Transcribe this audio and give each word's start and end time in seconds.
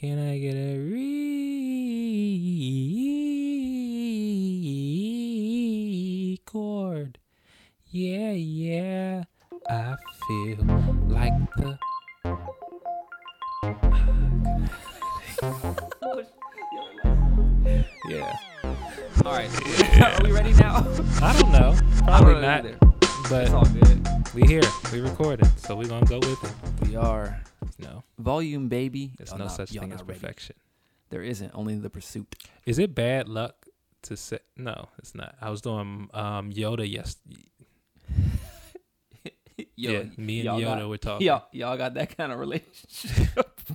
Can 0.00 0.18
I 0.18 0.38
get 0.38 0.54
a 0.54 0.78
record? 0.78 1.39
Volume, 28.40 28.68
baby. 28.68 29.12
There's 29.16 29.30
Y'all 29.30 29.38
no 29.38 29.44
not- 29.44 29.56
such 29.56 29.70
thing 29.70 29.92
as 29.92 29.98
not 30.00 30.08
ready. 30.08 30.20
perfection. 30.20 30.56
There 31.10 31.22
isn't. 31.22 31.50
Only 31.54 31.74
the 31.76 31.90
pursuit. 31.90 32.34
Is 32.66 32.78
it 32.78 32.94
bad 32.94 33.28
luck 33.28 33.66
to 34.02 34.16
say 34.16 34.38
no? 34.56 34.88
It's 34.98 35.14
not. 35.14 35.34
I 35.40 35.50
was 35.50 35.60
doing 35.60 36.08
um 36.14 36.52
Yoda 36.52 36.88
yes. 36.90 37.16
Yo, 39.76 39.90
yeah, 39.92 40.02
me 40.16 40.40
and 40.40 40.48
Yoda 40.60 40.78
got- 40.80 40.88
were 40.88 40.96
talking. 41.08 41.26
Y'all, 41.26 41.44
y'all 41.52 41.76
got 41.76 41.94
that 41.94 42.16
kind 42.16 42.32
of 42.32 42.38
relationship. 42.38 43.60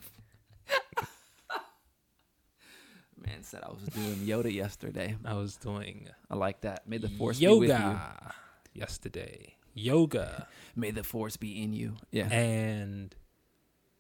Man 3.25 3.41
said 3.43 3.61
I 3.63 3.71
was 3.71 3.81
doing 3.83 4.17
Yoda 4.17 4.53
yesterday. 4.53 5.15
I 5.25 5.33
was 5.33 5.55
doing 5.57 6.09
I 6.29 6.35
like 6.35 6.61
that. 6.61 6.87
May 6.87 6.97
the 6.99 7.09
force 7.09 7.39
be 7.39 7.47
with 7.47 7.69
you. 7.69 7.75
yoga 7.75 8.33
yesterday. 8.73 9.55
Yoga, 9.73 10.47
May 10.75 10.91
the 10.91 11.03
force 11.03 11.35
be 11.37 11.61
in 11.63 11.73
you. 11.73 11.95
Yeah. 12.11 12.27
and 12.29 13.13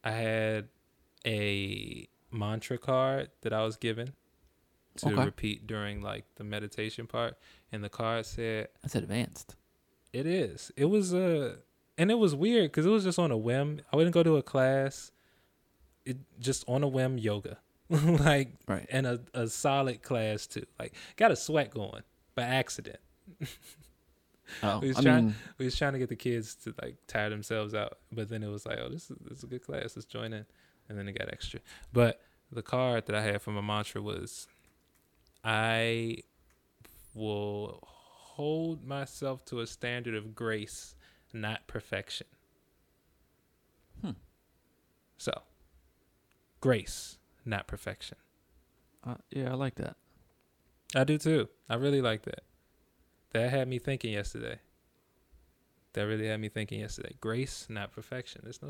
I 0.05 0.11
had 0.11 0.69
a 1.25 2.07
mantra 2.31 2.77
card 2.77 3.31
that 3.41 3.51
I 3.53 3.63
was 3.63 3.75
given 3.75 4.13
to 4.97 5.07
Okay. 5.07 5.25
repeat 5.25 5.67
during 5.67 6.01
like 6.01 6.23
the 6.35 6.43
meditation 6.43 7.07
part, 7.07 7.35
and 7.71 7.83
the 7.83 7.89
card 7.89 8.25
said 8.25 8.69
That's 8.81 8.95
advanced. 8.95 9.55
It 10.13 10.25
is. 10.25 10.71
It 10.77 10.85
was 10.85 11.13
a, 11.13 11.57
and 11.97 12.09
it 12.11 12.15
was 12.19 12.33
weird 12.35 12.71
because 12.71 12.85
it 12.85 12.89
was 12.89 13.03
just 13.03 13.19
on 13.19 13.31
a 13.31 13.37
whim. 13.37 13.81
I 13.91 13.95
wouldn't 13.97 14.13
go 14.13 14.23
to 14.23 14.37
a 14.37 14.43
class. 14.43 15.11
It 16.05 16.17
just 16.39 16.63
on 16.67 16.83
a 16.83 16.87
whim 16.87 17.17
yoga, 17.17 17.57
like 17.89 18.53
Right. 18.67 18.85
and 18.91 19.05
a 19.07 19.19
a 19.33 19.47
solid 19.47 20.03
class 20.03 20.45
too. 20.47 20.65
Like 20.79 20.93
got 21.17 21.31
a 21.31 21.35
sweat 21.35 21.71
going 21.71 22.03
by 22.35 22.43
accident. 22.43 22.99
Oh, 24.63 24.79
We 24.79 24.89
was 24.89 24.97
I 24.97 25.01
trying- 25.01 25.25
mean, 25.27 25.35
We 25.57 25.65
was 25.65 25.75
trying 25.75 25.93
to 25.93 25.99
get 25.99 26.09
the 26.09 26.15
kids 26.15 26.55
to 26.63 26.73
like 26.81 26.97
tire 27.07 27.29
themselves 27.29 27.73
out, 27.73 27.97
but 28.11 28.29
then 28.29 28.43
it 28.43 28.47
was 28.47 28.65
like, 28.65 28.77
oh, 28.79 28.89
this 28.89 29.09
is 29.09 29.17
this 29.21 29.39
is 29.39 29.43
a 29.43 29.47
good 29.47 29.63
class. 29.63 29.95
Let's 29.95 30.05
join 30.05 30.33
in, 30.33 30.45
and 30.89 30.97
then 30.97 31.07
it 31.07 31.17
got 31.17 31.31
extra. 31.33 31.59
But 31.93 32.21
the 32.51 32.61
card 32.61 33.07
that 33.07 33.15
I 33.15 33.21
had 33.21 33.41
for 33.41 33.51
my 33.51 33.61
mantra 33.61 34.01
was, 34.01 34.47
I 35.43 36.17
will 37.13 37.79
hold 37.83 38.85
myself 38.85 39.43
to 39.45 39.61
a 39.61 39.67
standard 39.67 40.13
of 40.13 40.35
grace, 40.35 40.95
not 41.33 41.65
perfection. 41.67 42.27
Hmm. 44.01 44.11
So, 45.17 45.41
grace, 46.61 47.17
not 47.45 47.67
perfection. 47.67 48.17
uh, 49.03 49.15
yeah, 49.31 49.51
I 49.51 49.55
like 49.55 49.75
that. 49.75 49.95
I 50.95 51.03
do 51.03 51.17
too. 51.17 51.49
I 51.69 51.75
really 51.75 52.01
like 52.01 52.23
that. 52.23 52.43
That 53.39 53.49
had 53.49 53.67
me 53.67 53.79
thinking 53.79 54.13
yesterday. 54.13 54.59
That 55.93 56.03
really 56.03 56.27
had 56.27 56.39
me 56.39 56.49
thinking 56.49 56.79
yesterday. 56.81 57.15
Grace, 57.21 57.67
not 57.69 57.91
perfection. 57.93 58.41
There's 58.43 58.61
no, 58.61 58.69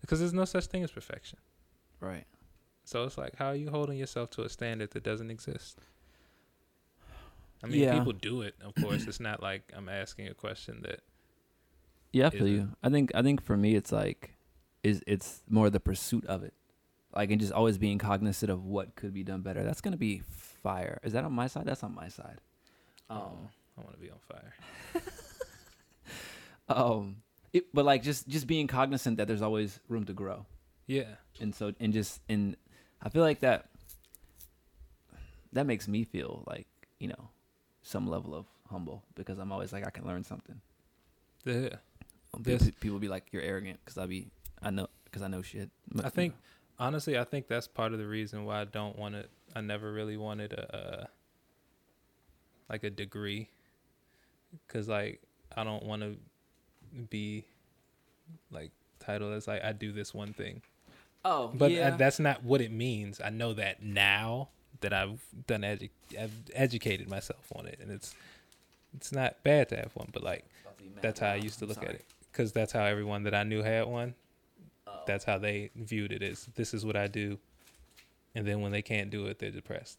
because 0.00 0.18
there's 0.18 0.32
no 0.32 0.44
such 0.44 0.66
thing 0.66 0.82
as 0.82 0.90
perfection. 0.90 1.38
Right. 2.00 2.24
So 2.84 3.04
it's 3.04 3.16
like, 3.16 3.36
how 3.36 3.46
are 3.46 3.54
you 3.54 3.70
holding 3.70 3.96
yourself 3.96 4.30
to 4.30 4.42
a 4.42 4.48
standard 4.48 4.90
that 4.90 5.02
doesn't 5.04 5.30
exist? 5.30 5.78
I 7.62 7.66
mean, 7.68 7.80
Yeah. 7.80 7.96
people 7.98 8.12
do 8.12 8.42
it. 8.42 8.54
Of 8.62 8.74
course, 8.74 9.06
it's 9.06 9.20
not 9.20 9.42
like 9.42 9.72
I'm 9.74 9.88
asking 9.88 10.28
a 10.28 10.34
question 10.34 10.82
that. 10.82 11.00
Yeah, 12.12 12.26
I 12.26 12.30
feel 12.30 12.46
Is 12.46 12.52
it? 12.52 12.54
you. 12.56 12.68
I 12.82 12.90
think 12.90 13.10
I 13.14 13.22
think 13.22 13.42
for 13.42 13.56
me 13.56 13.74
it's 13.74 13.90
like 13.90 14.34
is 14.82 15.02
it's 15.06 15.42
more 15.48 15.70
the 15.70 15.80
pursuit 15.80 16.26
of 16.26 16.42
it. 16.44 16.52
Like 17.14 17.30
and 17.30 17.40
just 17.40 17.52
always 17.52 17.78
being 17.78 17.98
cognizant 17.98 18.50
of 18.50 18.64
what 18.64 18.94
could 18.96 19.14
be 19.14 19.24
done 19.24 19.40
better. 19.42 19.62
That's 19.64 19.80
gonna 19.80 19.96
be 19.96 20.22
fire. 20.28 21.00
Is 21.02 21.12
that 21.14 21.24
on 21.24 21.32
my 21.32 21.46
side? 21.46 21.64
That's 21.66 21.82
on 21.82 21.94
my 21.94 22.08
side. 22.08 22.38
Um 23.08 23.18
Oh, 23.18 23.50
I 23.76 23.80
want 23.82 23.94
to 23.94 24.00
be 24.00 24.10
on 24.10 24.18
fire. 24.28 24.54
um 26.68 27.16
it, 27.52 27.66
but 27.72 27.84
like 27.84 28.02
just 28.02 28.26
just 28.28 28.46
being 28.46 28.66
cognizant 28.66 29.16
that 29.18 29.28
there's 29.28 29.42
always 29.42 29.78
room 29.88 30.04
to 30.06 30.12
grow. 30.12 30.46
Yeah. 30.86 31.16
And 31.40 31.54
so 31.54 31.72
and 31.80 31.92
just 31.92 32.20
and 32.28 32.56
I 33.02 33.08
feel 33.08 33.22
like 33.22 33.40
that 33.40 33.68
that 35.52 35.66
makes 35.66 35.86
me 35.86 36.04
feel 36.04 36.42
like, 36.46 36.66
you 36.98 37.08
know, 37.08 37.28
some 37.82 38.08
level 38.08 38.34
of 38.34 38.46
humble 38.70 39.04
because 39.14 39.38
I'm 39.38 39.52
always 39.52 39.72
like 39.72 39.86
I 39.86 39.90
can 39.90 40.04
learn 40.06 40.24
something. 40.24 40.60
Yeah. 41.44 41.76
People, 42.42 42.66
people 42.80 42.98
be 42.98 43.08
like 43.08 43.26
you're 43.32 43.42
arrogant 43.42 43.78
cuz 43.84 43.96
I 43.98 44.06
be 44.06 44.30
I 44.62 44.70
know 44.70 44.88
cuz 45.12 45.22
I 45.22 45.28
know 45.28 45.42
shit. 45.42 45.70
But, 45.92 46.04
I 46.04 46.08
you 46.08 46.10
think 46.10 46.34
know. 46.34 46.40
honestly, 46.86 47.16
I 47.18 47.24
think 47.24 47.46
that's 47.46 47.68
part 47.68 47.92
of 47.92 47.98
the 47.98 48.06
reason 48.06 48.44
why 48.44 48.60
I 48.62 48.64
don't 48.64 48.98
want 48.98 49.14
to. 49.14 49.28
I 49.54 49.60
never 49.60 49.92
really 49.92 50.16
wanted 50.16 50.52
a, 50.54 50.76
uh 50.76 51.06
like 52.68 52.82
a 52.82 52.90
degree, 52.90 53.50
because 54.66 54.88
like 54.88 55.20
I 55.56 55.64
don't 55.64 55.84
want 55.84 56.02
to 56.02 56.16
be 57.10 57.44
like 58.50 58.70
titled 59.00 59.34
as 59.34 59.46
like 59.48 59.64
I 59.64 59.72
do 59.72 59.92
this 59.92 60.14
one 60.14 60.32
thing, 60.32 60.62
Oh, 61.24 61.50
but 61.54 61.70
uh, 61.70 61.74
yeah. 61.74 61.90
that's 61.90 62.18
not 62.18 62.44
what 62.44 62.60
it 62.60 62.70
means. 62.72 63.20
I 63.24 63.30
know 63.30 63.52
that 63.54 63.82
now 63.82 64.48
that 64.80 64.92
I've 64.92 65.20
done 65.46 65.62
edu- 65.62 65.90
I've 66.20 66.32
educated 66.54 67.08
myself 67.08 67.50
on 67.54 67.66
it, 67.66 67.78
and 67.80 67.90
it's 67.90 68.14
it's 68.96 69.12
not 69.12 69.42
bad 69.42 69.68
to 69.70 69.76
have 69.76 69.90
one, 69.94 70.08
but 70.12 70.22
like 70.22 70.44
that's 71.00 71.20
how 71.20 71.28
I 71.30 71.36
used 71.36 71.58
to 71.60 71.66
look 71.66 71.82
at 71.82 71.90
it, 71.90 72.04
because 72.30 72.52
that's 72.52 72.72
how 72.72 72.84
everyone 72.84 73.24
that 73.24 73.34
I 73.34 73.42
knew 73.42 73.62
had 73.62 73.86
one 73.86 74.14
that's 75.06 75.24
how 75.24 75.36
they 75.38 75.70
viewed 75.76 76.12
it 76.12 76.22
is 76.22 76.46
this 76.54 76.72
is 76.72 76.84
what 76.84 76.96
I 76.96 77.06
do. 77.06 77.38
And 78.34 78.46
then 78.46 78.60
when 78.62 78.72
they 78.72 78.82
can't 78.82 79.10
do 79.10 79.26
it, 79.26 79.38
they're 79.38 79.50
depressed. 79.50 79.98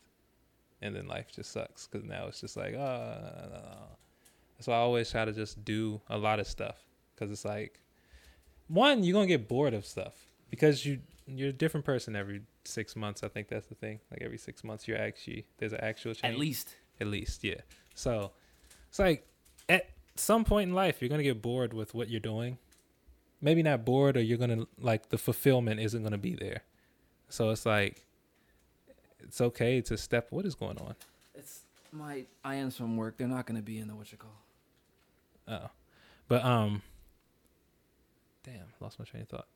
And 0.82 0.96
then 0.96 1.08
life 1.08 1.28
just 1.34 1.52
sucks 1.52 1.88
because 1.88 2.06
now 2.08 2.26
it's 2.28 2.42
just 2.42 2.58
like, 2.58 2.74
oh. 2.74 3.88
So 4.60 4.72
I 4.72 4.78
always 4.78 5.12
try 5.12 5.26
to 5.26 5.32
just 5.32 5.64
do 5.66 6.02
a 6.10 6.18
lot 6.18 6.40
of 6.40 6.48
stuff 6.48 6.78
because 7.14 7.32
it's 7.32 7.46
like, 7.46 7.80
one, 8.68 9.04
you're 9.04 9.14
going 9.14 9.28
to 9.28 9.34
get 9.38 9.48
bored 9.48 9.74
of 9.74 9.86
stuff 9.86 10.14
because 10.50 10.86
you, 10.86 11.00
you're 11.28 11.50
a 11.50 11.54
different 11.54 11.86
person 11.86 12.16
every 12.16 12.42
six 12.64 12.96
months. 12.96 13.24
I 13.24 13.28
think 13.28 13.50
that's 13.50 13.68
the 13.68 13.76
thing. 13.76 14.00
Like 14.12 14.22
every 14.22 14.38
six 14.38 14.64
months, 14.64 14.88
you're 14.88 14.98
actually, 14.98 15.46
there's 15.58 15.74
an 15.74 15.82
actual 15.82 16.14
change. 16.14 16.34
At 16.34 16.40
least. 16.40 16.76
At 17.00 17.08
least, 17.08 17.44
yeah. 17.44 17.62
So 17.94 18.32
it's 18.90 19.00
like 19.00 19.28
at 19.68 19.90
some 20.16 20.46
point 20.46 20.70
in 20.70 20.76
life, 20.76 21.02
you're 21.02 21.10
gonna 21.10 21.24
get 21.24 21.42
bored 21.42 21.74
with 21.74 21.94
what 21.94 22.10
you're 22.10 22.22
doing. 22.22 22.58
Maybe 23.42 23.62
not 23.62 23.84
bored, 23.84 24.16
or 24.16 24.22
you're 24.22 24.38
gonna 24.38 24.66
like 24.80 25.10
the 25.10 25.18
fulfillment 25.18 25.82
isn't 25.82 26.02
gonna 26.02 26.18
be 26.18 26.36
there. 26.36 26.62
So 27.28 27.50
it's 27.50 27.66
like 27.66 28.06
it's 29.26 29.42
okay 29.42 29.82
to 29.82 29.98
step. 29.98 30.28
What 30.30 30.46
is 30.46 30.56
going 30.56 30.78
on? 30.78 30.96
It's 31.34 31.64
my 31.92 32.26
IMs 32.46 32.74
from 32.74 32.96
work. 32.98 33.18
They're 33.18 33.28
not 33.28 33.46
going 33.46 33.58
to 33.58 33.64
be 33.64 33.80
in 33.80 33.88
the 33.88 33.96
what 33.96 34.12
you 34.12 34.18
call. 34.18 34.32
Oh, 35.48 35.70
but 36.28 36.44
um, 36.44 36.82
damn, 38.44 38.66
lost 38.80 39.00
my 39.00 39.06
train 39.06 39.24
of 39.24 39.30
thought. 39.30 39.48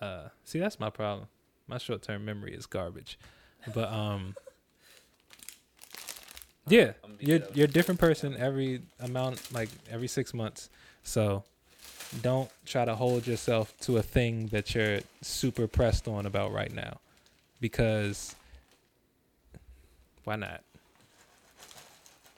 Uh, 0.00 0.28
see, 0.44 0.58
that's 0.58 0.78
my 0.78 0.90
problem. 0.90 1.28
My 1.66 1.78
short 1.78 2.02
term 2.02 2.24
memory 2.24 2.54
is 2.54 2.66
garbage. 2.66 3.18
But 3.74 3.92
um, 3.92 4.36
yeah, 6.68 6.92
you're 7.18 7.40
you're 7.54 7.64
a 7.66 7.70
different 7.70 8.00
person 8.00 8.36
every 8.36 8.82
amount, 9.00 9.52
like 9.52 9.68
every 9.90 10.08
six 10.08 10.32
months. 10.32 10.70
So 11.02 11.44
don't 12.22 12.50
try 12.64 12.84
to 12.84 12.94
hold 12.94 13.26
yourself 13.26 13.74
to 13.80 13.96
a 13.96 14.02
thing 14.02 14.48
that 14.48 14.74
you're 14.74 15.00
super 15.22 15.66
pressed 15.66 16.06
on 16.06 16.26
about 16.26 16.52
right 16.52 16.72
now, 16.72 16.98
because 17.60 18.36
why 20.24 20.36
not? 20.36 20.62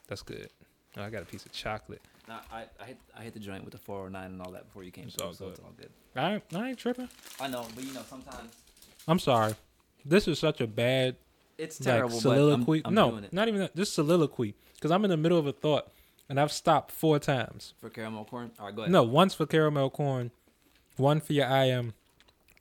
That's 0.08 0.22
good. 0.22 0.48
Oh, 0.96 1.02
I 1.02 1.10
got 1.10 1.22
a 1.22 1.26
piece 1.26 1.44
of 1.44 1.52
chocolate. 1.52 2.00
Nah, 2.28 2.40
I 2.52 2.66
I 2.78 2.84
hit 2.84 2.98
I 3.18 3.22
hit 3.22 3.32
the 3.32 3.40
joint 3.40 3.64
with 3.64 3.72
the 3.72 3.78
409 3.78 4.32
and 4.32 4.42
all 4.42 4.52
that 4.52 4.66
before 4.66 4.82
you 4.82 4.90
came. 4.90 5.04
It's 5.06 5.16
through, 5.16 5.28
all 5.28 5.32
so 5.32 5.46
good. 5.46 5.54
it's 5.54 5.60
all 5.60 5.72
good. 5.76 5.90
I 6.14 6.34
ain't, 6.34 6.42
I 6.54 6.68
ain't 6.68 6.78
tripping. 6.78 7.08
I 7.40 7.48
know, 7.48 7.66
but 7.74 7.84
you 7.84 7.94
know 7.94 8.02
sometimes 8.08 8.52
I'm 9.06 9.18
sorry. 9.18 9.54
This 10.04 10.28
is 10.28 10.38
such 10.38 10.60
a 10.60 10.66
bad 10.66 11.16
it's 11.56 11.80
like 11.80 11.86
terrible. 11.86 12.20
soliloquy. 12.20 12.82
but 12.82 12.88
I'm, 12.88 12.90
I'm 12.90 12.94
no, 12.94 13.10
doing 13.12 13.24
it 13.24 13.32
not 13.32 13.48
even 13.48 13.60
that. 13.60 13.74
Just 13.74 13.94
soliloquy. 13.94 14.54
Because 14.74 14.90
I'm 14.90 15.04
in 15.04 15.10
the 15.10 15.16
middle 15.16 15.38
of 15.38 15.46
a 15.46 15.52
thought, 15.52 15.90
and 16.28 16.38
I've 16.38 16.52
stopped 16.52 16.92
four 16.92 17.18
times. 17.18 17.74
for 17.80 17.88
caramel 17.90 18.26
corn. 18.26 18.52
All 18.60 18.66
right, 18.66 18.76
go 18.76 18.82
ahead. 18.82 18.92
No, 18.92 19.02
once 19.02 19.34
for 19.34 19.46
caramel 19.46 19.90
corn, 19.90 20.30
one 20.96 21.20
for 21.20 21.32
your 21.32 21.48
IM, 21.48 21.94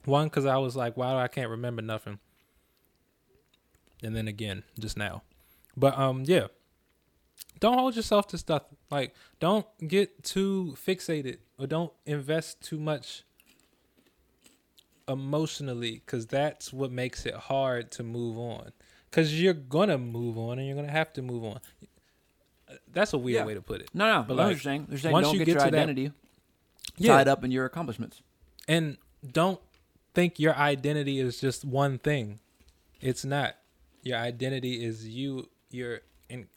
one 0.05 0.27
because 0.27 0.45
I 0.45 0.57
was 0.57 0.75
like, 0.75 0.95
wow, 0.95 1.17
I 1.17 1.27
can't 1.27 1.49
remember 1.49 1.81
nothing. 1.81 2.19
And 4.01 4.15
then 4.15 4.27
again, 4.27 4.63
just 4.79 4.95
now. 4.97 5.23
But 5.75 5.97
um, 5.97 6.23
yeah. 6.25 6.47
Don't 7.59 7.77
hold 7.77 7.95
yourself 7.95 8.27
to 8.29 8.37
stuff. 8.37 8.63
Like, 8.91 9.13
don't 9.39 9.65
get 9.87 10.23
too 10.23 10.75
fixated 10.85 11.37
or 11.57 11.67
don't 11.67 11.91
invest 12.05 12.61
too 12.61 12.79
much 12.79 13.23
emotionally 15.07 16.01
because 16.05 16.25
that's 16.27 16.73
what 16.73 16.91
makes 16.91 17.25
it 17.25 17.33
hard 17.33 17.89
to 17.91 18.03
move 18.03 18.37
on 18.37 18.71
because 19.09 19.41
you're 19.41 19.53
gonna 19.53 19.97
move 19.97 20.37
on 20.37 20.59
and 20.59 20.67
you're 20.67 20.75
gonna 20.75 20.91
have 20.91 21.13
to 21.13 21.21
move 21.21 21.45
on 21.45 21.59
that's 22.91 23.13
a 23.13 23.17
weird 23.17 23.37
Yeah. 23.37 23.45
way 23.45 23.53
to 23.53 23.61
put 23.61 23.79
it 23.79 23.89
No, 23.93 24.19
no. 24.19 24.25
But 24.27 24.35
like, 24.35 24.49
you're 24.51 24.59
saying, 24.59 24.87
you're 24.89 24.99
saying 24.99 25.13
once 25.13 25.27
don't 25.27 25.33
you 25.35 25.39
get, 25.39 25.45
get 25.45 25.51
your 25.53 25.63
to 25.65 25.71
that- 25.71 25.77
identity 25.77 26.11
yeah 26.97 27.15
tied 27.15 27.29
up 27.29 27.45
in 27.45 27.51
your 27.51 27.63
accomplishments. 27.63 28.21
and 28.67 28.97
don't 29.31 29.61
think 30.13 30.39
your 30.39 30.53
identity 30.55 31.19
is 31.19 31.39
just 31.39 31.63
one 31.63 31.99
thing 31.99 32.39
it's 32.99 33.23
not 33.23 33.55
your 34.03 34.17
identity 34.17 34.83
is 34.83 35.07
you 35.07 35.47
you're 35.71 36.01
in 36.29 36.47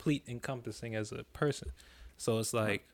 complete 0.00 0.24
encompassing 0.26 0.94
as 0.94 1.12
a 1.12 1.24
person. 1.32 1.68
So 2.16 2.38
it's 2.38 2.54
like 2.54 2.86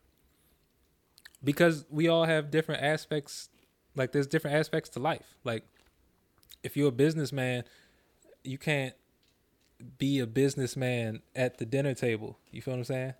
because 1.45 1.85
we 1.89 2.09
all 2.09 2.25
have 2.25 2.51
different 2.51 2.83
aspects 2.83 3.49
like 3.95 4.13
there's 4.13 4.27
different 4.27 4.57
aspects 4.57 4.91
to 4.91 4.99
life. 4.99 5.37
Like 5.45 5.65
if 6.63 6.77
you're 6.77 6.89
a 6.89 6.93
businessman 6.93 7.65
you 8.43 8.59
can't 8.59 8.95
be 9.99 10.21
a 10.21 10.27
businessman 10.27 11.21
at 11.35 11.59
the 11.59 11.67
dinner 11.67 11.95
table. 11.95 12.39
You 12.51 12.63
feel 12.63 12.75
what 12.75 12.79
i'm 12.79 12.85
saying? 12.85 13.15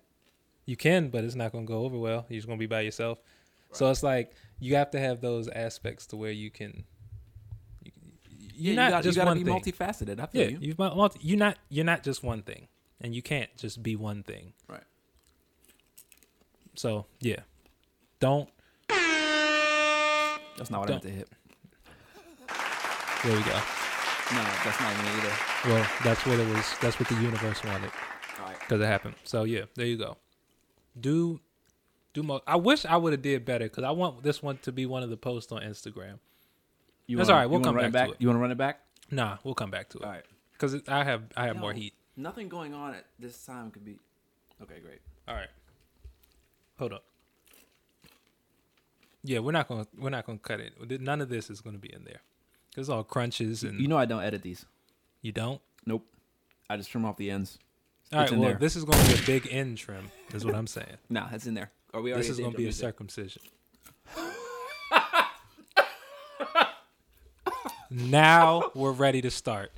You 0.65 0.75
can 0.75 1.09
but 1.09 1.23
it's 1.23 1.35
not 1.35 1.51
going 1.53 1.65
to 1.65 1.71
go 1.71 1.83
over 1.85 1.97
well. 1.97 2.25
You're 2.29 2.37
just 2.39 2.47
going 2.47 2.59
to 2.59 2.61
be 2.63 2.67
by 2.67 2.81
yourself. 2.81 3.19
So 3.71 3.89
it's 3.91 4.03
like 4.03 4.31
you 4.59 4.75
have 4.75 4.91
to 4.91 4.99
have 4.99 5.21
those 5.21 5.47
aspects 5.49 6.07
to 6.07 6.17
where 6.17 6.31
you 6.31 6.49
can 6.51 6.83
you, 7.83 7.91
you're 8.53 8.73
Yeah, 8.73 8.75
not 8.75 8.85
you 8.85 8.91
got, 8.91 9.03
just 9.03 9.15
you 9.15 9.21
gotta 9.21 9.29
one 9.31 9.43
be 9.43 9.43
thing. 9.43 9.61
multifaceted. 9.61 10.19
I 10.19 10.25
feel 10.25 10.41
yeah 10.41 10.47
you. 10.49 10.57
you've 10.61 10.79
multi, 10.79 11.19
you're 11.21 11.37
not 11.37 11.57
you're 11.69 11.85
not 11.85 12.03
just 12.03 12.23
one 12.23 12.41
thing 12.41 12.67
and 13.01 13.13
you 13.15 13.21
can't 13.21 13.55
just 13.57 13.81
be 13.83 13.95
one 13.95 14.23
thing 14.23 14.53
Right. 14.67 14.83
so 16.75 17.05
yeah 17.19 17.39
don't 18.19 18.49
That's 20.57 20.71
not 20.71 20.79
what 20.81 20.89
I 20.89 20.93
meant 20.93 21.03
to 21.03 21.09
hit. 21.11 21.29
there 23.23 23.35
we 23.35 23.43
go 23.43 23.59
No, 24.33 24.43
that's 24.63 24.79
not 24.79 25.03
me 25.03 25.09
either. 25.17 25.33
well 25.65 25.87
that's 26.03 26.25
what 26.25 26.39
it 26.39 26.47
was 26.55 26.65
that's 26.81 26.99
what 26.99 27.07
the 27.09 27.15
universe 27.15 27.63
wanted 27.63 27.91
All 28.39 28.45
right. 28.47 28.59
because 28.59 28.81
it 28.81 28.85
happened 28.85 29.15
so 29.23 29.43
yeah 29.43 29.63
there 29.75 29.85
you 29.85 29.97
go 29.97 30.17
do 30.99 31.39
do 32.13 32.23
mo- 32.23 32.41
i 32.47 32.55
wish 32.55 32.85
i 32.85 32.97
would 32.97 33.13
have 33.13 33.21
did 33.21 33.45
better 33.45 33.65
because 33.65 33.83
i 33.83 33.91
want 33.91 34.23
this 34.23 34.41
one 34.41 34.57
to 34.63 34.71
be 34.71 34.85
one 34.85 35.03
of 35.03 35.09
the 35.09 35.17
posts 35.17 35.51
on 35.51 35.61
instagram 35.61 36.17
You 37.05 37.17
That's 37.17 37.29
wanna- 37.29 37.33
all 37.37 37.43
right, 37.43 37.49
we'll 37.49 37.59
come 37.61 37.75
wanna 37.75 37.89
back 37.91 38.07
to 38.07 38.13
it. 38.13 38.17
You 38.19 38.27
want 38.27 38.37
to 38.37 38.41
run 38.41 38.51
it 38.51 38.57
back? 38.57 38.81
nah 39.11 39.37
we'll 39.43 39.53
come 39.55 39.69
back 39.71 39.89
to 39.89 39.99
it 39.99 40.03
All 40.03 40.09
right. 40.11 40.25
because 40.53 40.75
i 40.87 41.03
have 41.03 41.23
i 41.37 41.45
have 41.45 41.55
Yo. 41.57 41.61
more 41.61 41.73
heat 41.73 41.93
Nothing 42.17 42.49
going 42.49 42.73
on 42.73 42.95
at 42.95 43.05
this 43.19 43.45
time 43.45 43.69
could 43.71 43.85
be. 43.85 43.99
Okay, 44.61 44.79
great. 44.83 44.99
All 45.27 45.35
right. 45.35 45.49
Hold 46.79 46.93
up. 46.93 47.03
Yeah, 49.23 49.39
we're 49.39 49.51
not 49.51 49.67
gonna 49.67 49.85
we're 49.97 50.09
not 50.09 50.25
gonna 50.25 50.39
cut 50.39 50.59
it. 50.59 50.73
None 51.01 51.21
of 51.21 51.29
this 51.29 51.49
is 51.49 51.61
gonna 51.61 51.77
be 51.77 51.93
in 51.93 52.03
there. 52.05 52.21
It's 52.75 52.89
all 52.89 53.03
crunches 53.03 53.63
and 53.63 53.79
You 53.79 53.87
know 53.87 53.97
I 53.97 54.05
don't 54.05 54.23
edit 54.23 54.41
these. 54.41 54.65
you 55.21 55.31
don't. 55.31 55.61
Nope. 55.85 56.05
I 56.69 56.77
just 56.77 56.89
trim 56.91 57.05
off 57.05 57.17
the 57.17 57.29
ends. 57.31 57.59
All 58.11 58.19
right. 58.19 58.23
It's 58.23 58.31
in 58.31 58.39
Well, 58.39 58.49
there. 58.49 58.57
this 58.59 58.75
is 58.75 58.83
gonna 58.83 59.03
be 59.07 59.13
a 59.13 59.25
big 59.25 59.47
end 59.51 59.77
trim. 59.77 60.09
Is 60.33 60.43
what 60.45 60.55
I'm 60.55 60.67
saying. 60.67 60.97
Nah, 61.09 61.27
it's 61.31 61.45
in 61.45 61.53
there. 61.53 61.71
Or 61.93 62.01
we 62.01 62.11
already 62.11 62.27
this 62.27 62.31
is 62.37 62.39
gonna 62.39 62.51
the 62.51 62.57
be 62.57 62.67
a 62.67 62.73
circumcision. 62.73 63.41
now 67.91 68.71
we're 68.73 68.91
ready 68.91 69.21
to 69.21 69.31
start. 69.31 69.71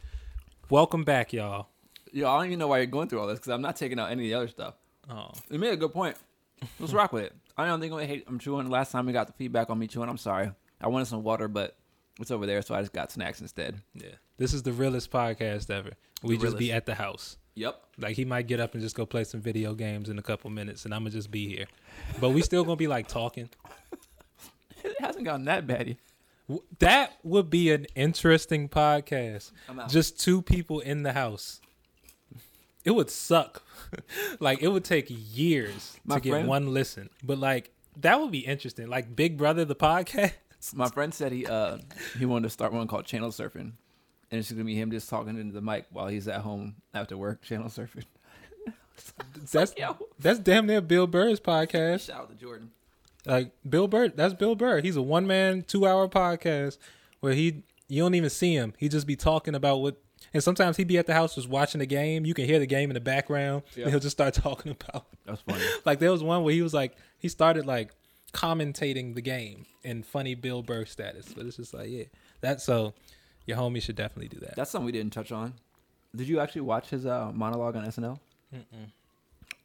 Welcome 0.69 1.03
back, 1.03 1.33
y'all. 1.33 1.67
Yo, 2.11 2.29
I 2.29 2.37
don't 2.37 2.47
even 2.47 2.59
know 2.59 2.67
why 2.67 2.77
you're 2.77 2.85
going 2.87 3.07
through 3.07 3.19
all 3.19 3.27
this 3.27 3.39
because 3.39 3.51
I'm 3.51 3.61
not 3.61 3.75
taking 3.75 3.99
out 3.99 4.11
any 4.11 4.23
of 4.23 4.29
the 4.29 4.33
other 4.35 4.47
stuff. 4.47 4.75
Oh, 5.09 5.31
You 5.49 5.59
made 5.59 5.73
a 5.73 5.77
good 5.77 5.93
point. 5.93 6.15
Let's 6.79 6.93
rock 6.93 7.13
with 7.13 7.23
it. 7.23 7.33
I 7.57 7.65
don't 7.65 7.79
think 7.79 7.93
I 7.93 8.05
hate. 8.05 8.25
I'm 8.27 8.39
chewing. 8.39 8.69
Last 8.69 8.91
time 8.91 9.05
we 9.05 9.13
got 9.13 9.27
the 9.27 9.33
feedback 9.33 9.69
on 9.69 9.79
me 9.79 9.87
chewing, 9.87 10.09
I'm 10.09 10.17
sorry. 10.17 10.51
I 10.81 10.87
wanted 10.87 11.05
some 11.07 11.23
water, 11.23 11.47
but 11.47 11.75
it's 12.19 12.31
over 12.31 12.45
there, 12.45 12.61
so 12.61 12.75
I 12.75 12.81
just 12.81 12.93
got 12.93 13.11
snacks 13.11 13.41
instead. 13.41 13.81
yeah. 13.93 14.09
This 14.37 14.53
is 14.53 14.63
the 14.63 14.71
realest 14.71 15.11
podcast 15.11 15.69
ever. 15.69 15.91
We 16.23 16.37
The 16.37 16.43
just 16.45 16.57
be 16.57 16.71
at 16.71 16.85
the 16.85 16.95
house. 16.95 17.37
Yep. 17.55 17.81
Like 17.97 18.15
he 18.15 18.23
might 18.23 18.47
get 18.47 18.59
up 18.61 18.73
and 18.73 18.81
just 18.81 18.95
go 18.95 19.05
play 19.05 19.25
some 19.25 19.41
video 19.41 19.73
games 19.73 20.07
in 20.09 20.17
a 20.17 20.21
couple 20.21 20.49
minutes, 20.49 20.85
and 20.85 20.93
I'm 20.93 21.01
gonna 21.01 21.09
just 21.11 21.29
be 21.31 21.47
here. 21.47 21.65
But 22.21 22.29
we 22.29 22.41
still 22.41 22.63
gonna 22.63 22.75
be 22.77 22.87
like 22.87 23.07
talking. 23.07 23.49
It 24.83 24.95
hasn't 25.01 25.25
gotten 25.25 25.43
that 25.45 25.67
bad 25.67 25.87
yet. 25.89 26.59
That 26.79 27.11
would 27.23 27.49
be 27.49 27.71
an 27.71 27.85
interesting 27.95 28.69
podcast. 28.69 29.51
I'm 29.67 29.79
out. 29.79 29.89
Just 29.89 30.19
two 30.19 30.41
people 30.41 30.79
in 30.79 31.03
the 31.03 31.11
house. 31.13 31.59
It 32.85 32.91
would 32.91 33.09
suck. 33.09 33.63
like 34.39 34.61
it 34.61 34.67
would 34.69 34.83
take 34.83 35.07
years 35.09 35.97
My 36.05 36.15
to 36.15 36.21
get 36.21 36.45
one 36.45 36.73
listen. 36.73 37.09
But 37.23 37.39
like 37.39 37.71
that 37.97 38.19
would 38.19 38.31
be 38.31 38.39
interesting. 38.39 38.87
Like 38.87 39.15
Big 39.15 39.37
Brother 39.37 39.65
the 39.65 39.75
podcast. 39.75 40.33
My 40.73 40.89
friend 40.89 41.13
said 41.13 41.31
he 41.31 41.45
uh 41.45 41.77
he 42.17 42.25
wanted 42.25 42.43
to 42.43 42.49
start 42.49 42.73
one 42.73 42.87
called 42.87 43.05
Channel 43.05 43.29
Surfing, 43.29 43.71
and 44.31 44.39
it's 44.39 44.51
gonna 44.51 44.63
be 44.65 44.75
him 44.75 44.91
just 44.91 45.09
talking 45.09 45.37
into 45.37 45.53
the 45.53 45.61
mic 45.61 45.85
while 45.91 46.07
he's 46.07 46.27
at 46.27 46.41
home 46.41 46.75
after 46.93 47.17
work, 47.17 47.41
channel 47.41 47.69
surfing. 47.69 48.03
That's 49.51 49.73
that's 50.19 50.39
damn 50.39 50.65
near 50.65 50.81
Bill 50.81 51.07
Burr's 51.07 51.39
podcast. 51.39 52.07
Shout 52.07 52.21
out 52.21 52.29
to 52.29 52.35
Jordan. 52.35 52.71
Like 53.25 53.51
Bill 53.67 53.87
Burr, 53.87 54.09
that's 54.09 54.33
Bill 54.33 54.55
Burr. 54.55 54.81
He's 54.81 54.95
a 54.95 55.01
one 55.01 55.27
man, 55.27 55.63
two 55.63 55.85
hour 55.87 56.07
podcast 56.07 56.77
where 57.19 57.33
he 57.33 57.63
you 57.87 58.01
don't 58.03 58.15
even 58.15 58.29
see 58.29 58.53
him. 58.53 58.73
He 58.77 58.89
just 58.89 59.07
be 59.07 59.15
talking 59.15 59.55
about 59.55 59.77
what 59.77 59.97
and 60.33 60.43
sometimes 60.43 60.77
he'd 60.77 60.87
be 60.87 60.97
at 60.97 61.07
the 61.07 61.13
house 61.13 61.35
just 61.35 61.49
watching 61.49 61.79
the 61.79 61.85
game. 61.85 62.25
You 62.25 62.33
can 62.33 62.45
hear 62.45 62.59
the 62.59 62.67
game 62.67 62.89
in 62.89 62.93
the 62.93 62.99
background. 62.99 63.63
And 63.75 63.89
he'll 63.89 63.99
just 63.99 64.15
start 64.15 64.33
talking 64.35 64.71
about 64.71 65.05
That's 65.25 65.41
funny. 65.41 65.63
like 65.85 65.99
there 65.99 66.11
was 66.11 66.23
one 66.23 66.43
where 66.43 66.53
he 66.53 66.61
was 66.61 66.73
like 66.73 66.95
he 67.17 67.27
started 67.29 67.65
like 67.65 67.91
commentating 68.33 69.15
the 69.15 69.21
game 69.21 69.65
in 69.83 70.03
funny 70.03 70.35
Bill 70.35 70.61
Burr 70.61 70.85
status. 70.85 71.33
But 71.35 71.45
it's 71.45 71.57
just 71.57 71.73
like, 71.73 71.89
yeah. 71.89 72.03
That's 72.41 72.63
so 72.63 72.93
your 73.45 73.57
homie 73.57 73.81
should 73.81 73.95
definitely 73.95 74.29
do 74.29 74.39
that. 74.45 74.55
That's 74.55 74.71
something 74.71 74.85
we 74.85 74.91
didn't 74.91 75.13
touch 75.13 75.31
on. 75.31 75.53
Did 76.15 76.27
you 76.27 76.39
actually 76.39 76.61
watch 76.61 76.89
his 76.89 77.05
uh, 77.05 77.31
monologue 77.33 77.75
on 77.75 77.85
SNL? 77.85 78.19
Mm-mm. 78.55 78.91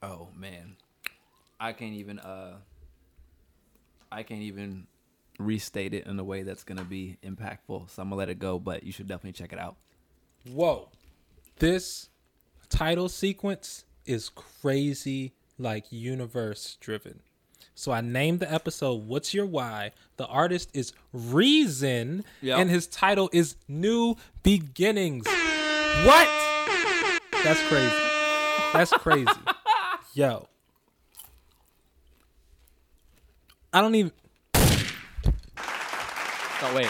Oh 0.03 0.29
man, 0.37 0.77
I 1.59 1.73
can't 1.73 1.95
even. 1.95 2.19
uh 2.19 2.57
I 4.13 4.23
can't 4.23 4.43
even 4.43 4.87
restate 5.39 5.93
it 5.95 6.07
in 6.07 6.19
a 6.19 6.25
way 6.25 6.43
that's 6.43 6.63
gonna 6.65 6.85
be 6.85 7.17
impactful. 7.25 7.91
So 7.91 8.03
I'm 8.03 8.09
gonna 8.09 8.17
let 8.17 8.29
it 8.29 8.39
go. 8.39 8.59
But 8.59 8.83
you 8.85 8.93
should 8.93 9.09
definitely 9.09 9.33
check 9.33 9.53
it 9.53 9.59
out. 9.59 9.77
Whoa. 10.51 10.89
This 11.59 12.09
title 12.69 13.09
sequence 13.09 13.85
is 14.07 14.29
crazy, 14.29 15.33
like 15.59 15.85
universe 15.91 16.77
driven. 16.81 17.21
So 17.77 17.91
I 17.93 18.01
named 18.01 18.41
the 18.41 18.53
episode 18.53 19.07
What's 19.07 19.35
Your 19.35 19.47
Why? 19.47 19.93
The 20.17 20.27
artist 20.27 20.71
is 20.75 20.93
Reason, 21.13 22.25
Yep. 22.41 22.59
and 22.59 22.71
his 22.71 22.87
title 22.87 23.29
is 23.33 23.57
New 23.67 24.17
Beginnings. 24.43 25.27
What? 25.27 26.29
That's 27.43 27.61
crazy. 27.69 27.95
That's 28.73 28.93
crazy. 28.93 29.27
Yo. 30.15 30.49
I 33.73 33.81
don't 33.81 33.95
even. 33.97 34.13
Oh 36.67 36.73
wait, 36.75 36.89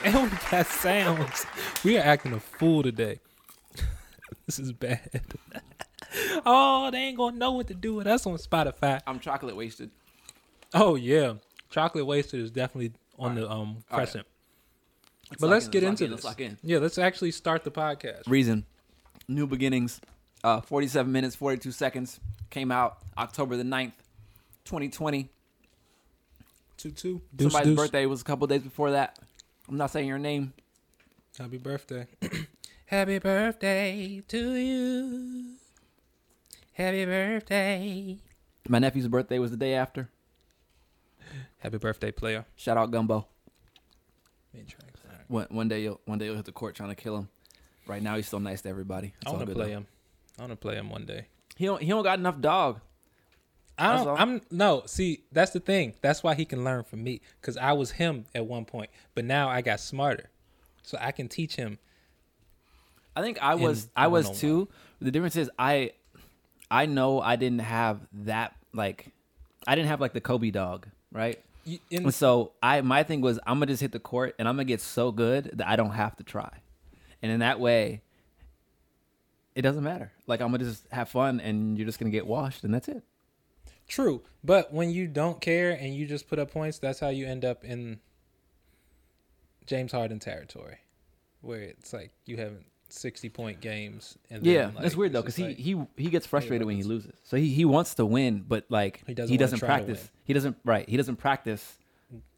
And 0.04 0.30
we 0.30 0.38
got 0.50 0.66
sounds. 0.66 1.44
We 1.84 1.98
are 1.98 2.02
acting 2.02 2.32
a 2.32 2.40
fool 2.40 2.82
today. 2.82 3.20
this 4.46 4.58
is 4.58 4.72
bad. 4.72 5.20
oh, 6.46 6.90
they 6.90 6.98
ain't 6.98 7.18
gonna 7.18 7.36
know 7.36 7.52
what 7.52 7.66
to 7.66 7.74
do 7.74 7.94
with 7.94 8.06
us 8.06 8.24
on 8.24 8.38
Spotify. 8.38 9.02
I'm 9.06 9.20
chocolate 9.20 9.56
wasted. 9.56 9.90
Oh 10.72 10.94
yeah, 10.94 11.34
chocolate 11.68 12.06
wasted 12.06 12.40
is 12.40 12.50
definitely 12.50 12.92
on 13.18 13.34
the 13.34 13.50
um 13.50 13.84
crescent. 13.90 14.26
But 15.38 15.50
let's 15.50 15.66
in, 15.66 15.70
get 15.70 15.82
into 15.82 16.06
in, 16.06 16.12
this. 16.12 16.24
Let's 16.24 16.40
in. 16.40 16.56
Yeah, 16.62 16.78
let's 16.78 16.96
actually 16.96 17.32
start 17.32 17.64
the 17.64 17.70
podcast. 17.70 18.26
Reason, 18.26 18.64
New 19.28 19.46
Beginnings, 19.46 20.00
uh, 20.42 20.62
47 20.62 21.12
minutes, 21.12 21.36
42 21.36 21.72
seconds. 21.72 22.20
Came 22.48 22.72
out 22.72 22.98
October 23.18 23.58
the 23.58 23.64
9th, 23.64 23.92
2020. 24.64 25.28
Two 26.78 26.90
two. 26.90 27.20
Somebody's 27.38 27.76
birthday 27.76 28.06
was 28.06 28.22
a 28.22 28.24
couple 28.24 28.46
days 28.46 28.62
before 28.62 28.92
that. 28.92 29.18
I'm 29.70 29.76
not 29.76 29.92
saying 29.92 30.08
your 30.08 30.18
name. 30.18 30.52
Happy 31.38 31.56
birthday. 31.56 32.08
Happy 32.86 33.20
birthday 33.20 34.20
to 34.26 34.54
you. 34.56 35.44
Happy 36.72 37.04
birthday. 37.04 38.18
My 38.68 38.80
nephew's 38.80 39.06
birthday 39.06 39.38
was 39.38 39.52
the 39.52 39.56
day 39.56 39.74
after. 39.74 40.08
Happy 41.58 41.78
birthday, 41.78 42.10
player. 42.10 42.46
Shout 42.56 42.78
out 42.78 42.90
Gumbo. 42.90 43.28
Main 44.52 44.66
tracks. 44.66 45.00
All 45.08 45.16
right. 45.16 45.30
One, 45.30 45.46
one 45.50 45.68
day, 45.68 45.82
you'll, 45.82 46.00
one 46.04 46.18
day 46.18 46.24
you'll 46.24 46.34
hit 46.34 46.46
the 46.46 46.52
court 46.52 46.74
trying 46.74 46.88
to 46.88 46.96
kill 46.96 47.16
him. 47.16 47.28
Right 47.86 48.02
now, 48.02 48.16
he's 48.16 48.26
still 48.26 48.40
nice 48.40 48.62
to 48.62 48.68
everybody. 48.68 49.14
It's 49.22 49.32
I 49.32 49.38
to 49.38 49.46
play 49.46 49.66
though. 49.66 49.70
him. 49.70 49.86
I 50.36 50.42
want 50.42 50.52
to 50.52 50.56
play 50.56 50.74
him 50.74 50.90
one 50.90 51.06
day. 51.06 51.26
He 51.54 51.66
don't. 51.66 51.80
He 51.80 51.88
don't 51.88 52.02
got 52.02 52.18
enough 52.18 52.40
dog. 52.40 52.80
I 53.80 54.04
don't. 54.04 54.20
I'm 54.20 54.40
no. 54.50 54.82
See, 54.86 55.24
that's 55.32 55.52
the 55.52 55.60
thing. 55.60 55.94
That's 56.02 56.22
why 56.22 56.34
he 56.34 56.44
can 56.44 56.64
learn 56.64 56.84
from 56.84 57.02
me 57.02 57.20
because 57.40 57.56
I 57.56 57.72
was 57.72 57.92
him 57.92 58.26
at 58.34 58.46
one 58.46 58.64
point, 58.64 58.90
but 59.14 59.24
now 59.24 59.48
I 59.48 59.62
got 59.62 59.80
smarter, 59.80 60.30
so 60.82 60.98
I 61.00 61.12
can 61.12 61.28
teach 61.28 61.56
him. 61.56 61.78
I 63.16 63.22
think 63.22 63.42
I 63.42 63.54
was. 63.54 63.88
I 63.96 64.08
was 64.08 64.38
too. 64.38 64.68
The 65.00 65.10
difference 65.10 65.36
is 65.36 65.50
I. 65.58 65.92
I 66.70 66.86
know 66.86 67.20
I 67.20 67.36
didn't 67.36 67.60
have 67.60 68.00
that 68.12 68.54
like. 68.72 69.08
I 69.66 69.74
didn't 69.74 69.88
have 69.88 70.00
like 70.00 70.12
the 70.12 70.20
Kobe 70.20 70.50
dog, 70.50 70.86
right? 71.10 71.40
You, 71.64 71.78
in, 71.90 72.10
so 72.12 72.52
I 72.62 72.80
my 72.82 73.02
thing 73.02 73.20
was 73.20 73.38
I'm 73.46 73.56
gonna 73.56 73.66
just 73.66 73.82
hit 73.82 73.92
the 73.92 73.98
court 73.98 74.34
and 74.38 74.46
I'm 74.46 74.56
gonna 74.56 74.64
get 74.64 74.80
so 74.80 75.10
good 75.12 75.50
that 75.54 75.68
I 75.68 75.76
don't 75.76 75.90
have 75.90 76.16
to 76.16 76.24
try, 76.24 76.50
and 77.22 77.32
in 77.32 77.40
that 77.40 77.60
way, 77.60 78.02
it 79.54 79.62
doesn't 79.62 79.82
matter. 79.82 80.12
Like 80.26 80.40
I'm 80.40 80.50
gonna 80.50 80.64
just 80.64 80.86
have 80.90 81.08
fun 81.08 81.40
and 81.40 81.76
you're 81.76 81.86
just 81.86 81.98
gonna 81.98 82.10
get 82.10 82.26
washed 82.26 82.64
and 82.64 82.72
that's 82.72 82.88
it. 82.88 83.02
True, 83.90 84.22
but 84.44 84.72
when 84.72 84.90
you 84.90 85.08
don't 85.08 85.40
care 85.40 85.72
and 85.72 85.92
you 85.94 86.06
just 86.06 86.28
put 86.28 86.38
up 86.38 86.52
points, 86.52 86.78
that's 86.78 87.00
how 87.00 87.08
you 87.08 87.26
end 87.26 87.44
up 87.44 87.64
in 87.64 87.98
James 89.66 89.90
Harden 89.92 90.20
territory, 90.20 90.78
where 91.40 91.60
it's 91.60 91.92
like 91.92 92.12
you 92.24 92.36
having 92.36 92.64
sixty 92.88 93.28
point 93.28 93.60
games. 93.60 94.16
And 94.30 94.44
then, 94.44 94.54
Yeah, 94.54 94.66
like, 94.66 94.82
that's 94.82 94.94
weird 94.96 95.12
though 95.12 95.22
because 95.22 95.36
just 95.36 95.58
he, 95.58 95.74
like- 95.74 95.86
he 95.96 96.04
he 96.04 96.08
gets 96.10 96.24
frustrated 96.24 96.66
when 96.66 96.76
he 96.76 96.84
loses. 96.84 97.14
So 97.24 97.36
he, 97.36 97.48
he 97.48 97.64
wants 97.64 97.94
to 97.94 98.06
win, 98.06 98.44
but 98.46 98.64
like 98.68 98.98
He 99.06 99.12
he 99.12 99.14
doesn't 99.14 99.36
doesn't, 99.36 99.58
try 99.58 99.68
to 99.80 99.84
practice. 99.84 100.10
He 100.24 100.32
doesn't 100.34 100.56
right. 100.64 100.88
He 100.88 100.96
doesn't 100.96 101.16
practice 101.16 101.76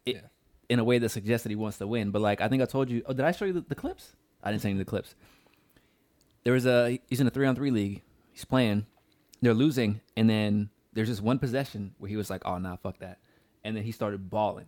it 0.07 0.15
Yeah. 0.15 0.21
in 0.69 0.79
a 0.79 0.83
way 0.83 0.97
that 0.97 1.09
suggests 1.09 1.43
that 1.43 1.49
he 1.49 1.55
wants 1.55 1.77
to 1.77 1.85
win. 1.87 2.09
But 2.09 2.23
like 2.23 2.41
I 2.41 2.47
think 2.47 2.63
I 2.63 2.65
told 2.65 2.89
you. 2.89 3.03
Oh, 3.05 3.13
did 3.13 3.25
I 3.25 3.31
show 3.31 3.45
you 3.45 3.53
the, 3.53 3.61
the 3.61 3.75
clips? 3.75 4.15
I 4.43 4.49
didn't 4.51 4.63
send 4.63 4.73
you 4.73 4.79
the 4.83 4.89
clips. 4.89 5.13
There 6.43 6.53
was 6.53 6.65
a 6.65 6.99
he's 7.09 7.21
in 7.21 7.27
a 7.27 7.29
three 7.31 7.45
on 7.45 7.55
three 7.55 7.71
league. 7.71 8.01
He's 8.31 8.43
playing. 8.45 8.85
They're 9.41 9.53
losing, 9.53 10.01
and 10.17 10.29
then 10.29 10.69
there's 10.93 11.07
just 11.09 11.21
one 11.21 11.39
possession 11.39 11.93
where 11.97 12.09
he 12.09 12.15
was 12.15 12.29
like, 12.29 12.41
"Oh, 12.45 12.57
nah, 12.57 12.75
fuck 12.75 12.99
that," 12.99 13.19
and 13.63 13.75
then 13.75 13.83
he 13.83 13.91
started 13.91 14.29
balling. 14.29 14.67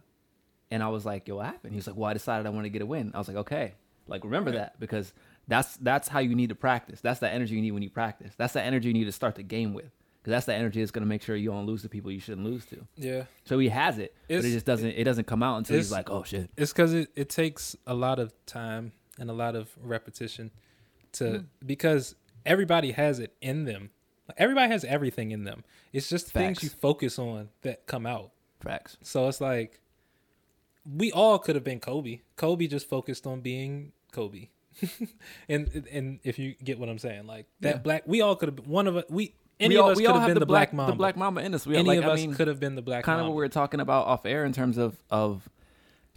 And 0.71 0.81
I 0.83 0.87
was 0.89 1.05
like, 1.05 1.27
"Yo, 1.27 1.35
what 1.37 1.45
happened?" 1.45 1.73
He 1.73 1.77
was 1.77 1.87
like, 1.87 1.95
"Well, 1.95 2.09
I 2.09 2.13
decided 2.13 2.45
I 2.45 2.49
want 2.49 2.65
to 2.65 2.69
get 2.69 2.81
a 2.81 2.85
win." 2.85 3.11
I 3.13 3.17
was 3.19 3.27
like, 3.27 3.37
"Okay, 3.37 3.73
like 4.07 4.23
remember 4.23 4.51
Right. 4.51 4.57
that 4.57 4.79
because 4.79 5.13
that's 5.47 5.77
that's 5.77 6.07
how 6.07 6.19
you 6.19 6.35
need 6.35 6.49
to 6.49 6.55
practice. 6.55 7.01
That's 7.01 7.19
the 7.19 7.29
energy 7.29 7.55
you 7.55 7.61
need 7.61 7.71
when 7.71 7.83
you 7.83 7.89
practice. 7.89 8.33
That's 8.35 8.53
the 8.53 8.61
energy 8.63 8.87
you 8.87 8.93
need 8.93 9.05
to 9.05 9.11
start 9.11 9.35
the 9.35 9.43
game 9.43 9.73
with 9.73 9.91
because 10.21 10.31
that's 10.31 10.47
the 10.47 10.55
energy 10.55 10.79
that's 10.79 10.89
going 10.91 11.03
to 11.03 11.07
make 11.07 11.21
sure 11.21 11.35
you 11.35 11.51
don't 11.51 11.67
lose 11.67 11.83
to 11.83 11.89
people 11.89 12.11
you 12.11 12.19
shouldn't 12.19 12.45
lose 12.47 12.65
to." 12.65 12.87
yeah, 12.97 13.23
So 13.45 13.59
he 13.59 13.69
has 13.69 13.99
it, 13.99 14.15
but 14.27 14.37
it 14.37 14.51
just 14.51 14.65
doesn't. 14.65 14.89
It 14.89 15.03
doesn't 15.03 15.27
come 15.27 15.43
out 15.43 15.57
until 15.57 15.77
he's 15.77 15.91
like, 15.91 16.09
"Oh 16.09 16.23
shit." 16.23 16.49
it's 16.57 16.73
because 16.73 16.93
it, 16.93 17.09
it 17.15 17.29
takes 17.29 17.75
a 17.85 17.93
lot 17.93 18.17
of 18.17 18.33
time 18.47 18.91
and 19.19 19.29
a 19.29 19.33
lot 19.33 19.55
of 19.55 19.69
repetition 19.81 20.49
to 21.13 21.29
Hmm. 21.39 21.65
because 21.65 22.15
everybody 22.45 22.91
has 22.93 23.19
it 23.19 23.33
in 23.39 23.65
them. 23.65 23.91
Everybody 24.37 24.71
has 24.71 24.83
everything 24.83 25.31
in 25.31 25.43
them. 25.43 25.63
It's 25.93 26.09
just 26.09 26.31
things 26.31 26.63
you 26.63 26.69
focus 26.69 27.19
on 27.19 27.49
that 27.61 27.85
come 27.85 28.05
out. 28.05 28.31
Facts. 28.59 28.97
So 29.03 29.27
it's 29.27 29.39
like 29.41 29.79
we 30.85 31.11
all 31.11 31.39
could 31.39 31.55
have 31.55 31.63
been 31.63 31.79
Kobe. 31.79 32.21
Kobe 32.35 32.67
just 32.67 32.87
focused 32.87 33.25
on 33.27 33.41
being 33.41 33.91
Kobe. 34.11 34.49
and 35.49 35.85
and 35.91 36.19
if 36.23 36.37
you 36.39 36.55
get 36.63 36.79
what 36.79 36.89
I'm 36.89 36.97
saying, 36.99 37.27
like 37.27 37.45
that 37.61 37.75
Yeah. 37.75 37.77
black, 37.81 38.03
we 38.05 38.21
all 38.21 38.35
could 38.35 38.49
have 38.49 38.55
been 38.55 38.69
one 38.69 38.87
of 38.87 38.97
us. 38.97 39.05
We 39.09 39.35
any 39.59 39.75
we 39.75 39.79
of 39.79 39.85
us 39.87 39.97
could 39.97 40.07
have 40.07 40.25
been 40.25 40.33
the, 40.33 40.39
the 40.41 40.45
black, 40.45 40.69
black, 40.71 40.73
mamba. 40.73 40.91
the 40.91 40.97
black 40.97 41.15
mama 41.17 41.41
in 41.41 41.53
us. 41.53 41.65
We 41.65 41.77
any 41.77 41.87
like, 41.87 41.99
of 41.99 42.05
I 42.05 42.09
us 42.09 42.19
mean, 42.19 42.33
could 42.33 42.47
have 42.47 42.59
been 42.59 42.75
the 42.75 42.81
black. 42.81 43.05
Mama. 43.05 43.15
Kind 43.17 43.21
of 43.21 43.27
what 43.31 43.37
we 43.37 43.43
were 43.43 43.49
talking 43.49 43.79
about 43.79 44.07
off 44.07 44.25
air 44.25 44.43
in 44.45 44.51
terms 44.53 44.77
of 44.77 44.97
of 45.09 45.47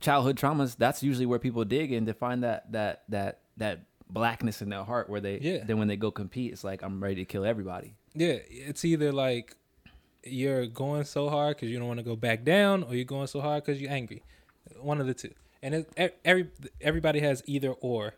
childhood 0.00 0.37
traumas. 0.37 0.77
That's 0.77 1.03
usually 1.03 1.27
where 1.27 1.38
people 1.38 1.65
dig 1.65 1.93
in 1.93 2.07
to 2.07 2.15
find 2.15 2.43
that 2.43 2.73
that 2.73 3.03
that 3.11 3.41
that 3.59 3.81
blackness 4.11 4.61
in 4.62 4.71
their 4.71 4.83
heart, 4.85 5.09
where 5.09 5.21
they 5.21 5.38
Yeah. 5.38 5.65
then 5.65 5.79
when 5.79 5.87
they 5.88 5.97
go 5.97 6.11
compete, 6.11 6.53
it's 6.53 6.65
like 6.65 6.83
I'm 6.83 7.00
ready 7.03 7.17
to 7.17 7.25
kill 7.25 7.45
everybody. 7.45 7.95
Yeah, 8.19 8.39
it's 8.49 8.85
either 8.85 9.13
like 9.13 9.55
you're 10.25 10.67
going 10.67 11.05
so 11.05 11.29
hard 11.29 11.57
because 11.57 11.71
you 11.71 11.79
don't 11.79 11.89
want 11.89 11.99
to 11.99 12.05
go 12.05 12.17
back 12.17 12.45
down, 12.45 12.83
or 12.83 12.95
you're 12.95 13.05
going 13.05 13.27
so 13.29 13.41
hard 13.41 13.65
because 13.65 13.81
you're 13.81 13.91
angry. 13.93 14.23
One 14.81 15.01
of 15.01 15.07
the 15.07 15.15
two. 15.15 15.33
And 15.63 15.75
it, 15.75 16.19
every 16.25 16.49
everybody 16.81 17.21
has 17.21 17.43
either 17.47 17.71
or, 17.71 18.15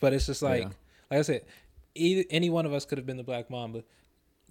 but 0.00 0.12
it's 0.12 0.26
just 0.26 0.42
like 0.42 0.62
Yeah. 0.62 0.68
like 1.10 1.18
I 1.18 1.22
said, 1.22 1.44
either, 1.94 2.24
any 2.30 2.48
one 2.50 2.64
of 2.66 2.72
us 2.72 2.84
could 2.84 2.98
have 2.98 3.06
been 3.06 3.16
the 3.18 3.24
Black 3.24 3.50
Mamba. 3.50 3.84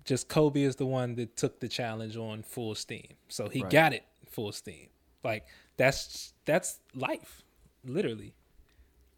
Just 0.04 0.28
Kobe 0.28 0.62
is 0.62 0.76
the 0.76 0.86
one 0.86 1.16
that 1.16 1.36
took 1.36 1.60
the 1.60 1.68
challenge 1.68 2.16
on 2.16 2.44
full 2.44 2.76
steam, 2.76 3.08
so 3.28 3.50
he 3.50 3.62
Right. 3.64 3.72
got 3.72 3.94
it 3.94 4.04
full 4.30 4.52
steam. 4.52 4.90
Like 5.24 5.48
that's 5.78 6.34
that's 6.46 6.80
life, 6.94 7.42
literally. 7.84 8.36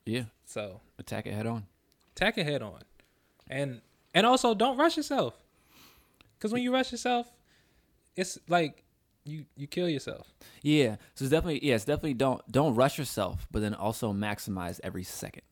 Yeah, 0.05 0.23
So 0.45 0.79
attack 0.97 1.27
it 1.27 1.33
head 1.33 1.45
on. 1.45 1.65
Attack 2.15 2.37
it 2.37 2.45
head 2.45 2.61
on, 2.61 2.81
and 3.49 3.81
and 4.17 4.25
also 4.25 4.55
don't 4.55 4.77
rush 4.77 4.97
yourself, 4.97 5.35
because 6.33 6.51
when 6.51 6.63
you 6.63 6.73
rush 6.73 6.91
yourself, 6.91 7.31
it's 8.15 8.39
like 8.49 8.83
you 9.25 9.45
you 9.55 9.67
kill 9.67 9.87
yourself. 9.87 10.33
Yeah, 10.63 10.95
so 11.13 11.25
it's 11.25 11.31
definitely 11.31 11.63
yes, 11.63 11.85
definitely 11.85 12.15
don't 12.15 12.41
don't 12.51 12.73
rush 12.73 12.97
yourself, 12.97 13.47
but 13.51 13.61
then 13.61 13.75
also 13.75 14.11
maximize 14.13 14.79
every 14.83 15.03
second, 15.03 15.43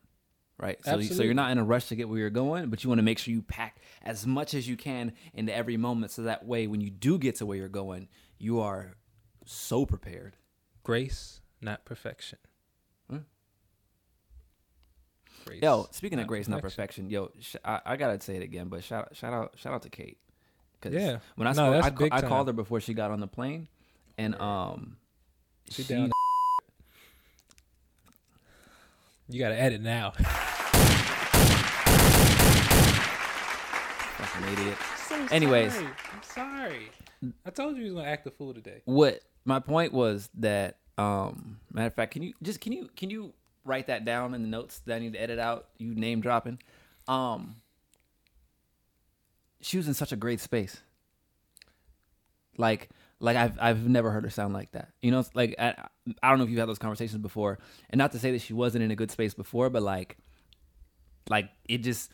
right? 0.57 0.83
So 0.83 0.99
so 1.01 1.21
you're 1.21 1.35
not 1.35 1.51
in 1.51 1.59
a 1.59 1.63
rush 1.63 1.89
to 1.89 1.95
get 1.95 2.09
where 2.09 2.17
you're 2.17 2.31
going, 2.31 2.69
but 2.71 2.83
you 2.83 2.89
want 2.89 2.97
to 2.99 3.03
make 3.03 3.19
sure 3.19 3.33
you 3.33 3.43
pack 3.43 3.77
as 4.01 4.25
much 4.25 4.55
as 4.55 4.67
you 4.67 4.75
can 4.75 5.13
into 5.33 5.53
every 5.53 5.77
moment, 5.77 6.11
so 6.11 6.23
that 6.23 6.45
way 6.45 6.65
when 6.65 6.81
you 6.81 6.89
do 6.89 7.19
get 7.19 7.35
to 7.35 7.45
where 7.45 7.57
you're 7.57 7.67
going, 7.69 8.07
you 8.39 8.59
are 8.61 8.95
so 9.45 9.85
prepared. 9.85 10.37
Grace, 10.81 11.41
not 11.61 11.85
perfection. 11.85 12.39
Grace, 15.45 15.61
Yo, 15.61 15.87
speaking 15.91 16.17
of 16.19 16.23
not 16.23 16.27
grace, 16.27 16.47
not 16.47 16.61
perfection. 16.61 17.09
Yo, 17.09 17.31
sh- 17.39 17.55
I, 17.63 17.79
I 17.85 17.95
gotta 17.97 18.19
say 18.19 18.35
it 18.35 18.41
again, 18.41 18.67
but 18.67 18.83
shout 18.83 19.15
shout 19.15 19.31
out 19.31 19.53
shout 19.57 19.73
out 19.73 19.83
to 19.83 19.89
Kate. 19.89 20.17
'Cause 20.81 20.91
Yeah. 20.93 21.19
when 21.35 21.47
I 21.47 21.51
No, 21.53 21.79
spoke, 21.81 21.83
I, 21.85 21.89
ca- 22.09 22.15
I 22.17 22.21
called 22.27 22.47
her 22.47 22.53
before 22.53 22.79
she 22.79 22.93
got 22.95 23.11
on 23.11 23.19
the 23.19 23.27
plane, 23.27 23.67
and 24.17 24.33
um, 24.41 24.97
She 25.69 25.83
she 25.83 25.93
down. 25.93 26.11
You 29.29 29.39
gotta 29.39 29.59
edit 29.59 29.81
now. 29.81 30.11
fucking 34.17 34.53
idiot. 34.53 34.77
So 35.07 35.27
Anyways. 35.31 35.73
sorry. 35.73 35.87
I'm 36.13 36.23
sorry. 36.23 36.89
I 37.45 37.49
told 37.49 37.75
you 37.77 37.83
he 37.83 37.89
was 37.91 37.99
gonna 37.99 38.07
act 38.11 38.27
a 38.27 38.31
fool 38.31 38.53
today. 38.53 38.81
what 38.85 39.19
my 39.45 39.59
point 39.59 39.93
was 39.93 40.29
that 40.35 40.77
um 40.97 41.59
matter 41.71 41.87
of 41.87 41.93
fact 41.93 42.11
can 42.13 42.21
you 42.23 42.33
just 42.41 42.59
can 42.61 42.71
you 42.71 42.89
can 42.95 43.09
you 43.09 43.33
write 43.65 43.87
that 43.87 44.05
down 44.05 44.33
in 44.33 44.41
the 44.41 44.47
notes 44.47 44.79
that 44.85 44.95
i 44.95 44.99
need 44.99 45.13
to 45.13 45.21
edit 45.21 45.39
out 45.39 45.67
you 45.77 45.93
name 45.93 46.21
dropping. 46.21 46.59
Um 47.07 47.57
she 49.61 49.77
was 49.77 49.87
in 49.87 49.93
such 49.93 50.11
a 50.11 50.15
great 50.15 50.39
space. 50.39 50.81
Like 52.57 52.89
like 53.19 53.37
i've 53.37 53.57
i've 53.59 53.87
never 53.87 54.11
heard 54.11 54.23
her 54.23 54.29
sound 54.29 54.53
like 54.53 54.71
that. 54.71 54.89
You 55.01 55.11
know 55.11 55.23
like 55.33 55.55
i, 55.59 55.73
I 56.21 56.29
don't 56.29 56.37
know 56.37 56.43
if 56.43 56.49
you've 56.49 56.59
had 56.59 56.69
those 56.69 56.79
conversations 56.79 57.21
before 57.21 57.59
and 57.89 57.97
not 57.97 58.11
to 58.13 58.19
say 58.19 58.31
that 58.31 58.41
she 58.41 58.53
wasn't 58.53 58.83
in 58.83 58.91
a 58.91 58.95
good 58.95 59.11
space 59.11 59.33
before 59.33 59.69
but 59.69 59.83
like 59.83 60.17
like 61.29 61.49
it 61.67 61.79
just 61.79 62.11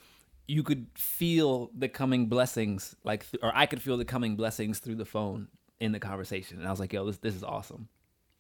you 0.48 0.64
could 0.64 0.88
feel 0.96 1.72
the 1.78 1.90
coming 1.90 2.28
blessings 2.28 2.96
like 3.04 3.26
or 3.42 3.52
i 3.56 3.66
could 3.66 3.82
feel 3.82 3.98
the 3.98 4.06
coming 4.06 4.36
blessings 4.36 4.80
through 4.80 4.96
the 4.96 5.06
phone 5.06 5.48
in 5.80 5.92
the 5.92 6.00
conversation 6.00 6.58
and 6.60 6.68
i 6.68 6.72
was 6.72 6.80
like 6.80 6.94
yo 6.94 7.06
this 7.06 7.18
this 7.18 7.36
is 7.36 7.44
awesome 7.44 7.88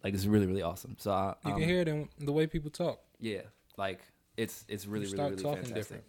like 0.03 0.13
it's 0.13 0.25
really 0.25 0.47
really 0.47 0.61
awesome 0.61 0.95
so 0.99 1.11
I, 1.11 1.35
You 1.45 1.53
um, 1.53 1.59
can 1.59 1.69
hear 1.69 1.81
it 1.81 1.87
in 1.87 2.09
the 2.19 2.31
way 2.31 2.47
people 2.47 2.69
talk. 2.71 2.99
yeah 3.19 3.41
like 3.77 3.99
it's 4.37 4.65
it's 4.67 4.85
really 4.87 5.05
you 5.07 5.11
really 5.13 5.17
start 5.17 5.31
really 5.31 5.43
talking 5.43 5.63
fantastic 5.63 5.75
different. 5.75 6.03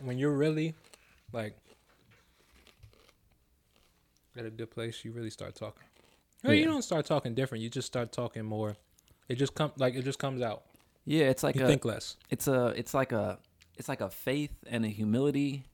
When 0.00 0.18
you're 0.18 0.32
really 0.36 0.74
like 1.32 1.56
at 4.36 4.44
a 4.44 4.50
good 4.50 4.70
place, 4.70 5.04
you 5.04 5.12
really 5.12 5.30
start 5.30 5.54
talking. 5.54 5.82
Well, 6.44 6.52
you 6.54 6.66
don't 6.66 6.82
start 6.82 7.06
talking 7.06 7.34
different. 7.34 7.62
You 7.64 7.70
just 7.70 7.86
start 7.86 8.12
talking 8.12 8.44
more. 8.44 8.76
It 9.28 9.36
just 9.36 9.54
come 9.54 9.72
like 9.78 9.94
it 9.94 10.02
just 10.04 10.18
comes 10.18 10.42
out. 10.42 10.62
yeah 11.04 11.24
it's 11.30 11.42
like 11.42 11.56
You 11.56 11.64
a 11.64 11.66
think 11.66 11.84
less. 11.84 12.16
it's 12.30 12.46
a 12.46 12.68
it's 12.76 12.94
like 12.94 13.12
a 13.12 13.38
it's 13.76 13.88
like 13.88 14.00
a 14.00 14.10
faith 14.10 14.52
and 14.68 14.84
a 14.84 14.88
humility 14.88 15.64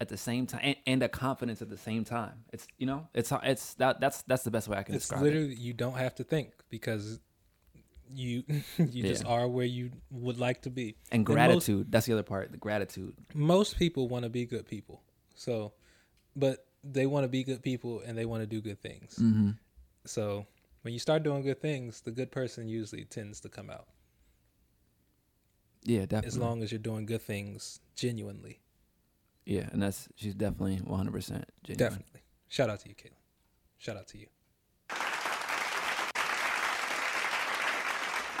at 0.00 0.08
the 0.08 0.16
same 0.16 0.46
time 0.46 0.60
and, 0.62 0.76
and 0.86 1.02
a 1.02 1.08
confidence 1.08 1.60
at 1.62 1.68
the 1.68 1.76
same 1.76 2.04
time 2.04 2.32
it's 2.52 2.66
you 2.78 2.86
know 2.86 3.06
it's 3.14 3.32
it's 3.42 3.74
that 3.74 4.00
that's 4.00 4.22
that's 4.22 4.42
the 4.44 4.50
best 4.50 4.66
way 4.68 4.76
i 4.78 4.82
can 4.82 4.94
It's 4.94 5.04
describe 5.04 5.22
it 5.22 5.24
literally 5.26 5.54
you 5.54 5.72
don't 5.72 5.96
have 5.96 6.14
to 6.16 6.24
think 6.24 6.52
because 6.70 7.20
you 8.12 8.42
you 8.78 9.02
just 9.04 9.24
are 9.26 9.46
where 9.46 9.66
you 9.66 9.90
would 10.10 10.38
like 10.38 10.62
to 10.62 10.70
be. 10.70 10.96
and 11.12 11.20
most- 11.20 11.34
gratitude 11.34 11.92
that's 11.92 12.06
the 12.06 12.12
other 12.12 12.22
part 12.24 12.50
the 12.50 12.56
gratitude 12.58 13.14
most 13.34 13.78
people 13.78 14.08
want 14.08 14.24
to 14.24 14.28
be 14.30 14.44
good 14.46 14.66
people. 14.66 15.02
So, 15.36 15.72
but 16.36 16.66
they 16.84 17.06
want 17.06 17.24
to 17.24 17.28
be 17.28 17.44
good 17.44 17.62
people 17.62 18.02
and 18.04 18.16
they 18.18 18.24
want 18.26 18.42
to 18.42 18.46
do 18.46 18.60
good 18.60 18.80
things. 18.82 19.14
mm-hmm. 19.18 19.50
So, 20.06 20.46
when 20.82 20.92
you 20.92 20.98
start 21.00 21.22
doing 21.22 21.42
good 21.42 21.60
things, 21.62 22.00
the 22.00 22.10
good 22.10 22.30
person 22.32 22.68
usually 22.68 23.04
tends 23.04 23.40
to 23.40 23.48
come 23.48 23.70
out. 23.70 23.86
yeah 25.84 26.00
definitely 26.00 26.26
As 26.28 26.38
long 26.38 26.62
as 26.62 26.72
you're 26.72 26.78
doing 26.78 27.06
good 27.06 27.22
things 27.22 27.80
genuinely. 27.96 28.60
Yeah, 29.44 29.68
and 29.72 29.82
that's 29.82 30.08
she's 30.16 30.34
definitely 30.34 30.76
100 30.76 31.10
percent 31.12 31.44
genuine. 31.64 31.90
Definitely. 31.90 32.20
Shout 32.48 32.70
out 32.70 32.80
to 32.80 32.88
you, 32.88 32.94
Caitlin. 32.94 33.16
Shout 33.78 33.96
out 33.96 34.06
to 34.08 34.18
you. 34.18 34.26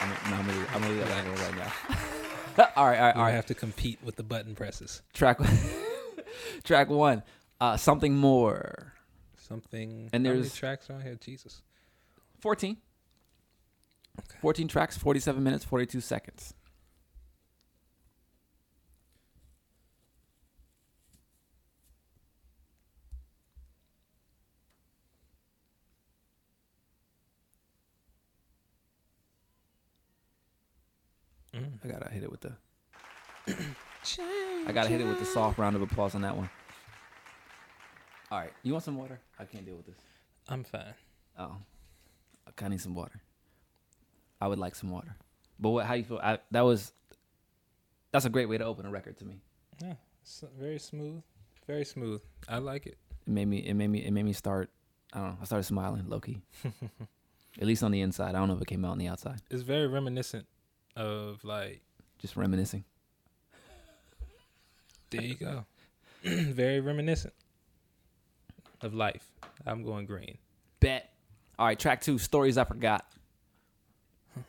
I'm, 0.00 0.08
no, 0.30 0.36
I'm 0.36 0.46
gonna, 0.46 0.66
I'm 0.72 0.82
gonna 0.82 0.88
leave 0.94 1.06
that 1.06 1.10
angle 1.10 1.34
right 1.34 1.56
now. 1.56 1.72
all 2.76 2.86
right, 2.86 2.98
all 2.98 3.06
right, 3.06 3.16
all 3.16 3.22
right. 3.22 3.30
have 3.32 3.46
to 3.46 3.54
compete 3.54 3.98
with 4.02 4.16
the 4.16 4.22
button 4.22 4.54
presses. 4.54 5.02
Track, 5.12 5.38
track 6.64 6.88
one. 6.88 7.22
Uh, 7.60 7.76
something 7.76 8.16
more. 8.16 8.94
Something. 9.36 10.08
And 10.12 10.26
how 10.26 10.32
many 10.32 10.42
there's- 10.42 10.54
tracks 10.54 10.88
are 10.88 10.94
on 10.94 11.02
here. 11.02 11.16
Jesus. 11.20 11.62
14. 12.40 12.76
Okay. 14.18 14.38
14 14.40 14.68
tracks, 14.68 14.96
47 14.96 15.42
minutes, 15.42 15.64
42 15.64 16.00
seconds. 16.00 16.54
I 31.52 31.58
gotta 32.00 32.14
hit 32.14 32.22
it 32.22 32.30
with 32.30 32.40
the. 32.40 32.52
I 34.66 34.72
gotta 34.72 34.88
hit 34.88 35.00
it 35.00 35.06
with 35.06 35.18
the 35.18 35.26
soft 35.26 35.58
round 35.58 35.76
of 35.76 35.82
applause 35.82 36.14
on 36.14 36.22
that 36.22 36.36
one. 36.36 36.48
All 38.30 38.38
right, 38.38 38.52
you 38.62 38.72
want 38.72 38.84
some 38.84 38.96
water? 38.96 39.20
I 39.38 39.44
can't 39.44 39.66
deal 39.66 39.76
with 39.76 39.86
this. 39.86 39.96
I'm 40.48 40.64
fine. 40.64 40.94
Oh, 41.38 41.56
I 42.46 42.50
kind 42.56 42.68
of 42.68 42.72
need 42.72 42.80
some 42.80 42.94
water. 42.94 43.20
I 44.40 44.48
would 44.48 44.58
like 44.58 44.74
some 44.74 44.90
water. 44.90 45.16
But 45.58 45.70
what? 45.70 45.86
How 45.86 45.94
you 45.94 46.04
feel? 46.04 46.20
I, 46.22 46.38
that 46.50 46.62
was. 46.62 46.92
That's 48.12 48.24
a 48.24 48.30
great 48.30 48.48
way 48.48 48.58
to 48.58 48.64
open 48.64 48.86
a 48.86 48.90
record 48.90 49.18
to 49.18 49.24
me. 49.24 49.40
Yeah, 49.82 49.94
it's 50.22 50.42
very 50.58 50.78
smooth. 50.78 51.22
Very 51.66 51.84
smooth. 51.84 52.22
I 52.48 52.58
like 52.58 52.86
it. 52.86 52.96
It 53.26 53.30
made 53.30 53.46
me. 53.46 53.58
It 53.58 53.74
made 53.74 53.88
me. 53.88 54.04
It 54.04 54.12
made 54.12 54.24
me 54.24 54.32
start. 54.32 54.70
I 55.12 55.18
don't 55.18 55.28
know. 55.28 55.38
I 55.42 55.44
started 55.44 55.64
smiling, 55.64 56.08
low 56.08 56.20
key. 56.20 56.40
At 57.60 57.66
least 57.66 57.82
on 57.82 57.90
the 57.90 58.00
inside. 58.00 58.30
I 58.30 58.38
don't 58.38 58.48
know 58.48 58.54
if 58.54 58.62
it 58.62 58.68
came 58.68 58.84
out 58.84 58.92
on 58.92 58.98
the 58.98 59.08
outside. 59.08 59.40
It's 59.50 59.62
very 59.62 59.86
reminiscent 59.86 60.46
of 60.96 61.42
like. 61.44 61.82
Just 62.20 62.36
reminiscing. 62.36 62.84
There 65.10 65.22
you 65.22 65.34
go. 65.34 65.64
very 66.22 66.80
reminiscent 66.80 67.32
of 68.82 68.94
life. 68.94 69.26
I'm 69.66 69.82
going 69.84 70.06
green. 70.06 70.38
Bet. 70.80 71.12
All 71.58 71.66
right, 71.66 71.78
track 71.78 72.00
two. 72.00 72.18
Stories 72.18 72.56
I 72.58 72.64
forgot. 72.64 73.04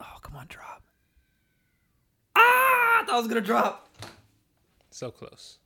oh, 0.00 0.18
come 0.22 0.36
on, 0.36 0.46
drop. 0.48 0.82
Ah, 2.36 2.40
I 2.40 3.04
thought 3.06 3.14
I 3.14 3.18
was 3.18 3.28
gonna 3.28 3.40
drop. 3.40 3.88
So 4.90 5.10
close. 5.10 5.58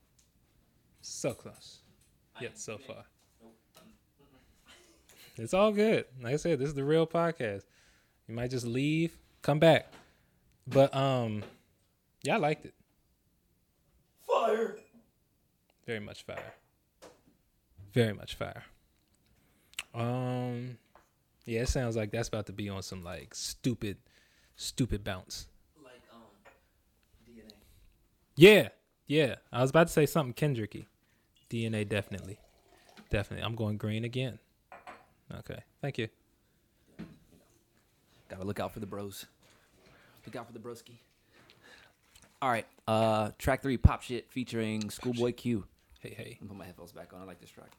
So 1.00 1.32
close. 1.34 1.81
Yet 2.40 2.58
so 2.58 2.78
far. 2.78 3.04
It's 5.36 5.54
all 5.54 5.72
good. 5.72 6.04
Like 6.22 6.34
I 6.34 6.36
said, 6.36 6.58
this 6.58 6.68
is 6.68 6.74
the 6.74 6.84
real 6.84 7.06
podcast. 7.06 7.62
You 8.28 8.34
might 8.34 8.50
just 8.50 8.66
leave, 8.66 9.16
come 9.40 9.58
back. 9.58 9.92
But 10.66 10.94
um 10.94 11.42
yeah, 12.22 12.36
I 12.36 12.38
liked 12.38 12.66
it. 12.66 12.74
Fire. 14.26 14.76
Very 15.86 16.00
much 16.00 16.22
fire. 16.24 16.54
Very 17.92 18.12
much 18.12 18.34
fire. 18.34 18.62
Um 19.94 20.78
yeah, 21.44 21.62
it 21.62 21.68
sounds 21.68 21.96
like 21.96 22.10
that's 22.10 22.28
about 22.28 22.46
to 22.46 22.52
be 22.52 22.68
on 22.68 22.82
some 22.82 23.02
like 23.02 23.34
stupid 23.34 23.96
stupid 24.56 25.02
bounce. 25.02 25.48
Like 25.82 26.02
um, 26.12 26.20
DNA. 27.28 27.52
Yeah, 28.36 28.68
yeah. 29.06 29.36
I 29.50 29.62
was 29.62 29.70
about 29.70 29.88
to 29.88 29.92
say 29.92 30.06
something 30.06 30.34
Kendricky. 30.34 30.86
DNA 31.52 31.86
definitely. 31.86 32.38
Definitely. 33.10 33.44
I'm 33.44 33.54
going 33.54 33.76
green 33.76 34.04
again. 34.04 34.38
Okay. 35.38 35.62
Thank 35.82 35.98
you. 35.98 36.08
Gotta 38.28 38.44
look 38.44 38.58
out 38.58 38.72
for 38.72 38.80
the 38.80 38.86
bros. 38.86 39.26
Look 40.24 40.36
out 40.36 40.46
for 40.46 40.52
the 40.52 40.58
broski. 40.58 40.94
All 42.40 42.50
right, 42.50 42.66
uh, 42.88 43.30
track 43.38 43.62
three, 43.62 43.76
pop 43.76 44.02
shit 44.02 44.28
featuring 44.30 44.90
Schoolboy 44.90 45.32
Q. 45.32 45.64
Hey, 46.00 46.14
hey. 46.16 46.38
I'm 46.40 46.48
put 46.48 46.56
my 46.56 46.64
headphones 46.64 46.90
back 46.90 47.12
on. 47.12 47.20
I 47.20 47.24
like 47.24 47.40
this 47.40 47.50
track. 47.50 47.70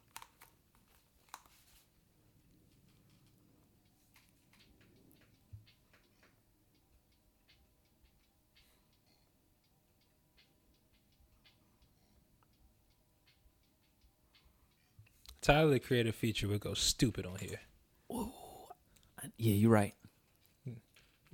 Tyler 15.43 15.71
the 15.71 15.79
Creator 15.79 16.13
feature 16.13 16.47
would 16.47 16.62
go 16.62 16.73
stupid 16.73 17.25
on 17.25 17.35
here. 17.39 17.59
Yeah, 19.37 19.53
you're 19.53 19.70
right. 19.70 19.94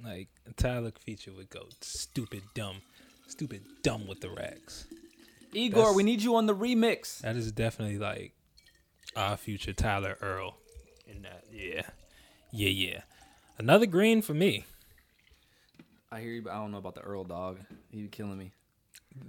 Like 0.03 0.29
Tyler 0.57 0.91
feature 0.99 1.31
would 1.31 1.49
go 1.49 1.67
stupid 1.81 2.41
dumb. 2.55 2.81
Stupid 3.27 3.61
dumb 3.83 4.07
with 4.07 4.21
the 4.21 4.29
racks. 4.31 4.87
Igor, 5.53 5.77
That's- 5.79 5.95
we 5.95 6.03
need 6.03 6.23
you 6.23 6.35
on 6.35 6.47
the 6.47 6.55
remix. 6.55 7.19
That 7.19 7.35
is 7.35 7.51
definitely 7.51 7.99
like 7.99 8.33
our 9.15 9.37
future 9.37 9.73
Tyler 9.73 10.17
Earl. 10.21 10.57
In 11.05 11.21
that, 11.23 11.43
yeah. 11.51 11.83
Yeah, 12.51 12.69
yeah. 12.69 13.01
Another 13.57 13.85
green 13.85 14.21
for 14.21 14.33
me. 14.33 14.65
I 16.11 16.21
hear 16.21 16.31
you, 16.31 16.41
but 16.41 16.53
I 16.53 16.55
don't 16.55 16.71
know 16.71 16.77
about 16.79 16.95
the 16.95 17.01
Earl 17.01 17.25
dog. 17.25 17.59
He 17.91 18.01
be 18.01 18.07
killing 18.07 18.37
me. 18.37 18.53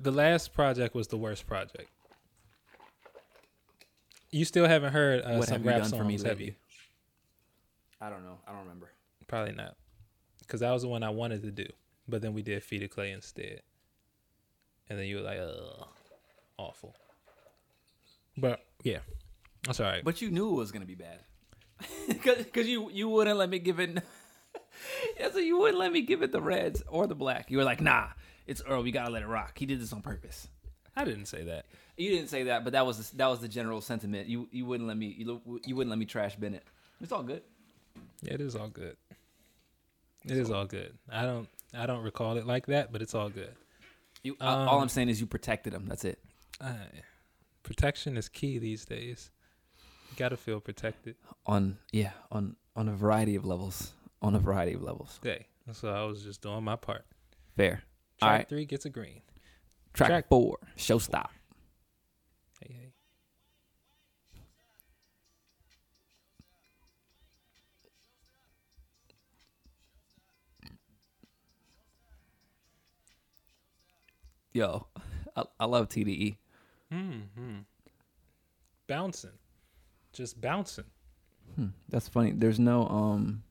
The 0.02 0.12
last 0.12 0.55
project 0.55 0.94
was 0.94 1.09
the 1.09 1.18
worst 1.18 1.46
project. 1.46 1.90
You 4.33 4.45
still 4.45 4.66
haven't 4.66 4.93
heard 4.93 5.23
uh, 5.25 5.37
what 5.37 5.49
some 5.49 5.59
have 5.59 5.66
rap 5.66 5.81
done 5.81 5.88
songs, 5.90 6.01
for 6.01 6.05
me 6.05 6.19
have 6.29 6.40
you? 6.40 6.55
I 8.01 8.09
don't 8.09 8.23
know. 8.23 8.38
I 8.47 8.53
don't 8.53 8.61
remember. 8.61 8.90
Probably 9.27 9.55
not. 9.55 9.77
Because 10.40 10.61
that 10.61 10.71
was 10.71 10.83
the 10.83 10.88
one 10.88 11.03
I 11.03 11.11
wanted 11.11 11.43
to 11.43 11.51
do. 11.51 11.66
But 12.09 12.23
then 12.23 12.35
we 12.35 12.43
did 12.43 12.62
Feet 12.62 12.83
of 12.83 12.90
Clay 12.90 13.12
instead. 13.12 13.62
And 14.88 14.99
then 14.99 15.07
you 15.07 15.16
were 15.16 15.23
like, 15.23 15.38
ugh, 15.38 15.88
awful. 16.59 16.95
But 18.37 18.61
yeah, 18.83 18.99
that's 19.64 19.81
all 19.81 19.87
right. 19.87 20.05
But 20.05 20.23
you 20.23 20.31
knew 20.31 20.51
it 20.51 20.57
was 20.57 20.73
gonna 20.73 20.87
be 20.87 20.95
bad, 20.95 21.21
because 22.09 22.66
you 22.66 22.90
you 22.90 23.09
wouldn't 23.09 23.37
let 23.37 23.51
me 23.51 23.59
give 23.59 23.79
it. 23.79 23.90
yeah, 25.19 25.31
so 25.31 25.38
you 25.38 25.59
wouldn't 25.59 25.79
let 25.79 25.93
me 25.93 26.03
give 26.03 26.23
it 26.23 26.33
the 26.33 26.40
reds 26.40 26.83
or 26.88 27.07
the 27.07 27.14
black. 27.14 27.51
You 27.51 27.59
were 27.59 27.64
like, 27.64 27.81
nah, 27.81 28.09
it's 28.47 28.62
Earl. 28.66 28.83
We 28.83 28.93
gotta 28.93 29.11
let 29.11 29.23
it 29.23 29.27
rock. 29.27 29.59
He 29.59 29.66
did 29.66 29.81
this 29.81 29.93
on 29.93 30.01
purpose. 30.03 30.49
I 31.00 31.04
didn't 31.04 31.26
say 31.26 31.44
that. 31.44 31.66
You 31.96 32.10
didn't 32.10 32.28
say 32.28 32.44
that, 32.44 32.64
but 32.64 32.72
that 32.72 32.86
was 32.86 32.98
the, 33.10 33.16
that 33.16 33.26
was 33.26 33.40
the 33.40 33.48
general 33.48 33.80
sentiment. 33.80 34.28
You 34.28 34.48
you 34.52 34.64
wouldn't 34.66 34.88
let 34.88 34.96
me 34.96 35.14
you, 35.18 35.40
you 35.64 35.76
wouldn't 35.76 35.90
let 35.90 35.98
me 35.98 36.06
trash 36.06 36.36
Bennett. 36.36 36.64
It's 37.00 37.12
all 37.12 37.22
good. 37.22 37.42
Yeah, 38.22 38.34
it 38.34 38.40
is 38.40 38.54
all 38.56 38.68
good. 38.68 38.96
It 40.24 40.36
is 40.36 40.50
all 40.50 40.66
good. 40.66 40.96
I 41.10 41.22
don't 41.22 41.48
I 41.74 41.86
don't 41.86 42.02
recall 42.02 42.36
it 42.36 42.46
like 42.46 42.66
that, 42.66 42.92
but 42.92 43.02
it's 43.02 43.14
all 43.14 43.28
good. 43.30 43.52
You 44.22 44.36
all 44.40 44.68
Um, 44.68 44.82
I'm 44.82 44.88
saying 44.88 45.08
is 45.08 45.20
you 45.20 45.26
protected 45.26 45.72
him. 45.72 45.86
That's 45.86 46.04
it. 46.04 46.18
Uh, 46.60 46.74
protection 47.62 48.16
is 48.16 48.28
key 48.28 48.58
these 48.58 48.84
days. 48.84 49.30
You 50.10 50.16
gotta 50.16 50.36
feel 50.36 50.60
protected. 50.60 51.16
On 51.46 51.78
yeah 51.92 52.12
on 52.30 52.56
on 52.76 52.88
a 52.88 52.94
variety 52.94 53.34
of 53.36 53.44
levels. 53.44 53.92
On 54.22 54.34
a 54.34 54.38
variety 54.38 54.74
of 54.74 54.82
levels. 54.82 55.18
Okay, 55.24 55.46
so 55.72 55.88
I 55.88 56.04
was 56.04 56.22
just 56.22 56.42
doing 56.42 56.62
my 56.62 56.76
part. 56.76 57.06
Fair. 57.56 57.82
Track 58.18 58.30
All 58.30 58.36
right. 58.36 58.48
three 58.48 58.64
gets 58.66 58.84
a 58.84 58.90
green. 58.90 59.22
Track, 59.92 60.09
Track 60.09 60.29
four. 60.29 60.59
Showstop. 60.76 61.29
Hey, 62.61 62.72
hey. 62.72 62.92
Yo, 74.53 74.87
I, 75.37 75.44
I 75.59 75.64
love 75.66 75.88
TDE. 75.88 76.37
Mm-hmm. 76.92 77.59
Bouncing, 78.88 79.31
just 80.12 80.40
bouncing. 80.40 80.85
Hmm, 81.55 81.68
that's 81.88 82.09
funny. 82.09 82.33
There's 82.33 82.59
no 82.59 82.87
um 82.88 83.44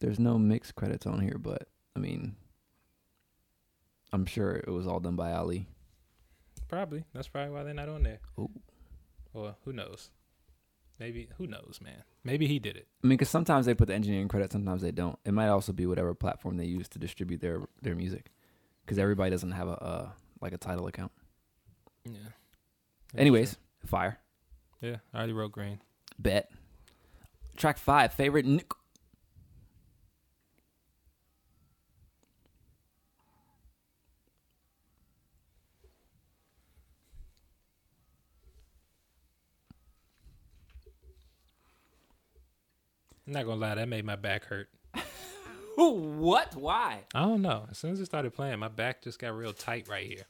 there's 0.00 0.18
no 0.18 0.38
mix 0.38 0.72
credits 0.72 1.06
on 1.06 1.20
here, 1.20 1.38
but 1.38 1.68
I 1.94 2.00
mean 2.00 2.34
I'm 4.12 4.26
sure 4.26 4.56
it 4.56 4.70
was 4.70 4.86
all 4.86 5.00
done 5.00 5.16
by 5.16 5.32
Ali. 5.32 5.66
Probably 6.68 7.04
that's 7.14 7.28
probably 7.28 7.52
why 7.52 7.62
they're 7.62 7.74
not 7.74 7.88
on 7.88 8.02
there. 8.02 8.18
Ooh. 8.38 8.50
Or 9.34 9.56
who 9.64 9.72
knows? 9.72 10.10
Maybe 10.98 11.28
who 11.38 11.46
knows, 11.46 11.78
man? 11.82 12.02
Maybe 12.24 12.46
he 12.46 12.58
did 12.58 12.76
it. 12.76 12.88
I 13.02 13.06
mean, 13.06 13.16
because 13.16 13.28
sometimes 13.30 13.66
they 13.66 13.74
put 13.74 13.88
the 13.88 13.94
engineering 13.94 14.28
credit, 14.28 14.50
sometimes 14.52 14.82
they 14.82 14.90
don't. 14.90 15.18
It 15.24 15.32
might 15.32 15.48
also 15.48 15.72
be 15.72 15.86
whatever 15.86 16.12
platform 16.14 16.56
they 16.56 16.64
use 16.66 16.88
to 16.88 16.98
distribute 16.98 17.40
their 17.40 17.60
their 17.82 17.94
music, 17.94 18.30
because 18.84 18.98
everybody 18.98 19.30
doesn't 19.30 19.52
have 19.52 19.68
a 19.68 19.82
uh, 19.82 20.08
like 20.40 20.52
a 20.52 20.58
title 20.58 20.86
account. 20.88 21.12
Yeah. 22.04 22.18
Anyways, 23.16 23.56
fire 23.86 24.18
Yeah, 24.80 24.96
I 25.14 25.18
already 25.18 25.32
wrote 25.32 25.52
green. 25.52 25.80
bet. 26.18 26.50
Track 27.56 27.78
five, 27.78 28.12
favorite. 28.12 28.44
Nick- 28.46 28.72
I'm 43.28 43.34
not 43.34 43.44
gonna 43.44 43.60
lie, 43.60 43.74
that 43.74 43.88
made 43.90 44.06
my 44.06 44.16
back 44.16 44.46
hurt. 44.46 44.70
what? 45.76 46.56
Why? 46.56 47.00
I 47.14 47.20
don't 47.20 47.42
know. 47.42 47.66
As 47.70 47.76
soon 47.76 47.92
as 47.92 48.00
it 48.00 48.06
started 48.06 48.32
playing, 48.32 48.58
my 48.58 48.68
back 48.68 49.02
just 49.02 49.18
got 49.18 49.36
real 49.36 49.52
tight 49.52 49.86
right 49.86 50.06
here, 50.06 50.24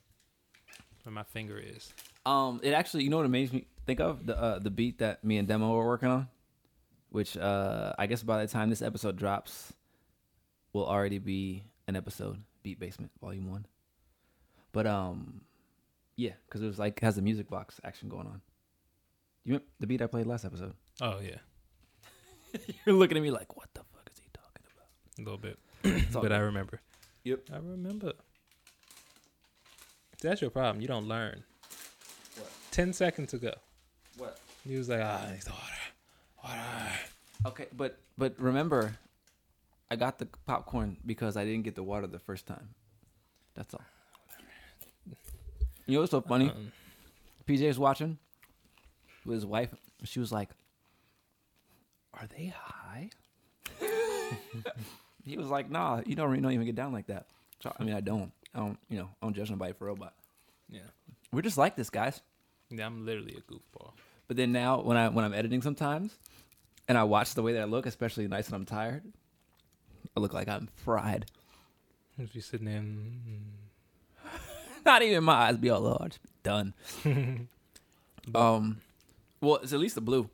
where 1.05 1.13
my 1.13 1.23
finger 1.23 1.57
is. 1.57 1.93
Um, 2.27 2.59
it 2.61 2.73
actually, 2.73 3.05
you 3.05 3.11
know 3.11 3.19
what 3.19 3.27
it 3.27 3.29
makes 3.29 3.53
me 3.53 3.69
think 3.87 4.01
of 4.01 4.27
the 4.27 4.37
uh, 4.37 4.59
the 4.59 4.71
beat 4.71 4.99
that 4.99 5.23
me 5.23 5.39
and 5.39 5.47
Demo 5.47 5.71
were 5.71 5.87
working 5.87 6.09
on, 6.09 6.27
which 7.11 7.37
uh, 7.37 7.93
I 7.97 8.07
guess 8.07 8.25
by 8.25 8.45
the 8.45 8.51
time 8.51 8.69
this 8.69 8.83
episode 8.83 9.15
drops, 9.15 9.73
will 10.73 10.85
already 10.85 11.19
be 11.19 11.63
an 11.87 11.95
episode, 11.95 12.43
Beat 12.65 12.81
Basement 12.81 13.13
Volume 13.21 13.49
One. 13.49 13.67
But 14.73 14.89
um, 14.89 15.43
Yeah, 16.17 16.33
because 16.49 16.63
it 16.63 16.67
was 16.67 16.81
like 16.81 16.99
has 16.99 17.17
a 17.17 17.23
music 17.23 17.49
box 17.49 17.81
action 17.85 18.09
going 18.09 18.27
on. 18.27 18.41
You 19.45 19.53
remember 19.53 19.67
the 19.79 19.87
beat 19.87 20.03
I 20.03 20.09
played 20.09 20.27
last 20.27 20.45
episode? 20.45 20.75
Oh 21.01 21.21
yeah, 21.23 21.39
You're 22.87 22.95
looking 22.97 23.17
at 23.17 23.23
me 23.23 23.31
like, 23.31 23.57
what 23.57 23.69
the 23.75 23.81
fuck 23.95 24.09
is 24.13 24.19
he 24.21 24.29
talking 24.33 24.63
about? 24.75 25.19
a 25.19 25.23
little 25.23 25.39
bit, 25.39 25.59
but 26.13 26.33
I 26.33 26.39
remember. 26.39 26.81
Yep. 27.25 27.41
I 27.53 27.57
remember. 27.57 28.13
That's 30.21 30.41
your 30.41 30.51
problem. 30.51 30.81
You 30.81 30.89
don't 30.89 31.07
learn. 31.07 31.45
What? 32.37 32.51
Ten 32.71 32.93
seconds 32.93 33.35
ago, 33.35 33.53
What? 34.17 34.39
he 34.67 34.77
was 34.77 34.89
like, 34.89 35.01
"Ah, 35.03 35.29
it's 35.31 35.49
water, 35.49 35.63
water." 36.45 36.63
Okay, 37.47 37.67
but 37.77 37.99
but 38.17 38.35
remember, 38.39 38.97
I 39.91 39.97
got 39.97 40.19
the 40.19 40.27
popcorn 40.47 40.97
because 41.07 41.37
I 41.37 41.45
didn't 41.45 41.63
get 41.63 41.75
the 41.77 41.83
water 41.85 42.07
the 42.07 42.19
first 42.19 42.47
time. 42.47 42.71
That's 43.55 43.75
all. 43.75 43.85
You 45.87 45.95
know 45.95 46.01
what's 46.01 46.11
so 46.11 46.21
funny? 46.21 46.51
Um, 46.51 46.73
PJ 47.47 47.67
was 47.67 47.79
watching 47.79 48.19
with 49.25 49.37
his 49.37 49.47
wife. 49.47 49.71
She 50.05 50.21
was 50.21 50.31
like, 50.31 50.51
"Are 52.21 52.27
they 52.27 52.53
high?" 52.57 53.11
he 55.25 55.37
was 55.37 55.49
like, 55.49 55.71
"Nah, 55.71 56.03
you 56.07 56.15
don't 56.15 56.29
really 56.31 56.43
don't 56.43 56.53
even 56.53 56.67
get 56.67 56.75
down 56.75 56.93
like 56.93 57.07
that." 57.07 57.27
So 57.63 57.73
I 57.79 57.85
mean, 57.85 57.95
I 57.95 58.01
don't. 58.01 58.33
I 58.55 58.59
don't. 58.61 58.79
You 58.89 58.99
know, 58.99 59.09
I 59.23 59.27
don't 59.27 59.35
judge 59.35 59.51
nobody 59.51 59.73
for 59.73 59.87
robot. 59.87 60.15
yeah, 60.71 60.81
We're 61.33 61.43
just 61.43 61.59
like 61.59 61.77
this, 61.77 61.91
guys. 61.91 62.21
yeah. 62.71 62.87
I'm 62.87 63.05
literally 63.07 63.37
a 63.37 63.53
goofball. 63.53 63.93
But 64.27 64.37
then 64.37 64.53
now, 64.53 64.81
when 64.81 64.97
I 64.97 65.09
when 65.09 65.25
I'm 65.25 65.35
editing 65.35 65.63
sometimes, 65.63 66.17
and 66.89 66.99
I 66.99 67.05
watch 67.05 67.35
the 67.35 67.43
way 67.43 67.53
that 67.55 67.63
I 67.63 67.65
look, 67.65 67.87
especially 67.87 68.27
nights 68.29 68.51
when 68.51 68.61
I'm 68.61 68.67
tired, 68.67 69.03
I 70.17 70.21
look 70.21 70.33
like 70.35 70.49
I'm 70.49 70.69
fried. 70.85 71.27
If 72.19 72.35
you 72.35 72.41
sitting 72.41 72.67
there, 72.67 72.83
Not 74.85 75.03
even 75.03 75.25
my 75.25 75.35
eyes 75.35 75.57
be 75.57 75.71
all 75.71 75.81
large. 75.81 76.19
Done. 76.43 76.75
Um, 78.35 78.77
well, 79.41 79.57
it's 79.57 79.73
at 79.73 79.79
least 79.79 79.95
the 79.95 80.03
blue. 80.03 80.29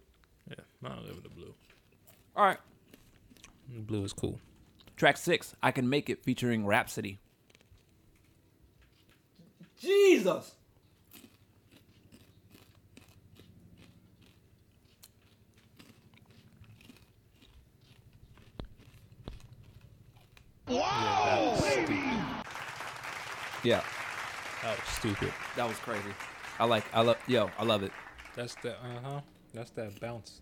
yeah, 0.49 0.57
I 0.85 0.89
don't 0.89 1.05
live 1.07 1.15
with 1.15 1.23
the 1.23 1.29
blue. 1.31 1.55
All 2.37 2.45
right. 2.45 2.59
Blue 3.69 4.05
is 4.05 4.13
cool. 4.13 4.41
Track 4.97 5.17
six, 5.17 5.55
I 5.63 5.71
Can 5.73 5.89
Make 5.89 6.09
It 6.11 6.23
featuring 6.23 6.67
Rapsody. 6.67 7.19
Jesus. 9.81 10.55
Yeah, 20.69 20.79
that 20.79 21.41
was 21.51 21.65
stupid. 21.65 21.97
Yeah, 23.63 23.83
That 24.63 24.79
was 24.79 24.89
stupid. 24.89 25.33
that 25.57 25.69
was 25.69 25.79
crazy. 25.79 26.15
I 26.59 26.65
like, 26.65 26.85
I 26.95 27.01
love, 27.03 27.17
yo, 27.27 27.51
I 27.59 27.65
love 27.65 27.83
it. 27.83 27.93
That's 28.35 28.55
the 28.57 28.73
uh 28.73 29.01
huh. 29.03 29.21
That's 29.53 29.71
that 29.73 29.99
bounce. 30.01 30.41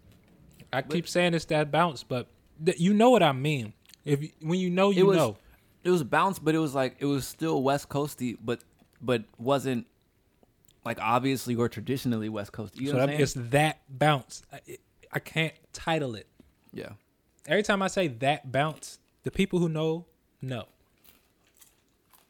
I 0.73 0.83
keep 0.83 1.09
saying 1.09 1.35
it's 1.35 1.45
that 1.47 1.71
bounce, 1.71 2.03
but 2.03 2.29
th- 2.65 2.79
you 2.81 2.95
know 2.95 3.11
what 3.11 3.23
I 3.23 3.33
mean. 3.33 3.75
If 4.05 4.23
you, 4.23 4.31
when 4.41 4.59
you 4.59 4.71
know, 4.71 4.91
you 4.91 5.07
was- 5.07 5.17
know. 5.17 5.37
It 5.85 5.91
was 5.91 6.05
bounce, 6.05 6.39
but 6.39 6.55
it 6.55 6.59
was 6.59 6.77
like 6.77 6.95
it 7.01 7.07
was 7.07 7.27
still 7.27 7.61
West 7.61 7.89
Coasty, 7.89 8.39
but 8.41 8.61
but 9.01 9.25
wasn't 9.37 9.89
like 10.85 11.01
obviously 11.01 11.57
or 11.57 11.69
traditionally 11.69 12.29
West 12.29 12.53
Coast. 12.53 12.77
You 12.79 12.87
know 12.87 12.93
So 12.93 12.99
what 12.99 13.11
I'm 13.11 13.21
it's 13.21 13.33
saying? 13.33 13.49
that 13.51 13.81
bounce. 13.89 14.43
I, 14.53 14.61
it, 14.65 14.81
I 15.13 15.19
can't 15.19 15.53
title 15.73 16.15
it. 16.15 16.29
Yeah. 16.73 16.91
Every 17.49 17.65
time 17.65 17.83
I 17.83 17.89
say 17.89 18.07
that 18.07 18.53
bounce, 18.53 19.01
the 19.25 19.33
people 19.33 19.59
who 19.59 19.69
know 19.69 20.07
know. 20.41 20.67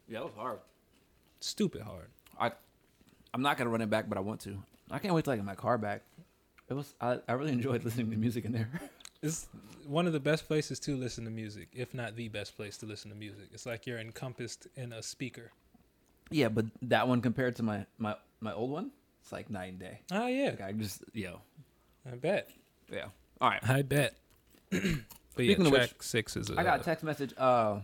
Yeah, 0.09 0.21
that 0.21 0.25
was 0.25 0.35
hard. 0.35 0.59
Stupid 1.41 1.83
hard. 1.83 2.09
I 2.41 2.53
I'm 3.35 3.43
not 3.43 3.59
gonna 3.59 3.69
run 3.71 3.83
it 3.83 3.91
back, 3.91 4.09
but 4.09 4.17
I 4.17 4.23
want 4.23 4.41
to. 4.43 4.63
I 4.91 4.99
can't 4.99 5.13
wait 5.15 5.25
till 5.25 5.35
I 5.35 5.37
get 5.37 5.45
my 5.45 5.55
car 5.55 5.77
back. 5.77 6.03
It 6.73 6.77
was 6.77 6.95
I, 7.03 7.19
I 7.29 7.33
really 7.35 7.53
enjoyed 7.53 7.85
listening 7.85 8.11
to 8.11 8.17
music 8.17 8.47
in 8.47 8.53
there. 8.53 8.69
It's 9.23 9.47
one 9.87 10.07
of 10.07 10.13
the 10.15 10.21
best 10.21 10.49
places 10.49 10.81
to 10.81 10.97
listen 10.97 11.25
to 11.27 11.31
music, 11.31 11.69
if 11.75 11.93
not 11.95 12.17
the 12.17 12.27
best 12.29 12.57
place 12.57 12.79
to 12.79 12.87
listen 12.87 13.11
to 13.11 13.17
music. 13.17 13.51
It's 13.53 13.67
like 13.67 13.87
you're 13.87 13.99
encompassed 14.01 14.67
in 14.75 14.93
a 14.93 15.01
speaker. 15.03 15.53
yeah, 16.31 16.49
but 16.49 16.65
that 16.83 17.07
one 17.07 17.21
compared 17.21 17.55
to 17.57 17.63
my 17.63 17.85
my 17.99 18.17
my 18.41 18.53
old 18.55 18.71
one, 18.71 18.91
it's 19.21 19.31
like 19.31 19.51
night 19.51 19.71
and 19.73 19.79
day. 19.79 20.01
Oh 20.11 20.27
yeah, 20.29 20.47
Like 20.59 20.63
I 20.63 20.73
just 20.73 21.05
yo 21.13 21.41
I 22.11 22.17
bet. 22.17 22.51
yeah. 22.91 23.09
All 23.41 23.51
right. 23.51 23.63
I 23.69 23.83
bet. 23.83 24.17
but 24.71 24.81
Speaking 25.35 25.61
yeah, 25.61 25.67
of 25.67 25.73
track 25.75 25.91
which, 25.99 26.03
six 26.03 26.37
is. 26.37 26.51
Uh, 26.51 26.55
I 26.57 26.65
got 26.65 26.81
a 26.81 26.83
text 26.83 27.05
message 27.05 27.33
uh 27.39 27.81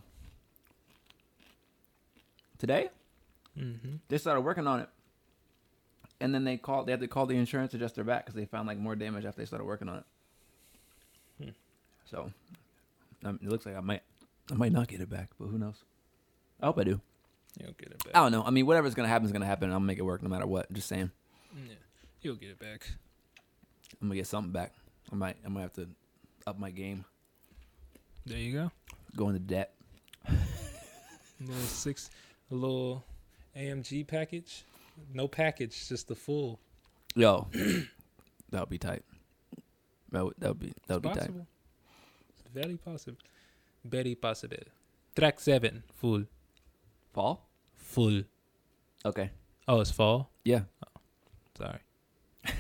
today. 2.59 2.89
hmm 3.55 3.97
They 4.09 4.19
started 4.19 4.41
working 4.41 4.67
on 4.67 4.81
it, 4.81 4.89
and 6.21 6.35
then 6.35 6.45
they 6.45 6.57
called. 6.57 6.87
They 6.87 6.93
had 6.93 7.01
to 7.01 7.09
call 7.09 7.27
the 7.27 7.37
insurance 7.37 7.75
adjuster 7.75 8.05
back 8.05 8.25
because 8.25 8.35
they 8.35 8.45
found 8.45 8.67
like 8.67 8.79
more 8.79 8.97
damage 8.97 9.25
after 9.25 9.41
they 9.41 9.47
started 9.47 9.65
working 9.65 9.89
on 9.89 9.99
it. 9.99 10.05
Hmm. 11.45 11.51
So 12.05 12.33
um, 13.25 13.39
it 13.43 13.49
looks 13.49 13.67
like 13.67 13.77
I 13.77 13.81
might 13.81 14.03
I 14.51 14.55
might 14.55 14.73
not 14.73 14.89
get 14.89 15.01
it 15.01 15.11
back, 15.11 15.31
but 15.39 15.47
who 15.47 15.59
knows? 15.59 15.83
I 16.61 16.67
hope 16.67 16.79
I 16.79 16.85
do. 16.85 17.01
You'll 17.61 17.73
get 17.73 17.91
it 17.93 18.05
back. 18.05 18.17
I 18.17 18.21
don't 18.21 18.33
know. 18.33 18.43
I 18.45 18.51
mean, 18.51 18.67
whatever's 18.67 18.95
gonna 18.95 19.09
happen 19.09 19.27
is 19.27 19.33
gonna 19.33 19.47
happen. 19.47 19.65
and 19.65 19.73
I'll 19.73 19.81
make 19.81 19.99
it 19.99 20.03
work 20.03 20.23
no 20.23 20.29
matter 20.29 20.47
what. 20.47 20.73
Just 20.73 20.89
saying. 20.89 21.11
Yeah, 21.55 21.75
you'll 22.23 22.37
get 22.37 22.51
it 22.51 22.59
back. 22.59 22.89
I'm 24.01 24.09
gonna 24.09 24.17
get 24.17 24.27
something 24.27 24.53
back. 24.53 24.73
I 25.13 25.15
might. 25.15 25.37
I 25.45 25.49
might 25.49 25.63
have 25.63 25.73
to 25.75 25.89
up 26.47 26.59
my 26.59 26.71
game. 26.71 27.05
There 28.27 28.39
you 28.39 28.53
go. 28.53 28.71
Go 29.17 29.29
into 29.29 29.41
debt. 29.41 29.75
A 30.29 30.35
little 31.41 31.63
six, 31.63 32.11
a 32.51 32.55
little 32.55 33.05
AMG 33.57 34.09
package. 34.09 34.65
No 35.13 35.29
package, 35.29 35.89
just 35.89 36.09
the 36.09 36.15
full. 36.15 36.61
Yo, 37.15 37.47
that 38.51 38.61
would 38.61 38.69
be 38.69 38.79
tight. 38.79 39.03
That 40.13 40.25
would 40.25 40.35
that 40.39 40.49
would 40.49 40.59
be 40.61 40.73
that 40.87 40.95
would 40.95 41.03
be 41.03 41.09
it's 41.09 41.19
tight. 41.19 41.31
It's 42.31 42.43
very 42.55 42.77
possible. 42.77 43.19
Very 43.85 44.15
possible. 44.15 44.57
Track 45.17 45.41
seven, 45.41 45.83
full, 45.95 46.25
Fall. 47.13 47.49
full. 47.75 48.23
Okay. 49.05 49.31
Oh, 49.67 49.81
it's 49.81 49.91
fall. 49.91 50.31
Yeah. 50.45 50.63
Oh, 50.87 51.01
sorry. 51.57 51.81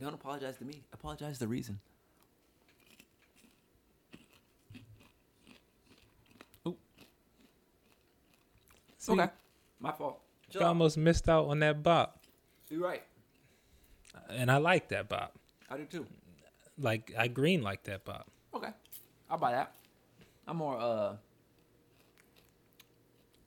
Don't 0.00 0.14
apologize 0.14 0.56
to 0.58 0.64
me. 0.64 0.82
Apologize 0.92 1.38
the 1.38 1.48
reason. 1.48 1.78
See, 8.98 9.12
Okay. 9.12 9.28
My 9.80 9.90
fault. 9.90 10.20
You 10.54 10.60
almost 10.62 10.96
missed 10.96 11.28
out 11.28 11.46
on 11.46 11.58
that 11.60 11.82
bop, 11.82 12.22
You're 12.68 12.82
right. 12.82 13.02
and 14.30 14.50
I 14.50 14.56
like 14.58 14.88
that 14.88 15.08
bop. 15.08 15.34
I 15.70 15.76
do 15.78 15.84
too. 15.84 16.06
Like 16.78 17.12
I 17.18 17.28
green 17.28 17.62
like 17.62 17.84
that 17.84 18.04
bop. 18.04 18.28
Okay. 18.54 18.68
I'll 19.30 19.38
buy 19.38 19.52
that. 19.52 19.74
I'm 20.46 20.56
more 20.56 20.78
uh 20.78 21.16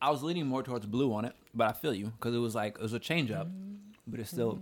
I 0.01 0.09
was 0.11 0.23
leaning 0.23 0.45
more 0.45 0.61
towards 0.63 0.85
blue 0.85 1.13
on 1.13 1.25
it, 1.25 1.33
but 1.53 1.67
I 1.67 1.73
feel 1.73 1.93
you 1.93 2.07
because 2.17 2.33
it 2.35 2.39
was 2.39 2.53
like 2.55 2.75
it 2.77 2.81
was 2.81 2.93
a 2.93 2.99
change 2.99 3.31
up, 3.31 3.47
but 4.07 4.19
it's 4.19 4.29
still. 4.29 4.59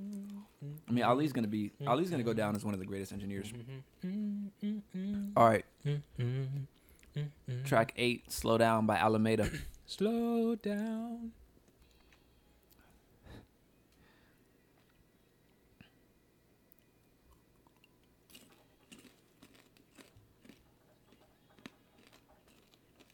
I 0.88 0.91
mean, 0.93 1.03
Ali's 1.03 1.34
gonna 1.34 1.47
be 1.47 1.71
Ali's 1.86 2.10
gonna 2.10 2.23
go 2.23 2.34
down 2.34 2.56
as 2.56 2.63
one 2.63 2.73
of 2.73 2.79
the 2.79 2.86
greatest 2.86 3.12
engineers. 3.12 3.51
All 5.36 5.45
right, 5.49 5.65
track 7.65 7.93
eight, 7.97 8.32
"Slow 8.32 8.58
Down" 8.58 8.86
by 8.86 8.95
Alemeda. 8.97 9.53
Slow 9.86 10.56
down. 10.56 11.32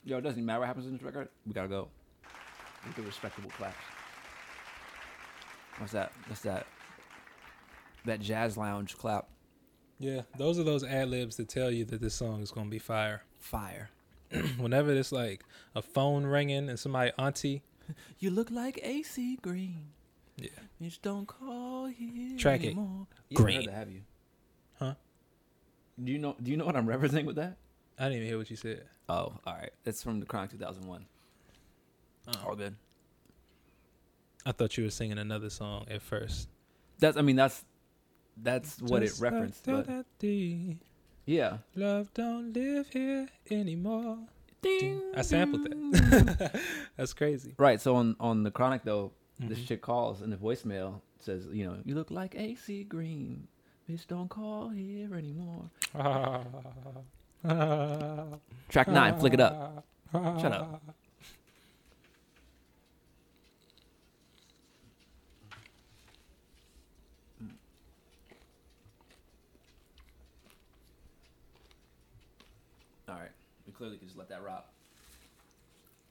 Yo, 0.09 0.17
it 0.17 0.21
doesn't 0.21 0.43
matter 0.43 0.59
what 0.61 0.65
happens 0.65 0.87
in 0.87 0.93
this 0.93 1.03
record. 1.03 1.29
We 1.45 1.53
gotta 1.53 1.67
go 1.67 1.87
with 2.83 2.95
the 2.95 3.03
respectable 3.03 3.51
claps. 3.51 3.75
What's 5.77 5.93
that? 5.93 6.11
What's 6.27 6.41
that? 6.41 6.65
That 8.05 8.19
jazz 8.19 8.57
lounge 8.57 8.97
clap. 8.97 9.27
Yeah, 9.99 10.21
those 10.35 10.57
are 10.57 10.63
those 10.63 10.83
ad 10.83 11.09
libs 11.09 11.35
that 11.35 11.47
tell 11.47 11.69
you 11.69 11.85
that 11.85 12.01
this 12.01 12.15
song 12.15 12.41
is 12.41 12.49
gonna 12.49 12.71
be 12.71 12.79
fire. 12.79 13.21
Fire. 13.37 13.91
Whenever 14.57 14.91
it's 14.93 15.11
like 15.11 15.43
a 15.75 15.81
phone 15.83 16.25
ringing 16.25 16.69
and 16.69 16.79
somebody 16.79 17.11
auntie, 17.19 17.61
You 18.19 18.31
look 18.31 18.49
like 18.49 18.79
AC 18.81 19.37
Green. 19.43 19.89
yeah, 20.37 20.49
Bitch, 20.81 20.97
don't 21.03 21.27
call 21.27 21.85
here 21.85 22.35
Track 22.39 22.61
it. 22.63 22.67
anymore. 22.67 23.05
Green. 23.35 23.61
to 23.65 23.71
have 23.71 23.91
you. 23.91 24.01
Huh? 24.79 24.95
Do 26.03 26.11
you 26.11 26.17
know? 26.17 26.35
Do 26.41 26.49
you 26.49 26.57
know 26.57 26.65
what 26.65 26.75
I'm 26.75 26.87
referencing 26.87 27.25
with 27.25 27.35
that? 27.35 27.57
I 27.99 28.05
didn't 28.05 28.15
even 28.17 28.27
hear 28.29 28.37
what 28.39 28.49
you 28.49 28.55
said. 28.55 28.85
Oh, 29.09 29.33
all 29.45 29.53
right. 29.53 29.71
That's 29.83 30.03
from 30.03 30.19
the 30.19 30.25
Chronic 30.25 30.51
2001. 30.51 31.05
All 32.45 32.55
good. 32.55 32.75
I 34.45 34.51
thought 34.51 34.77
you 34.77 34.83
were 34.83 34.89
singing 34.91 35.17
another 35.17 35.49
song 35.49 35.85
at 35.89 36.01
first. 36.01 36.47
That's. 36.99 37.17
I 37.17 37.21
mean, 37.21 37.35
that's 37.35 37.65
that's 38.37 38.81
what 38.81 39.03
it 39.03 39.13
referenced. 39.19 39.67
like 39.67 39.87
But 39.87 40.05
yeah. 41.25 41.57
Love 41.75 42.13
don't 42.13 42.53
live 42.53 42.87
here 42.89 43.27
anymore. 43.51 44.19
Ding, 44.61 45.01
I 45.15 45.21
sampled 45.21 45.63
that. 45.63 46.61
That's 46.97 47.13
crazy. 47.13 47.53
Right. 47.57 47.79
So 47.79 47.95
on 47.95 48.15
on 48.19 48.43
the 48.43 48.51
Chronic 48.51 48.83
though, 48.83 49.11
this 49.39 49.59
Mhm. 49.59 49.67
chick 49.67 49.81
calls 49.81 50.21
and 50.21 50.33
the 50.33 50.37
voicemail 50.37 50.99
says, 51.21 51.47
you 51.51 51.65
know, 51.65 51.77
you 51.85 51.95
look 51.95 52.11
like 52.11 52.35
AC 52.35 52.83
Green. 52.83 53.47
Bitch, 53.89 54.05
don't 54.07 54.27
call 54.29 54.67
here 54.69 55.15
anymore. 55.15 55.69
Track 58.69 58.87
nine, 58.89 59.17
flick 59.17 59.33
it 59.33 59.39
up. 59.39 59.85
Shut 60.11 60.51
up. 60.51 60.81
All 73.07 73.15
right, 73.15 73.31
we 73.65 73.73
clearly 73.73 73.97
can 73.97 74.07
just 74.07 74.17
let 74.17 74.29
that 74.29 74.43
rock. 74.43 74.67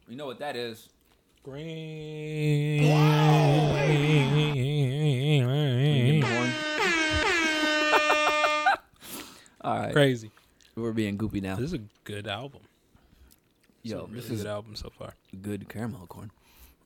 We 0.09 0.15
know 0.17 0.27
what 0.27 0.39
that 0.39 0.57
is? 0.57 0.89
Green. 1.45 2.91
Corn. 6.23 6.51
All 9.61 9.79
right, 9.79 9.93
Crazy. 9.93 10.31
We're 10.83 10.93
being 10.93 11.19
goopy 11.19 11.43
now. 11.43 11.57
This 11.57 11.67
is 11.67 11.75
a 11.75 11.81
good 12.05 12.27
album. 12.27 12.61
It's 13.85 13.93
Yo, 13.93 14.03
really 14.03 14.15
this 14.15 14.31
is 14.31 14.43
good 14.43 14.51
album 14.51 14.77
so 14.77 14.91
far. 14.91 15.15
good 15.41 15.69
caramel 15.69 16.07
corn. 16.07 16.31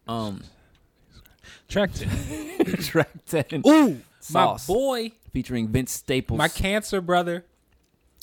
Um, 0.08 0.42
Track 1.68 1.90
10. 1.92 2.64
track 2.82 3.10
ten. 3.26 3.62
Ooh, 3.66 4.00
Sauce. 4.20 4.68
my 4.68 4.74
boy, 4.74 5.12
featuring 5.32 5.68
Vince 5.68 5.90
Staples. 5.92 6.38
my 6.38 6.48
cancer 6.48 7.00
brother. 7.00 7.44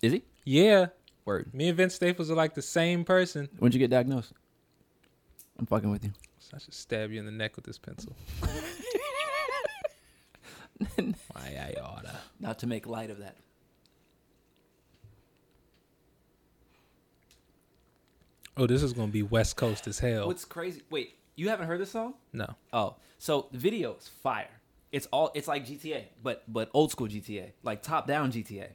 Is 0.02 0.14
he? 0.14 0.24
Yeah, 0.46 0.88
Word. 1.26 1.54
me 1.54 1.68
and 1.68 1.76
Vince 1.78 1.96
Staples 1.96 2.32
are 2.32 2.36
like 2.36 2.54
the 2.56 2.62
same 2.62 3.04
person. 3.04 3.50
When'd 3.60 3.74
you 3.74 3.80
get 3.80 3.90
diagnosed? 3.90 4.32
I'm 5.58 5.66
fucking 5.66 5.90
with 5.92 6.06
you. 6.06 6.12
I 6.54 6.58
should 6.60 6.74
stab 6.74 7.12
you 7.12 7.20
in 7.20 7.26
the 7.26 7.32
neck 7.32 7.56
with 7.58 7.66
this 7.66 7.78
pencil. 7.78 8.14
Why 10.96 11.76
I 11.76 11.76
oughta. 11.82 12.16
Not 12.40 12.60
to 12.60 12.68
make 12.68 12.88
light 12.88 13.10
of 13.10 13.20
that. 13.20 13.36
Oh, 18.60 18.68
this 18.68 18.84
is 18.84 18.92
gonna 18.92 19.08
be 19.08 19.24
West 19.24 19.56
Coast 19.56 19.88
as 19.88 20.00
hell. 20.00 20.28
What's 20.28 20.44
crazy? 20.44 20.82
Wait, 20.90 21.16
you 21.38 21.48
haven't 21.48 21.68
heard 21.68 21.80
this 21.80 21.92
song? 21.92 22.16
no, 22.34 22.56
Oh, 22.74 22.98
so 23.18 23.48
the 23.54 23.58
video 23.58 23.96
is 23.96 24.10
fire. 24.10 24.50
It's 24.92 25.08
all 25.14 25.32
it's 25.34 25.48
like 25.48 25.66
GTA, 25.66 26.04
but 26.22 26.44
but 26.46 26.70
old 26.74 26.92
school 26.92 27.08
GTA, 27.08 27.54
like 27.64 27.82
top 27.82 28.06
down 28.06 28.34
GTA. 28.34 28.68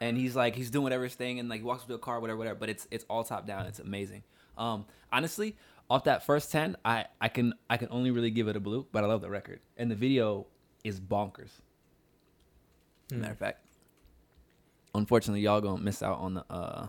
And 0.00 0.16
he's 0.16 0.34
like 0.34 0.54
he's 0.54 0.70
doing 0.70 0.84
whatever 0.84 1.04
his 1.04 1.14
thing, 1.14 1.38
and 1.38 1.50
like 1.50 1.60
he 1.60 1.64
walks 1.64 1.84
to 1.84 1.92
a 1.92 1.98
car, 1.98 2.18
whatever, 2.18 2.38
whatever. 2.38 2.58
But 2.58 2.70
it's 2.70 2.88
it's 2.90 3.04
all 3.10 3.24
top 3.24 3.46
down. 3.46 3.66
It's 3.66 3.78
amazing. 3.78 4.22
Um, 4.56 4.86
honestly, 5.12 5.56
off 5.90 6.04
that 6.04 6.24
first 6.24 6.50
ten, 6.50 6.76
I 6.82 7.06
I 7.20 7.28
can 7.28 7.52
I 7.68 7.76
can 7.76 7.88
only 7.90 8.10
really 8.10 8.30
give 8.30 8.48
it 8.48 8.56
a 8.56 8.60
blue, 8.60 8.86
but 8.90 9.04
I 9.04 9.06
love 9.06 9.20
the 9.20 9.28
record, 9.28 9.60
and 9.76 9.90
the 9.90 9.96
video 9.96 10.46
is 10.82 10.98
bonkers. 10.98 11.50
Hmm. 13.10 13.20
Matter 13.20 13.32
of 13.32 13.38
fact, 13.38 13.66
unfortunately, 14.94 15.40
y'all 15.42 15.60
gonna 15.60 15.82
miss 15.82 16.02
out 16.02 16.20
on 16.20 16.34
the 16.34 16.44
uh 16.48 16.88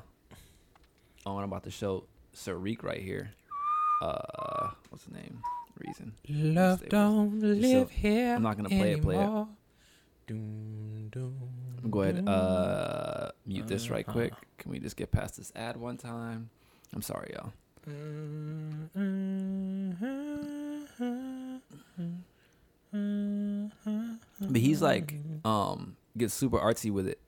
on 1.25 1.35
what 1.35 1.43
I'm 1.43 1.49
about 1.49 1.63
to 1.63 1.71
show 1.71 2.05
Sariq 2.35 2.83
right 2.83 3.01
here. 3.01 3.31
Uh, 4.01 4.69
what's 4.89 5.05
the 5.05 5.13
name? 5.13 5.41
Reason. 5.85 6.13
love 6.27 6.87
don't 6.89 7.39
live 7.39 7.89
here. 7.89 8.35
I'm 8.35 8.43
not 8.43 8.57
gonna 8.57 8.67
play 8.67 8.93
it, 8.93 9.01
play 9.01 9.15
it. 9.15 9.19
anymore. 9.19 9.47
Doom, 10.27 11.07
doom, 11.09 11.39
Go 11.89 12.01
ahead. 12.01 12.27
Uh, 12.27 13.31
mute 13.45 13.65
this 13.67 13.89
right 13.89 14.05
quick. 14.05 14.33
Can 14.57 14.71
we 14.71 14.79
just 14.79 14.97
get 14.97 15.09
past 15.11 15.37
this 15.37 15.53
ad 15.55 15.77
one 15.77 15.95
time? 15.95 16.49
I'm 16.93 17.01
sorry, 17.01 17.33
y'all. 17.33 17.53
But 22.91 24.57
he's 24.57 24.81
like, 24.81 25.15
um, 25.45 25.95
gets 26.17 26.33
super 26.33 26.57
artsy 26.59 26.91
with 26.91 27.07
it, 27.07 27.19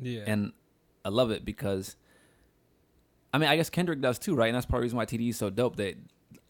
yeah, 0.00 0.22
and 0.26 0.52
I 1.04 1.10
love 1.10 1.30
it 1.30 1.44
because, 1.44 1.96
I 3.32 3.38
mean, 3.38 3.48
I 3.48 3.56
guess 3.56 3.70
Kendrick 3.70 4.00
does 4.00 4.18
too, 4.18 4.34
right? 4.34 4.48
And 4.48 4.54
that's 4.54 4.66
part 4.66 4.78
of 4.78 4.82
the 4.82 4.84
reason 4.84 4.98
why 4.98 5.06
TD 5.06 5.30
is 5.30 5.36
so 5.38 5.50
dope. 5.50 5.76
They, 5.76 5.94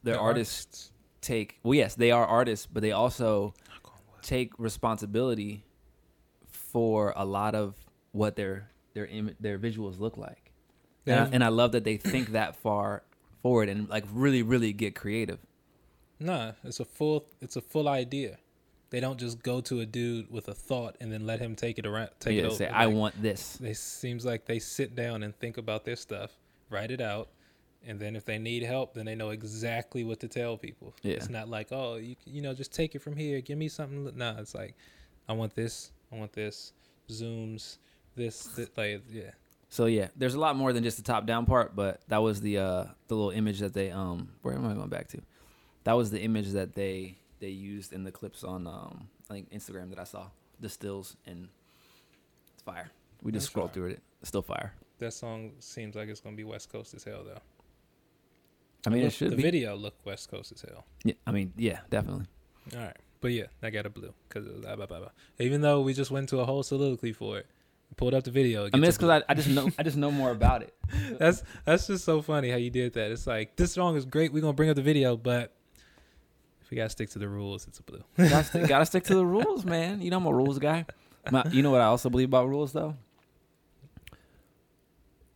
their 0.03 0.15
The 0.15 0.21
artists 0.21 0.91
take. 1.21 1.59
Well, 1.63 1.75
yes, 1.75 1.95
they 1.95 2.11
are 2.11 2.27
artists, 2.27 2.67
but 2.67 2.83
they 2.83 2.93
also 2.93 3.55
take 4.23 4.53
responsibility 4.59 5.65
for 6.47 7.13
a 7.17 7.25
lot 7.25 7.55
of 7.55 7.75
what 8.13 8.37
their 8.37 8.69
their 8.95 9.07
Im- 9.07 9.37
their 9.41 9.59
visuals 9.59 9.99
look 9.99 10.17
like. 10.17 10.53
They 11.05 11.13
And 11.13 11.21
I, 11.21 11.31
and 11.35 11.45
I 11.45 11.49
love 11.49 11.73
that 11.73 11.85
they 11.85 11.97
think 11.97 12.33
that 12.33 12.57
far 12.57 13.03
forward 13.43 13.69
and 13.69 13.89
like 13.89 14.05
really 14.13 14.43
really 14.43 14.73
get 14.73 14.95
creative. 14.95 15.39
Nah, 16.19 16.53
it's 16.65 16.81
a 16.81 16.85
full 16.85 17.27
it's 17.41 17.57
a 17.57 17.61
full 17.61 17.89
idea. 17.89 18.39
They 18.91 19.01
don't 19.01 19.19
just 19.19 19.43
go 19.43 19.61
to 19.63 19.81
a 19.81 19.87
dude 19.87 20.31
with 20.31 20.49
a 20.49 20.55
thought 20.55 20.97
and 21.01 21.11
then 21.11 21.27
let 21.27 21.41
him 21.41 21.57
take 21.57 21.79
it 21.79 21.87
around 21.87 22.11
take 22.21 22.35
it 22.35 22.41
yeah, 22.41 22.47
over. 22.47 22.55
say 22.57 22.69
I 22.69 22.85
Like, 22.87 22.95
want 22.95 23.23
this. 23.23 23.57
They 23.57 23.73
seems 23.75 24.25
like 24.27 24.45
they 24.45 24.59
sit 24.59 24.95
down 24.95 25.23
and 25.23 25.35
think 25.39 25.57
about 25.57 25.85
their 25.85 25.97
stuff, 25.97 26.31
write 26.73 26.91
it 26.91 27.01
out, 27.01 27.29
and 27.87 28.01
then 28.01 28.17
if 28.17 28.25
they 28.25 28.39
need 28.39 28.63
help, 28.63 28.95
then 28.95 29.07
they 29.07 29.15
know 29.15 29.31
exactly 29.31 30.05
what 30.05 30.21
to 30.21 30.29
tell 30.29 30.57
people. 30.57 30.95
Yeah. 31.03 31.15
It's 31.15 31.29
not 31.29 31.49
like, 31.49 31.69
oh, 31.71 31.97
you 31.97 32.17
you 32.25 32.43
know, 32.43 32.55
just 32.55 32.73
take 32.73 32.95
it 32.95 33.01
from 33.01 33.17
here. 33.17 33.41
Give 33.41 33.59
me 33.59 33.69
something. 33.69 34.17
Nah, 34.17 34.39
it's 34.39 34.55
like, 34.55 34.75
I 35.29 35.33
want 35.35 35.55
this. 35.55 35.93
I 36.13 36.17
want 36.17 36.33
this. 36.33 36.73
Zooms. 37.09 37.79
This. 38.17 38.45
That, 38.57 38.77
like, 38.77 39.03
yeah. 39.11 39.31
So 39.69 39.87
yeah, 39.87 40.09
there's 40.17 40.35
a 40.35 40.41
lot 40.41 40.55
more 40.57 40.73
than 40.75 40.85
just 40.85 40.99
the 40.99 41.03
top 41.03 41.25
down 41.27 41.47
part, 41.47 41.75
but 41.75 42.03
that 42.09 42.19
was 42.19 42.41
the 42.41 42.59
uh 42.59 42.85
the 43.09 43.15
little 43.15 43.31
image 43.31 43.61
that 43.61 43.73
they 43.73 43.91
um 43.91 44.29
where 44.43 44.55
am 44.55 44.67
I 44.67 44.75
going 44.75 44.91
back 44.91 45.09
to? 45.09 45.23
That 45.85 45.95
was 45.95 46.11
the 46.11 46.21
image 46.21 46.51
that 46.51 46.75
they 46.75 47.17
they 47.41 47.49
used 47.49 47.93
in 47.93 48.05
the 48.05 48.13
clips 48.13 48.45
on 48.45 48.67
um 48.67 49.09
I 49.31 49.35
think 49.35 49.51
Instagram 49.51 49.89
that 49.91 49.99
I 49.99 50.05
saw. 50.05 50.27
The 50.61 50.69
stills 50.69 51.17
and 51.27 51.49
it's 52.53 52.63
fire. 52.63 52.91
We 53.23 53.33
just 53.33 53.47
That's 53.47 53.51
scrolled 53.51 53.71
fire. 53.71 53.75
through 53.75 53.91
it. 53.93 54.03
It's 54.21 54.29
still 54.29 54.43
fire. 54.43 54.75
That 55.03 55.13
song 55.13 55.53
seems 55.59 55.95
like 55.97 56.09
it's 56.09 56.21
gonna 56.21 56.37
be 56.37 56.45
West 56.45 56.71
Coast 56.73 56.95
as 56.95 57.05
hell, 57.05 57.23
though. 57.25 57.41
I 58.87 58.91
mean, 58.91 59.03
Look- 59.03 59.09
it 59.13 59.15
should 59.17 59.31
the 59.33 59.37
be. 59.37 59.43
video 59.43 59.77
look 59.77 59.95
West 60.05 60.31
Coast 60.31 60.53
as 60.53 60.63
hell. 60.63 60.85
Yeah, 61.05 61.15
I 61.27 61.33
mean, 61.33 61.53
yeah, 61.57 61.81
definitely. 61.91 62.27
All 62.75 62.81
right, 62.81 62.97
but 63.21 63.33
yeah, 63.33 63.47
I 63.63 63.71
got 63.71 63.87
a 63.87 63.91
blue 63.91 64.13
because 64.29 64.47
blah, 64.47 64.77
blah, 64.77 64.87
blah, 64.87 64.99
blah. 65.01 65.09
even 65.41 65.61
though 65.61 65.81
we 65.81 65.93
just 65.95 66.11
went 66.11 66.29
to 66.31 66.39
a 66.39 66.45
whole 66.45 66.63
soliloquy 66.63 67.13
for 67.13 67.39
it, 67.39 67.47
pulled 67.97 68.15
up 68.15 68.25
the 68.25 68.31
video. 68.31 68.69
I 68.73 68.77
mean, 68.77 68.85
it's 68.85 68.97
because 68.97 69.23
I, 69.29 69.33
I 69.33 69.35
just 69.35 69.49
know 69.49 69.69
I 69.79 69.83
just 69.83 69.97
know 69.97 70.11
more 70.11 70.31
about 70.31 70.63
it. 70.63 70.75
that's 71.19 71.43
that's 71.65 71.87
just 71.89 72.05
so 72.05 72.23
funny 72.23 72.51
how 72.51 72.57
you 72.57 72.71
did 72.71 72.93
that. 72.95 73.11
It's 73.11 73.27
like 73.27 73.57
this 73.57 73.73
song 73.73 73.97
is 73.97 74.05
great. 74.05 74.33
We're 74.33 74.41
gonna 74.41 74.53
bring 74.53 74.71
up 74.71 74.77
the 74.77 74.83
video, 74.83 75.17
but 75.17 75.53
if 76.63 76.71
we 76.71 76.77
gotta 76.77 76.91
stick 76.91 77.11
to 77.11 77.19
the 77.19 77.29
rules, 77.29 77.67
it's 77.67 77.79
a 77.81 77.83
blue. 77.83 78.03
gotta, 78.17 78.45
st- 78.45 78.69
gotta 78.69 78.87
stick 78.87 79.05
to 79.05 79.15
the 79.15 79.27
rules, 79.37 79.65
man. 79.65 80.01
You 80.01 80.11
know 80.11 80.19
I'm 80.19 80.27
a 80.27 80.33
rules 80.35 80.59
guy. 80.59 80.87
My, 81.31 81.45
you 81.51 81.63
know 81.63 81.71
what 81.71 81.81
I 81.81 81.85
also 81.85 82.11
believe 82.11 82.29
about 82.29 82.49
rules, 82.49 82.73
though. 82.73 82.97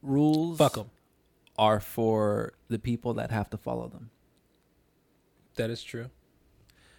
Rules 0.07 0.59
Fuck 0.59 0.75
them. 0.75 0.91
are 1.59 1.81
for 1.81 2.53
the 2.69 2.79
people 2.79 3.15
that 3.15 3.31
have 3.31 3.51
to 3.51 3.57
follow 3.57 3.89
them. 3.89 4.11
That 5.57 5.71
is 5.71 5.83
true. 5.83 6.11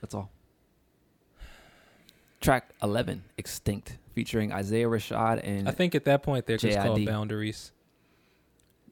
That's 0.02 0.14
all. 0.14 0.32
Track 2.42 2.74
11, 2.84 3.24
Extinct, 3.38 3.98
featuring 4.14 4.52
Isaiah 4.52 4.88
Rashad 4.88 5.42
and 5.44 5.68
I 5.68 5.72
think 5.72 5.96
at 5.96 6.06
that 6.06 6.22
point 6.24 6.46
they're 6.46 6.58
just 6.58 6.78
called 6.78 7.04
boundaries. 7.06 7.72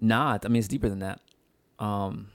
not. 0.02 0.46
I 0.46 0.50
mean, 0.50 0.60
it's 0.60 0.68
deeper 0.68 0.90
than 0.90 1.00
that. 1.00 1.22
Um, 1.80 2.30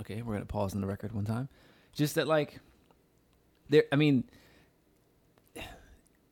okay, 0.00 0.22
we're 0.22 0.34
gonna 0.34 0.46
pause 0.46 0.74
on 0.74 0.80
the 0.80 0.86
record 0.86 1.12
one 1.12 1.24
time. 1.24 1.48
Just 1.92 2.14
that, 2.16 2.26
like, 2.26 2.58
there. 3.68 3.84
I 3.92 3.96
mean, 3.96 4.24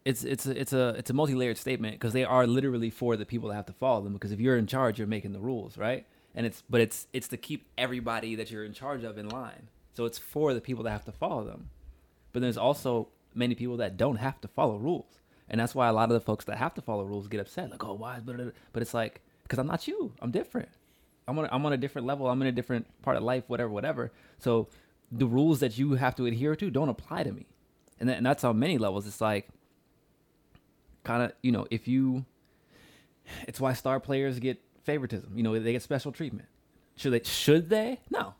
it's 0.09 0.25
it's 0.25 0.47
a, 0.47 0.59
it's 0.59 0.73
a 0.73 0.89
it's 0.97 1.11
a 1.11 1.13
multi 1.13 1.35
layered 1.35 1.59
statement 1.59 1.97
because 1.97 2.15
they 2.15 2.25
are 2.25 2.47
literally 2.47 2.89
for 2.89 3.15
the 3.15 3.27
people 3.27 3.51
that 3.51 3.57
have 3.57 3.67
to 3.67 3.75
follow 3.75 4.01
them. 4.01 4.15
Because 4.15 4.33
if 4.33 4.41
you're 4.41 4.57
in 4.57 4.67
charge, 4.67 4.99
you're 4.99 5.07
making 5.07 5.33
the 5.33 5.39
rules, 5.39 5.77
right? 5.77 6.07
And 6.35 6.47
it's 6.47 6.63
but 6.71 6.81
it's 6.81 7.07
it's 7.13 7.29
to 7.29 7.37
keep 7.37 7.69
everybody 7.77 8.35
that 8.35 8.51
you're 8.51 8.65
in 8.65 8.73
charge 8.73 9.05
of 9.05 9.19
in 9.19 9.29
line. 9.29 9.69
So 9.93 10.07
it's 10.07 10.17
for 10.17 10.55
the 10.55 10.63
people 10.63 10.83
that 10.85 10.93
have 10.93 11.05
to 11.05 11.13
follow 11.13 11.45
them. 11.45 11.69
But 12.33 12.41
there's 12.41 12.57
also 12.57 13.09
many 13.35 13.55
people 13.55 13.77
that 13.77 13.99
don't 13.99 14.17
have 14.17 14.41
to 14.41 14.49
follow 14.49 14.79
rules, 14.79 15.21
and 15.51 15.61
that's 15.61 15.75
why 15.75 15.89
a 15.89 15.93
lot 15.93 16.05
of 16.05 16.15
the 16.15 16.21
folks 16.21 16.47
that 16.47 16.57
have 16.57 16.73
to 16.75 16.81
follow 16.81 17.05
rules 17.05 17.29
get 17.29 17.41
upset. 17.41 17.71
Like, 17.71 17.85
oh, 17.85 17.93
why? 17.93 18.21
But 18.25 18.55
but 18.73 18.81
it's 18.81 18.95
like 18.95 19.21
because 19.43 19.59
I'm 19.59 19.67
not 19.67 19.87
you. 19.87 20.15
I'm 20.23 20.31
different. 20.31 20.71
I'm 21.27 21.39
on 21.39 21.51
I'm 21.53 21.67
on 21.67 21.75
a 21.75 21.77
different 21.77 22.07
level. 22.07 22.29
I'm 22.29 22.41
in 22.41 22.49
a 22.49 22.53
different 22.53 22.87
part 23.03 23.19
of 23.19 23.23
life. 23.25 23.45
Whatever, 23.49 23.69
whatever. 23.69 24.11
So 24.39 24.69
the 25.13 25.27
rules 25.27 25.61
that 25.61 25.77
you 25.77 25.93
have 25.97 26.17
to 26.17 26.25
adhere 26.25 26.57
to 26.57 26.71
don't 26.71 26.89
apply 26.89 27.25
to 27.25 27.33
me, 27.33 27.45
and, 28.01 28.09
and 28.09 28.25
that's 28.25 28.43
on 28.43 28.59
many 28.59 28.79
levels. 28.79 29.07
It's 29.07 29.21
like 29.21 29.49
kind 31.09 31.23
of 31.23 31.33
you 31.43 31.51
know 31.53 31.67
if 31.71 31.89
you, 31.89 32.25
it's 33.47 33.59
why 33.61 33.73
star 33.73 33.99
players 33.99 34.39
get 34.39 34.61
favoritism. 34.85 35.33
You 35.35 35.43
know 35.43 35.59
they 35.59 35.73
get 35.73 35.83
special 35.83 36.13
treatment. 36.13 36.49
Should 36.97 37.13
they? 37.13 37.23
Should 37.25 37.69
they? 37.71 38.01
No. 38.11 38.35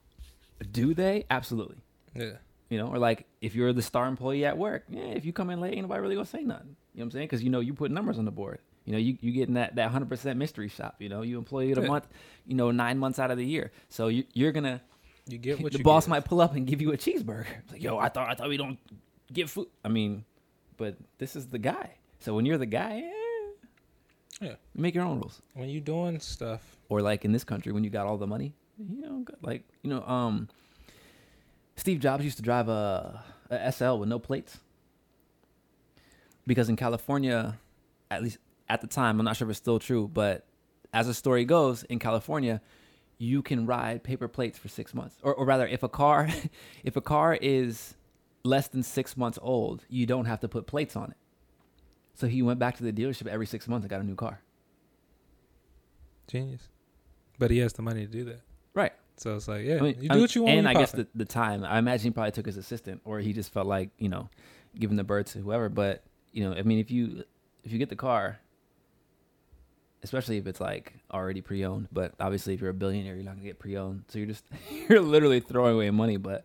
Do 0.73 0.93
they? 0.95 1.25
Absolutely. 1.31 1.77
Yeah. 2.15 2.33
You 2.69 2.79
know, 2.79 2.89
or 2.89 2.99
like 2.99 3.27
if 3.41 3.55
you're 3.55 3.73
the 3.73 3.81
star 3.83 4.07
employee 4.07 4.45
at 4.45 4.59
work, 4.59 4.85
yeah, 4.91 5.05
if 5.19 5.25
you 5.25 5.33
come 5.33 5.49
in 5.51 5.61
late, 5.61 5.73
ain't 5.73 5.83
nobody 5.83 6.01
really 6.03 6.15
gonna 6.15 6.27
say 6.27 6.43
nothing. 6.43 6.77
You 6.95 7.01
know 7.01 7.05
what 7.05 7.05
I'm 7.05 7.11
saying? 7.13 7.27
Because 7.29 7.43
you 7.43 7.51
know 7.51 7.61
you 7.61 7.73
put 7.73 7.91
numbers 7.91 8.19
on 8.19 8.25
the 8.27 8.31
board. 8.31 8.59
You 8.85 8.93
know, 8.93 8.99
you 8.99 9.17
you 9.21 9.33
getting 9.33 9.55
that 9.55 9.77
that 9.77 9.91
hundred 9.91 10.09
percent 10.11 10.39
mystery 10.39 10.69
shop. 10.69 10.97
You 10.99 11.09
know, 11.09 11.23
you 11.23 11.39
employee 11.39 11.71
of 11.73 11.77
the 11.77 11.83
Yeah. 11.83 11.89
month. 11.89 12.07
You 12.47 12.55
know, 12.57 12.71
nine 12.71 12.99
months 12.99 13.19
out 13.19 13.31
of 13.31 13.39
the 13.39 13.45
year, 13.47 13.71
so 13.89 14.09
you, 14.09 14.25
you're 14.35 14.53
gonna 14.53 14.81
You 15.27 15.39
get 15.39 15.61
what 15.63 15.73
the 15.73 15.83
boss 15.83 16.05
get. 16.05 16.11
might 16.11 16.25
pull 16.27 16.41
up 16.43 16.55
and 16.55 16.67
give 16.67 16.83
you 16.83 16.93
a 16.93 16.97
cheeseburger. 16.99 17.47
It's 17.63 17.73
like, 17.73 17.83
yo, 17.83 17.97
I 17.99 18.09
thought 18.11 18.29
I 18.29 18.35
thought 18.35 18.49
we 18.49 18.57
don't 18.59 18.79
get 19.33 19.49
food. 19.49 19.69
I 19.85 19.89
mean, 19.89 20.25
but 20.77 20.97
this 21.19 21.37
is 21.37 21.47
the 21.47 21.59
guy. 21.59 21.95
So 22.21 22.35
when 22.35 22.45
you're 22.47 22.59
the 22.59 22.67
guy, 22.67 22.99
eh, 23.01 24.45
Yeah. 24.47 24.55
make 24.75 24.95
your 24.95 25.05
own 25.05 25.19
rules. 25.21 25.41
when 25.55 25.69
you 25.69 25.81
doing 25.81 26.21
stuff. 26.21 26.77
Or 26.89 27.01
like 27.03 27.25
in 27.25 27.33
this 27.33 27.45
country, 27.45 27.73
when 27.73 27.85
you 27.85 27.91
got 27.91 28.07
all 28.07 28.17
the 28.17 28.27
money, 28.27 28.55
you 28.79 29.01
know, 29.03 29.25
like 29.43 29.65
you 29.83 29.91
know, 29.91 30.03
um, 30.05 30.49
Steve 31.77 32.01
Jobs 32.01 32.25
used 32.25 32.37
to 32.39 32.43
drive 32.43 32.69
a, 32.69 33.23
a 33.51 33.71
SL 33.73 33.97
with 33.99 34.09
no 34.09 34.19
plates 34.19 34.59
because 36.47 36.69
in 36.69 36.77
California, 36.77 37.59
at 38.11 38.23
least 38.23 38.39
at 38.69 38.81
the 38.81 38.87
time, 38.87 39.19
I'm 39.19 39.25
not 39.25 39.37
sure 39.37 39.47
if 39.47 39.51
it's 39.51 39.59
still 39.59 39.79
true, 39.79 40.09
but 40.13 40.47
as 40.93 41.07
the 41.07 41.15
story 41.15 41.45
goes, 41.45 41.83
in 41.85 41.99
California, 41.99 42.61
you 43.19 43.43
can 43.43 43.67
ride 43.67 44.03
paper 44.03 44.29
plates 44.29 44.59
for 44.59 44.69
six 44.69 44.95
months, 44.95 45.17
or, 45.23 45.35
or 45.35 45.45
rather, 45.45 45.67
if 45.67 45.83
a 45.83 45.89
car, 45.89 46.29
if 46.85 46.97
a 46.97 47.01
car 47.01 47.35
is 47.41 47.95
less 48.45 48.69
than 48.69 48.83
six 48.83 49.17
months 49.17 49.39
old, 49.43 49.85
you 49.89 50.07
don't 50.07 50.25
have 50.27 50.41
to 50.41 50.49
put 50.49 50.67
plates 50.67 50.97
on 50.97 51.11
it. 51.11 51.17
So 52.19 52.27
he 52.27 52.43
went 52.43 52.59
back 52.59 52.77
to 52.79 52.83
the 52.83 52.93
dealership 52.93 53.29
every 53.29 53.47
six 53.47 53.69
months 53.69 53.85
and 53.85 53.91
got 53.91 54.01
a 54.01 54.05
new 54.05 54.17
car. 54.17 54.41
Genius. 56.27 56.69
But 57.39 57.53
he 57.53 57.59
has 57.59 57.73
the 57.75 57.83
money 57.83 58.07
to 58.07 58.11
do 58.11 58.25
that. 58.25 58.41
Right. 58.75 58.93
So 59.19 59.37
it's 59.37 59.47
like, 59.47 59.65
yeah, 59.65 59.77
I 59.77 59.81
mean, 59.81 59.97
you 60.01 60.09
I- 60.11 60.15
do 60.15 60.21
what 60.23 60.35
you 60.35 60.43
want. 60.43 60.57
And 60.59 60.69
I 60.69 60.75
guess 60.75 60.91
the, 60.91 61.07
the 61.15 61.25
time. 61.25 61.65
I 61.65 61.79
imagine 61.79 62.05
he 62.05 62.11
probably 62.11 62.33
took 62.33 62.47
his 62.47 62.57
assistant, 62.57 63.03
or 63.05 63.21
he 63.21 63.33
just 63.33 63.53
felt 63.53 63.69
like 63.69 63.91
you 63.99 64.09
know, 64.09 64.29
giving 64.77 64.97
the 64.97 65.05
bird 65.05 65.27
to 65.29 65.39
whoever. 65.39 65.69
But 65.69 66.03
you 66.33 66.43
know, 66.43 66.57
I 66.57 66.63
mean, 66.63 66.81
if 66.81 66.91
you 66.91 67.23
if 67.63 67.71
you 67.71 67.79
get 67.79 67.89
the 67.89 67.97
car, 67.97 68.41
especially 70.03 70.39
if 70.39 70.49
it's 70.49 70.61
like 70.61 70.95
already 71.13 71.41
pre-owned, 71.41 71.87
but 71.93 72.15
obviously 72.19 72.53
if 72.55 72.61
you're 72.61 72.71
a 72.71 72.75
billionaire, 72.75 73.15
you're 73.15 73.25
not 73.25 73.37
gonna 73.37 73.47
get 73.47 73.61
pre-owned, 73.61 74.05
so 74.09 74.19
you're 74.19 74.27
just 74.27 74.45
you're 74.89 75.01
literally 75.01 75.39
throwing 75.39 75.77
away 75.77 75.91
money. 75.91 76.17
But 76.17 76.45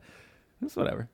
it's 0.62 0.76
whatever. 0.76 1.10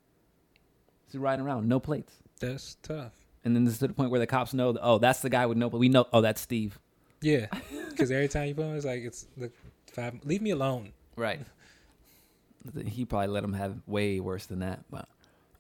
Just 1.12 1.22
riding 1.22 1.46
around, 1.46 1.68
no 1.70 1.80
plates, 1.80 2.14
That's 2.42 2.76
tough. 2.84 3.14
And 3.50 3.56
then 3.56 3.66
this 3.66 3.74
is 3.74 3.80
to 3.80 3.88
the 3.88 3.94
point 3.96 4.12
where 4.12 4.20
the 4.20 4.28
cops 4.28 4.54
know, 4.54 4.74
that, 4.74 4.82
oh, 4.84 5.00
that's 5.00 5.22
the 5.22 5.30
guy 5.30 5.48
with 5.48 5.58
no. 5.58 5.72
plate. 5.72 5.80
We 5.80 5.90
know, 5.90 6.06
oh, 6.14 6.22
that's 6.22 6.40
Steve. 6.40 6.78
Yeah, 7.20 7.48
because 7.90 8.12
every 8.12 8.28
time 8.28 8.48
you 8.48 8.54
put 8.54 8.66
him, 8.66 8.76
it's 8.76 8.86
like 8.86 9.02
it's 9.02 9.26
the 9.36 9.52
five. 9.92 10.14
Leave 10.24 10.44
me 10.44 10.52
alone. 10.52 10.94
Right. 11.16 11.42
He 12.86 13.06
probably 13.06 13.30
let 13.30 13.44
him 13.44 13.54
have 13.54 13.78
way 13.88 14.20
worse 14.20 14.46
than 14.46 14.60
that. 14.60 14.82
But 14.92 15.08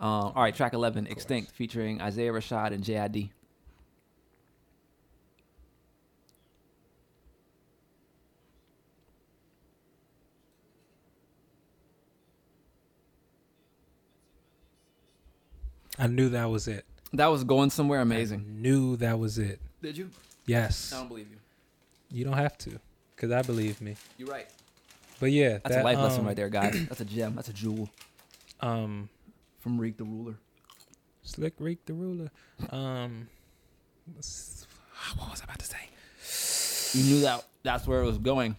um, 0.02 0.34
all 0.36 0.44
right, 0.44 0.54
track 0.54 0.74
eleven. 0.74 1.08
Extinct, 1.08 1.52
featuring 1.52 2.02
Isaiah 2.02 2.32
Rashad 2.32 2.74
and 2.74 2.84
JID. 2.84 3.30
I 15.98 16.08
knew 16.08 16.30
that 16.30 16.50
was 16.50 16.68
it. 16.68 16.86
That 17.14 17.28
was 17.28 17.44
going 17.44 17.70
somewhere 17.72 18.00
I 18.00 18.04
amazing. 18.04 18.62
knew 18.62 18.96
that 18.98 19.18
was 19.18 19.38
it. 19.38 19.60
Did 19.82 19.98
you? 19.98 20.10
Yes. 20.46 20.94
I 20.94 20.98
don't 20.98 21.08
believe 21.08 21.28
you. 21.30 21.38
You 22.12 22.26
don't 22.26 22.38
have 22.38 22.58
to, 22.60 22.80
because 23.16 23.32
I 23.32 23.42
believe 23.42 23.82
me. 23.82 23.96
You're 24.18 24.30
right. 24.30 24.48
But 25.20 25.32
yeah, 25.32 25.60
That's 25.64 25.76
that, 25.76 25.82
a 25.82 25.84
life 25.84 25.98
lesson 25.98 26.22
um, 26.22 26.28
right 26.28 26.36
there, 26.36 26.50
guys. 26.50 26.74
That's 26.88 27.02
a 27.02 27.06
gem. 27.06 27.36
That's 27.36 27.50
a 27.50 27.54
jewel 27.54 27.90
Um, 28.62 29.10
from 29.60 29.80
Reek 29.80 29.98
the 29.98 30.06
Ruler. 30.06 30.36
Slick 31.24 31.54
Rick 31.60 31.86
the 31.86 31.94
ruler. 31.94 32.32
Um, 32.72 33.28
what 34.16 34.18
was 34.18 35.42
I 35.42 35.44
about 35.44 35.60
to 35.60 35.66
say? 35.66 36.98
You 36.98 37.06
knew 37.14 37.22
that. 37.22 37.46
That's 37.62 37.86
where 37.86 38.02
it 38.02 38.06
was 38.06 38.18
going. 38.18 38.56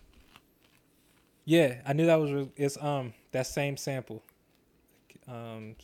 Yeah, 1.45 1.77
I 1.87 1.93
knew 1.95 2.07
that 2.07 2.17
was. 2.21 2.49
It's 2.57 2.77
um 2.81 3.13
that 3.33 3.47
same 3.49 3.77
sample. 3.77 4.23
Um. 5.27 5.75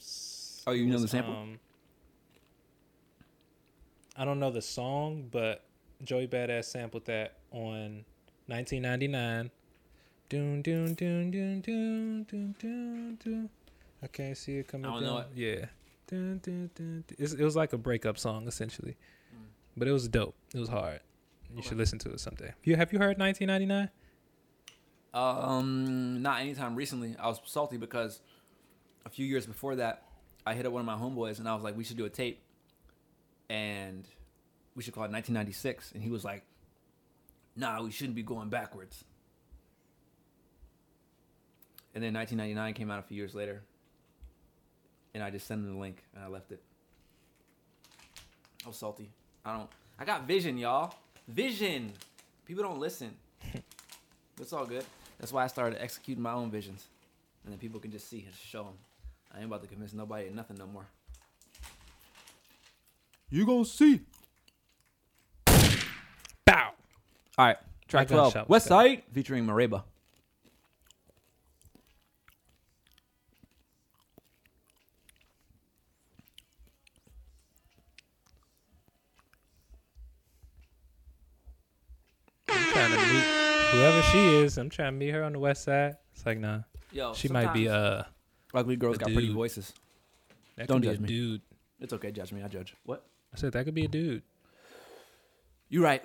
Oh, 0.68 0.72
you 0.72 0.86
know 0.86 0.98
the 0.98 1.08
sample? 1.08 1.34
Um, 1.34 1.58
I 4.16 4.24
don't 4.24 4.38
know 4.40 4.50
the 4.50 4.62
song, 4.62 5.28
but 5.30 5.64
Joey 6.02 6.26
Badass 6.26 6.64
sampled 6.64 7.04
that 7.06 7.34
on 7.50 8.04
1999. 8.46 9.50
Doon 10.28 10.62
doon 10.62 10.94
doon 10.94 11.30
doon 11.30 11.60
doon 11.60 12.24
doon 12.28 12.54
doon 12.58 13.18
doon. 13.22 13.50
I 14.02 14.06
can't 14.08 14.36
see 14.36 14.58
it 14.58 14.68
coming. 14.68 14.86
I 14.86 14.94
don't 14.94 15.02
know 15.04 15.16
down. 15.20 15.26
Yeah. 15.34 15.66
Dun, 16.08 16.40
dun, 16.42 16.70
dun, 16.74 17.04
it 17.18 17.38
was 17.40 17.56
like 17.56 17.72
a 17.72 17.78
breakup 17.78 18.16
song 18.18 18.46
essentially, 18.46 18.96
but 19.76 19.88
it 19.88 19.92
was 19.92 20.06
dope. 20.08 20.34
It 20.54 20.58
was 20.58 20.68
hard. 20.68 21.00
You 21.50 21.58
Okay. 21.58 21.68
should 21.68 21.78
listen 21.78 21.98
to 22.00 22.10
it 22.12 22.20
someday. 22.20 22.52
You 22.64 22.76
have 22.76 22.92
you 22.92 22.98
heard 22.98 23.18
1999? 23.18 23.90
Um, 25.14 26.22
not 26.22 26.40
anytime 26.40 26.74
recently. 26.74 27.16
I 27.18 27.28
was 27.28 27.40
salty 27.44 27.76
because 27.76 28.20
a 29.04 29.08
few 29.08 29.24
years 29.26 29.46
before 29.46 29.76
that, 29.76 30.02
I 30.46 30.54
hit 30.54 30.66
up 30.66 30.72
one 30.72 30.80
of 30.80 30.86
my 30.86 30.94
homeboys 30.96 31.38
and 31.38 31.48
I 31.48 31.54
was 31.54 31.62
like, 31.64 31.76
"We 31.76 31.84
should 31.84 31.96
do 31.96 32.04
a 32.04 32.10
tape, 32.10 32.40
and 33.48 34.06
we 34.74 34.82
should 34.82 34.94
call 34.94 35.04
it 35.04 35.10
1996." 35.10 35.92
And 35.92 36.02
he 36.02 36.10
was 36.10 36.24
like, 36.24 36.44
"Nah, 37.54 37.82
we 37.82 37.90
shouldn't 37.90 38.16
be 38.16 38.22
going 38.22 38.48
backwards." 38.48 39.04
And 41.94 42.04
then 42.04 42.12
1999 42.12 42.74
came 42.74 42.90
out 42.90 42.98
a 42.98 43.02
few 43.02 43.16
years 43.16 43.34
later, 43.34 43.62
and 45.14 45.22
I 45.22 45.30
just 45.30 45.46
sent 45.46 45.62
him 45.62 45.72
the 45.72 45.78
link 45.78 46.02
and 46.14 46.22
I 46.22 46.28
left 46.28 46.52
it. 46.52 46.62
I 48.64 48.68
was 48.68 48.76
salty. 48.76 49.10
I 49.44 49.56
don't. 49.56 49.70
I 49.98 50.04
got 50.04 50.26
vision, 50.26 50.58
y'all. 50.58 50.94
Vision. 51.26 51.92
People 52.44 52.64
don't 52.64 52.78
listen. 52.78 53.16
It's 54.38 54.52
all 54.52 54.66
good. 54.66 54.84
That's 55.18 55.32
why 55.32 55.44
I 55.44 55.46
started 55.46 55.80
executing 55.80 56.22
my 56.22 56.32
own 56.32 56.50
visions, 56.50 56.84
and 57.42 57.52
then 57.52 57.58
people 57.58 57.80
can 57.80 57.90
just 57.90 58.08
see 58.10 58.22
and 58.26 58.34
show 58.34 58.64
them. 58.64 58.74
I 59.32 59.38
ain't 59.38 59.46
about 59.46 59.62
to 59.62 59.68
convince 59.68 59.94
nobody 59.94 60.28
of 60.28 60.34
nothing 60.34 60.58
no 60.58 60.66
more. 60.66 60.86
You 63.30 63.44
gonna 63.44 63.64
see. 63.64 64.00
Bow. 66.44 66.70
All 67.38 67.46
right, 67.46 67.56
track 67.88 68.08
twelve, 68.08 68.34
West 68.48 68.68
better. 68.68 68.88
Side 68.88 69.02
featuring 69.12 69.44
Mareba. 69.46 69.82
I'm 82.48 82.72
trying 82.72 82.90
to 82.92 82.96
meet 83.12 83.24
whoever 83.72 84.02
she 84.02 84.18
is. 84.36 84.58
I'm 84.58 84.70
trying 84.70 84.92
to 84.92 84.96
meet 84.98 85.10
her 85.10 85.22
on 85.24 85.32
the 85.32 85.38
west 85.38 85.64
side. 85.64 85.96
It's 86.14 86.24
like, 86.24 86.38
nah, 86.38 86.60
Yo, 86.92 87.12
she 87.14 87.28
might 87.28 87.52
be 87.52 87.68
uh, 87.68 88.02
ugly 88.54 88.76
girls 88.76 88.96
a 88.96 89.00
got 89.00 89.12
pretty 89.12 89.32
voices. 89.32 89.72
that 90.56 90.68
Don't 90.68 90.82
judge 90.82 91.00
me. 91.00 91.08
dude. 91.08 91.40
It's 91.80 91.92
okay, 91.92 92.10
judge 92.10 92.32
me. 92.32 92.42
I 92.42 92.48
judge. 92.48 92.74
What? 92.84 93.04
I 93.36 93.38
said 93.38 93.52
that 93.52 93.66
could 93.66 93.74
be 93.74 93.84
a 93.84 93.88
dude. 93.88 94.22
You're 95.68 95.82
right. 95.82 96.02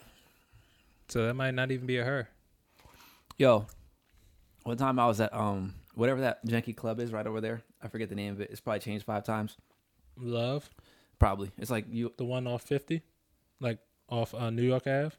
So 1.08 1.26
that 1.26 1.34
might 1.34 1.54
not 1.54 1.72
even 1.72 1.86
be 1.86 1.98
a 1.98 2.04
her. 2.04 2.28
Yo, 3.38 3.68
one 4.64 4.76
time 4.76 5.00
I 5.00 5.08
was 5.08 5.22
at 5.22 5.34
um 5.34 5.74
whatever 5.96 6.22
that 6.22 6.46
janky 6.46 6.76
club 6.76 7.00
is 7.00 7.14
right 7.14 7.26
over 7.26 7.40
there. 7.40 7.62
I 7.82 7.88
forget 7.88 8.10
the 8.10 8.16
name 8.16 8.34
of 8.34 8.42
it. 8.42 8.50
It's 8.52 8.60
probably 8.60 8.82
changed 8.82 9.06
five 9.06 9.24
times. 9.24 9.56
Love, 10.18 10.70
Probably. 11.22 11.52
It's 11.60 11.70
like 11.70 11.86
you. 11.88 12.12
the 12.18 12.26
one 12.26 12.48
off 12.48 12.64
50, 12.64 13.04
like 13.60 13.78
off 14.10 14.34
uh, 14.34 14.50
New 14.50 14.64
York 14.64 14.88
Ave. 14.88 15.12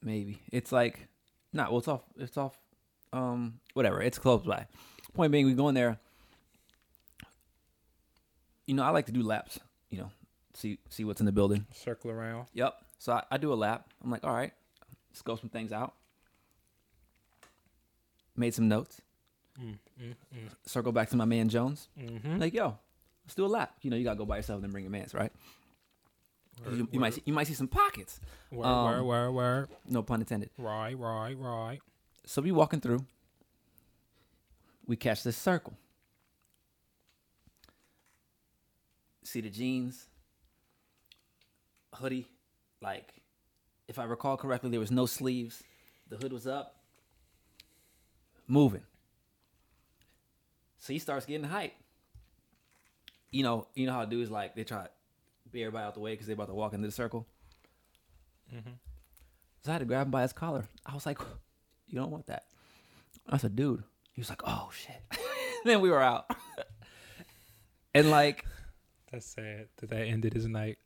Maybe 0.00 0.38
it's 0.52 0.70
like, 0.70 1.08
not. 1.52 1.70
Well, 1.70 1.80
it's 1.80 1.88
off. 1.88 2.02
It's 2.16 2.36
off. 2.36 2.56
Um, 3.12 3.58
whatever. 3.74 4.00
It's 4.00 4.20
close 4.20 4.44
by. 4.44 4.66
Point 5.14 5.32
being, 5.32 5.46
we 5.46 5.54
go 5.54 5.68
in 5.68 5.74
there. 5.74 5.98
You 8.68 8.74
know, 8.74 8.84
I 8.84 8.90
like 8.90 9.06
to 9.06 9.12
do 9.12 9.24
laps. 9.24 9.58
You 9.92 9.98
know, 9.98 10.10
see 10.54 10.78
see 10.88 11.04
what's 11.04 11.20
in 11.20 11.26
the 11.26 11.32
building. 11.32 11.66
Circle 11.72 12.10
around. 12.10 12.46
Yep. 12.54 12.74
So 12.98 13.12
I, 13.12 13.22
I 13.30 13.36
do 13.36 13.52
a 13.52 13.54
lap. 13.54 13.88
I'm 14.02 14.10
like, 14.10 14.24
all 14.24 14.32
right, 14.32 14.52
let's 15.10 15.22
go 15.22 15.36
some 15.36 15.50
things 15.50 15.70
out. 15.70 15.94
Made 18.34 18.54
some 18.54 18.68
notes. 18.68 19.00
Mm, 19.60 19.78
mm, 20.00 20.14
mm, 20.34 20.48
Circle 20.64 20.92
back 20.92 21.10
to 21.10 21.16
my 21.16 21.26
man 21.26 21.50
Jones. 21.50 21.88
mm-hmm. 22.00 22.38
Like, 22.38 22.54
yo, 22.54 22.78
let's 23.24 23.34
do 23.34 23.44
a 23.44 23.46
lap. 23.46 23.74
You 23.82 23.90
know, 23.90 23.96
you 23.96 24.04
gotta 24.04 24.16
go 24.16 24.24
by 24.24 24.38
yourself 24.38 24.56
and 24.56 24.64
then 24.64 24.70
bring 24.70 24.84
your 24.84 24.90
mans, 24.90 25.12
right? 25.12 25.30
word, 26.64 26.76
you, 26.78 26.88
you 26.92 27.00
might 27.00 27.14
see, 27.14 27.22
you 27.26 27.34
might 27.34 27.46
see 27.46 27.54
some 27.54 27.68
pockets. 27.68 28.18
word, 28.50 28.66
um, 28.66 28.84
word, 28.84 29.02
word, 29.04 29.30
word. 29.32 29.68
No 29.86 30.02
pun 30.02 30.20
intended. 30.20 30.48
Right, 30.56 30.98
right, 30.98 31.36
right. 31.38 31.78
So 32.24 32.40
we 32.40 32.50
walking 32.52 32.80
through. 32.80 33.04
We 34.86 34.96
catch 34.96 35.22
this 35.22 35.36
circle. 35.36 35.74
See 39.24 39.40
the 39.40 39.50
jeans, 39.50 40.06
hoodie. 41.94 42.26
Like, 42.80 43.14
if 43.88 43.98
I 43.98 44.04
recall 44.04 44.36
correctly, 44.36 44.70
there 44.70 44.80
was 44.80 44.90
no 44.90 45.06
sleeves. 45.06 45.62
The 46.08 46.16
hood 46.16 46.32
was 46.32 46.46
up. 46.46 46.76
Moving. 48.48 48.82
So 50.78 50.92
he 50.92 50.98
starts 50.98 51.26
getting 51.26 51.44
hype. 51.44 51.74
You 53.30 53.44
know, 53.44 53.68
you 53.74 53.86
know 53.86 53.92
how 53.92 54.04
dudes 54.04 54.30
like 54.30 54.54
they 54.54 54.64
try 54.64 54.82
to 54.82 54.90
be 55.50 55.62
everybody 55.62 55.86
out 55.86 55.94
the 55.94 56.00
way 56.00 56.12
because 56.12 56.26
they're 56.26 56.34
about 56.34 56.48
to 56.48 56.54
walk 56.54 56.74
into 56.74 56.88
the 56.88 56.92
circle. 56.92 57.26
Mm-hmm. 58.52 58.72
So 59.62 59.70
I 59.70 59.74
had 59.74 59.78
to 59.78 59.84
grab 59.84 60.06
him 60.06 60.10
by 60.10 60.22
his 60.22 60.32
collar. 60.32 60.66
I 60.84 60.92
was 60.92 61.06
like, 61.06 61.18
"You 61.86 61.98
don't 61.98 62.10
want 62.10 62.26
that." 62.26 62.44
I 63.28 63.36
said, 63.36 63.54
"Dude, 63.54 63.84
He 64.12 64.20
was 64.20 64.28
like, 64.28 64.42
"Oh 64.44 64.70
shit." 64.74 65.00
then 65.64 65.80
we 65.80 65.88
were 65.90 66.02
out. 66.02 66.26
and 67.94 68.10
like 68.10 68.44
That's 69.12 69.26
sad 69.26 69.68
that 69.76 69.90
that 69.90 70.06
ended 70.06 70.32
his 70.34 70.46
night. 70.48 70.78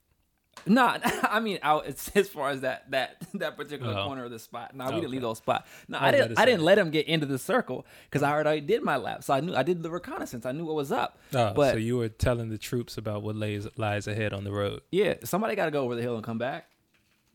Nah, 0.66 0.98
I 1.04 1.38
mean, 1.40 1.58
out 1.62 1.86
as 1.86 2.28
far 2.28 2.48
as 2.50 2.62
that 2.62 2.90
that 2.90 3.18
that 3.34 3.56
particular 3.56 3.92
Oh. 3.96 4.04
corner 4.06 4.24
of 4.24 4.30
the 4.30 4.38
spot. 4.38 4.74
Nah, 4.74 4.86
we 4.86 4.92
Okay. 4.92 5.00
didn't 5.02 5.12
leave 5.12 5.20
those 5.20 5.38
spot. 5.38 5.66
No, 5.86 5.98
I 5.98 6.08
I 6.08 6.10
didn't. 6.12 6.38
I 6.38 6.44
didn't 6.46 6.62
let 6.62 6.78
him 6.78 6.90
get 6.90 7.06
into 7.06 7.26
the 7.26 7.38
circle 7.38 7.86
because 8.04 8.22
I 8.22 8.32
already 8.32 8.62
did 8.62 8.82
my 8.82 8.96
lap. 8.96 9.22
So 9.22 9.34
I 9.34 9.40
knew 9.40 9.54
I 9.54 9.62
did 9.62 9.82
the 9.82 9.90
reconnaissance. 9.90 10.46
I 10.46 10.52
knew 10.52 10.64
what 10.64 10.74
was 10.74 10.90
up. 10.90 11.18
Oh, 11.34 11.52
But- 11.54 11.72
so 11.72 11.76
you 11.78 11.98
were 11.98 12.08
telling 12.08 12.48
the 12.48 12.58
troops 12.58 12.96
about 12.98 13.22
what 13.22 13.36
lays 13.36 13.68
lies 13.76 14.06
ahead 14.08 14.32
on 14.32 14.44
the 14.44 14.52
road. 14.52 14.80
Yeah, 14.90 15.14
somebody 15.24 15.54
got 15.56 15.66
to 15.66 15.70
go 15.70 15.82
over 15.84 15.94
the 15.94 16.02
hill 16.02 16.16
and 16.16 16.24
come 16.24 16.38
back. 16.38 16.68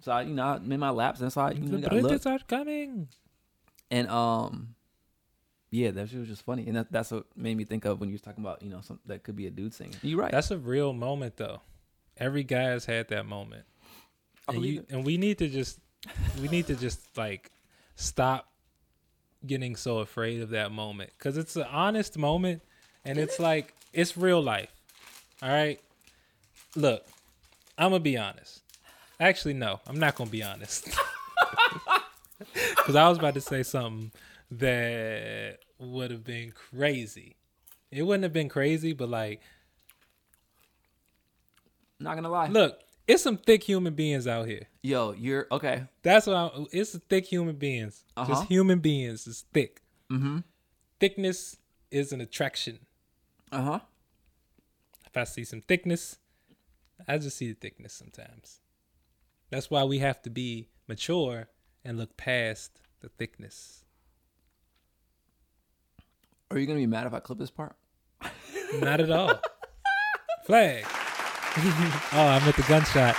So 0.02 0.12
I, 0.12 0.24
you 0.24 0.34
know, 0.34 0.44
I 0.44 0.58
made 0.58 0.80
my 0.80 0.90
laps 0.90 1.22
and 1.22 1.32
so 1.32 1.42
I, 1.42 1.52
you 1.52 1.60
know, 1.62 1.78
the 1.78 1.90
look. 1.96 2.10
British 2.10 2.26
are 2.26 2.40
coming. 2.48 3.08
And 3.92 4.08
um, 4.10 4.74
yeah, 5.72 5.92
that 5.92 6.10
shit 6.10 6.20
was 6.20 6.28
just 6.28 6.44
funny, 6.44 6.68
and 6.68 6.76
that, 6.76 6.92
that's 6.92 7.12
what 7.12 7.26
made 7.36 7.56
me 7.56 7.64
think 7.64 7.86
of 7.86 8.02
when 8.02 8.10
you 8.10 8.14
was 8.14 8.22
talking 8.22 8.44
about 8.44 8.62
you 8.62 8.70
know 8.70 8.82
some 8.82 9.00
that 9.06 9.24
could 9.24 9.38
be 9.38 9.48
a 9.48 9.50
dude 9.50 9.74
singing. 9.74 9.96
You're 10.02 10.20
right. 10.20 10.32
That's 10.32 10.52
a 10.52 10.58
real 10.58 10.92
moment, 10.92 11.38
though. 11.38 11.62
Every 12.18 12.44
guy 12.44 12.64
has 12.64 12.86
had 12.86 13.08
that 13.08 13.26
moment, 13.26 13.64
I 14.50 14.54
and 14.54 14.66
you 14.66 14.86
and 14.90 15.06
we 15.06 15.16
need 15.16 15.38
to 15.38 15.48
just 15.48 15.80
we 16.42 16.50
need 16.50 16.68
to 16.68 16.76
just 16.76 17.18
like 17.18 17.52
stop 17.96 18.50
getting 19.48 19.78
so 19.78 20.00
afraid 20.00 20.42
of 20.42 20.50
that 20.50 20.72
moment 20.72 21.12
because 21.18 21.38
it's 21.38 21.56
an 21.56 21.66
honest 21.72 22.18
moment, 22.18 22.62
and 23.06 23.18
it's 23.18 23.40
like 23.40 23.74
it's 23.94 24.18
real 24.18 24.44
life. 24.44 24.72
All 25.42 25.50
right, 25.50 25.80
look, 26.76 27.06
I'm 27.78 27.92
gonna 27.92 28.02
be 28.02 28.18
honest. 28.18 28.62
Actually, 29.22 29.54
no, 29.54 29.80
I'm 29.88 30.00
not 30.00 30.16
gonna 30.16 30.30
be 30.30 30.44
honest. 30.44 30.90
Because 32.76 32.96
I 32.96 33.08
was 33.08 33.20
about 33.20 33.36
to 33.36 33.42
say 33.42 33.62
something 33.62 34.12
that 34.52 35.60
would 35.80 36.12
have 36.12 36.24
been 36.24 36.52
crazy. 36.52 37.38
It 37.90 38.04
wouldn't 38.04 38.24
have 38.24 38.34
been 38.34 38.50
crazy, 38.50 38.94
but 38.94 39.10
like, 39.10 39.42
Not 42.00 42.16
gonna 42.16 42.30
lie. 42.30 42.48
look, 42.48 42.80
it's 43.08 43.24
some 43.24 43.38
thick 43.38 43.64
human 43.64 43.94
beings 43.94 44.28
out 44.28 44.48
here. 44.48 44.68
Yo, 44.82 45.14
you're 45.14 45.48
okay. 45.52 45.84
That's 46.04 46.28
what 46.28 46.36
I'm, 46.36 46.68
it's 46.72 46.98
thick 47.10 47.26
human 47.26 47.56
beings. 47.56 48.04
Uh-huh. 48.16 48.28
Just 48.34 48.48
human 48.48 48.80
beings 48.80 49.28
is 49.28 49.46
thick. 49.54 49.82
Mm-hmm. 50.12 50.40
Thickness 51.00 51.58
is 51.90 52.12
an 52.14 52.22
attraction. 52.22 52.80
Uh 53.52 53.62
huh. 53.64 53.80
If 55.06 55.18
I 55.18 55.24
see 55.26 55.44
some 55.44 55.62
thickness, 55.62 56.18
I 57.08 57.18
just 57.18 57.38
see 57.38 57.50
the 57.50 57.60
thickness 57.60 57.94
sometimes. 57.94 58.60
That's 59.50 59.70
why 59.70 59.84
we 59.84 60.00
have 60.00 60.22
to 60.22 60.30
be 60.30 60.70
mature 60.88 61.50
and 61.84 61.98
look 61.98 62.16
past 62.16 62.80
the 63.02 63.10
thickness. 63.10 63.81
Are 66.52 66.60
you 66.60 66.66
gonna 66.68 66.80
be 66.80 66.86
mad 66.88 67.08
if 67.08 67.14
I 67.14 67.20
clip 67.20 67.40
this 67.40 67.50
part? 67.52 67.76
Not 68.80 69.00
at 69.02 69.10
all. 69.12 69.40
Flag. 70.46 70.84
oh, 70.88 72.04
I'm 72.14 72.44
at 72.44 72.56
the 72.56 72.64
gunshot. 72.68 73.16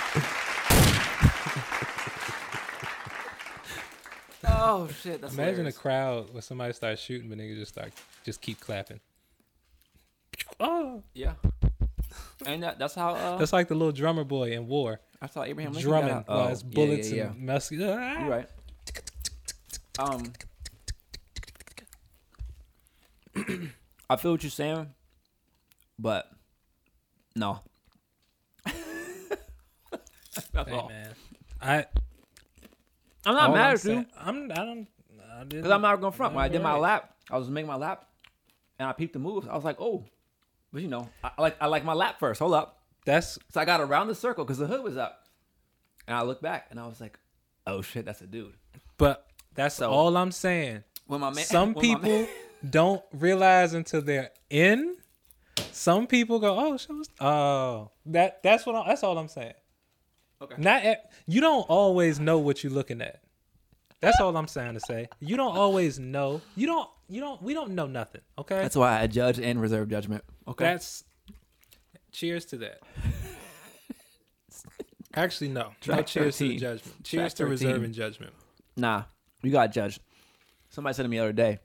Oh 4.45 4.87
shit! 5.01 5.21
That's 5.21 5.33
Imagine 5.33 5.55
hilarious. 5.55 5.77
a 5.77 5.79
crowd 5.79 6.33
where 6.33 6.41
somebody 6.41 6.73
starts 6.73 7.01
shooting, 7.01 7.29
but 7.29 7.37
niggas 7.37 7.55
just 7.57 7.73
start 7.73 7.91
just 8.25 8.41
keep 8.41 8.59
clapping. 8.59 8.99
Oh, 10.59 11.03
Yeah. 11.13 11.33
And 12.45 12.61
that, 12.63 12.77
that's 12.77 12.93
how 12.95 13.15
uh, 13.15 13.37
that's 13.37 13.53
like 13.53 13.67
the 13.69 13.75
little 13.75 13.91
drummer 13.93 14.23
boy 14.23 14.51
in 14.51 14.67
war, 14.67 14.99
that's 15.21 15.33
how 15.35 15.43
Abraham 15.43 15.71
Lincoln 15.73 15.89
drumming 15.89 16.09
got 16.09 16.17
out. 16.17 16.27
while 16.27 16.47
Oh, 16.47 16.51
it's 16.51 16.63
yeah, 16.63 16.69
bullets 16.75 17.09
yeah, 17.09 17.15
yeah. 17.15 17.29
and 17.31 17.41
muskets. 17.45 17.81
Ah. 17.85 18.19
You're 18.19 18.29
right. 18.29 18.49
Um, 19.99 20.33
I 24.09 24.15
feel 24.17 24.31
what 24.31 24.43
you're 24.43 24.49
saying, 24.49 24.93
but 25.99 26.29
no. 27.35 27.59
That's 28.65 30.47
Hey 30.67 30.71
all. 30.71 30.89
man, 30.89 31.09
I 31.61 31.85
I'm 33.25 33.35
not 33.35 33.49
all 33.49 33.55
mad 33.55 33.67
I'm 33.67 33.73
at 33.75 33.85
you 33.85 34.05
I'm 34.19 34.51
I 34.51 34.55
don't 34.55 34.87
because 35.49 35.71
I'm 35.71 35.81
not 35.81 35.99
gonna 36.01 36.11
front. 36.11 36.33
When 36.35 36.43
I 36.43 36.47
did 36.47 36.61
my 36.61 36.73
Right. 36.73 36.81
lap, 36.81 37.15
I 37.29 37.37
was 37.37 37.49
making 37.49 37.67
my 37.67 37.75
lap, 37.75 38.05
and 38.79 38.87
I 38.87 38.93
peeped 38.93 39.13
the 39.13 39.19
moves. 39.19 39.47
I 39.47 39.55
was 39.55 39.63
like, 39.63 39.77
oh, 39.79 40.05
but 40.71 40.81
you 40.81 40.87
know, 40.87 41.09
I, 41.23 41.31
I 41.37 41.41
like 41.41 41.57
I 41.61 41.67
like 41.67 41.83
my 41.85 41.93
lap 41.93 42.19
first. 42.19 42.39
Hold 42.39 42.53
up. 42.53 42.81
That's 43.05 43.37
So 43.49 43.59
I 43.61 43.65
got 43.65 43.81
around 43.81 44.07
the 44.07 44.15
circle 44.15 44.43
because 44.45 44.57
the 44.57 44.67
hood 44.67 44.83
was 44.83 44.97
up, 44.97 45.25
and 46.07 46.15
I 46.15 46.21
looked 46.23 46.41
back 46.41 46.67
and 46.71 46.79
I 46.79 46.87
was 46.87 47.01
like, 47.01 47.19
oh 47.67 47.81
shit, 47.81 48.05
that's 48.05 48.21
a 48.21 48.27
dude. 48.27 48.53
but 48.97 49.27
that's 49.55 49.75
So- 49.75 49.89
all 49.91 50.15
I'm 50.17 50.31
saying. 50.31 50.83
When 51.07 51.19
my 51.21 51.29
man, 51.31 51.43
Some 51.45 51.73
when 51.73 51.87
my 51.87 51.95
people 51.95 52.09
man- 52.19 52.27
don't 52.67 53.03
realize 53.11 53.73
until 53.73 54.01
they're 54.01 54.31
in. 54.49 54.95
Some 55.71 56.07
people 56.07 56.39
go, 56.39 56.57
oh, 56.59 56.77
so 56.77 56.99
it's- 57.01 57.09
oh, 57.19 57.91
that 58.07 58.41
that's 58.43 58.65
what 58.65 58.75
I, 58.75 58.87
that's 58.87 59.03
all 59.03 59.17
I'm 59.17 59.27
saying. 59.27 59.53
Okay. 60.41 60.55
Not 60.57 60.83
e- 60.85 60.95
you 61.27 61.41
don't 61.41 61.63
always 61.69 62.19
know 62.19 62.39
what 62.39 62.63
you're 62.63 62.73
looking 62.73 63.01
at. 63.01 63.21
That's 64.01 64.19
all 64.19 64.35
I'm 64.35 64.47
saying 64.49 64.73
to 64.73 64.79
say. 64.81 65.07
You 65.21 65.37
don't 65.37 65.55
always 65.55 65.97
know. 65.99 66.41
You 66.55 66.67
don't. 66.67 66.89
You 67.07 67.21
don't. 67.21 67.41
We 67.41 67.53
don't 67.53 67.71
know 67.71 67.87
nothing. 67.87 68.21
Okay. 68.37 68.57
That's 68.57 68.75
why 68.75 68.99
I 68.99 69.07
judge 69.07 69.39
and 69.39 69.61
reserve 69.61 69.87
judgment. 69.89 70.23
Okay. 70.47 70.65
That's. 70.65 71.05
Cheers 72.11 72.45
to 72.47 72.57
that. 72.57 72.79
Actually, 75.15 75.49
no. 75.49 75.61
no 75.61 75.71
Track 75.81 76.07
cheers 76.07 76.37
to 76.37 76.45
13. 76.45 76.49
the 76.49 76.57
judgment. 76.57 77.03
Cheers 77.03 77.21
Track 77.21 77.31
to 77.35 77.43
13. 77.43 77.49
reserving 77.67 77.93
judgment. 77.93 78.33
Nah, 78.75 79.03
you 79.43 79.51
got 79.51 79.71
judged. 79.71 80.01
Somebody 80.69 80.95
said 80.95 81.03
to 81.03 81.09
me 81.09 81.17
the 81.17 81.23
other 81.23 81.33
day, 81.33 81.59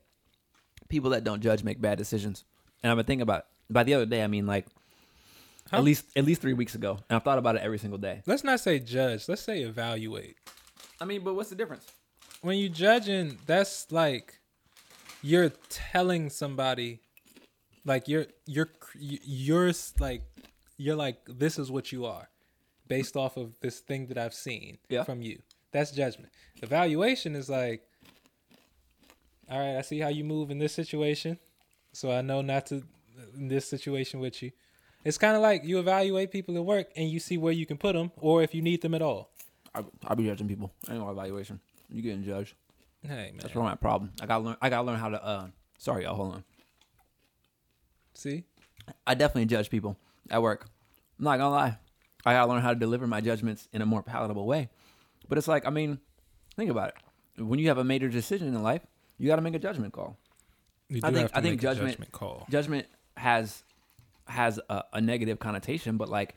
people 0.89 1.11
that 1.11 1.25
don't 1.25 1.41
judge 1.41 1.63
make 1.65 1.81
bad 1.81 1.99
decisions. 1.99 2.45
And 2.83 2.91
I've 2.91 2.97
been 2.97 3.07
thinking 3.07 3.23
about 3.23 3.47
by 3.71 3.83
the 3.85 3.95
other 3.95 4.07
day, 4.07 4.23
I 4.23 4.27
mean 4.27 4.47
like 4.47 4.67
Huh? 5.71 5.77
at 5.79 5.85
least 5.85 6.07
at 6.17 6.25
least 6.25 6.41
three 6.41 6.55
weeks 6.55 6.75
ago. 6.75 6.99
And 7.11 7.17
I've 7.17 7.23
thought 7.23 7.37
about 7.39 7.57
it 7.57 7.63
every 7.63 7.79
single 7.79 7.99
day. 7.99 8.23
Let's 8.25 8.43
not 8.43 8.59
say 8.61 8.79
judge. 8.79 9.29
Let's 9.29 9.43
say 9.43 9.61
evaluate. 9.61 10.37
I 11.01 11.05
mean, 11.05 11.23
but 11.23 11.35
what's 11.35 11.51
the 11.51 11.57
difference? 11.57 11.85
When 12.41 12.57
you 12.57 12.71
judging, 12.71 13.37
that's 13.47 13.91
like 13.93 14.41
you're 15.21 15.51
telling 15.69 16.31
somebody, 16.31 17.01
like 17.85 18.09
you're 18.09 18.27
you're 18.47 18.71
you're 18.99 19.73
like 20.01 20.23
you're 20.79 20.97
like 20.97 21.19
this 21.29 21.59
is 21.59 21.71
what 21.71 21.93
you 21.93 22.07
are, 22.07 22.31
based 22.87 23.15
off 23.17 23.37
of 23.37 23.59
this 23.61 23.81
thing 23.81 24.07
that 24.07 24.17
I've 24.17 24.33
seen 24.35 24.79
Yeah. 24.89 25.05
from 25.05 25.21
you. 25.21 25.41
That's 25.73 25.91
judgment. 25.91 26.33
Evaluation 26.63 27.37
is 27.37 27.51
like, 27.51 27.83
all 29.51 29.59
right, 29.59 29.77
I 29.77 29.83
see 29.83 29.99
how 29.99 30.09
you 30.09 30.25
move 30.25 30.51
in 30.51 30.59
this 30.59 30.73
situation, 30.75 31.39
so 31.93 32.11
I 32.13 32.21
know 32.21 32.43
not 32.43 32.67
to 32.67 32.83
in 33.37 33.49
this 33.49 33.67
situation 33.69 34.21
with 34.21 34.43
you. 34.43 34.53
It's 35.05 35.19
kind 35.19 35.37
of 35.37 35.43
like 35.43 35.65
you 35.65 35.79
evaluate 35.79 36.31
people 36.31 36.57
at 36.57 36.65
work 36.65 36.89
and 36.97 37.09
you 37.09 37.19
see 37.21 37.39
where 37.39 37.53
you 37.53 37.67
can 37.67 37.79
put 37.79 37.95
them 37.95 38.13
or 38.17 38.43
if 38.43 38.55
you 38.55 38.63
need 38.63 38.83
them 38.83 38.95
at 38.95 39.03
all. 39.03 39.31
I, 39.75 39.85
I'll 40.07 40.17
be 40.17 40.25
judging 40.25 40.49
people. 40.49 40.73
I 40.89 40.93
ain't 40.93 41.01
no 41.03 41.11
evaluation. 41.11 41.61
You 41.89 42.03
getting 42.03 42.25
judged. 42.25 42.55
Hey 43.03 43.31
man, 43.31 43.39
That's 43.41 43.55
where 43.55 43.65
my 43.65 43.77
problem. 43.77 44.13
I 44.21 44.27
gotta 44.27 44.45
learn. 44.45 44.57
I 44.61 44.69
gotta 44.71 44.87
learn 44.87 44.99
how 44.99 45.09
to. 45.11 45.25
uh 45.25 45.47
Sorry, 45.79 46.03
y'all. 46.05 46.17
Hold 46.17 46.35
on. 46.35 46.45
see, 48.15 48.45
I 49.07 49.15
definitely 49.15 49.47
judge 49.47 49.71
people 49.71 49.97
at 50.31 50.43
work. 50.43 50.69
I'm 51.19 51.25
not 51.25 51.39
gonna 51.39 51.55
lie. 51.55 51.79
I 52.27 52.33
gotta 52.35 52.51
learn 52.51 52.63
how 52.63 52.71
to 52.71 52.79
deliver 52.79 53.07
my 53.07 53.21
judgments 53.21 53.69
in 53.73 53.81
a 53.83 53.87
more 53.87 54.03
palatable 54.03 54.47
way. 54.47 54.69
But 55.29 55.39
it's 55.39 55.49
like, 55.49 55.67
I 55.67 55.71
mean, 55.71 55.99
think 56.57 56.71
about 56.71 56.89
it. 57.37 57.43
When 57.45 57.59
you 57.61 57.69
have 57.69 57.79
a 57.79 57.85
major 57.85 58.09
decision 58.09 58.49
in 58.49 58.63
life, 58.63 58.83
you 59.19 59.27
gotta 59.29 59.43
make 59.43 59.55
a 59.55 59.59
judgment 59.59 59.93
call. 59.93 60.17
you 60.89 61.01
I 61.03 61.11
think- 61.13 61.31
to 61.31 61.37
I 61.39 61.41
think 61.43 61.61
judgment- 61.61 61.91
judgment 61.93 62.13
call. 62.13 62.47
Judgment 62.51 62.87
has 63.17 63.63
has 64.27 64.61
a, 64.69 64.85
a 64.95 65.01
negative 65.01 65.39
connotation, 65.39 65.97
but 65.97 66.09
like, 66.09 66.35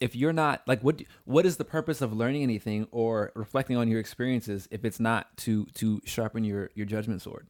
if 0.00 0.14
you're 0.14 0.32
not 0.32 0.62
like, 0.66 0.80
what 0.82 1.02
what 1.24 1.44
is 1.46 1.56
the 1.56 1.64
purpose 1.64 2.00
of 2.00 2.12
learning 2.12 2.42
anything 2.42 2.86
or 2.92 3.32
reflecting 3.34 3.76
on 3.76 3.88
your 3.88 3.98
experiences 4.00 4.68
if 4.70 4.84
it's 4.84 5.00
not 5.00 5.36
to 5.38 5.66
to 5.74 6.00
sharpen 6.04 6.44
your 6.44 6.70
your 6.74 6.86
judgment 6.86 7.20
sword? 7.22 7.46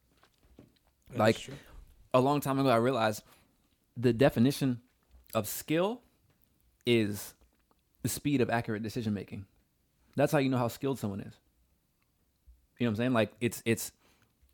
That's 1.09 1.19
like- 1.19 1.39
true. 1.39 1.55
a 2.15 2.21
long 2.21 2.41
time 2.41 2.59
ago, 2.59 2.69
I 2.71 2.77
realized 2.77 3.23
the 3.97 4.13
definition 4.13 4.81
of 5.35 5.47
skill 5.47 6.01
is 6.87 7.35
the 8.03 8.09
speed 8.09 8.41
of 8.41 8.49
accurate 8.49 8.83
decision 8.83 9.13
making. 9.13 9.45
That's 10.17 10.33
how 10.33 10.39
you 10.39 10.49
know 10.49 10.57
how 10.59 10.69
skilled 10.69 10.99
someone 10.99 11.21
is. 11.21 11.35
You 12.79 12.87
know 12.87 12.91
what 12.91 12.93
I'm 12.93 12.97
saying? 12.97 13.13
Like 13.13 13.33
it's 13.41 13.63
it's 13.67 13.93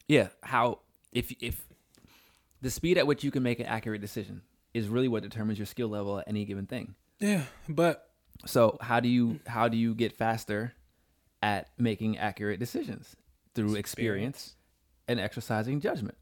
yeah, 0.09 0.29
how 0.43 0.81
if 1.13 1.33
if 1.41 1.67
the 2.61 2.71
speed 2.71 2.99
at 2.99 3.07
which 3.07 3.25
you 3.25 3.31
can 3.31 3.43
make 3.43 3.61
an 3.61 3.67
accurate 3.67 4.01
decision 4.01 4.43
is 4.73 4.89
really 4.89 5.09
what 5.09 5.23
determines 5.23 5.59
your 5.59 5.67
skill 5.67 5.89
level 5.89 6.19
at 6.19 6.27
any 6.29 6.45
given 6.45 6.67
thing. 6.67 6.95
yeah, 7.21 7.43
but 7.69 8.11
So 8.47 8.77
how 8.81 9.01
do 9.01 9.09
you 9.09 9.41
how 9.47 9.69
do 9.69 9.77
you 9.77 9.95
get 9.95 10.13
faster 10.17 10.73
at 11.43 11.69
making 11.79 12.19
accurate 12.19 12.59
decisions 12.59 13.15
through 13.55 13.75
experience 13.77 14.57
and 15.09 15.21
exercising 15.21 15.81
judgment? 15.81 16.17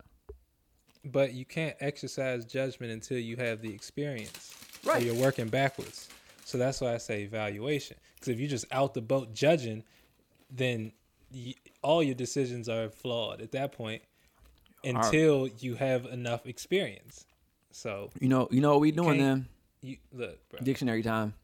but 1.05 1.33
you 1.33 1.45
can't 1.45 1.75
exercise 1.81 2.45
judgment 2.45 2.93
until 2.93 3.19
you 3.19 3.35
have 3.37 3.61
the 3.61 3.73
experience. 3.75 4.55
Right. 4.85 5.01
So 5.01 5.07
you're 5.07 5.21
working 5.21 5.49
backwards. 5.49 6.09
So 6.45 6.59
that's 6.59 6.81
why 6.81 6.95
I 6.95 6.99
say 6.99 7.23
evaluation. 7.23 7.97
Because 8.15 8.29
if 8.29 8.39
you're 8.39 8.49
just 8.49 8.67
out 8.71 8.95
the 8.95 9.01
boat 9.01 9.33
judging, 9.35 9.83
then 10.49 10.93
all 11.83 12.03
your 12.03 12.15
decisions 12.15 12.69
are 12.69 12.89
flawed. 12.89 13.41
At 13.41 13.53
that 13.53 13.73
point, 13.73 14.03
until 14.85 15.49
you 15.61 15.75
have 15.77 16.07
enough 16.07 16.47
experience. 16.47 17.25
So 17.71 18.11
You 18.21 18.29
know, 18.29 18.49
you 18.51 18.61
know 18.61 18.71
what 18.73 18.81
we 18.81 18.91
doing 18.93 19.19
then? 19.19 19.47
you 19.81 19.97
look, 20.13 20.39
bro. 20.51 20.61
Dictionary 20.63 21.03
time. 21.03 21.35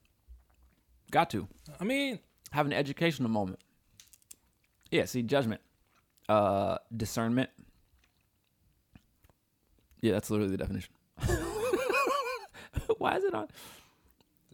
Got 1.11 1.31
to 1.31 1.49
I 1.81 1.85
mean, 1.85 2.19
have 2.51 2.67
an 2.67 2.73
educational 2.73 3.31
moment. 3.31 3.61
Yeah. 4.91 5.07
See, 5.07 5.23
judgment, 5.23 5.61
uh, 6.29 6.79
discernment. 6.95 7.51
Yeah, 10.01 10.13
that's 10.13 10.31
literally 10.31 10.51
the 10.53 10.59
definition. 10.59 10.93
Why 12.99 13.17
is 13.17 13.25
it 13.25 13.35
on? 13.35 13.49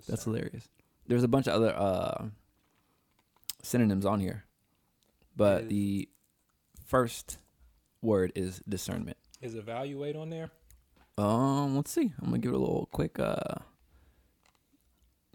That's 0.09 0.25
hilarious. 0.25 0.69
There's 1.07 1.23
a 1.25 1.29
bunch 1.29 1.47
of 1.49 1.55
other 1.55 1.75
uh, 1.77 2.27
synonyms 3.63 4.07
on 4.07 4.21
here, 4.21 4.45
but 5.37 5.65
Is- 5.65 5.69
the 5.69 6.09
first 6.87 7.39
word 8.03 8.33
is 8.35 8.63
discernment. 8.69 9.17
is 9.41 9.55
evaluate 9.55 10.17
on 10.17 10.31
there? 10.31 10.51
Um, 11.17 11.77
let's 11.77 11.91
see. 11.91 12.13
I'm 12.21 12.27
gonna 12.27 12.39
give 12.39 12.53
it 12.53 12.57
a 12.57 12.59
little 12.59 12.89
quick. 12.93 13.19
Uh, 13.19 13.55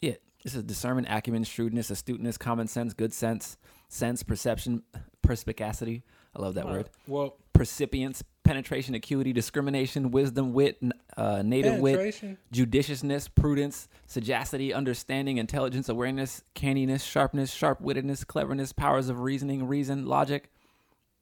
yeah, 0.01 0.15
this 0.43 0.55
is 0.55 0.63
discernment, 0.63 1.07
acumen, 1.09 1.43
shrewdness, 1.43 1.89
astuteness, 1.89 2.37
common 2.37 2.67
sense, 2.67 2.93
good 2.93 3.13
sense, 3.13 3.57
sense, 3.87 4.23
perception, 4.23 4.83
perspicacity. 5.21 6.03
I 6.35 6.41
love 6.41 6.53
that 6.55 6.65
All 6.65 6.71
right. 6.71 6.77
word. 6.77 6.89
Well, 7.07 7.37
Percipience, 7.53 8.23
penetration, 8.49 8.95
acuity, 8.95 9.31
discrimination, 9.31 10.09
wisdom, 10.09 10.53
wit, 10.53 10.81
uh, 11.15 11.43
native 11.43 11.77
wit, 11.79 12.15
judiciousness, 12.51 13.27
prudence, 13.27 13.87
sagacity, 14.07 14.73
understanding, 14.73 15.37
intelligence, 15.37 15.87
awareness, 15.87 16.43
canniness, 16.55 17.03
sharpness, 17.03 17.53
sharp-wittedness, 17.53 18.25
cleverness, 18.25 18.73
powers 18.73 19.07
of 19.07 19.19
reasoning, 19.19 19.67
reason, 19.67 20.07
logic. 20.07 20.49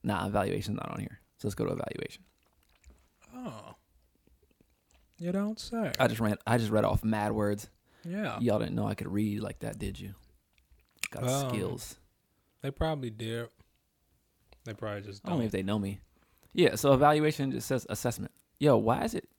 Nah, 0.03 0.25
evaluation's 0.25 0.77
not 0.77 0.89
on 0.89 0.99
here. 1.01 1.19
So 1.39 1.49
let's 1.49 1.55
go 1.55 1.65
to 1.65 1.73
evaluation. 1.73 2.23
Oh, 3.35 3.75
you 5.19 5.33
don't 5.33 5.59
say. 5.59 5.91
I 5.99 6.07
just 6.07 6.21
ran. 6.21 6.37
I 6.47 6.57
just 6.57 6.71
read 6.71 6.85
off 6.85 7.03
mad 7.03 7.33
words. 7.33 7.69
yeah, 8.05 8.39
Y'all 8.39 8.57
didn't 8.59 8.75
know 8.75 8.87
I 8.87 8.95
could 8.95 9.11
read 9.11 9.41
like 9.41 9.59
that, 9.59 9.77
did 9.77 9.99
you? 9.99 10.13
Got 11.11 11.27
Um, 11.27 11.49
skills. 11.49 11.97
they 12.61 12.71
probably 12.71 13.09
did. 13.09 13.49
They 14.63 14.73
probably 14.73 15.01
just 15.01 15.23
don't. 15.23 15.33
Only 15.33 15.45
if 15.45 15.51
they 15.51 15.63
know 15.63 15.77
me. 15.77 15.99
Yeah. 16.57 16.75
So 16.75 16.91
evaluation 16.91 17.51
just 17.51 17.67
says 17.67 17.85
assessment. 17.87 18.31
Yo, 18.59 18.75
why 18.77 19.03
is 19.03 19.13
it? 19.13 19.29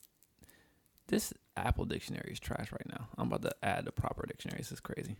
This 1.09 1.35
Apple 1.57 1.85
dictionary 1.85 2.31
is 2.33 2.39
trash 2.39 2.71
right 2.71 2.89
now. 2.89 3.09
I'm 3.19 3.27
about 3.27 3.43
to 3.43 3.53
add 3.63 3.85
the 3.85 3.93
proper 3.93 4.25
dictionary. 4.27 4.59
This 4.59 4.71
is 4.71 4.81
crazy. 4.81 5.17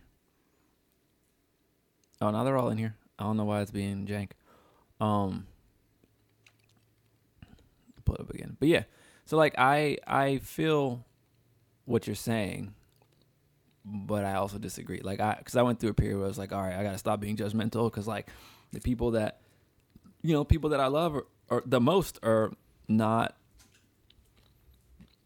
Oh, 2.21 2.31
now 2.31 2.43
they're 2.43 2.57
all 2.57 2.69
in 2.69 2.77
here. 2.77 2.95
I 3.19 3.23
don't 3.23 3.35
know 3.35 3.43
why 3.43 3.61
it's 3.61 3.71
being 3.71 4.07
jank. 4.07 4.31
Um, 5.01 5.45
pull 8.05 8.15
it 8.15 8.21
up 8.21 8.29
again. 8.29 8.55
But 8.59 8.69
yeah, 8.69 8.83
so 9.25 9.35
like 9.35 9.55
I 9.57 9.97
I 10.07 10.37
feel 10.37 11.05
what 11.85 12.07
you're 12.07 12.15
saying, 12.15 12.73
but 13.83 14.23
I 14.23 14.35
also 14.35 14.57
disagree. 14.57 15.01
Like 15.01 15.19
I 15.19 15.35
because 15.37 15.57
I 15.57 15.63
went 15.63 15.79
through 15.79 15.89
a 15.89 15.93
period 15.93 16.17
where 16.17 16.25
I 16.25 16.29
was 16.29 16.37
like, 16.37 16.53
all 16.53 16.61
right, 16.61 16.75
I 16.75 16.83
gotta 16.83 16.97
stop 16.97 17.19
being 17.19 17.35
judgmental 17.35 17.91
because 17.91 18.07
like 18.07 18.27
the 18.71 18.79
people 18.79 19.11
that 19.11 19.41
you 20.21 20.33
know 20.33 20.43
people 20.45 20.69
that 20.71 20.79
I 20.79 20.87
love 20.87 21.15
are, 21.15 21.25
are 21.49 21.63
the 21.65 21.79
most 21.79 22.19
are 22.23 22.51
not 22.87 23.35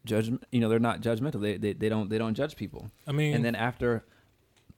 judgment. 0.05 0.43
You 0.51 0.59
know 0.61 0.69
they're 0.69 0.79
not 0.79 1.01
judgmental. 1.01 1.41
They, 1.41 1.57
they 1.57 1.73
they 1.73 1.89
don't 1.89 2.09
they 2.09 2.17
don't 2.17 2.33
judge 2.33 2.55
people. 2.55 2.91
I 3.07 3.11
mean, 3.11 3.33
And 3.33 3.43
then 3.43 3.55
after 3.55 4.03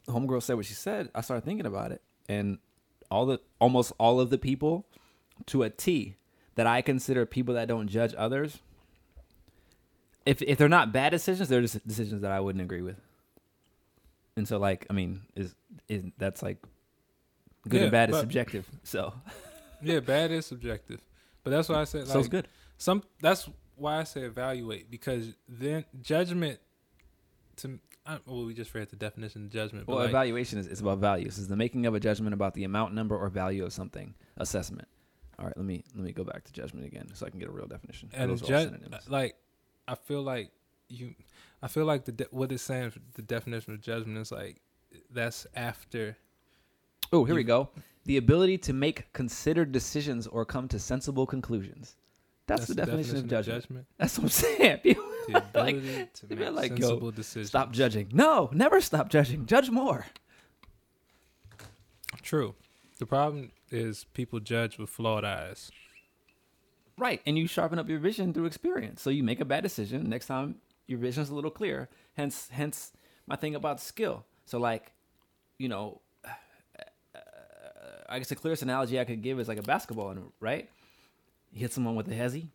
homegirl 0.07 0.43
said 0.43 0.55
what 0.55 0.65
she 0.65 0.73
said, 0.73 1.09
I 1.15 1.21
started 1.21 1.45
thinking 1.45 1.65
about 1.65 1.91
it, 1.91 2.01
and 2.29 2.59
all 3.11 3.25
the 3.25 3.39
almost 3.59 3.93
all 3.99 4.19
of 4.19 4.29
the 4.29 4.37
people 4.37 4.85
to 5.47 5.63
a 5.63 5.69
T 5.69 6.15
that 6.55 6.67
I 6.67 6.81
consider 6.81 7.25
people 7.25 7.53
that 7.55 7.67
don't 7.67 7.87
judge 7.87 8.13
others. 8.17 8.59
If 10.25 10.41
if 10.41 10.57
they're 10.57 10.69
not 10.69 10.91
bad 10.91 11.11
decisions, 11.11 11.49
they're 11.49 11.61
just 11.61 11.85
decisions 11.87 12.21
that 12.21 12.31
I 12.31 12.39
wouldn't 12.39 12.63
agree 12.63 12.81
with. 12.81 12.99
And 14.37 14.47
so, 14.47 14.57
like, 14.57 14.85
I 14.89 14.93
mean, 14.93 15.21
is 15.35 15.55
is 15.87 16.03
that's 16.17 16.41
like 16.41 16.57
good 17.67 17.77
Yeah, 17.77 17.83
and 17.83 17.91
bad 17.91 18.09
is 18.09 18.19
subjective. 18.19 18.69
So, 18.83 19.13
yeah, 19.81 19.99
bad 19.99 20.31
is 20.31 20.45
subjective, 20.45 20.99
but 21.45 21.51
that's 21.51 21.69
why 21.69 21.79
I 21.79 21.83
said 21.85 22.07
like 22.09 22.29
good. 22.29 22.47
some. 22.77 23.03
That's 23.21 23.47
why 23.75 23.99
I 23.99 24.03
say 24.03 24.21
evaluate 24.21 24.91
because 24.91 25.33
then 25.47 25.85
judgment. 26.01 26.59
To 27.57 27.79
I, 28.05 28.17
well, 28.25 28.45
we 28.45 28.53
just 28.53 28.73
read 28.75 28.89
the 28.89 28.95
definition 28.97 29.45
of 29.45 29.51
judgment. 29.51 29.85
But 29.85 29.93
Well, 29.93 30.01
like, 30.01 30.09
evaluation 30.09 30.59
is, 30.59 30.67
is 30.67 30.81
about 30.81 30.97
values. 30.97 31.37
Is 31.37 31.47
the 31.47 31.55
making 31.55 31.85
of 31.85 31.95
a 31.95 31.99
judgment 31.99 32.33
about 32.33 32.53
the 32.53 32.63
amount, 32.63 32.93
number, 32.93 33.17
or 33.17 33.29
value 33.29 33.63
of 33.63 33.71
something. 33.71 34.13
Assessment. 34.37 34.87
All 35.39 35.45
right, 35.45 35.55
let 35.55 35.65
me 35.65 35.83
let 35.95 36.03
me 36.03 36.11
go 36.11 36.23
back 36.23 36.43
to 36.45 36.51
judgment 36.51 36.85
again, 36.85 37.07
so 37.13 37.25
I 37.25 37.29
can 37.29 37.39
get 37.39 37.47
a 37.47 37.51
real 37.51 37.67
definition. 37.67 38.09
and 38.13 38.31
Those 38.31 38.43
are 38.43 38.47
judge 38.47 38.69
synonyms. 38.71 39.09
like 39.09 39.35
I 39.87 39.95
feel 39.95 40.23
like 40.23 40.51
you. 40.89 41.15
I 41.61 41.67
feel 41.67 41.85
like 41.85 42.05
the 42.05 42.11
de- 42.11 42.27
what 42.31 42.51
it's 42.51 42.63
saying. 42.63 42.93
The 43.13 43.21
definition 43.21 43.73
of 43.73 43.81
judgment 43.81 44.17
is 44.17 44.31
like 44.31 44.61
that's 45.11 45.47
after. 45.55 46.17
Oh, 47.13 47.23
here 47.23 47.35
we 47.35 47.43
go. 47.43 47.69
The 48.05 48.17
ability 48.17 48.57
to 48.59 48.73
make 48.73 49.11
considered 49.13 49.71
decisions 49.71 50.27
or 50.27 50.45
come 50.45 50.67
to 50.69 50.79
sensible 50.79 51.25
conclusions. 51.25 51.95
That's, 52.47 52.67
the 52.67 52.75
definition, 52.75 53.17
of 53.17 53.27
judgment. 53.27 53.87
That's 53.97 54.19
what 54.19 54.25
I'm 54.25 54.29
saying. 54.29 54.77
People 54.83 55.03
The 55.27 55.43
like, 55.55 56.13
to 56.13 56.35
make 56.35 56.51
like, 56.51 56.71
sensible 56.73 57.11
decisions. 57.11 57.47
stop 57.47 57.71
judging. 57.71 58.09
No, 58.13 58.49
never 58.53 58.79
stop 58.81 59.09
judging. 59.09 59.47
Judge 59.47 59.71
more. 59.71 60.05
True. 62.21 62.53
The 62.99 63.05
problem 63.07 63.51
is 63.71 64.05
people 64.13 64.39
judge 64.39 64.77
with 64.77 64.89
flawed 64.89 65.25
eyes. 65.25 65.71
Right. 66.97 67.21
And 67.25 67.37
you 67.37 67.47
sharpen 67.47 67.79
up 67.79 67.89
your 67.89 67.99
vision 67.99 68.33
through 68.33 68.45
experience. 68.45 69.01
So 69.01 69.09
you 69.09 69.23
make 69.23 69.41
a 69.41 69.45
bad 69.45 69.63
decision. 69.63 70.09
Next 70.09 70.27
time 70.27 70.55
your 70.87 70.99
vision's 70.99 71.29
a 71.29 71.35
little 71.35 71.51
clearer. 71.51 71.89
Hence 72.15 72.47
hence 72.51 72.93
my 73.27 73.35
thing 73.35 73.55
about 73.55 73.81
skill. 73.81 74.25
So 74.45 74.59
like, 74.59 74.93
you 75.57 75.67
know, 75.67 76.01
I 78.07 78.19
guess 78.19 78.29
the 78.29 78.35
clearest 78.35 78.61
analogy 78.61 78.99
I 78.99 79.05
could 79.05 79.21
give 79.21 79.39
is 79.39 79.47
like 79.47 79.57
a 79.57 79.63
basketball, 79.63 80.15
right? 80.39 80.69
You 81.51 81.59
hit 81.59 81.73
someone 81.73 81.95
with 81.95 82.07
a 82.07 82.15
hezzy, 82.15 82.47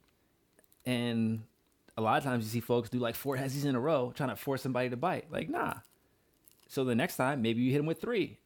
and 0.86 1.42
a 1.96 2.02
lot 2.02 2.18
of 2.18 2.24
times 2.24 2.44
you 2.44 2.50
see 2.50 2.60
folks 2.60 2.88
do 2.88 2.98
like 2.98 3.14
four 3.14 3.36
hezzies 3.36 3.64
in 3.64 3.74
a 3.74 3.80
row 3.80 4.12
trying 4.14 4.28
to 4.30 4.36
force 4.36 4.62
somebody 4.62 4.88
to 4.90 4.96
bite. 4.96 5.30
Like, 5.30 5.48
nah. 5.48 5.74
So 6.68 6.84
the 6.84 6.94
next 6.94 7.16
time, 7.16 7.42
maybe 7.42 7.62
you 7.62 7.72
hit 7.72 7.80
him 7.80 7.86
with 7.86 8.00
three. 8.00 8.38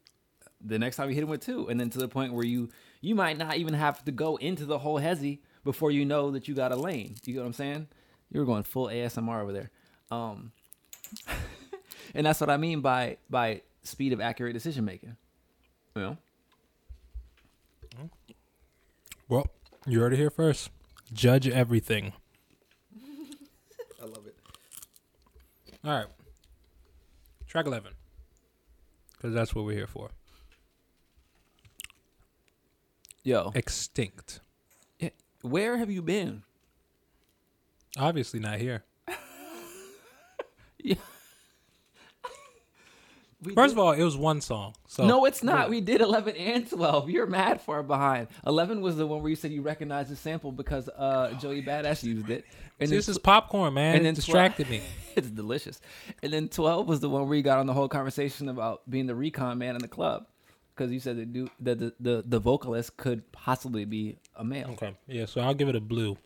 The 0.61 0.79
next 0.79 0.95
time 0.95 1.09
you 1.09 1.15
hit 1.15 1.23
him 1.23 1.29
with 1.29 1.41
two, 1.41 1.67
and 1.69 1.79
then 1.79 1.89
to 1.91 1.99
the 1.99 2.07
point 2.07 2.33
where 2.33 2.45
you 2.45 2.69
you 3.01 3.13
might 3.13 3.37
not 3.37 3.57
even 3.57 3.73
have 3.73 4.03
to 4.05 4.11
go 4.11 4.37
into 4.37 4.65
the 4.65 4.79
whole 4.79 4.99
hezzy 4.99 5.39
before 5.63 5.91
you 5.91 6.05
know 6.05 6.31
that 6.31 6.47
you 6.47 6.55
got 6.55 6.71
a 6.71 6.75
lane. 6.75 7.15
You 7.25 7.33
get 7.33 7.39
what 7.41 7.47
I'm 7.47 7.53
saying? 7.53 7.87
You 8.31 8.39
were 8.39 8.45
going 8.45 8.63
full 8.63 8.87
ASMR 8.87 9.41
over 9.41 9.53
there. 9.53 9.69
Um, 10.09 10.51
and 12.15 12.25
that's 12.25 12.41
what 12.41 12.49
I 12.49 12.57
mean 12.57 12.81
by 12.81 13.17
by 13.29 13.61
speed 13.83 14.13
of 14.13 14.21
accurate 14.21 14.53
decision 14.53 14.85
making. 14.85 15.17
You 15.95 16.01
know? 16.01 16.17
Well, 19.27 19.47
you 19.87 19.99
heard 20.01 20.13
it 20.13 20.17
here 20.17 20.29
first. 20.29 20.69
Judge 21.13 21.47
everything. 21.47 22.13
I 24.01 24.05
love 24.05 24.25
it. 24.27 24.35
All 25.83 25.91
right. 25.91 26.07
Track 27.47 27.65
11. 27.65 27.93
Because 29.13 29.33
that's 29.33 29.55
what 29.55 29.65
we're 29.65 29.73
here 29.73 29.87
for. 29.87 30.11
Yo, 33.23 33.51
Extinct. 33.55 34.41
where 35.41 35.77
have 35.77 35.89
you 35.89 36.03
been? 36.03 36.43
Obviously 37.97 38.39
not 38.39 38.59
here. 38.59 38.83
We 43.43 43.53
First 43.53 43.75
did- 43.75 43.79
of 43.81 43.85
all, 43.85 43.91
it 43.91 44.03
was 44.03 44.15
one 44.17 44.41
song. 44.41 44.73
So 44.87 45.05
no, 45.05 45.25
it's 45.25 45.43
not. 45.43 45.69
We 45.69 45.81
did 45.81 46.01
11 46.01 46.35
and 46.35 46.67
12. 46.69 47.09
You're 47.09 47.27
mad 47.27 47.61
far 47.61 47.83
behind. 47.83 48.27
11 48.47 48.81
was 48.81 48.95
the 48.97 49.05
one 49.05 49.21
where 49.21 49.29
you 49.29 49.35
said 49.35 49.51
you 49.51 49.61
recognized 49.61 50.09
the 50.09 50.15
sample 50.15 50.51
because 50.51 50.89
uh, 50.89 51.33
Joey 51.39 51.61
Badass 51.61 52.03
used 52.03 52.29
it. 52.29 52.45
And 52.79 52.89
See, 52.89 52.95
this 52.95 53.07
is 53.09 53.17
popcorn, 53.17 53.73
man. 53.73 53.97
and 53.97 54.07
it 54.07 54.15
distracted 54.15 54.69
me. 54.69 54.81
it's 55.15 55.29
delicious. 55.29 55.79
And 56.23 56.31
then 56.33 56.47
12 56.49 56.87
was 56.87 57.01
the 57.01 57.09
one 57.09 57.27
where 57.27 57.37
you 57.37 57.43
got 57.43 57.59
on 57.59 57.65
the 57.67 57.73
whole 57.73 57.89
conversation 57.89 58.49
about 58.49 58.89
being 58.89 59.05
the 59.05 59.15
recon 59.15 59.57
man 59.57 59.75
in 59.75 59.81
the 59.81 59.87
club 59.87 60.25
because 60.75 60.91
you 60.91 60.99
said 60.99 61.17
the, 61.33 61.49
the, 61.59 61.93
the, 61.99 62.23
the 62.25 62.39
vocalist 62.39 62.97
could 62.97 63.29
possibly 63.31 63.85
be 63.85 64.17
a 64.35 64.43
male 64.43 64.69
Okay. 64.71 64.93
Yeah, 65.07 65.25
so 65.25 65.41
I'll 65.41 65.53
give 65.53 65.69
it 65.69 65.75
a 65.75 65.79
blue. 65.81 66.17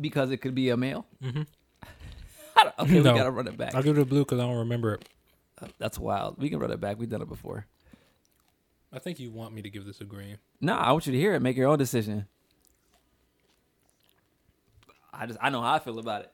because 0.00 0.30
it 0.30 0.38
could 0.38 0.54
be 0.54 0.68
a 0.70 0.76
male. 0.76 1.06
Mhm. 1.22 1.46
I 2.56 2.64
don't- 2.64 2.78
okay, 2.80 3.00
No. 3.00 3.12
we 3.12 3.18
got 3.18 3.24
to 3.24 3.30
run 3.30 3.46
it 3.48 3.56
back. 3.56 3.74
I'll 3.74 3.82
give 3.82 3.98
it 3.98 4.02
a 4.02 4.06
blue 4.06 4.24
because 4.24 4.38
I 4.40 4.42
don't 4.46 4.56
remember 4.58 4.94
it. 4.94 5.08
That's 5.78 5.98
wild. 5.98 6.38
We 6.38 6.48
can 6.50 6.58
run 6.58 6.70
it 6.70 6.80
back. 6.80 6.98
We've 6.98 7.08
done 7.08 7.22
it 7.22 7.28
before. 7.28 7.66
I 8.92 8.98
think 8.98 9.20
you 9.20 9.30
want 9.30 9.54
me 9.54 9.62
to 9.62 9.70
give 9.70 9.84
this 9.84 10.00
a 10.00 10.04
green. 10.04 10.38
No, 10.60 10.74
I 10.74 10.92
want 10.92 11.06
you 11.06 11.12
to 11.12 11.18
hear 11.18 11.34
it. 11.34 11.40
Make 11.40 11.56
your 11.56 11.68
own 11.68 11.78
decision. 11.78 12.26
I 15.12 15.26
just 15.26 15.38
I 15.42 15.50
know 15.50 15.60
how 15.60 15.74
I 15.74 15.78
feel 15.78 15.98
about 15.98 16.22
it. 16.22 16.32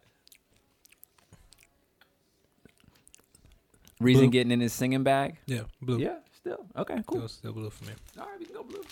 Reason 4.01 4.25
Blue. 4.25 4.31
getting 4.31 4.53
in 4.53 4.61
his 4.61 4.73
singing 4.73 5.03
bag. 5.03 5.37
Yeah, 5.47 5.63
blue. 5.81 5.99
Yeah, 5.99 6.17
still 6.37 6.67
okay, 6.77 7.03
cool. 7.07 7.21
Still, 7.21 7.29
still 7.29 7.53
blue 7.53 7.71
for 7.71 7.85
me. 7.85 7.93
All 8.19 8.27
right, 8.27 8.39
we 8.39 8.45
can 8.45 8.55
go 8.55 8.63
blue. 8.63 8.83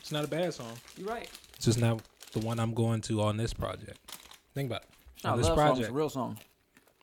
It's 0.00 0.12
not 0.12 0.24
a 0.24 0.28
bad 0.28 0.52
song. 0.52 0.72
You're 0.96 1.08
right. 1.08 1.28
It's 1.56 1.64
just 1.64 1.80
not 1.80 2.02
the 2.32 2.40
one 2.40 2.58
I'm 2.58 2.74
going 2.74 3.00
to 3.02 3.22
on 3.22 3.36
this 3.36 3.54
project. 3.54 3.98
Think 4.54 4.70
about 4.70 4.82
it. 4.82 5.26
On 5.26 5.38
this 5.38 5.48
project, 5.48 5.90
real 5.92 6.10
song. 6.10 6.38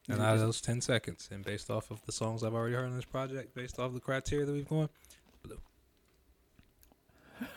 And 0.09 0.21
out 0.21 0.33
of 0.35 0.39
those 0.41 0.59
ten 0.61 0.81
seconds, 0.81 1.29
and 1.31 1.43
based 1.45 1.69
off 1.69 1.91
of 1.91 2.03
the 2.05 2.11
songs 2.11 2.43
I've 2.43 2.53
already 2.53 2.75
heard 2.75 2.85
on 2.85 2.95
this 2.95 3.05
project, 3.05 3.53
based 3.55 3.79
off 3.79 3.93
the 3.93 3.99
criteria 3.99 4.45
that 4.45 4.51
we've 4.51 4.67
gone, 4.67 4.89
blue. 5.43 5.59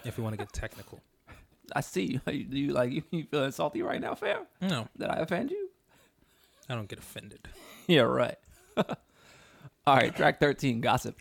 If 0.05 0.17
we 0.17 0.23
want 0.23 0.35
to 0.35 0.39
get 0.39 0.53
technical, 0.53 1.01
I 1.75 1.81
see 1.81 2.05
you. 2.05 2.21
You, 2.33 2.73
like 2.73 2.93
you, 2.93 3.03
you 3.11 3.25
feeling 3.31 3.51
salty 3.53 3.83
right 3.83 4.01
now, 4.01 4.15
fam? 4.15 4.47
no, 4.61 4.89
Did 4.99 5.09
I 5.09 5.17
offend 5.17 5.51
you? 5.51 5.69
I 6.69 6.75
don't 6.75 6.89
get 6.89 6.99
offended. 6.99 7.49
Yeah, 7.89 8.03
right. 8.03 8.37
All 8.77 9.97
right, 9.97 10.15
track 10.15 10.39
thirteen, 10.39 10.81
gossip. 10.81 11.19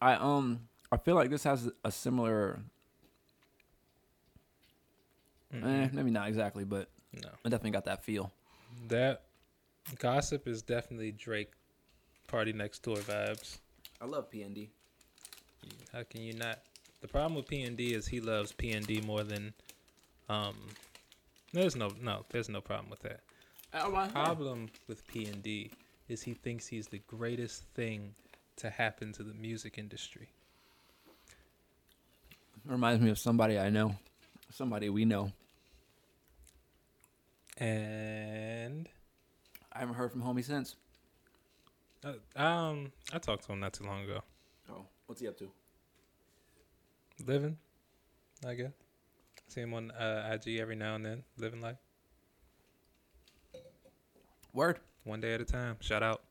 I 0.00 0.14
um 0.14 0.60
I 0.92 0.96
feel 0.96 1.14
like 1.14 1.30
this 1.30 1.44
has 1.44 1.70
a 1.84 1.90
similar 1.92 2.60
eh, 5.52 5.88
maybe 5.92 6.10
not 6.10 6.28
exactly, 6.28 6.64
but 6.64 6.88
No, 7.12 7.28
I 7.44 7.48
definitely 7.48 7.70
got 7.72 7.84
that 7.86 8.04
feel. 8.04 8.32
that 8.88 9.22
gossip 9.98 10.46
is 10.46 10.62
definitely 10.62 11.12
Drake 11.12 11.52
party 12.26 12.52
next 12.52 12.82
door 12.82 12.96
vibes. 12.96 13.58
I 14.00 14.04
love 14.04 14.30
PND. 14.30 14.68
How 15.92 16.02
can 16.04 16.22
you 16.22 16.34
not? 16.34 16.60
The 17.00 17.08
problem 17.08 17.34
with 17.34 17.46
PND 17.46 17.92
is 17.92 18.06
he 18.06 18.20
loves 18.20 18.52
PND 18.52 19.04
more 19.04 19.22
than. 19.24 19.52
Um, 20.28 20.56
there's 21.52 21.74
no 21.76 21.90
no 22.00 22.24
there's 22.30 22.48
no 22.48 22.60
problem 22.60 22.90
with 22.90 23.00
that. 23.00 23.20
The 23.72 24.12
problem 24.12 24.68
with 24.86 25.06
PND 25.08 25.70
is 26.08 26.22
he 26.22 26.34
thinks 26.34 26.66
he's 26.66 26.86
the 26.88 27.00
greatest 27.06 27.64
thing 27.74 28.14
to 28.58 28.70
happen 28.70 29.12
to 29.14 29.22
the 29.22 29.34
music 29.34 29.78
industry. 29.78 30.28
Reminds 32.64 33.02
me 33.02 33.10
of 33.10 33.18
somebody 33.18 33.58
I 33.58 33.70
know, 33.70 33.96
somebody 34.52 34.88
we 34.90 35.04
know. 35.04 35.32
And 37.56 38.88
I 39.72 39.78
haven't 39.80 39.94
heard 39.94 40.12
from 40.12 40.22
homie 40.22 40.44
since. 40.44 40.76
uh, 42.04 42.40
um, 42.40 42.92
I 43.12 43.18
talked 43.18 43.44
to 43.46 43.52
him 43.52 43.60
not 43.60 43.72
too 43.72 43.84
long 43.84 44.04
ago. 44.04 44.20
Oh, 44.70 44.84
what's 45.06 45.20
he 45.20 45.28
up 45.28 45.38
to? 45.38 45.50
Living, 47.26 47.56
I 48.46 48.54
guess. 48.54 48.72
See 49.48 49.62
him 49.62 49.74
on 49.74 49.90
uh, 49.92 50.30
IG 50.34 50.58
every 50.60 50.76
now 50.76 50.94
and 50.94 51.04
then. 51.04 51.22
Living 51.38 51.60
life, 51.60 51.78
Word. 54.52 54.78
one 55.04 55.20
day 55.20 55.32
at 55.34 55.40
a 55.40 55.44
time. 55.44 55.76
Shout 55.80 56.02
out. 56.02 56.22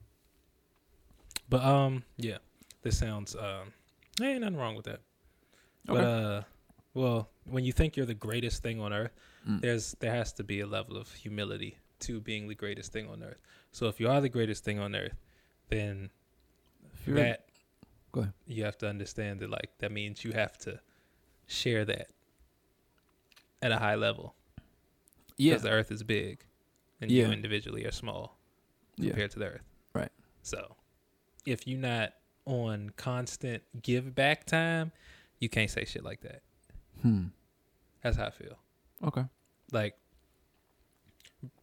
But 1.49 1.63
um, 1.63 2.03
yeah, 2.17 2.37
this 2.81 2.97
sounds 2.97 3.35
um, 3.35 3.71
there 4.17 4.29
ain't 4.31 4.41
nothing 4.41 4.57
wrong 4.57 4.75
with 4.75 4.85
that. 4.85 5.01
Okay. 5.89 5.99
But 5.99 6.03
uh, 6.03 6.41
well, 6.93 7.29
when 7.45 7.63
you 7.63 7.71
think 7.71 7.95
you're 7.95 8.05
the 8.05 8.13
greatest 8.13 8.61
thing 8.63 8.79
on 8.79 8.93
earth, 8.93 9.11
Mm. 9.47 9.61
there's 9.61 9.95
there 10.01 10.11
has 10.13 10.33
to 10.33 10.43
be 10.43 10.59
a 10.59 10.67
level 10.67 10.97
of 10.97 11.09
humility 11.13 11.77
to 11.99 12.19
being 12.19 12.49
the 12.49 12.55
greatest 12.55 12.91
thing 12.91 13.07
on 13.09 13.23
earth. 13.23 13.39
So 13.71 13.87
if 13.87 13.97
you 13.97 14.09
are 14.09 14.19
the 14.19 14.27
greatest 14.27 14.65
thing 14.65 14.77
on 14.77 14.93
earth, 14.93 15.15
then 15.69 16.09
that 17.07 17.45
Go 18.11 18.21
ahead. 18.21 18.33
you 18.45 18.65
have 18.65 18.77
to 18.79 18.89
understand 18.89 19.39
that 19.39 19.49
like 19.49 19.71
that 19.79 19.91
means 19.93 20.25
you 20.25 20.33
have 20.33 20.57
to 20.59 20.81
share 21.45 21.85
that 21.85 22.07
at 23.61 23.71
a 23.71 23.77
high 23.77 23.95
level 23.95 24.35
yeah, 25.37 25.53
because 25.53 25.63
the 25.63 25.69
earth 25.71 25.91
is 25.91 26.03
big 26.03 26.43
and 26.99 27.09
Yeah. 27.09 27.27
you 27.27 27.31
individually 27.31 27.85
are 27.85 27.91
small 27.91 28.37
yeah, 28.97 29.11
compared 29.11 29.31
to 29.31 29.39
the 29.39 29.45
earth. 29.45 29.63
Right. 29.93 30.11
So 30.41 30.75
if 31.47 31.65
you're 31.67 31.79
not 31.79 32.11
on 32.45 32.91
constant 32.97 33.63
give 33.81 34.13
back 34.13 34.45
time, 34.45 34.91
you 35.39 35.49
can't 35.49 35.69
say 35.69 35.85
shit 35.85 36.03
like 36.03 36.21
that. 36.21 36.41
hmm. 37.01 37.25
That's 38.03 38.17
how 38.17 38.25
I 38.25 38.29
feel. 38.31 38.57
Okay. 39.03 39.23
Like 39.71 39.95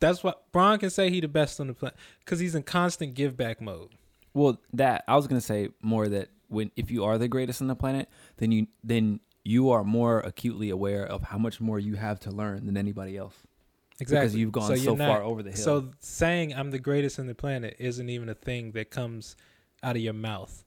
that's 0.01 0.22
what 0.22 0.51
Bron 0.53 0.78
can 0.78 0.91
say 0.91 1.11
he 1.11 1.20
the 1.20 1.28
best 1.28 1.61
on 1.61 1.66
the 1.66 1.74
planet 1.74 1.97
because 2.20 2.39
he's 2.41 2.55
in 2.55 2.62
constant 2.62 3.14
give 3.14 3.37
back 3.37 3.61
mode. 3.61 3.91
Well, 4.32 4.61
that 4.72 5.05
I 5.09 5.16
was 5.16 5.26
gonna 5.26 5.41
say 5.41 5.68
more 5.82 6.09
that 6.09 6.28
when 6.49 6.70
if 6.76 6.91
you 6.91 7.05
are 7.05 7.18
the 7.18 7.28
greatest 7.28 7.61
on 7.61 7.68
the 7.68 7.76
planet, 7.76 8.09
then 8.37 8.53
you 8.53 8.66
then 8.82 9.20
you 9.45 9.70
are 9.70 9.85
more 9.85 10.20
acutely 10.20 10.70
aware 10.70 11.05
of 11.07 11.22
how 11.22 11.39
much 11.39 11.61
more 11.61 11.78
you 11.78 11.95
have 11.97 12.18
to 12.20 12.30
learn 12.30 12.64
than 12.66 12.76
anybody 12.78 13.16
else 13.16 13.35
Exactly. 14.01 14.16
because 14.26 14.37
you've 14.37 14.53
gone 14.53 14.68
So 14.68 14.76
so, 14.76 14.95
not- 14.95 15.09
far 15.09 15.22
over 15.22 15.43
the 15.43 15.51
hill. 15.51 15.59
So 15.59 15.91
saying 16.01 16.55
I'm 16.55 16.70
the 16.70 16.78
greatest 16.78 17.18
on 17.18 17.26
the 17.26 17.35
planet 17.35 17.76
isn't 17.78 18.09
even 18.09 18.28
a 18.28 18.35
thing 18.35 18.72
that 18.72 18.91
comes 18.91 19.37
out 19.85 19.97
of 19.97 20.03
your 20.03 20.12
mouth 20.14 20.64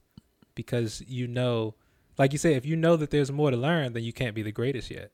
because 0.54 1.02
you 1.06 1.26
know, 1.26 1.74
like 2.16 2.32
you 2.32 2.38
say, 2.38 2.54
if 2.54 2.64
you 2.64 2.76
know 2.76 2.96
that 2.96 3.10
there's 3.10 3.30
more 3.30 3.50
to 3.50 3.56
learn, 3.56 3.92
then 3.92 4.02
you 4.04 4.12
can't 4.12 4.34
be 4.34 4.42
the 4.42 4.52
greatest 4.52 4.90
yet. 4.90 5.10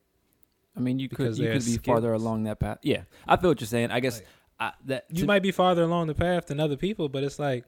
I 0.77 0.79
mean, 0.79 0.99
you 0.99 1.09
could 1.09 1.37
you 1.37 1.47
could 1.51 1.65
be 1.65 1.77
farther 1.77 2.13
along 2.13 2.43
that 2.43 2.59
path. 2.59 2.79
Yeah, 2.83 3.03
I 3.27 3.37
feel 3.37 3.49
what 3.51 3.61
you're 3.61 3.67
saying. 3.67 3.91
I 3.91 3.99
guess 3.99 4.19
Like, 4.19 4.27
I, 4.59 4.71
that 4.85 5.05
You 5.09 5.21
to- 5.21 5.27
might 5.27 5.41
be 5.43 5.51
farther 5.51 5.83
along 5.83 6.07
the 6.07 6.15
path 6.15 6.47
than 6.47 6.59
other 6.59 6.77
people, 6.77 7.09
but 7.09 7.23
it's 7.23 7.39
like 7.39 7.65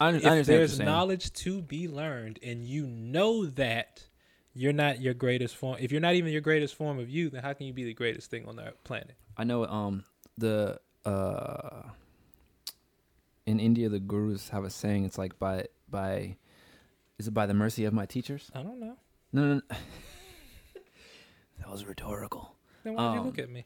I, 0.00 0.08
under- 0.08 0.18
if 0.18 0.24
understand 0.24 0.58
there's 0.60 0.78
knowledge 0.80 1.32
to 1.44 1.62
be 1.62 1.88
learned 1.88 2.38
and 2.42 2.64
you 2.64 2.86
know 2.86 3.46
that 3.46 4.02
you're 4.52 4.72
not 4.72 5.00
your 5.00 5.14
greatest 5.14 5.56
form 5.56 5.76
if 5.80 5.90
you're 5.92 6.00
not 6.00 6.14
even 6.14 6.30
your 6.32 6.40
greatest 6.40 6.74
form 6.74 6.98
of 6.98 7.08
you 7.10 7.28
then 7.30 7.42
how 7.42 7.52
can 7.52 7.66
you 7.66 7.72
be 7.72 7.84
the 7.84 7.94
greatest 7.94 8.30
thing 8.30 8.46
on 8.46 8.54
the 8.56 8.72
planet 8.84 9.14
I 9.36 9.42
know 9.44 9.64
um 9.66 10.04
the 10.38 10.80
uh 11.04 11.82
in 13.46 13.60
India 13.60 13.88
the 13.88 14.00
gurus 14.00 14.48
have 14.50 14.64
a 14.64 14.70
saying 14.70 15.04
it's 15.04 15.18
like 15.18 15.38
by 15.38 15.66
by 15.90 16.36
is 17.18 17.28
it 17.28 17.34
by 17.34 17.46
the 17.46 17.54
mercy 17.54 17.84
of 17.84 17.92
my 17.94 18.06
teachers? 18.06 18.50
i 18.54 18.62
don't 18.62 18.80
know 18.80 18.96
No, 19.32 19.42
no, 19.46 19.54
no. 19.54 19.60
that 21.58 21.70
was 21.70 21.84
rhetorical 21.84 22.56
then 22.82 22.94
why 22.94 23.02
did 23.08 23.14
you 23.14 23.20
Um, 23.20 23.26
look 23.26 23.38
at 23.38 23.50
me 23.50 23.64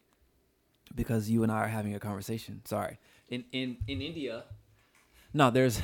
because 0.95 1.29
you 1.31 1.43
and 1.43 1.53
I 1.53 1.57
are 1.57 1.69
having 1.69 1.95
a 1.95 2.01
conversation. 2.01 2.63
Sorry. 2.65 2.99
In 3.29 3.45
in 3.53 3.77
in 3.87 4.01
India, 4.01 4.45
no, 5.35 5.51
there's 5.51 5.83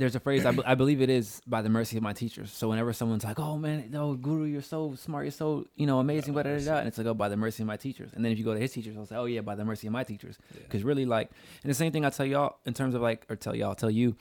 there's 0.00 0.14
a 0.14 0.20
phrase 0.20 0.46
I, 0.46 0.54
I 0.64 0.74
believe 0.74 1.00
it 1.00 1.10
is 1.10 1.40
by 1.46 1.62
the 1.62 1.68
mercy 1.68 1.96
of 1.96 2.02
my 2.02 2.12
teachers. 2.12 2.52
So 2.52 2.68
whenever 2.68 2.92
someone's 2.92 3.24
like, 3.24 3.38
"Oh 3.38 3.58
man, 3.58 3.88
no, 3.90 4.14
guru, 4.14 4.44
you're 4.44 4.62
so 4.62 4.94
smart, 4.94 5.24
you're 5.24 5.32
so 5.32 5.66
you 5.76 5.86
know 5.86 5.98
amazing," 5.98 6.34
the 6.34 6.42
blah, 6.42 6.58
blah, 6.58 6.78
and 6.78 6.88
it's 6.88 6.98
like, 6.98 7.06
"Oh, 7.06 7.14
by 7.14 7.28
the 7.28 7.36
mercy 7.36 7.62
of 7.62 7.66
my 7.66 7.76
teachers." 7.76 8.10
And 8.14 8.24
then 8.24 8.32
if 8.32 8.38
you 8.38 8.44
go 8.44 8.54
to 8.54 8.60
his 8.60 8.72
teachers, 8.72 8.96
I'll 8.96 9.06
say, 9.06 9.16
"Oh 9.16 9.26
yeah, 9.26 9.40
by 9.42 9.54
the 9.54 9.64
mercy 9.64 9.86
of 9.86 9.92
my 9.92 10.04
teachers." 10.04 10.38
Yeah. 10.54 10.62
Because 10.62 10.84
really, 10.84 11.06
like, 11.06 11.30
and 11.62 11.70
the 11.70 11.74
same 11.74 11.92
thing 11.92 12.04
I 12.04 12.10
tell 12.10 12.26
y'all 12.26 12.56
in 12.64 12.74
terms 12.74 12.94
of 12.94 13.02
like, 13.02 13.26
or 13.28 13.36
tell 13.36 13.54
y'all, 13.54 13.74
tell 13.74 13.90
you, 13.90 14.16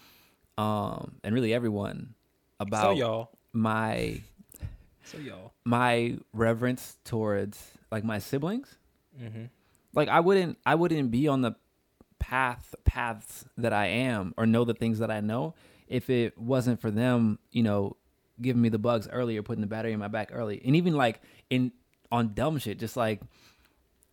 um, 0.58 1.16
and 1.24 1.34
really 1.34 1.54
everyone 1.54 2.16
so 2.58 2.66
about 2.68 2.98
y'all 2.98 3.30
my 3.54 4.22
so 5.04 5.18
y'all 5.18 5.54
my 5.66 6.18
reverence 6.34 6.98
towards 7.06 7.64
like 7.92 8.04
my 8.04 8.20
siblings. 8.20 8.78
mm-hmm. 9.20 9.46
Like 9.94 10.08
I 10.08 10.20
wouldn't, 10.20 10.58
I 10.66 10.76
wouldn't 10.76 11.10
be 11.10 11.28
on 11.28 11.42
the 11.42 11.56
path 12.20 12.76
paths 12.84 13.46
that 13.58 13.74
I 13.74 13.88
am 13.88 14.34
or 14.38 14.46
know 14.46 14.66
the 14.66 14.74
things 14.74 15.00
that 15.00 15.10
I 15.10 15.22
know 15.22 15.56
if 15.90 16.10
it 16.10 16.38
wasn't 16.38 16.80
for 16.80 16.92
them, 16.92 17.40
you 17.52 17.64
know, 17.64 17.98
giving 18.42 18.62
me 18.62 18.70
the 18.70 18.80
bugs 18.80 19.08
earlier, 19.12 19.44
putting 19.44 19.62
the 19.62 19.68
battery 19.68 19.92
in 19.92 20.00
my 20.00 20.08
back 20.08 20.30
early, 20.32 20.62
and 20.64 20.76
even 20.76 20.96
like 20.96 21.22
in 21.50 21.72
on 22.12 22.34
dumb 22.34 22.58
shit, 22.60 22.80
just 22.80 22.96
like 22.96 23.22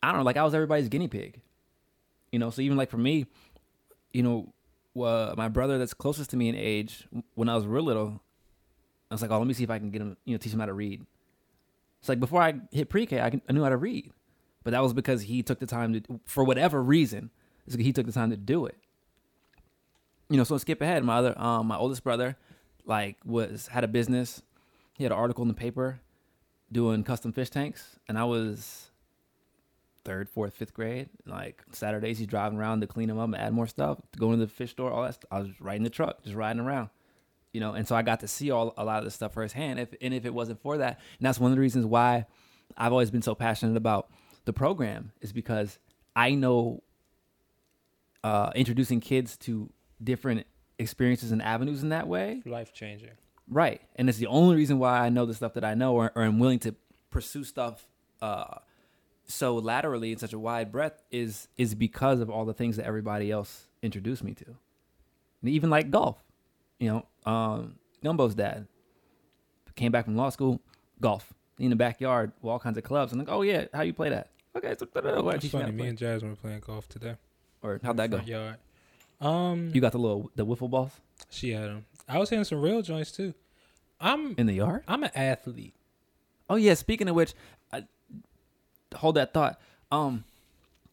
I 0.02 0.08
don't 0.08 0.18
know, 0.18 0.24
like 0.24 0.36
I 0.36 0.44
was 0.44 0.54
everybody's 0.54 0.88
guinea 0.88 1.08
pig, 1.08 1.40
you 2.32 2.38
know. 2.38 2.50
So 2.50 2.62
even 2.62 2.76
like 2.76 2.90
for 2.90 2.98
me, 2.98 3.26
you 4.12 4.22
know, 4.22 4.52
uh, 5.00 5.34
my 5.36 5.48
brother 5.48 5.78
that's 5.78 5.94
closest 5.94 6.30
to 6.30 6.36
me 6.36 6.48
in 6.48 6.54
age, 6.54 7.06
when 7.34 7.48
I 7.48 7.54
was 7.54 7.66
real 7.66 7.84
little, 7.84 8.20
I 9.10 9.14
was 9.14 9.22
like, 9.22 9.30
oh, 9.30 9.38
let 9.38 9.46
me 9.46 9.54
see 9.54 9.64
if 9.64 9.70
I 9.70 9.78
can 9.78 9.90
get 9.90 10.00
him, 10.02 10.16
you 10.24 10.34
know, 10.34 10.38
teach 10.38 10.52
him 10.52 10.60
how 10.60 10.66
to 10.66 10.72
read. 10.72 11.04
It's 12.00 12.08
like 12.08 12.20
before 12.20 12.42
I 12.42 12.54
hit 12.72 12.88
pre-K, 12.88 13.20
I, 13.20 13.30
can, 13.30 13.42
I 13.48 13.52
knew 13.52 13.62
how 13.62 13.68
to 13.68 13.76
read, 13.76 14.12
but 14.64 14.70
that 14.70 14.82
was 14.82 14.92
because 14.92 15.22
he 15.22 15.42
took 15.42 15.58
the 15.58 15.66
time 15.66 15.92
to, 15.94 16.20
for 16.24 16.44
whatever 16.44 16.82
reason, 16.82 17.30
he 17.78 17.92
took 17.92 18.06
the 18.06 18.12
time 18.12 18.30
to 18.30 18.36
do 18.36 18.66
it. 18.66 18.76
You 20.28 20.36
know, 20.36 20.44
so 20.44 20.58
skip 20.58 20.80
ahead. 20.80 21.04
My 21.04 21.16
other, 21.16 21.38
um, 21.40 21.68
my 21.68 21.76
oldest 21.76 22.02
brother, 22.02 22.36
like 22.84 23.16
was 23.24 23.68
had 23.68 23.84
a 23.84 23.88
business. 23.88 24.42
He 24.94 25.04
had 25.04 25.12
an 25.12 25.18
article 25.18 25.42
in 25.42 25.48
the 25.48 25.54
paper 25.54 26.00
doing 26.72 27.04
custom 27.04 27.32
fish 27.32 27.50
tanks, 27.50 27.98
and 28.08 28.18
I 28.18 28.24
was 28.24 28.90
third, 30.04 30.28
fourth, 30.28 30.54
fifth 30.54 30.74
grade. 30.74 31.08
Like 31.26 31.62
Saturdays, 31.72 32.18
he's 32.18 32.26
driving 32.26 32.58
around 32.58 32.80
to 32.80 32.86
clean 32.86 33.08
them 33.08 33.18
up 33.18 33.26
and 33.26 33.36
add 33.36 33.52
more 33.52 33.66
stuff, 33.66 33.98
going 34.16 34.38
to 34.38 34.46
the 34.46 34.50
fish 34.50 34.70
store, 34.70 34.90
all 34.90 35.02
that. 35.02 35.14
Stuff. 35.14 35.28
I 35.30 35.38
was 35.40 35.60
riding 35.60 35.84
the 35.84 35.90
truck, 35.90 36.22
just 36.22 36.34
riding 36.34 36.60
around, 36.60 36.90
you 37.52 37.60
know. 37.60 37.72
And 37.72 37.86
so 37.86 37.94
I 37.94 38.02
got 38.02 38.20
to 38.20 38.28
see 38.28 38.50
all 38.50 38.74
a 38.76 38.84
lot 38.84 38.98
of 38.98 39.04
this 39.04 39.14
stuff 39.14 39.34
firsthand. 39.34 39.78
If 39.78 39.94
and 40.00 40.14
if 40.14 40.24
it 40.24 40.34
wasn't 40.34 40.60
for 40.60 40.78
that, 40.78 41.00
and 41.18 41.26
that's 41.26 41.38
one 41.38 41.50
of 41.50 41.56
the 41.56 41.60
reasons 41.60 41.86
why 41.86 42.26
I've 42.76 42.92
always 42.92 43.10
been 43.10 43.22
so 43.22 43.34
passionate 43.34 43.76
about 43.76 44.08
the 44.44 44.52
program 44.52 45.12
is 45.20 45.32
because 45.32 45.78
I 46.14 46.34
know 46.34 46.82
uh, 48.24 48.50
introducing 48.54 49.00
kids 49.00 49.36
to 49.38 49.70
different 50.02 50.46
experiences 50.78 51.32
and 51.32 51.40
avenues 51.42 51.82
in 51.82 51.88
that 51.90 52.06
way 52.06 52.42
life 52.44 52.72
changing 52.72 53.10
Right. 53.48 53.80
And 53.94 54.08
it's 54.08 54.18
the 54.18 54.26
only 54.26 54.56
reason 54.56 54.78
why 54.78 54.98
I 54.98 55.08
know 55.08 55.24
the 55.24 55.34
stuff 55.34 55.54
that 55.54 55.64
I 55.64 55.74
know 55.74 55.94
or, 55.94 56.12
or 56.14 56.22
am 56.22 56.38
willing 56.38 56.58
to 56.60 56.74
pursue 57.10 57.44
stuff 57.44 57.86
uh, 58.20 58.58
so 59.28 59.54
laterally 59.56 60.12
in 60.12 60.18
such 60.18 60.32
a 60.32 60.38
wide 60.38 60.72
breadth 60.72 61.02
is 61.10 61.48
is 61.56 61.74
because 61.74 62.20
of 62.20 62.30
all 62.30 62.44
the 62.44 62.54
things 62.54 62.76
that 62.76 62.86
everybody 62.86 63.30
else 63.30 63.66
introduced 63.82 64.22
me 64.24 64.34
to. 64.34 64.46
And 64.46 65.50
even 65.50 65.70
like 65.70 65.90
golf. 65.90 66.16
You 66.78 67.04
know, 67.24 67.30
um, 67.30 67.76
Gumbo's 68.04 68.34
dad 68.34 68.66
came 69.76 69.90
back 69.92 70.04
from 70.04 70.16
law 70.16 70.28
school, 70.28 70.60
golf 71.00 71.32
in 71.58 71.70
the 71.70 71.76
backyard, 71.76 72.32
with 72.42 72.50
all 72.50 72.58
kinds 72.58 72.76
of 72.76 72.84
clubs. 72.84 73.12
I'm 73.12 73.18
like, 73.18 73.28
oh 73.30 73.42
yeah, 73.42 73.66
how 73.72 73.82
you 73.82 73.94
play 73.94 74.10
that? 74.10 74.30
Okay, 74.56 74.74
so 74.78 74.86
It's 74.94 74.94
you 74.94 75.38
teach 75.40 75.52
me 75.54 75.60
how 75.60 75.66
funny. 75.66 75.72
Me 75.72 75.78
play? 75.78 75.88
and 75.88 75.98
Jasmine 75.98 76.30
were 76.30 76.36
playing 76.36 76.60
golf 76.60 76.88
today. 76.88 77.16
Or 77.62 77.80
how'd 77.82 77.96
that 77.96 78.10
go? 78.10 78.20
Yard. 78.20 78.56
Um, 79.20 79.70
You 79.74 79.80
got 79.80 79.92
the 79.92 79.98
little 79.98 80.30
the 80.36 80.44
wiffle 80.44 80.68
balls 80.70 80.92
she 81.30 81.50
had 81.50 81.64
them. 81.70 81.86
I 82.08 82.18
was 82.18 82.28
hitting 82.30 82.44
some 82.44 82.60
real 82.60 82.82
joints 82.82 83.10
too. 83.12 83.34
I'm 84.00 84.34
in 84.36 84.46
the 84.46 84.52
yard. 84.54 84.84
I'm 84.86 85.02
an 85.02 85.10
athlete. 85.14 85.74
Oh 86.50 86.56
yeah. 86.56 86.74
Speaking 86.74 87.08
of 87.08 87.14
which, 87.16 87.32
I, 87.72 87.84
hold 88.94 89.16
that 89.16 89.32
thought. 89.32 89.58
Um, 89.90 90.24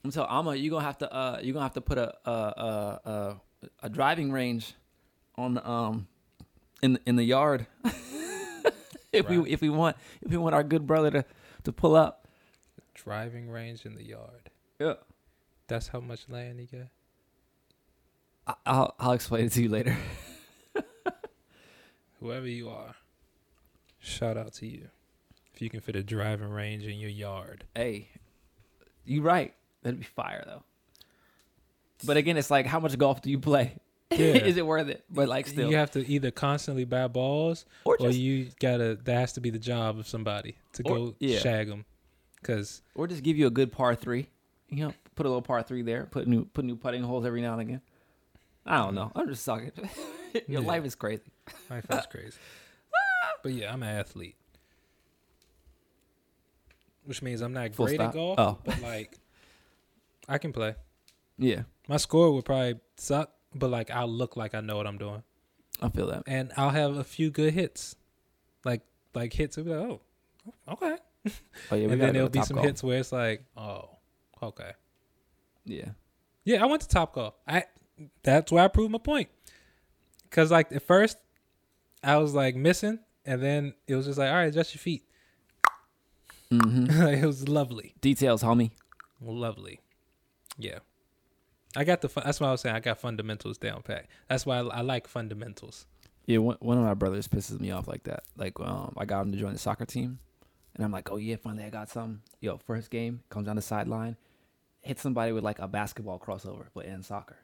so 0.10 0.24
Alma, 0.24 0.56
you 0.56 0.70
gonna 0.72 0.86
have 0.86 0.98
to 1.00 1.14
uh, 1.14 1.40
you 1.44 1.52
gonna 1.54 1.66
have 1.66 1.74
to 1.74 1.82
put 1.82 1.98
a 1.98 2.14
a 2.28 2.32
a, 2.32 3.10
a, 3.12 3.42
a 3.84 3.90
driving 3.90 4.32
range 4.32 4.74
on 5.36 5.54
the 5.56 5.70
um 5.70 6.08
in 6.82 6.98
in 7.06 7.16
the 7.18 7.24
yard 7.24 7.68
if 9.12 9.28
Right. 9.28 9.30
we 9.42 9.52
if 9.52 9.62
we 9.62 9.70
want 9.70 9.98
if 10.22 10.32
we 10.32 10.38
want 10.38 10.56
our 10.56 10.64
good 10.64 10.88
brother 10.88 11.12
to 11.12 11.26
to 11.64 11.72
pull 11.72 11.96
up. 11.96 12.28
Driving 12.96 13.50
range 13.50 13.86
in 13.86 13.96
the 13.96 14.04
yard. 14.06 14.50
Yeah. 14.80 14.94
That's 15.68 15.88
how 15.90 16.00
much 16.00 16.30
land 16.30 16.60
he 16.60 16.66
got. 16.68 16.88
I'll 18.66 18.94
I'll 19.00 19.12
explain 19.14 19.46
it 19.46 19.52
to 19.54 19.62
you 19.64 19.70
later. 19.70 19.96
Whoever 22.20 22.48
you 22.48 22.70
are, 22.70 22.96
shout 24.00 24.38
out 24.38 24.54
to 24.56 24.66
you. 24.68 24.88
If 25.54 25.62
you 25.62 25.70
can 25.70 25.82
fit 25.82 25.96
a 25.96 26.04
driving 26.04 26.50
range 26.50 26.84
in 26.86 26.98
your 26.98 27.10
yard. 27.10 27.66
Hey, 27.76 28.10
you're 29.06 29.24
right. 29.24 29.54
That'd 29.84 30.00
be 30.00 30.06
fire 30.06 30.44
though. 30.46 30.64
But 32.06 32.18
again, 32.18 32.38
it's 32.38 32.50
like 32.50 32.66
how 32.66 32.80
much 32.80 32.98
golf 32.98 33.22
do 33.22 33.30
you 33.30 33.40
play? 33.40 33.76
Yeah. 34.12 34.36
Is 34.36 34.58
it 34.58 34.66
worth 34.68 34.90
it? 34.90 35.04
But 35.10 35.28
like 35.28 35.48
still, 35.48 35.72
You 35.72 35.78
have 35.78 35.90
to 35.92 36.08
either 36.08 36.30
constantly 36.30 36.86
buy 36.86 37.08
balls 37.08 37.66
or 37.84 37.98
or 38.00 38.12
you 38.12 38.50
gotta, 38.60 38.94
that 39.06 39.12
has 39.22 39.34
to 39.34 39.42
be 39.42 39.50
the 39.50 39.58
job 39.58 39.98
of 39.98 40.08
somebody 40.08 40.56
to 40.74 40.84
Or- 40.84 40.96
go 40.96 41.16
yeah. 41.20 41.40
shag 41.40 41.68
them. 41.68 41.84
Cause 42.44 42.84
or 42.94 43.08
just 43.08 43.24
give 43.24 43.38
you 43.40 43.48
a 43.48 43.50
good 43.50 43.72
par 43.72 43.96
three. 43.96 44.28
You 44.70 44.86
know, 44.86 44.94
put 45.16 45.26
a 45.26 45.30
little 45.30 45.42
par 45.42 45.64
three 45.64 45.82
there. 45.82 46.06
Put 46.12 46.28
new 46.28 46.46
put 46.46 46.64
new 46.64 46.76
putting 46.76 47.02
holes 47.02 47.26
every 47.26 47.42
now 47.42 47.54
and 47.54 47.62
again. 47.62 47.82
I 48.66 48.78
don't 48.78 48.92
mm. 48.92 48.96
know. 48.96 49.12
I'm 49.16 49.28
just 49.28 49.46
talking. 49.46 49.72
Your 50.48 50.62
Yeah. 50.62 50.68
life 50.68 50.86
is 50.86 50.96
crazy. 50.96 51.24
life 51.70 51.86
is 51.90 52.06
crazy. 52.10 52.38
but 53.44 53.52
yeah, 53.54 53.74
I'm 53.74 53.84
an 53.84 53.90
athlete. 53.98 54.36
Which 57.06 57.22
means 57.22 57.42
I'm 57.42 57.54
not 57.54 57.76
Full 57.76 57.88
great 57.88 57.96
stop. 57.96 58.10
at 58.10 58.14
golf, 58.14 58.40
Oh. 58.40 58.58
but 58.64 58.82
like 58.82 59.18
I 60.30 60.38
can 60.38 60.54
play. 60.54 60.76
Yeah, 61.38 61.64
My 61.90 61.98
score 61.98 62.32
would 62.32 62.46
probably 62.46 62.80
suck, 62.96 63.32
but 63.54 63.70
like 63.70 63.90
I'll 63.92 64.08
look 64.08 64.38
like 64.38 64.56
I 64.56 64.62
know 64.62 64.78
what 64.78 64.88
I'm 64.88 64.98
doing. 64.98 65.24
I 65.82 65.90
feel 65.90 66.08
that. 66.08 66.24
and 66.28 66.54
I'll 66.56 66.70
have 66.70 66.96
a 66.96 67.04
few 67.04 67.30
good 67.32 67.54
hits, 67.54 67.96
like 68.64 68.82
like 69.14 69.34
hits. 69.34 69.58
Will 69.58 69.64
be 69.66 69.72
like, 69.72 69.90
oh, 69.90 70.02
okay, 70.74 70.96
Oh 71.72 71.76
yeah, 71.76 71.90
and 71.90 72.00
then 72.02 72.14
there'll 72.14 72.30
be 72.30 72.42
some 72.44 72.56
Golf. 72.56 72.68
hits 72.68 72.84
where 72.84 73.00
it's 73.00 73.12
like, 73.12 73.44
oh, 73.58 73.90
okay, 74.42 74.72
Yeah, 75.66 75.90
yeah. 76.46 76.64
I 76.64 76.68
went 76.68 76.84
to 76.84 76.88
Top 76.88 77.14
Golf. 77.14 77.34
I 77.48 77.66
that's 78.24 78.52
where 78.52 78.64
I 78.64 78.68
proved 78.68 78.92
my 78.92 78.98
point. 78.98 79.30
Cause 80.32 80.52
like 80.52 80.72
at 80.72 80.82
first, 80.82 81.18
I 82.04 82.18
was 82.18 82.34
like 82.34 82.56
missing, 82.56 83.00
and 83.26 83.42
then 83.42 83.74
it 83.88 83.96
was 83.96 84.06
just 84.08 84.18
like, 84.18 84.30
all 84.30 84.36
right, 84.36 84.46
adjust 84.46 84.74
your 84.74 84.80
feet. 84.80 85.04
hmm 86.52 86.86
it 86.90 87.26
was 87.26 87.48
lovely, 87.48 87.94
details, 88.02 88.44
homie. 88.44 88.72
lovely. 89.22 89.80
Yeah, 90.58 90.80
I 91.76 91.84
got 91.84 92.02
the. 92.02 92.10
fu- 92.10 92.22
That's 92.24 92.40
why 92.40 92.48
I 92.48 92.52
was 92.52 92.62
saying 92.62 92.76
I 92.76 92.80
got 92.80 93.00
fundamentals 93.00 93.58
down 93.58 93.82
pat. 93.84 94.06
That's 94.28 94.46
why 94.46 94.58
I, 94.60 94.62
I 94.62 94.82
like 94.82 95.08
fundamentals. 95.08 95.86
Yeah, 96.26 96.38
one, 96.40 96.58
one 96.62 96.78
of 96.78 96.84
my 96.84 96.94
brothers 96.94 97.28
pisses 97.28 97.60
me 97.60 97.72
off 97.72 97.88
like 97.88 98.04
that. 98.04 98.24
Like, 98.38 98.58
um, 98.60 98.94
I 98.98 99.04
got 99.06 99.22
him 99.26 99.32
to 99.34 99.38
join 99.38 99.54
the 99.54 99.60
soccer 99.60 99.86
team, 99.86 100.20
and 100.76 100.86
I'm 100.86 100.92
like, 100.92 101.12
oh 101.12 101.18
yeah, 101.18 101.36
finally 101.36 101.66
I 101.66 101.70
got 101.70 101.90
some. 101.90 102.22
Yo, 102.40 102.58
first 102.58 102.90
game 102.90 103.22
comes 103.30 103.46
down 103.48 103.56
the 103.56 103.62
sideline, 103.62 104.16
hit 104.82 105.00
somebody 105.00 105.32
with 105.32 105.44
like 105.44 105.60
a 105.60 105.68
basketball 105.68 106.20
crossover, 106.20 106.66
but 106.74 106.86
in 106.86 107.02
soccer, 107.04 107.38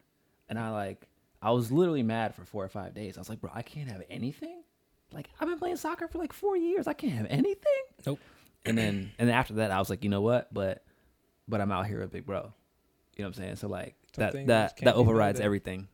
and 0.49 0.59
I 0.59 0.71
like, 0.71 1.07
I 1.41 1.51
was 1.51 1.71
literally 1.71 2.03
mad 2.03 2.35
for 2.35 2.43
four 2.43 2.63
or 2.65 2.69
five 2.69 2.93
days. 2.93 3.17
I 3.17 3.21
was 3.21 3.29
like, 3.29 3.39
bro, 3.39 3.51
I 3.53 3.61
can't 3.61 3.89
have 3.89 4.03
anything. 4.09 4.63
Like, 5.11 5.29
I've 5.39 5.47
been 5.47 5.57
playing 5.57 5.77
soccer 5.77 6.07
for 6.07 6.17
like 6.17 6.33
four 6.33 6.57
years. 6.57 6.87
I 6.87 6.93
can't 6.93 7.13
have 7.13 7.27
anything. 7.29 7.83
Nope. 8.05 8.19
And 8.65 8.77
then, 8.77 9.11
and 9.17 9.29
then 9.29 9.35
after 9.35 9.55
that, 9.55 9.71
I 9.71 9.79
was 9.79 9.89
like, 9.89 10.03
you 10.03 10.09
know 10.09 10.21
what? 10.21 10.53
But, 10.53 10.83
but 11.47 11.61
I'm 11.61 11.71
out 11.71 11.87
here 11.87 11.99
with 12.01 12.11
big 12.11 12.25
bro. 12.25 12.53
You 13.19 13.23
know 13.23 13.31
what 13.31 13.37
I'm 13.37 13.43
saying? 13.43 13.55
So 13.57 13.67
like 13.67 13.95
that 14.15 14.47
that 14.47 14.77
that 14.77 14.95
overrides 14.95 15.41
everything. 15.41 15.89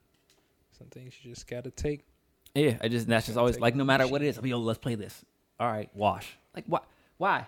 Some 0.77 0.87
things 0.89 1.15
you 1.23 1.31
just 1.31 1.47
gotta 1.47 1.71
take. 1.71 2.05
Yeah, 2.53 2.77
I 2.79 2.87
just 2.87 3.07
that's 3.07 3.25
just 3.25 3.35
always 3.35 3.59
like 3.59 3.73
no 3.75 3.83
matter 3.83 4.07
what 4.07 4.21
it 4.21 4.27
is, 4.27 4.37
I'll 4.37 4.43
be 4.43 4.51
yo, 4.51 4.59
let's 4.59 4.77
play 4.77 4.93
this. 4.93 5.25
All 5.59 5.67
right, 5.67 5.89
wash. 5.95 6.37
Like 6.53 6.65
why? 6.67 6.81
Why? 7.17 7.47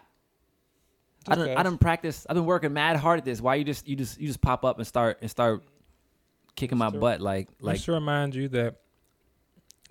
I 1.28 1.36
don't. 1.36 1.58
I 1.58 1.62
don't 1.62 1.78
practice. 1.78 2.26
I've 2.28 2.36
been 2.36 2.47
working 2.47 2.74
mad 2.74 2.95
hard 2.97 3.20
at 3.20 3.26
this. 3.26 3.39
Why 3.39 3.53
you 3.53 3.64
just 3.64 3.88
you 3.88 3.95
just 3.95 4.20
you 4.20 4.26
just 4.26 4.41
pop 4.41 4.66
up 4.66 4.80
and 4.80 4.88
start 4.88 5.20
and 5.22 5.30
start 5.30 5.64
kicking 6.58 6.78
my 6.78 6.88
Just 6.88 6.95
to- 6.95 6.99
butt 6.99 7.22
like 7.22 7.47
like 7.62 7.76
just 7.76 7.86
to 7.86 7.93
remind 7.93 8.36
you 8.36 8.49
that 8.49 8.76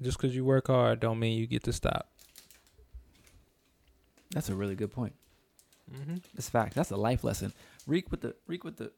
just 0.03 0.19
because 0.19 0.37
you 0.37 0.45
work 0.45 0.67
hard 0.67 1.01
don't 1.01 1.19
mean 1.19 1.39
you 1.39 1.47
get 1.47 1.63
to 1.65 1.73
stop. 1.73 2.11
that's 4.33 4.49
a 4.51 4.55
really 4.55 4.75
good 4.75 4.91
point. 4.91 5.15
Mm-hmm. 5.91 6.17
That's 6.35 6.49
fact. 6.51 6.75
That's 6.75 6.91
a 6.91 6.97
life 6.97 7.23
lesson. 7.25 7.53
Reek 7.87 8.11
with 8.11 8.21
the 8.21 8.35
reek 8.47 8.65
with 8.65 8.77
the 8.77 8.91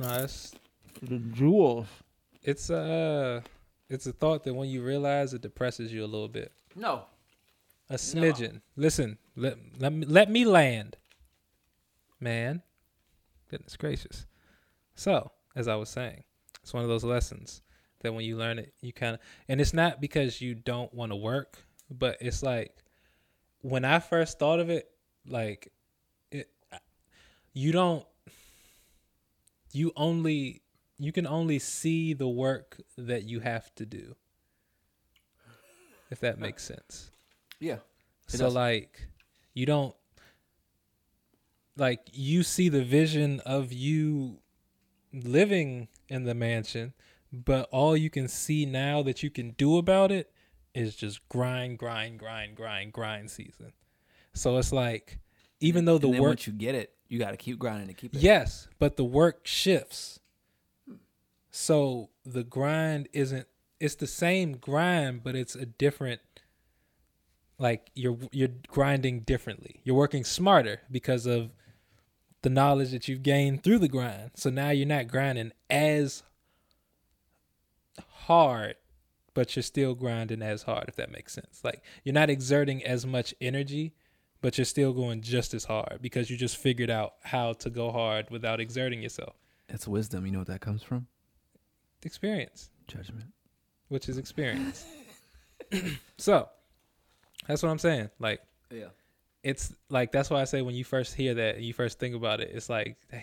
No, 0.00 0.14
it's 0.24 0.52
the 1.02 1.18
jewels. 1.18 1.86
it's 2.42 2.68
uh 2.70 3.40
it's 3.88 4.06
a 4.06 4.12
thought 4.12 4.44
that 4.44 4.54
when 4.54 4.68
you 4.68 4.82
realize 4.82 5.32
it 5.34 5.40
depresses 5.40 5.92
you 5.92 6.04
a 6.04 6.06
little 6.06 6.28
bit, 6.28 6.52
No, 6.76 7.04
a 7.88 7.94
smidgen. 7.94 8.60
Listen, 8.76 9.18
let 9.36 9.56
let 9.78 9.92
me 9.92 10.04
let 10.06 10.30
me 10.30 10.44
land, 10.44 10.96
man. 12.20 12.62
Goodness 13.50 13.76
gracious. 13.76 14.26
So, 14.94 15.30
as 15.56 15.68
I 15.68 15.76
was 15.76 15.88
saying, 15.88 16.22
it's 16.62 16.72
one 16.74 16.82
of 16.82 16.88
those 16.88 17.04
lessons 17.04 17.62
that 18.00 18.12
when 18.12 18.24
you 18.24 18.36
learn 18.36 18.58
it, 18.58 18.72
you 18.80 18.92
kind 18.92 19.14
of, 19.14 19.20
and 19.48 19.60
it's 19.60 19.74
not 19.74 20.00
because 20.00 20.40
you 20.40 20.54
don't 20.54 20.92
want 20.94 21.12
to 21.12 21.16
work, 21.16 21.58
but 21.90 22.16
it's 22.20 22.42
like 22.42 22.76
when 23.60 23.84
I 23.84 23.98
first 23.98 24.38
thought 24.38 24.60
of 24.60 24.70
it, 24.70 24.90
like 25.26 25.72
it, 26.30 26.50
you 27.52 27.72
don't, 27.72 28.06
you 29.72 29.92
only, 29.96 30.62
you 30.98 31.12
can 31.12 31.26
only 31.26 31.58
see 31.58 32.12
the 32.12 32.28
work 32.28 32.80
that 32.96 33.24
you 33.24 33.40
have 33.40 33.74
to 33.76 33.86
do. 33.86 34.14
If 36.10 36.20
that 36.20 36.38
makes 36.38 36.64
sense. 36.64 37.10
yeah, 37.60 37.78
So 38.28 38.44
does. 38.46 38.54
like 38.54 39.06
you 39.52 39.66
don't 39.66 39.94
like 41.76 42.00
you 42.12 42.42
see 42.42 42.68
the 42.68 42.82
vision 42.82 43.40
of 43.40 43.72
you 43.72 44.38
living 45.12 45.88
in 46.08 46.24
the 46.24 46.34
mansion, 46.34 46.92
but 47.32 47.68
all 47.70 47.96
you 47.96 48.10
can 48.10 48.28
see 48.28 48.66
now 48.66 49.02
that 49.02 49.22
you 49.22 49.30
can 49.30 49.50
do 49.50 49.78
about 49.78 50.10
it 50.10 50.30
is 50.74 50.96
just 50.96 51.26
grind, 51.28 51.78
grind, 51.78 52.18
grind, 52.18 52.56
grind, 52.56 52.92
grind 52.92 53.30
season. 53.30 53.72
So 54.34 54.56
it's 54.58 54.72
like 54.72 55.18
even 55.60 55.84
though 55.84 55.98
the 55.98 56.08
work 56.08 56.20
once 56.20 56.46
you 56.46 56.52
get 56.52 56.74
it, 56.74 56.94
you 57.08 57.18
got 57.18 57.30
to 57.32 57.36
keep 57.36 57.58
grinding 57.58 57.88
to 57.88 57.94
keep 57.94 58.14
it. 58.14 58.20
Yes, 58.20 58.68
but 58.78 58.96
the 58.96 59.04
work 59.04 59.46
shifts. 59.46 60.20
So 61.50 62.10
the 62.24 62.44
grind 62.44 63.08
isn't 63.12 63.46
it's 63.80 63.94
the 63.94 64.06
same 64.06 64.52
grind, 64.56 65.22
but 65.22 65.34
it's 65.34 65.54
a 65.54 65.66
different 65.66 66.20
like 67.58 67.90
you're 67.94 68.18
you're 68.30 68.50
grinding 68.68 69.20
differently. 69.20 69.80
You're 69.84 69.96
working 69.96 70.24
smarter 70.24 70.82
because 70.90 71.26
of 71.26 71.50
the 72.42 72.50
knowledge 72.50 72.90
that 72.92 73.08
you've 73.08 73.22
gained 73.22 73.62
through 73.62 73.78
the 73.78 73.88
grind. 73.88 74.30
So 74.34 74.50
now 74.50 74.70
you're 74.70 74.86
not 74.86 75.08
grinding 75.08 75.52
as 75.68 76.22
hard, 78.26 78.76
but 79.34 79.56
you're 79.56 79.62
still 79.62 79.94
grinding 79.94 80.42
as 80.42 80.62
hard 80.62 80.84
if 80.88 80.96
that 80.96 81.10
makes 81.10 81.32
sense. 81.32 81.60
Like 81.64 81.82
you're 82.04 82.12
not 82.14 82.30
exerting 82.30 82.84
as 82.84 83.06
much 83.06 83.34
energy, 83.40 83.94
but 84.40 84.56
you're 84.56 84.64
still 84.64 84.92
going 84.92 85.22
just 85.22 85.54
as 85.54 85.64
hard 85.64 85.98
because 86.00 86.30
you 86.30 86.36
just 86.36 86.56
figured 86.56 86.90
out 86.90 87.14
how 87.24 87.54
to 87.54 87.70
go 87.70 87.90
hard 87.90 88.30
without 88.30 88.60
exerting 88.60 89.02
yourself. 89.02 89.34
That's 89.68 89.88
wisdom. 89.88 90.24
You 90.26 90.32
know 90.32 90.38
what 90.38 90.48
that 90.48 90.60
comes 90.60 90.82
from? 90.82 91.06
Experience, 92.02 92.70
Judgment. 92.86 93.32
which 93.88 94.08
is 94.08 94.18
experience. 94.18 94.84
so, 96.18 96.48
that's 97.46 97.62
what 97.62 97.70
I'm 97.70 97.78
saying. 97.78 98.10
Like 98.20 98.40
Yeah. 98.70 98.88
It's 99.42 99.72
like 99.88 100.12
that's 100.12 100.30
why 100.30 100.40
I 100.40 100.44
say 100.44 100.62
when 100.62 100.74
you 100.74 100.84
first 100.84 101.14
hear 101.14 101.34
that 101.34 101.56
and 101.56 101.64
you 101.64 101.72
first 101.72 101.98
think 101.98 102.14
about 102.14 102.40
it, 102.40 102.50
it's 102.52 102.68
like, 102.68 102.96
damn. 103.10 103.22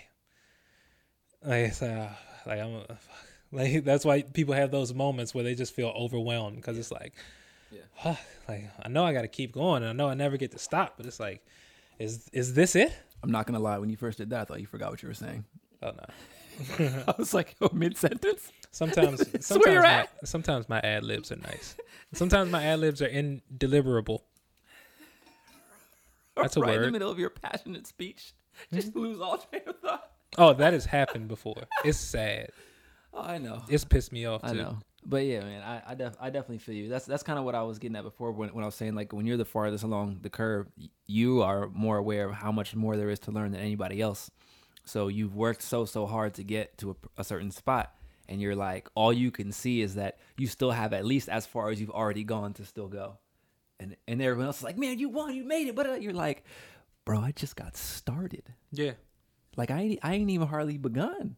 Like 1.44 1.70
it's 1.70 1.82
uh, 1.82 2.10
like 2.46 2.60
I'm 2.60 2.76
a, 2.76 2.98
like 3.52 3.84
that's 3.84 4.06
why 4.06 4.22
people 4.22 4.54
have 4.54 4.72
those 4.72 4.94
moments 4.94 5.34
where 5.34 5.44
they 5.44 5.56
just 5.56 5.74
feel 5.74 5.90
overwhelmed 5.90 6.58
because 6.58 6.78
it's 6.78 6.92
like, 6.92 7.14
Yeah. 7.72 8.16
like 8.48 8.70
I 8.82 8.90
know 8.90 9.04
I 9.04 9.14
got 9.14 9.22
to 9.24 9.28
keep 9.28 9.54
going 9.54 9.84
and 9.84 9.90
I 9.90 9.94
know 9.94 10.10
I 10.10 10.16
never 10.16 10.38
get 10.38 10.52
to 10.52 10.60
stop, 10.60 10.96
but 10.98 11.06
it's 11.06 11.20
like, 11.20 11.46
is 12.00 12.30
is 12.34 12.54
this 12.54 12.76
it? 12.76 12.94
I'm 13.24 13.32
not 13.32 13.46
gonna 13.48 13.60
lie. 13.60 13.78
When 13.78 13.90
you 13.90 13.98
first 13.98 14.18
did 14.18 14.30
that, 14.32 14.42
I 14.42 14.46
thought 14.46 14.62
you 14.62 14.68
forgot 14.68 14.92
what 14.92 15.02
you 15.02 15.08
were 15.08 15.14
saying. 15.14 15.46
Oh 15.82 15.92
no. 15.92 16.06
I 17.08 17.14
was 17.18 17.34
like, 17.34 17.56
oh, 17.62 17.70
mid 17.74 17.98
sentence. 17.98 18.52
Sometimes, 18.72 19.20
sometimes, 19.46 19.66
where 19.66 19.74
you're 19.74 19.84
my, 19.84 19.90
at. 19.90 20.28
sometimes 20.28 20.68
my 20.68 20.80
ad 20.80 21.04
libs 21.04 21.32
are 21.32 21.38
nice. 21.38 21.76
Sometimes 22.14 22.52
my 22.52 22.64
ad 22.64 22.80
libs 22.80 23.02
are 23.02 23.08
indeliberable. 23.08 24.24
That's 26.42 26.58
a 26.58 26.62
right 26.62 26.76
in 26.76 26.82
the 26.82 26.92
middle 26.92 27.12
of 27.12 27.20
your 27.20 27.30
passionate 27.30 27.88
speech, 27.88 28.34
just 28.74 28.90
mm-hmm. 28.90 29.00
lose 29.00 29.22
all 29.22 29.38
train 29.38 29.62
of 29.68 29.80
thought. 29.80 30.12
Oh, 30.38 30.54
that 30.54 30.74
has 30.74 30.86
happened 30.86 31.28
before. 31.28 31.64
It's 31.84 31.98
sad. 31.98 32.50
Oh, 33.18 33.22
I 33.22 33.38
know. 33.38 33.62
It's 33.70 33.86
pissed 33.86 34.12
me 34.12 34.26
off 34.26 34.42
too. 34.42 34.48
I 34.50 34.52
know. 34.52 34.78
But 35.06 35.26
yeah, 35.26 35.40
man, 35.40 35.64
I 35.64 35.92
I, 35.92 35.96
def- 35.96 36.18
I 36.20 36.30
definitely 36.30 36.58
feel 36.58 36.76
you. 36.76 36.90
That's 36.90 37.06
that's 37.06 37.24
kind 37.24 37.40
of 37.40 37.46
what 37.46 37.56
I 37.56 37.62
was 37.62 37.80
getting 37.80 37.96
at 37.96 38.04
before 38.04 38.34
when, 38.34 38.50
when 38.50 38.62
I 38.62 38.66
was 38.66 38.76
saying 38.76 38.94
like 38.94 39.14
when 39.14 39.26
you're 39.26 39.38
the 39.38 39.46
farthest 39.46 39.86
along 39.86 40.20
the 40.22 40.30
curve, 40.30 40.68
you 41.06 41.42
are 41.42 41.70
more 41.70 41.96
aware 41.96 42.28
of 42.28 42.36
how 42.36 42.52
much 42.52 42.76
more 42.76 42.98
there 42.98 43.10
is 43.10 43.20
to 43.20 43.32
learn 43.32 43.54
than 43.54 43.62
anybody 43.62 44.02
else. 44.02 44.30
So 44.84 45.08
you've 45.08 45.34
worked 45.34 45.62
so 45.62 45.86
so 45.86 46.06
hard 46.06 46.34
to 46.34 46.44
get 46.44 46.78
to 46.80 46.92
a, 46.92 47.22
a 47.22 47.24
certain 47.24 47.52
spot, 47.52 47.96
and 48.28 48.42
you're 48.42 48.54
like 48.54 48.90
all 48.96 49.14
you 49.14 49.32
can 49.32 49.54
see 49.54 49.80
is 49.80 49.96
that 49.96 50.20
you 50.38 50.48
still 50.48 50.72
have 50.72 50.92
at 50.92 51.06
least 51.06 51.30
as 51.30 51.46
far 51.46 51.70
as 51.70 51.80
you've 51.80 51.92
already 51.92 52.26
gone 52.26 52.52
to 52.56 52.66
still 52.66 52.90
go, 52.90 53.18
and 53.80 53.96
and 54.08 54.22
everyone 54.22 54.48
else 54.48 54.58
is 54.58 54.64
like, 54.64 54.78
man, 54.78 55.00
you 55.00 55.10
won, 55.10 55.36
you 55.36 55.44
made 55.44 55.68
it, 55.68 55.76
but 55.76 55.88
uh, 55.88 55.94
you're 55.94 56.14
like, 56.14 56.44
bro, 57.06 57.20
I 57.20 57.32
just 57.32 57.56
got 57.56 57.76
started. 57.78 58.44
Yeah. 58.72 58.94
Like 59.56 59.72
I 59.72 59.82
ain't, 59.82 60.00
I 60.04 60.16
ain't 60.16 60.30
even 60.30 60.48
hardly 60.48 60.78
begun. 60.78 61.36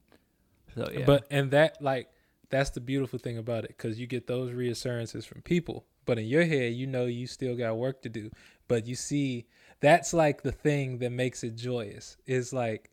So 0.75 0.89
yeah, 0.91 1.05
But 1.05 1.27
and 1.31 1.51
that 1.51 1.81
like 1.81 2.09
that's 2.49 2.69
the 2.71 2.79
beautiful 2.79 3.19
thing 3.19 3.37
about 3.37 3.63
it 3.65 3.69
because 3.69 3.99
you 3.99 4.07
get 4.07 4.27
those 4.27 4.51
reassurances 4.51 5.25
from 5.25 5.41
people. 5.41 5.85
But 6.05 6.19
in 6.19 6.25
your 6.25 6.45
head, 6.45 6.73
you 6.73 6.87
know 6.87 7.05
you 7.05 7.27
still 7.27 7.55
got 7.55 7.77
work 7.77 8.01
to 8.03 8.09
do. 8.09 8.31
But 8.67 8.87
you 8.87 8.95
see, 8.95 9.47
that's 9.81 10.13
like 10.13 10.41
the 10.41 10.51
thing 10.51 10.99
that 10.99 11.11
makes 11.11 11.43
it 11.43 11.55
joyous. 11.55 12.17
Is 12.25 12.53
like 12.53 12.91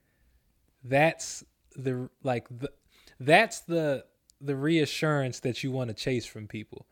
that's 0.83 1.45
the 1.77 2.09
like 2.23 2.49
the 2.49 2.71
that's 3.21 3.61
the 3.61 4.05
the 4.41 4.57
reassurance 4.57 5.41
that 5.41 5.63
you 5.63 5.71
want 5.71 5.89
to 5.89 5.95
chase 5.95 6.27
from 6.27 6.47
people. 6.47 6.87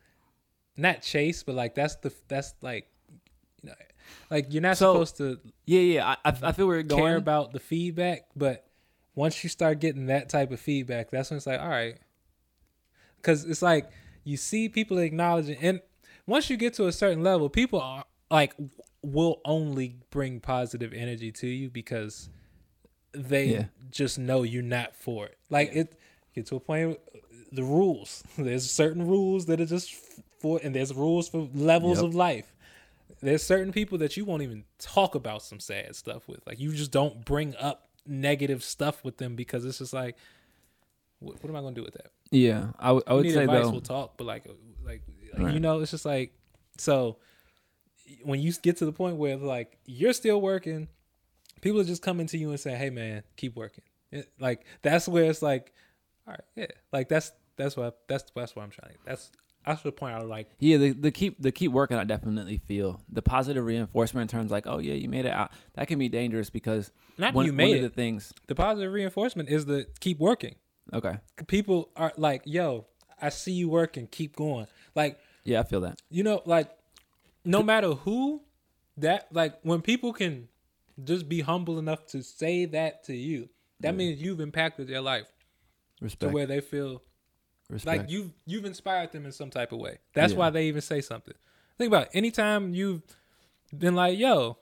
Not 0.75 1.01
chase, 1.01 1.43
but 1.43 1.55
like 1.55 1.75
that's 1.75 1.95
the 1.97 2.13
that's 2.27 2.53
like 2.61 2.87
you 3.61 3.69
know 3.69 3.75
like 4.31 4.47
you're 4.51 4.61
not 4.61 4.77
So, 4.77 4.93
supposed 4.93 5.17
to 5.17 5.39
yeah, 5.65 5.79
yeah, 5.79 6.07
I, 6.25 6.29
I 6.29 6.33
I 6.43 6.51
feel 6.51 6.67
where 6.67 6.77
you're 6.77 6.83
going. 6.83 7.03
care 7.03 7.17
about 7.17 7.53
the 7.53 7.59
feedback, 7.59 8.27
but 8.35 8.65
once 9.15 9.43
you 9.43 9.49
start 9.49 9.79
getting 9.79 10.07
that 10.07 10.29
type 10.29 10.51
of 10.51 10.59
feedback, 10.59 11.11
that's 11.11 11.29
when 11.29 11.37
it's 11.37 11.45
like, 11.45 11.59
all 11.61 11.69
right, 11.69 11.97
because 13.17 13.45
it's 13.45 13.61
like 13.61 13.89
you 14.23 14.37
see 14.37 14.69
people 14.69 14.97
acknowledging, 14.97 15.57
and 15.61 15.81
once 16.25 16.49
you 16.49 16.57
get 16.57 16.73
to 16.75 16.87
a 16.87 16.91
certain 16.91 17.23
level, 17.23 17.49
people 17.49 17.79
are 17.79 18.05
like 18.31 18.53
will 19.01 19.41
only 19.45 19.97
bring 20.09 20.39
positive 20.39 20.93
energy 20.93 21.31
to 21.31 21.47
you 21.47 21.69
because 21.69 22.29
they 23.13 23.47
Yeah. 23.49 23.65
just 23.91 24.17
know 24.17 24.43
you're 24.43 24.63
not 24.63 24.95
for 24.95 25.25
it. 25.27 25.37
Like 25.49 25.75
it 25.75 25.99
get 26.33 26.47
to 26.47 26.55
a 26.55 26.59
point, 26.59 26.97
uh, 27.13 27.17
the 27.51 27.63
rules. 27.63 28.23
There's 28.37 28.69
certain 28.69 29.07
rules 29.07 29.45
that 29.45 29.61
are 29.61 29.65
just 29.65 29.93
for, 30.43 30.59
and 30.63 30.75
there's 30.75 30.93
rules 30.93 31.27
for 31.29 31.47
levels 31.55 31.97
Yep. 31.99 32.05
of 32.09 32.15
life 32.15 32.49
there's 33.21 33.43
certain 33.43 33.71
people 33.71 33.97
that 33.99 34.17
you 34.17 34.25
won't 34.25 34.41
even 34.41 34.65
talk 34.79 35.15
about 35.15 35.41
some 35.41 35.59
sad 35.59 35.95
stuff 35.95 36.27
with. 36.27 36.45
Like 36.45 36.59
you 36.59 36.73
just 36.73 36.91
don't 36.91 37.23
bring 37.23 37.55
up 37.55 37.87
negative 38.05 38.61
stuff 38.63 39.01
with 39.05 39.15
them 39.17 39.35
because 39.37 39.63
it's 39.63 39.77
just 39.77 39.93
like, 39.93 40.17
what, 41.19 41.41
what 41.41 41.49
am 41.49 41.55
I 41.55 41.61
gonna 41.61 41.75
do 41.75 41.83
with 41.83 41.93
that? 41.93 42.11
Yeah, 42.31 42.71
I 42.79 42.91
would- 42.91 43.03
I 43.07 43.13
would 43.13 43.29
say 43.31 43.43
advice, 43.43 43.63
though. 43.65 43.71
we'll 43.71 43.81
talk. 43.81 44.17
But 44.17 44.25
like, 44.25 44.45
uh, 44.47 44.53
like, 44.83 45.03
like, 45.33 45.41
Right. 45.41 45.53
you 45.53 45.59
know, 45.61 45.79
it's 45.79 45.91
just 45.91 46.05
like 46.05 46.33
so. 46.77 47.17
When 48.23 48.41
you 48.41 48.51
get 48.53 48.77
to 48.77 48.85
the 48.85 48.91
point 48.91 49.15
where 49.17 49.37
like 49.37 49.77
you're 49.85 50.13
still 50.13 50.41
working, 50.41 50.89
people 51.61 51.79
are 51.79 51.85
just 51.85 52.01
coming 52.01 52.27
to 52.27 52.37
you 52.37 52.49
and 52.49 52.59
saying, 52.59 52.77
"Hey, 52.77 52.89
man, 52.89 53.23
keep 53.37 53.55
working." 53.55 53.83
It, 54.11 54.29
like 54.39 54.65
that's 54.81 55.07
where 55.07 55.25
it's 55.29 55.41
like, 55.41 55.71
all 56.27 56.31
right, 56.33 56.41
yeah, 56.55 56.65
like 56.91 57.07
that's 57.09 57.31
that's 57.55 57.77
what 57.77 57.99
that's 58.09 58.25
that's 58.35 58.53
what 58.55 58.63
I'm 58.63 58.71
trying. 58.71 58.97
That's 59.05 59.31
that's 59.65 59.81
the 59.81 59.91
point 59.91 60.15
I 60.15 60.21
like. 60.21 60.49
Yeah, 60.59 60.77
the, 60.77 60.91
the 60.91 61.11
keep 61.11 61.41
the 61.41 61.51
keep 61.51 61.71
working. 61.71 61.97
I 61.97 62.03
definitely 62.03 62.57
feel 62.57 63.01
the 63.09 63.21
positive 63.21 63.63
reinforcement 63.65 64.31
in 64.31 64.39
terms 64.39 64.51
like, 64.51 64.67
oh 64.67 64.79
yeah, 64.79 64.93
you 64.93 65.09
made 65.09 65.25
it 65.25 65.31
out. 65.31 65.51
That 65.75 65.87
can 65.87 65.99
be 65.99 66.09
dangerous 66.09 66.49
because 66.49 66.91
Not 67.17 67.33
one, 67.33 67.45
you 67.45 67.51
one 67.51 67.57
made 67.57 67.77
of 67.77 67.83
it. 67.85 67.89
the 67.89 67.95
things. 67.95 68.33
The 68.47 68.55
positive 68.55 68.91
reinforcement 68.91 69.49
is 69.49 69.65
the 69.65 69.87
keep 69.99 70.19
working. 70.19 70.55
Okay, 70.93 71.17
people 71.47 71.89
are 71.95 72.11
like, 72.17 72.41
"Yo, 72.45 72.87
I 73.21 73.29
see 73.29 73.53
you 73.53 73.69
working. 73.69 74.07
Keep 74.07 74.35
going." 74.35 74.67
Like, 74.95 75.17
yeah, 75.45 75.61
I 75.61 75.63
feel 75.63 75.81
that. 75.81 76.01
you 76.09 76.23
know, 76.23 76.41
like 76.45 76.69
no 77.45 77.63
matter 77.63 77.91
who 77.91 78.41
that 78.97 79.27
like 79.31 79.59
when 79.63 79.81
people 79.81 80.13
can 80.13 80.47
just 81.03 81.27
be 81.27 81.41
humble 81.41 81.79
enough 81.79 82.05
to 82.07 82.21
say 82.21 82.65
that 82.65 83.03
to 83.05 83.15
you, 83.15 83.49
that 83.79 83.95
means 83.95 84.21
you've 84.21 84.39
impacted 84.39 84.87
their 84.87 85.01
life 85.01 85.25
to 85.97 86.03
Respect. 86.05 86.33
where 86.33 86.45
they 86.45 86.59
feel 86.61 87.01
Respect. 87.73 88.01
like 88.03 88.09
you've 88.11 88.31
you've 88.45 88.65
inspired 88.65 89.11
them 89.11 89.25
in 89.25 89.31
some 89.31 89.49
type 89.49 89.71
of 89.71 89.79
way. 89.79 89.97
That's 90.13 90.33
Yeah. 90.33 90.39
why 90.39 90.49
they 90.49 90.67
even 90.67 90.81
say 90.81 91.01
something. 91.01 91.33
Think 91.77 91.87
about 91.87 92.03
it. 92.03 92.09
anytime 92.13 92.73
you've 92.73 93.01
been 93.77 93.95
like, 93.95 94.17
"Yo, 94.17 94.57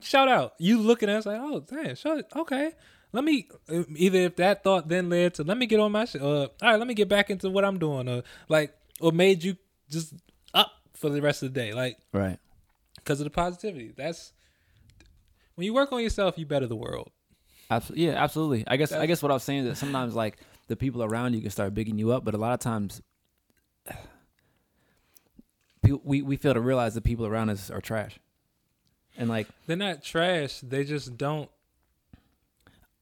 shout 0.00 0.28
out," 0.28 0.54
you 0.58 0.78
look 0.78 1.02
at 1.02 1.08
us 1.08 1.26
like, 1.26 1.40
"Oh, 1.40 1.60
damn, 1.60 1.94
shout 1.96 2.24
okay." 2.36 2.72
Let 3.12 3.24
me 3.24 3.48
either 3.96 4.20
if 4.20 4.36
that 4.36 4.64
thought 4.64 4.88
then 4.88 5.10
led 5.10 5.34
to 5.34 5.44
let 5.44 5.58
me 5.58 5.66
get 5.66 5.80
on 5.80 5.92
my 5.92 6.04
shit. 6.06 6.22
Uh, 6.22 6.42
all 6.44 6.48
right, 6.62 6.78
let 6.78 6.86
me 6.86 6.94
get 6.94 7.08
back 7.08 7.28
into 7.30 7.50
what 7.50 7.64
I'm 7.64 7.78
doing, 7.78 8.08
or 8.08 8.22
like, 8.48 8.74
or 9.00 9.12
made 9.12 9.44
you 9.44 9.56
just 9.90 10.14
up 10.54 10.70
for 10.94 11.10
the 11.10 11.20
rest 11.20 11.42
of 11.42 11.52
the 11.52 11.60
day, 11.60 11.72
like 11.74 11.98
right. 12.12 12.38
because 12.96 13.20
of 13.20 13.24
the 13.24 13.30
positivity. 13.30 13.92
That's 13.94 14.32
when 15.56 15.66
you 15.66 15.74
work 15.74 15.92
on 15.92 16.02
yourself, 16.02 16.38
you 16.38 16.46
better 16.46 16.66
the 16.66 16.76
world. 16.76 17.10
Absolutely. 17.70 18.06
Yeah, 18.06 18.22
absolutely. 18.22 18.64
I 18.66 18.76
guess 18.76 18.92
I 18.92 19.06
guess 19.06 19.22
what 19.22 19.30
I 19.30 19.34
was 19.34 19.42
saying 19.42 19.60
is 19.60 19.66
that 19.66 19.76
sometimes 19.76 20.14
like 20.14 20.38
the 20.68 20.76
people 20.76 21.02
around 21.02 21.34
you 21.34 21.40
can 21.40 21.50
start 21.50 21.74
bigging 21.74 21.98
you 21.98 22.12
up, 22.12 22.24
but 22.24 22.34
a 22.34 22.38
lot 22.38 22.52
of 22.54 22.60
times 22.60 23.02
we 26.04 26.22
we 26.22 26.36
fail 26.36 26.54
to 26.54 26.60
realize 26.60 26.94
the 26.94 27.00
people 27.00 27.26
around 27.26 27.50
us 27.50 27.70
are 27.70 27.80
trash. 27.80 28.18
And 29.16 29.28
like 29.28 29.48
They're 29.66 29.76
not 29.76 30.02
trash. 30.02 30.60
They 30.60 30.84
just 30.84 31.16
don't. 31.18 31.50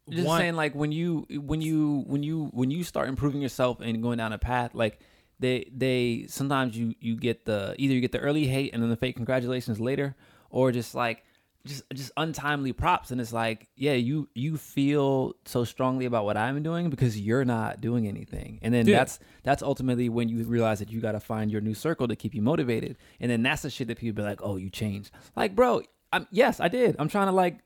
just 0.08 0.26
want- 0.26 0.40
saying 0.40 0.56
like 0.56 0.74
when 0.74 0.90
you 0.92 1.26
when 1.30 1.60
you 1.60 2.04
when 2.06 2.22
you 2.22 2.46
when 2.52 2.70
you 2.70 2.82
start 2.82 3.08
improving 3.08 3.40
yourself 3.42 3.80
and 3.80 4.02
going 4.02 4.18
down 4.18 4.32
a 4.32 4.38
path 4.38 4.74
like 4.74 4.98
they 5.38 5.70
they 5.74 6.26
sometimes 6.28 6.76
you 6.76 6.94
you 7.00 7.16
get 7.16 7.44
the 7.44 7.74
either 7.78 7.94
you 7.94 8.00
get 8.00 8.12
the 8.12 8.18
early 8.18 8.46
hate 8.46 8.72
and 8.74 8.82
then 8.82 8.90
the 8.90 8.96
fake 8.96 9.16
congratulations 9.16 9.78
later 9.80 10.16
or 10.50 10.72
just 10.72 10.94
like 10.94 11.22
just 11.66 11.82
just 11.92 12.10
untimely 12.16 12.72
props 12.72 13.10
and 13.10 13.20
it's 13.20 13.32
like 13.32 13.68
yeah 13.76 13.92
you 13.92 14.28
you 14.34 14.56
feel 14.56 15.34
so 15.44 15.62
strongly 15.64 16.06
about 16.06 16.24
what 16.24 16.36
i'm 16.36 16.62
doing 16.62 16.88
because 16.88 17.20
you're 17.20 17.44
not 17.44 17.80
doing 17.82 18.06
anything 18.08 18.58
and 18.62 18.72
then 18.72 18.86
Yeah. 18.86 18.96
that's 18.98 19.18
that's 19.42 19.62
ultimately 19.62 20.08
when 20.08 20.28
you 20.30 20.42
realize 20.44 20.78
that 20.78 20.90
you 20.90 21.00
got 21.00 21.12
to 21.12 21.20
find 21.20 21.50
your 21.50 21.60
new 21.60 21.74
circle 21.74 22.08
to 22.08 22.16
keep 22.16 22.34
you 22.34 22.40
motivated 22.40 22.96
and 23.20 23.30
then 23.30 23.42
that's 23.42 23.62
the 23.62 23.68
shit 23.70 23.88
that 23.88 23.98
people 23.98 24.22
be 24.22 24.28
like 24.28 24.40
oh 24.42 24.56
you 24.56 24.70
changed 24.70 25.10
like 25.36 25.54
bro 25.54 25.82
i'm 26.14 26.26
yes 26.30 26.60
i 26.60 26.68
did 26.68 26.96
i'm 26.98 27.08
trying 27.08 27.26
to 27.26 27.32
like 27.32 27.58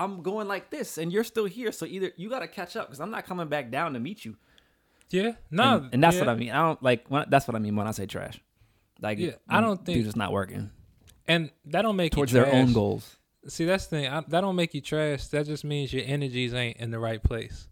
I'm 0.00 0.22
going 0.22 0.46
like 0.46 0.70
this, 0.70 0.96
and 0.96 1.12
you're 1.12 1.24
still 1.24 1.46
here. 1.46 1.72
So 1.72 1.84
either 1.84 2.12
you 2.16 2.30
got 2.30 2.38
to 2.38 2.46
catch 2.46 2.76
up 2.76 2.86
because 2.86 3.00
I'm 3.00 3.10
not 3.10 3.26
coming 3.26 3.48
back 3.48 3.68
down 3.72 3.94
to 3.94 3.98
meet 3.98 4.24
you. 4.24 4.36
Yeah, 5.10 5.32
no, 5.50 5.78
and, 5.78 5.94
and 5.94 6.04
that's 6.04 6.14
yeah. 6.14 6.22
what 6.22 6.28
I 6.28 6.34
mean. 6.36 6.50
I 6.52 6.62
don't 6.62 6.80
like. 6.84 7.06
When, 7.08 7.24
that's 7.28 7.48
what 7.48 7.56
I 7.56 7.58
mean 7.58 7.74
when 7.74 7.88
I 7.88 7.90
say 7.90 8.06
trash. 8.06 8.38
Like, 9.00 9.18
Yeah, 9.18 9.32
I 9.48 9.60
don't 9.60 9.84
think- 9.84 10.06
it's 10.06 10.14
not 10.14 10.30
working 10.30 10.70
And 11.28 11.50
that 11.66 11.82
don't 11.82 11.96
make 11.96 12.12
towards 12.12 12.32
you 12.32 12.40
their 12.42 12.52
own 12.52 12.72
goals. 12.72 13.16
See, 13.46 13.64
that's 13.64 13.86
the 13.86 13.90
thing. 13.98 14.06
I, 14.08 14.20
that 14.28 14.40
don't 14.40 14.56
make 14.56 14.74
you 14.74 14.80
trash. 14.80 15.26
That 15.28 15.46
just 15.46 15.62
means 15.64 15.92
your 15.92 16.04
energies 16.04 16.52
ain't 16.54 16.78
in 16.78 16.90
the 16.90 16.98
right 16.98 17.22
place. 17.22 17.68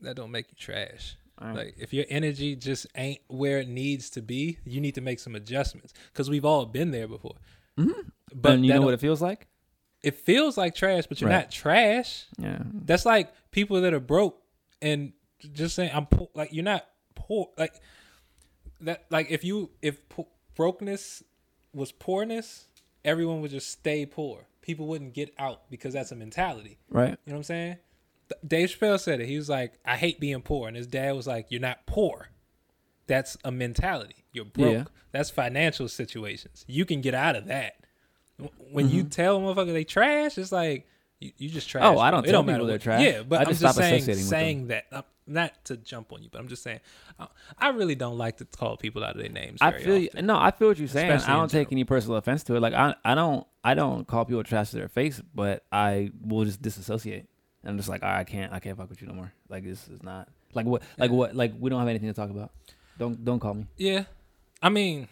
That 0.00 0.16
don't 0.16 0.30
make 0.30 0.46
you 0.50 0.56
trash. 0.58 1.16
All 1.40 1.48
right. 1.48 1.56
Like 1.56 1.74
if 1.78 1.92
your 1.92 2.04
energy 2.08 2.56
just 2.56 2.86
ain't 2.96 3.20
where 3.28 3.58
it 3.58 3.68
needs 3.68 4.10
to 4.10 4.22
be, 4.22 4.58
you 4.64 4.80
need 4.80 4.94
to 4.94 5.00
make 5.00 5.18
some 5.20 5.34
adjustments. 5.34 5.92
Because 6.12 6.30
we've 6.30 6.44
all 6.44 6.64
been 6.66 6.90
there 6.92 7.08
before. 7.08 7.34
Mhm. 7.78 8.10
But 8.34 8.52
and 8.54 8.66
you 8.66 8.72
know 8.74 8.82
what 8.82 8.94
it 8.94 9.00
feels 9.00 9.20
like? 9.22 9.48
it 10.02 10.14
feels 10.14 10.56
like 10.56 10.74
trash, 10.74 11.06
but 11.08 11.20
you're 11.20 11.28
Right. 11.28 11.36
not 11.36 11.50
trash. 11.50 12.26
Yeah, 12.38 12.58
That's 12.62 13.04
like 13.04 13.32
people 13.50 13.80
that 13.80 13.92
are 13.92 13.98
broke 14.00 14.40
and 14.80 15.12
just 15.52 15.74
saying 15.74 15.90
I'm 15.92 16.06
poor. 16.06 16.28
Like 16.34 16.52
you're 16.52 16.62
not 16.64 16.86
poor. 17.16 17.48
Like 17.58 17.74
that. 18.82 19.06
Like 19.10 19.30
if 19.30 19.42
you 19.42 19.70
if 19.82 20.08
po- 20.08 20.28
brokenness 20.54 21.22
was 21.76 21.92
poorness, 21.92 22.66
everyone 23.04 23.40
would 23.42 23.50
just 23.52 23.70
stay 23.70 24.04
poor. 24.06 24.46
People 24.62 24.86
wouldn't 24.88 25.14
get 25.14 25.32
out 25.38 25.70
because 25.70 25.92
that's 25.94 26.10
a 26.10 26.16
mentality. 26.16 26.78
right. 26.90 27.10
You 27.10 27.16
know 27.26 27.34
what 27.34 27.36
I'm 27.36 27.42
saying? 27.44 27.76
Dave 28.44 28.70
Chappelle 28.70 28.98
said 28.98 29.20
it. 29.20 29.28
He 29.28 29.36
was 29.36 29.48
like, 29.48 29.74
"I 29.84 29.96
hate 29.96 30.18
being 30.18 30.42
poor," 30.42 30.66
and 30.66 30.76
his 30.76 30.88
dad 30.88 31.14
was 31.14 31.28
like, 31.28 31.46
"You're 31.50 31.60
not 31.60 31.86
poor. 31.86 32.30
That's 33.06 33.36
a 33.44 33.52
mentality. 33.52 34.24
You're 34.32 34.44
broke. 34.46 34.72
Yeah. 34.74 34.84
That's 35.12 35.30
financial 35.30 35.86
situations. 35.88 36.64
You 36.66 36.84
can 36.84 37.00
get 37.00 37.14
out 37.14 37.36
of 37.36 37.46
that. 37.46 37.74
When 38.72 38.90
you 38.90 39.02
Mm-hmm. 39.02 39.10
tell 39.10 39.36
a 39.36 39.40
motherfucker 39.40 39.72
they 39.72 39.84
trash, 39.84 40.36
it's 40.38 40.50
like, 40.50 40.88
You, 41.20 41.32
you 41.38 41.48
just 41.48 41.68
trash. 41.68 41.84
Oh, 41.84 41.98
I 41.98 42.10
don't 42.10 42.26
It 42.26 42.30
tell 42.30 42.42
matter 42.42 42.56
people 42.58 42.66
they're 42.66 42.74
what- 42.74 42.82
trash. 42.82 43.02
Yeah, 43.02 43.22
but 43.22 43.38
I 43.40 43.42
I'm 43.50 43.54
just 43.56 43.76
saying 43.76 44.04
them. 44.04 44.14
saying 44.16 44.66
that. 44.68 44.84
Uh, 44.92 45.02
not 45.28 45.52
to 45.64 45.76
jump 45.76 46.12
on 46.12 46.22
you, 46.22 46.28
but 46.30 46.40
I'm 46.40 46.46
just 46.46 46.62
saying. 46.62 46.78
I 47.58 47.70
really 47.70 47.96
don't 47.96 48.16
like 48.16 48.36
to 48.36 48.44
call 48.44 48.76
people 48.76 49.02
out 49.02 49.16
of 49.16 49.20
their 49.20 49.28
names. 49.28 49.58
I 49.60 49.72
feel 49.72 49.98
you. 49.98 50.08
No, 50.22 50.38
I 50.38 50.52
feel 50.52 50.68
what 50.68 50.78
you're 50.78 50.86
saying. 50.86 51.10
Especially 51.10 51.34
I 51.34 51.36
don't 51.36 51.48
take 51.48 51.66
general. 51.68 51.74
any 51.78 51.84
personal 51.84 52.16
offense 52.18 52.44
to 52.44 52.54
it. 52.54 52.60
Like 52.60 52.74
I, 52.74 52.94
I 53.04 53.16
don't, 53.16 53.44
I 53.64 53.74
don't 53.74 54.06
call 54.06 54.24
people 54.24 54.44
trash 54.44 54.70
to 54.70 54.76
their 54.76 54.88
face, 54.88 55.20
but 55.34 55.64
I 55.72 56.12
will 56.24 56.44
just 56.44 56.62
disassociate. 56.62 57.26
And 57.64 57.70
I'm 57.70 57.76
just 57.76 57.88
like, 57.88 58.02
right, 58.02 58.20
I 58.20 58.22
can't, 58.22 58.52
I 58.52 58.60
can't 58.60 58.76
fuck 58.78 58.88
with 58.88 59.02
you 59.02 59.08
no 59.08 59.14
more. 59.14 59.32
Like 59.48 59.64
this 59.64 59.88
is 59.88 60.00
not 60.04 60.28
like 60.54 60.64
what, 60.66 60.82
like 60.96 61.10
Yeah. 61.10 61.16
what, 61.16 61.34
like 61.34 61.54
we 61.58 61.70
don't 61.70 61.80
have 61.80 61.88
anything 61.88 62.08
to 62.08 62.14
talk 62.14 62.30
about. 62.30 62.52
Don't, 62.96 63.24
don't 63.24 63.40
call 63.40 63.54
me. 63.54 63.66
Yeah, 63.76 64.04
I 64.62 64.68
mean, 64.68 65.08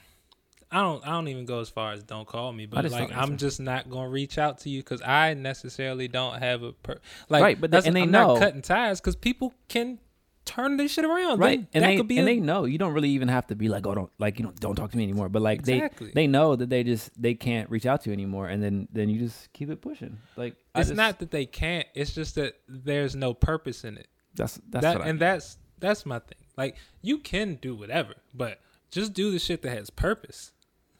I 0.75 0.83
don't. 0.83 1.07
I 1.07 1.11
don't 1.12 1.29
even 1.29 1.45
go 1.47 1.61
as 1.61 1.68
far 1.68 1.93
as 1.93 2.03
don't 2.03 2.27
call 2.27 2.53
me, 2.53 2.66
but 2.66 2.91
like 2.91 3.16
I'm 3.16 3.37
just 3.37 3.61
not 3.61 3.89
gonna 3.89 4.09
reach 4.09 4.39
out 4.39 4.59
to 4.61 4.68
you 4.70 4.81
because 4.83 5.01
I 5.03 5.35
necessarily 5.35 6.09
don't 6.09 6.39
have 6.41 6.62
a 6.62 6.72
per. 6.72 6.99
Like, 7.29 7.43
Right, 7.43 7.61
but 7.61 7.70
that's, 7.70 7.87
and 7.87 7.95
they 7.95 8.03
I'm 8.03 8.11
know- 8.11 8.35
not 8.35 8.41
cutting 8.41 8.62
ties 8.62 9.01
because 9.01 9.14
people 9.16 9.55
can 9.68 9.99
turn 10.45 10.77
this 10.77 10.93
shit 10.93 11.07
around. 11.07 11.39
right 11.39 11.66
and 11.72 11.83
that 11.83 11.89
they 11.89 11.97
could 11.97 12.07
be 12.07 12.18
and 12.18 12.29
a- 12.29 12.35
they 12.35 12.39
know 12.39 12.66
you 12.66 12.77
don't 12.77 12.93
really 12.93 13.09
even 13.09 13.29
have 13.29 13.47
to 13.47 13.55
be 13.55 13.70
like 13.70 13.87
oh 13.87 13.95
don't 13.95 14.11
like 14.18 14.39
you 14.39 14.45
know 14.45 14.53
don't 14.61 14.75
talk 14.77 14.91
to 14.91 14.97
me 14.99 15.03
anymore 15.03 15.31
but 15.31 15.41
like 15.41 15.61
Exactly. 15.61 16.09
they 16.09 16.12
they 16.12 16.27
know 16.27 16.55
that 16.55 16.68
they 16.68 16.85
just 16.85 17.11
they 17.20 17.33
can't 17.33 17.70
reach 17.70 17.87
out 17.87 18.03
to 18.03 18.11
you 18.11 18.12
anymore 18.12 18.49
and 18.49 18.62
then 18.62 18.87
then 18.93 19.09
you 19.09 19.18
just 19.20 19.51
keep 19.55 19.70
it 19.70 19.81
pushing 19.81 20.18
like 20.37 20.55
It's 20.75 20.89
just- 20.91 20.99
not 20.99 21.18
that 21.20 21.31
they 21.31 21.47
can't. 21.47 21.87
It's 21.95 22.12
just 22.14 22.35
that 22.35 22.57
there's 22.68 23.16
no 23.16 23.33
purpose 23.33 23.85
in 23.85 23.97
it. 23.97 24.07
that's 24.35 24.61
that's 24.68 24.83
that 24.85 25.01
and 25.01 25.18
that's 25.18 25.57
that's 25.79 26.05
my 26.05 26.18
thing. 26.18 26.37
Like 26.59 26.77
you 27.01 27.18
can 27.20 27.55
do 27.55 27.75
whatever, 27.75 28.12
but 28.35 28.61
just 28.91 29.14
do 29.14 29.31
the 29.31 29.39
shit 29.39 29.62
that 29.62 29.70
has 29.70 29.89
purpose. 29.89 30.53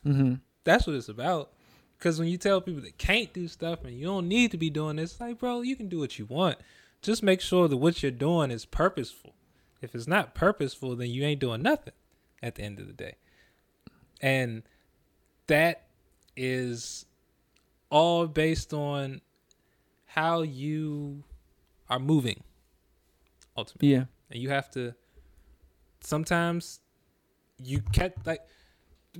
Mm-hmm. 0.05 0.35
That's 0.65 0.87
what 0.87 0.97
it's 0.97 1.09
about. 1.09 1.51
Because 1.99 2.19
when 2.19 2.29
you 2.29 2.39
tell 2.39 2.61
people 2.61 2.83
they 2.83 2.91
can't 2.93 3.33
do 3.33 3.49
stuff 3.49 3.85
and 3.85 3.95
you 3.95 4.07
don't 4.07 4.29
need 4.29 4.51
to 4.51 4.57
be 4.57 4.71
doing 4.71 4.97
this, 4.97 5.21
like 5.21 5.39
bro, 5.39 5.63
you 5.63 5.77
can 5.77 5.89
do 5.89 5.99
what 5.99 6.19
you 6.19 6.27
want. 6.27 6.59
Just 7.03 7.23
make 7.23 7.41
sure 7.41 7.69
that 7.69 7.77
what 7.77 8.03
you're 8.03 8.11
doing 8.13 8.51
is 8.51 8.65
purposeful. 8.65 9.35
If 9.81 9.95
it's 9.95 10.09
not 10.09 10.35
purposeful, 10.35 10.97
then 10.97 11.11
you 11.11 11.23
ain't 11.25 11.41
doing 11.41 11.63
nothing 11.63 11.93
at 12.43 12.55
the 12.55 12.63
end 12.63 12.79
of 12.81 12.87
the 12.87 12.93
day. 12.93 13.17
And 14.21 14.63
that 15.47 15.85
is 16.37 17.07
all 17.91 18.27
based 18.27 18.73
on 18.73 19.21
how 20.07 20.43
you 20.43 21.23
are 21.89 21.99
moving 21.99 22.43
ultimately 23.57 23.93
yeah 23.93 24.05
and 24.31 24.41
you 24.41 24.49
have 24.49 24.71
to 24.71 24.95
sometimes 26.01 26.81
you 27.63 27.81
catch 27.93 28.13
like 28.25 28.41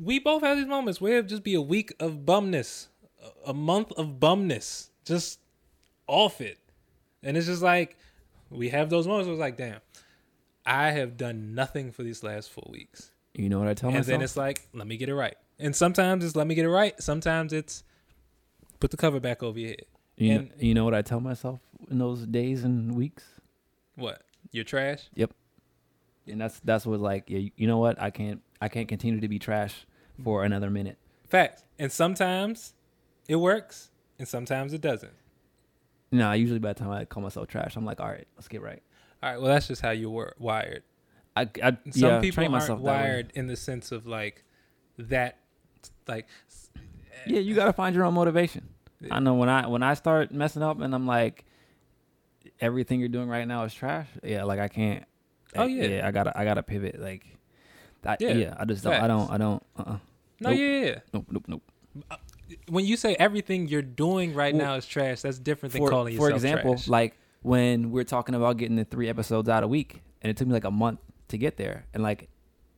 we 0.01 0.19
both 0.19 0.43
have 0.43 0.57
these 0.57 0.67
moments. 0.67 1.01
Where 1.01 1.19
it'll 1.19 1.29
just 1.29 1.45
be 1.45 1.55
a 1.55 1.61
week 1.63 1.95
of 2.01 2.25
bumness 2.25 2.89
a- 3.47 3.55
month 3.55 3.93
of 3.93 4.19
bumness 4.21 4.89
just 5.05 5.39
off 6.07 6.41
it. 6.41 6.59
And 7.23 7.37
it's 7.37 7.47
just 7.47 7.63
like 7.63 7.97
we 8.51 8.69
have 8.71 8.91
those 8.91 9.07
moments 9.07 9.27
where 9.27 9.35
it's 9.35 9.41
like 9.41 9.57
damn 9.57 9.81
i 10.67 10.91
have 10.93 11.17
done 11.17 11.55
nothing 11.55 11.91
for 11.93 12.03
these 12.03 12.23
last 12.23 12.51
four 12.51 12.67
weeks. 12.71 13.11
You 13.35 13.49
know 13.49 13.59
what 13.59 13.69
I 13.69 13.75
tell 13.75 13.89
and 13.89 13.97
myself? 13.99 14.09
And 14.09 14.21
then 14.21 14.25
it's 14.25 14.37
like 14.37 14.67
let 14.73 14.87
me 14.87 14.97
get 14.97 15.09
it 15.09 15.15
right. 15.15 15.37
And 15.59 15.75
sometimes 15.75 16.25
it's 16.25 16.37
let 16.37 16.47
me 16.47 16.55
get 16.55 16.65
it 16.65 16.71
right. 16.71 17.01
Sometimes 17.03 17.53
it's 17.53 17.85
put 18.81 18.91
the 18.91 18.97
cover 18.97 19.21
back 19.21 19.43
over 19.43 19.59
your 19.59 19.71
head. 19.71 19.83
You, 20.17 20.29
know, 20.35 20.41
and- 20.41 20.53
you 20.63 20.75
know 20.75 20.85
what 20.85 20.95
I 20.95 21.03
tell 21.03 21.21
myself 21.21 21.61
in 21.91 21.99
those 21.99 22.27
days 22.27 22.65
and 22.65 22.95
weeks? 22.95 23.25
What? 23.97 24.23
You're 24.53 24.65
trash 24.65 25.09
and 26.27 26.41
that's 26.41 26.61
that's 26.61 26.87
what 26.87 27.01
like 27.01 27.25
yeah, 27.29 27.49
you, 27.57 27.67
know 27.67 27.79
what 27.79 28.01
I 28.01 28.11
can't 28.11 28.41
I 28.61 28.69
can't 28.69 28.89
continue 28.89 29.21
to 29.21 29.29
be 29.29 29.39
trash 29.39 29.87
for 30.23 30.45
another 30.45 30.71
minute 30.71 30.99
Facts. 31.29 31.65
And 31.79 31.91
sometimes 31.91 32.75
it 33.29 33.37
works, 33.37 33.91
and 34.19 34.29
sometimes 34.29 34.73
it 34.73 34.81
doesn't. 34.81 35.13
no 36.13 36.33
usually 36.33 36.59
by 36.61 36.73
the 36.73 36.79
time 36.81 36.91
I 36.91 37.05
call 37.05 37.23
myself 37.23 37.49
trash 37.49 37.77
I'm 37.77 37.85
like 37.85 38.01
all 38.01 38.09
right 38.09 38.27
let's 38.37 38.49
get 38.49 38.63
right 38.63 38.83
All 39.23 39.31
right. 39.31 39.41
Well, 39.41 39.53
that's 39.53 39.67
just 39.69 39.83
how 39.83 39.91
you 39.91 40.11
were 40.11 40.35
wired. 40.39 40.83
I, 41.37 41.49
I 41.63 41.77
Some 41.91 42.11
yeah, 42.11 42.21
people 42.21 42.55
aren't 42.55 42.81
wired 42.81 43.33
in 43.35 43.49
the 43.49 43.57
sense 43.57 43.91
of 43.91 44.07
like 44.07 44.45
that, 44.99 45.39
like 46.07 46.27
yeah 47.27 47.41
you 47.41 47.55
got 47.55 47.65
to 47.67 47.73
find 47.73 47.95
your 47.97 48.05
own 48.05 48.15
motivation 48.15 48.69
Yeah. 49.01 49.17
I 49.17 49.19
know 49.19 49.35
when 49.35 49.49
I 49.49 49.67
when 49.67 49.83
I 49.83 49.95
start 49.95 50.31
messing 50.31 50.63
up 50.63 50.81
and 50.81 50.95
I'm 50.95 51.07
like, 51.07 51.45
everything 52.61 53.01
you're 53.01 53.09
doing 53.09 53.29
right 53.29 53.47
now 53.47 53.65
is 53.65 53.75
trash. 53.75 54.07
Yeah, 54.23 54.45
like 54.45 54.61
I 54.61 54.69
can't. 54.69 55.05
Oh, 55.57 55.67
yeah. 55.67 55.87
yeah. 55.87 56.07
I 56.07 56.11
gotta 56.11 56.39
I 56.39 56.45
gotta 56.45 56.63
pivot. 56.63 57.01
Like, 57.01 57.25
that, 58.03 58.21
Yeah, 58.21 58.33
yeah, 58.33 58.55
I 58.59 58.65
just 58.65 58.85
don't. 58.85 58.95
I 58.95 59.07
don't. 59.07 59.31
I 59.31 59.39
don't. 59.39 59.63
Uh. 59.79 59.83
uh 59.87 59.97
no, 60.41 60.51
Nope. 60.51 60.59
yeah, 60.59 60.85
yeah. 60.85 60.99
Nope. 61.13 61.27
Nope. 61.31 61.45
Nope. 61.49 61.63
When 62.69 62.85
you 62.85 62.97
say 62.97 63.15
everything 63.15 63.69
you're 63.69 63.83
doing 63.83 64.35
right 64.35 64.55
Well, 64.55 64.65
now 64.65 64.75
is 64.75 64.85
trash, 64.85 65.23
that's 65.23 65.39
different 65.39 65.73
than 65.73 65.83
For 65.83 65.89
calling 65.89 66.17
for 66.17 66.29
yourself 66.29 66.31
For 66.31 66.47
example, 66.47 66.75
trash. 66.75 66.89
like 66.89 67.17
when 67.43 67.91
we're 67.93 68.05
talking 68.05 68.35
about 68.35 68.57
getting 68.57 68.77
the 68.77 68.85
three 68.85 69.09
episodes 69.09 69.49
out 69.49 69.63
a 69.63 69.69
week, 69.69 70.03
and 70.23 70.31
it 70.31 70.37
took 70.37 70.47
me 70.49 70.53
like 70.55 70.65
a 70.65 70.71
month 70.71 71.01
to 71.29 71.39
get 71.39 71.57
there, 71.57 71.87
and 71.95 72.03
like 72.03 72.29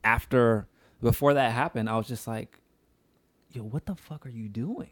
after 0.04 0.68
before 1.02 1.34
that 1.34 1.52
happened, 1.52 1.88
I 1.88 1.96
was 1.96 2.06
just 2.08 2.26
like, 2.26 2.60
yo, 3.52 3.62
what 3.62 3.86
the 3.86 3.94
fuck 3.96 4.26
are 4.26 4.30
you 4.30 4.48
doing? 4.48 4.90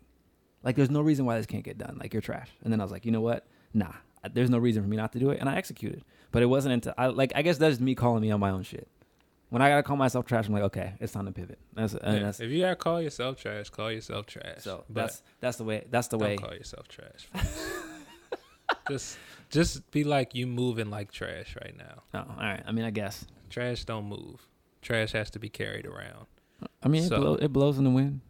Like, 0.63 0.77
there's 0.77 0.91
no 0.91 1.01
reason 1.03 1.27
why 1.27 1.37
this 1.37 1.47
can't 1.47 1.65
get 1.65 1.77
done. 1.79 1.99
Like, 2.01 2.15
you're 2.15 2.23
trash. 2.23 2.49
And 2.63 2.73
then 2.73 2.81
I 2.81 2.85
was 2.85 2.91
like, 2.91 3.05
you 3.05 3.13
know 3.13 3.21
what? 3.21 3.47
Nah, 3.75 3.93
there's 4.33 4.49
no 4.51 4.59
reason 4.59 4.83
for 4.83 4.89
me 4.89 4.97
not 4.97 5.13
to 5.13 5.19
do 5.19 5.31
it, 5.31 5.41
and 5.41 5.49
I 5.49 5.57
executed. 5.57 6.05
But 6.35 6.43
it 6.43 6.47
wasn't 6.47 6.73
until 6.75 6.95
I 6.99 7.07
like 7.07 7.33
I 7.37 7.43
guess 7.43 7.59
that's 7.59 7.79
me 7.79 7.95
calling 7.95 8.21
me 8.21 8.33
on 8.33 8.41
my 8.41 8.51
own 8.51 8.65
shit. 8.65 8.89
When 9.51 9.63
I 9.63 9.69
gotta 9.69 9.85
call 9.85 9.97
myself 9.97 10.27
trash, 10.27 10.49
I'm 10.49 10.53
like, 10.53 10.65
okay, 10.65 10.95
it's 10.99 11.13
time 11.13 11.27
to 11.27 11.33
pivot. 11.33 11.61
That's, 11.75 11.95
and 11.95 12.17
Yeah, 12.17 12.23
that's 12.25 12.41
if 12.41 12.51
you 12.51 12.63
gotta 12.63 12.75
call 12.75 13.01
yourself 13.01 13.37
trash, 13.41 13.71
call 13.71 13.93
yourself 13.93 14.27
trash. 14.27 14.63
so 14.63 14.83
but 14.91 15.03
that's 15.03 15.23
that's 15.39 15.57
the 15.59 15.63
way. 15.65 15.85
That's 15.89 16.09
the 16.09 16.19
don't 16.19 16.29
way. 16.29 16.37
call 16.37 16.53
yourself 16.53 16.89
trash. 16.89 17.29
just, 18.91 19.17
just 19.49 19.89
be 19.93 20.03
like 20.03 20.35
you 20.35 20.49
moving 20.49 20.91
like 20.91 21.13
trash 21.13 21.55
right 21.63 21.77
now. 21.79 22.03
Oh, 22.15 22.19
all 22.37 22.43
right. 22.43 22.65
I 22.67 22.73
mean, 22.73 22.85
I 22.85 22.91
guess. 22.91 23.25
Trash 23.49 23.85
don't 23.85 24.07
move. 24.07 24.45
Trash 24.83 25.13
has 25.13 25.31
to 25.31 25.39
be 25.39 25.49
carried 25.49 25.87
around. 25.87 26.27
I 26.83 26.89
mean, 26.89 27.05
So- 27.05 27.15
it, 27.15 27.21
blow, 27.21 27.35
it 27.37 27.53
blows 27.53 27.79
in 27.79 27.85
the 27.85 27.91
wind. 27.91 28.23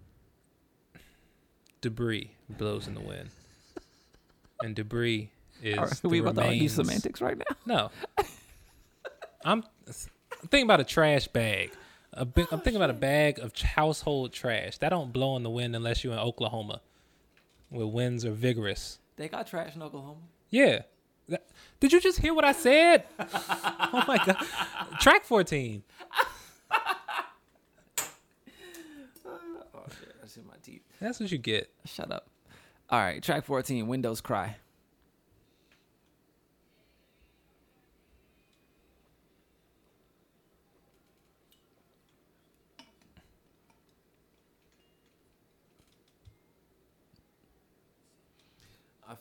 Debris 1.81 2.33
blows 2.51 2.87
in 2.87 2.93
the 2.95 3.01
wind, 3.01 3.31
and 4.63 4.75
debris 4.77 5.31
is 5.63 5.79
Are 5.79 5.89
the 5.89 6.09
we 6.09 6.21
about 6.21 6.35
to 6.37 6.45
argue 6.45 6.69
semantics 6.69 7.21
right 7.21 7.39
now? 7.39 7.57
No, 7.67 7.91
I'm, 9.45 9.63
I'm 9.87 10.49
thinking 10.49 10.67
about 10.67 10.81
a 10.81 10.85
trash 10.85 11.29
bag. 11.29 11.73
A 12.13 12.25
big, 12.25 12.47
I'm 12.53 12.61
thinking 12.61 12.77
about 12.77 12.91
a 12.91 12.95
bag 12.95 13.39
of 13.41 13.57
household 13.61 14.33
trash 14.33 14.79
that 14.79 14.91
don't 14.91 15.13
blow 15.13 15.37
in 15.37 15.43
the 15.43 15.51
wind 15.51 15.75
unless 15.75 16.05
you're 16.05 16.13
in 16.13 16.19
Oklahoma, 16.19 16.81
where 17.71 17.87
winds 17.87 18.25
are 18.25 18.31
vigorous. 18.33 18.99
They 19.17 19.29
got 19.29 19.47
trash 19.47 19.75
in 19.75 19.83
Oklahoma. 19.83 20.21
Yeah. 20.51 20.83
That- 21.29 21.47
did 21.81 21.93
you 21.93 22.01
just 22.01 22.19
hear 22.19 22.35
what 22.35 22.45
I 22.45 22.53
said? 22.53 23.05
oh 23.19 24.05
my 24.07 24.19
god. 24.25 24.37
Track 25.01 25.25
14. 25.25 25.83
Oh 29.27 29.83
shit! 29.89 30.15
That's 30.21 30.37
in 30.37 30.47
my 30.47 30.55
teeth. 30.63 30.83
That's 31.01 31.21
what 31.21 31.31
you 31.33 31.39
get. 31.39 31.71
Shut 31.85 32.11
up. 32.13 32.29
All 32.91 33.01
right, 33.01 33.23
track 33.23 33.45
14, 33.45 33.87
Windows 33.87 34.21
Cry. 34.21 34.57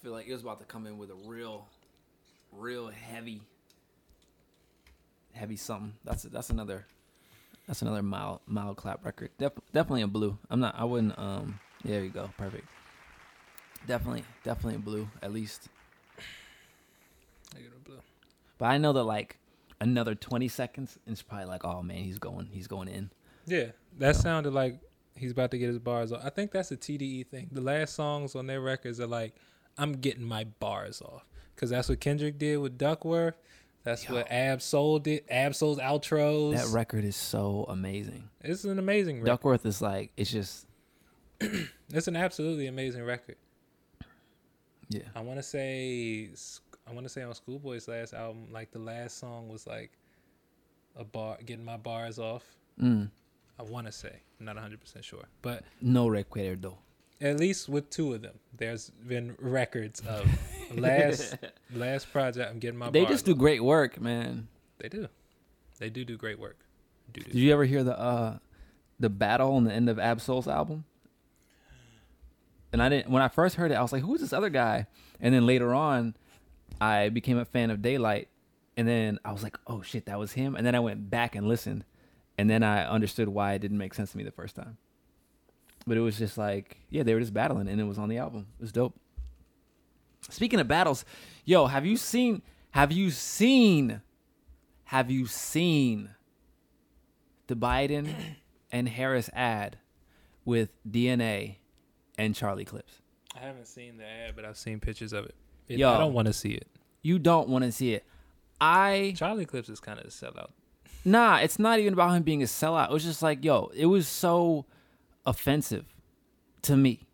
Feel 0.04 0.12
like 0.12 0.28
it 0.28 0.34
was 0.34 0.42
about 0.42 0.60
to 0.60 0.66
come 0.66 0.86
in 0.86 0.98
with 0.98 1.10
a 1.10 1.16
real, 1.26 1.66
real 2.52 2.88
heavy, 2.90 3.42
heavy 5.34 5.56
something. 5.56 5.94
That's 6.04 6.24
that's 6.24 6.50
another, 6.50 6.86
that's 7.68 7.82
another 7.82 8.04
mild 8.04 8.42
mild 8.46 8.78
clap 8.78 9.04
record. 9.06 9.30
Def, 9.38 9.54
definitely 9.72 10.02
in 10.02 10.10
blue. 10.10 10.38
I'm 10.50 10.60
not. 10.60 10.76
I 10.78 10.84
wouldn't. 10.84 11.18
Um. 11.18 11.60
There 11.84 12.04
you 12.04 12.10
go. 12.10 12.30
Perfect. 12.38 12.68
Definitely, 13.88 14.24
definitely 14.44 14.76
in 14.76 14.82
blue. 14.82 15.10
At 15.22 15.34
least. 15.34 15.68
I 17.56 17.60
get 17.60 17.72
a 17.76 17.80
blue. 17.84 18.00
But 18.58 18.66
I 18.68 18.78
know 18.78 18.94
that 18.94 19.04
like 19.04 19.38
another 19.82 20.16
20 20.16 20.48
seconds, 20.48 20.98
it's 21.06 21.22
probably 21.22 21.48
like, 21.48 21.66
oh 21.66 21.82
man, 21.84 21.98
he's 21.98 22.20
going, 22.20 22.48
he's 22.52 22.68
going 22.68 22.88
in. 22.88 23.10
Yeah. 23.46 23.72
That 24.00 24.16
So- 24.16 24.22
sounded 24.22 24.54
like 24.54 24.80
he's 25.18 25.32
about 25.34 25.52
to 25.52 25.58
get 25.58 25.68
his 25.68 25.80
bars 25.80 26.14
off. 26.14 26.22
I 26.24 26.30
think 26.30 26.52
that's 26.52 26.72
a 26.72 26.78
TDE 26.78 27.28
thing. 27.28 27.50
The 27.52 27.60
last 27.60 27.94
songs 27.96 28.34
on 28.36 28.48
their 28.48 28.62
records 28.62 29.02
are 29.02 29.08
like, 29.08 29.36
I'm 29.78 29.94
getting 29.94 30.24
my 30.24 30.44
bars 30.46 31.02
off. 31.02 31.26
Because 31.56 31.70
that's 31.70 31.90
what 31.90 32.00
Kendrick 32.00 32.38
did 32.38 32.58
with 32.58 32.78
Duckworth. 32.78 33.36
That's 33.84 34.08
Yo. 34.08 34.16
what 34.16 34.32
Ab 34.32 34.62
Soul 34.62 35.00
did. 35.00 35.24
Ab 35.30 35.54
Soul's 35.56 35.78
outros. 35.78 36.56
That 36.56 36.74
record 36.74 37.04
is 37.04 37.16
so 37.16 37.66
amazing. 37.68 38.30
it's 38.42 38.64
an 38.64 38.80
amazing 38.80 39.18
record. 39.18 39.26
Duckworth 39.28 39.66
is 39.66 39.82
like, 39.82 40.12
it's 40.18 40.32
just, 40.32 40.66
It's 41.94 42.08
an 42.08 42.16
absolutely 42.16 42.68
amazing 42.68 43.04
record. 43.04 43.36
yeah. 44.90 45.02
I 45.16 45.22
want 45.22 45.38
to 45.40 45.44
say, 45.44 46.30
I 46.88 46.94
want 46.94 47.06
to 47.06 47.10
say 47.10 47.22
on 47.22 47.34
Schoolboy's 47.36 47.88
last 47.88 48.14
album, 48.14 48.48
like 48.52 48.72
the 48.72 48.80
last 48.80 49.20
song 49.20 49.50
was 49.50 49.68
like 49.68 49.92
a 50.96 51.04
bar, 51.04 51.38
getting 51.46 51.66
my 51.66 51.78
bars 51.78 52.18
off. 52.20 52.44
Mm. 52.82 53.10
I 53.60 53.64
want 53.64 53.86
to 53.86 53.92
say, 53.92 54.16
I'm 54.40 54.46
not 54.46 54.56
100 54.56 54.80
percent 54.82 55.06
sure, 55.06 55.26
but 55.42 55.64
No 55.82 56.08
recuerdo. 56.08 56.76
At 57.22 57.40
least 57.40 57.70
with 57.70 57.90
two 57.90 58.14
of 58.14 58.22
them, 58.22 58.40
there's 58.58 58.90
been 58.90 59.36
records 59.40 60.02
of 60.02 60.28
last 60.76 61.38
last 61.74 62.12
project, 62.12 62.50
I'm 62.50 62.60
getting 62.60 62.78
my. 62.80 62.90
they 62.90 63.06
just 63.06 63.26
do 63.26 63.32
up. 63.32 63.38
great 63.38 63.64
work, 63.64 64.00
man. 64.00 64.48
They 64.80 64.90
do. 64.90 65.08
They 65.80 65.90
do 65.90 66.06
do 66.06 66.18
great 66.18 66.40
work. 66.40 66.60
Do 67.14 67.22
do. 67.22 67.32
Did 67.32 67.40
you 67.40 67.54
ever 67.54 67.66
hear 67.66 67.84
the 67.84 67.98
uh 67.98 68.38
the 69.00 69.10
battle 69.10 69.54
on 69.56 69.64
the 69.64 69.74
end 69.74 69.90
of 69.90 70.00
Ab 70.00 70.22
Soul's 70.22 70.48
album? 70.48 70.86
And 72.72 72.82
I 72.82 72.90
didn't 72.90 73.10
when 73.10 73.22
I 73.22 73.28
first 73.28 73.56
heard 73.56 73.72
it, 73.72 73.76
I 73.76 73.82
was 73.82 73.94
like, 73.94 74.04
"Who's 74.04 74.22
this 74.22 74.34
other 74.34 74.50
guy?" 74.50 74.88
And 75.20 75.34
then 75.34 75.46
later 75.46 75.74
on, 75.74 76.16
I 76.82 77.10
became 77.10 77.38
a 77.38 77.46
fan 77.46 77.70
of 77.70 77.80
Daylyt, 77.80 78.28
and 78.76 78.88
then 78.88 79.20
I 79.24 79.32
was 79.32 79.44
like, 79.44 79.58
"Oh 79.68 79.82
shit, 79.82 80.06
that 80.08 80.18
was 80.18 80.34
him." 80.34 80.56
And 80.56 80.66
then 80.66 80.76
I 80.76 80.80
went 80.80 81.10
back 81.10 81.36
and 81.36 81.48
listened, 81.48 81.86
and 82.38 82.50
then 82.50 82.64
I 82.64 82.86
understood 82.88 83.30
why 83.30 83.54
it 83.54 83.60
didn't 83.60 83.78
make 83.78 83.94
sense 83.94 84.12
to 84.12 84.18
me 84.18 84.24
the 84.24 84.32
first 84.32 84.56
time. 84.56 84.78
But 85.86 85.98
it 85.98 86.02
was 86.02 86.18
just 86.18 86.38
like, 86.38 86.78
yeah, 86.90 87.04
they 87.04 87.14
were 87.14 87.20
just 87.20 87.34
battling, 87.34 87.68
and 87.68 87.80
it 87.80 87.84
was 87.84 87.98
on 87.98 88.08
the 88.10 88.18
album. 88.18 88.48
It 88.58 88.62
was 88.62 88.72
dope. 88.72 88.96
Speaking 90.30 90.60
of 90.60 90.68
battles, 90.68 91.04
yo, 91.44 91.68
have 91.68 91.86
you 91.86 91.98
seen? 91.98 92.42
Have 92.72 92.92
you 92.92 93.12
seen? 93.12 94.02
Have 94.86 95.10
you 95.12 95.26
seen 95.26 96.10
the 97.48 97.56
Biden 97.56 98.10
and 98.72 98.88
Harris 98.90 99.30
ad 99.34 99.78
with 100.46 100.70
DNA 100.90 101.58
and 102.18 102.36
Charlie 102.36 102.66
Clips? 102.66 103.02
I 103.36 103.40
haven't 103.40 103.68
seen 103.68 103.98
the 103.98 104.06
ad, 104.06 104.36
but 104.36 104.46
I've 104.46 104.58
seen 104.58 104.80
pictures 104.80 105.12
of 105.14 105.26
it. 105.26 105.36
It- 105.68 105.80
Yo. 105.80 105.90
I 105.92 105.98
don't 105.98 106.14
want 106.14 106.28
to 106.28 106.34
see 106.34 106.52
it. 106.52 106.68
You 107.02 107.20
don't 107.20 107.50
want 107.50 107.66
to 107.66 107.72
see 107.72 107.94
it. 107.94 108.06
I 108.62 109.14
Charlie 109.18 109.46
Clips 109.46 109.68
is 109.68 109.80
kind 109.82 110.00
of 110.00 110.06
a 110.06 110.10
sellout. 110.10 110.52
nah, 111.04 111.38
it's 111.38 111.60
not 111.60 111.80
even 111.80 111.92
about 111.94 112.12
him 112.14 112.24
being 112.24 112.42
a 112.42 112.46
sellout. 112.46 112.90
It 112.90 112.94
was 112.94 113.04
just 113.04 113.22
like, 113.22 113.44
yo, 113.44 113.72
it 113.76 113.88
was 113.88 114.08
so 114.08 114.66
offensive 115.26 115.86
to 116.64 116.76
me. 116.76 117.08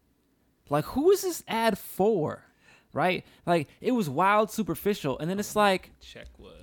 Like, 0.70 0.86
who 0.86 1.12
is 1.12 1.22
this 1.22 1.43
ad 1.47 1.78
for? 1.78 2.45
Right? 2.93 3.26
Like, 3.45 3.68
it 3.82 3.91
was 3.91 4.10
wild, 4.10 4.51
superficial, 4.51 5.18
and 5.20 5.30
then 5.30 5.39
it's 5.39 5.55
like, 5.55 5.91
Check 6.01 6.28
was. 6.38 6.53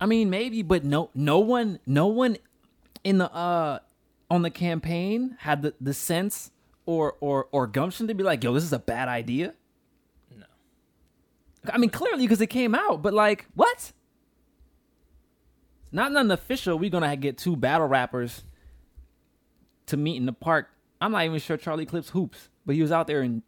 I 0.00 0.06
mean, 0.06 0.30
maybe, 0.30 0.62
but 0.62 0.84
no, 0.84 1.10
no 1.14 1.38
one, 1.38 1.78
no 1.86 2.06
one 2.06 2.38
in 3.02 3.18
the 3.18 3.32
uh 3.32 3.78
on 4.30 4.42
the 4.42 4.50
campaign 4.50 5.36
had 5.40 5.62
the, 5.62 5.74
the 5.80 5.94
sense 5.94 6.50
or 6.86 7.16
or 7.20 7.48
or 7.52 7.66
gumption 7.66 8.06
to 8.08 8.14
be 8.14 8.22
like, 8.22 8.42
yo, 8.44 8.52
this 8.54 8.64
is 8.64 8.72
a 8.72 8.78
bad 8.78 9.08
idea. 9.08 9.54
No. 10.36 10.46
I 11.72 11.78
mean, 11.78 11.90
clearly 11.90 12.24
because 12.24 12.40
it 12.40 12.48
came 12.48 12.74
out, 12.74 13.02
but 13.02 13.12
like, 13.12 13.46
what? 13.54 13.92
Not 15.92 16.12
nothing 16.12 16.30
official. 16.30 16.78
We're 16.78 16.90
gonna 16.90 17.16
get 17.16 17.36
two 17.36 17.56
battle 17.56 17.86
rappers 17.86 18.44
to 19.90 19.96
meet 19.96 20.16
in 20.16 20.26
the 20.26 20.32
park. 20.32 20.68
I'm 21.00 21.12
not 21.12 21.24
even 21.24 21.38
sure 21.38 21.56
Charlie 21.56 21.86
Clips 21.86 22.10
hoops, 22.10 22.48
but 22.66 22.74
he 22.74 22.82
was 22.82 22.90
out 22.92 23.06
there 23.06 23.22
in 23.22 23.42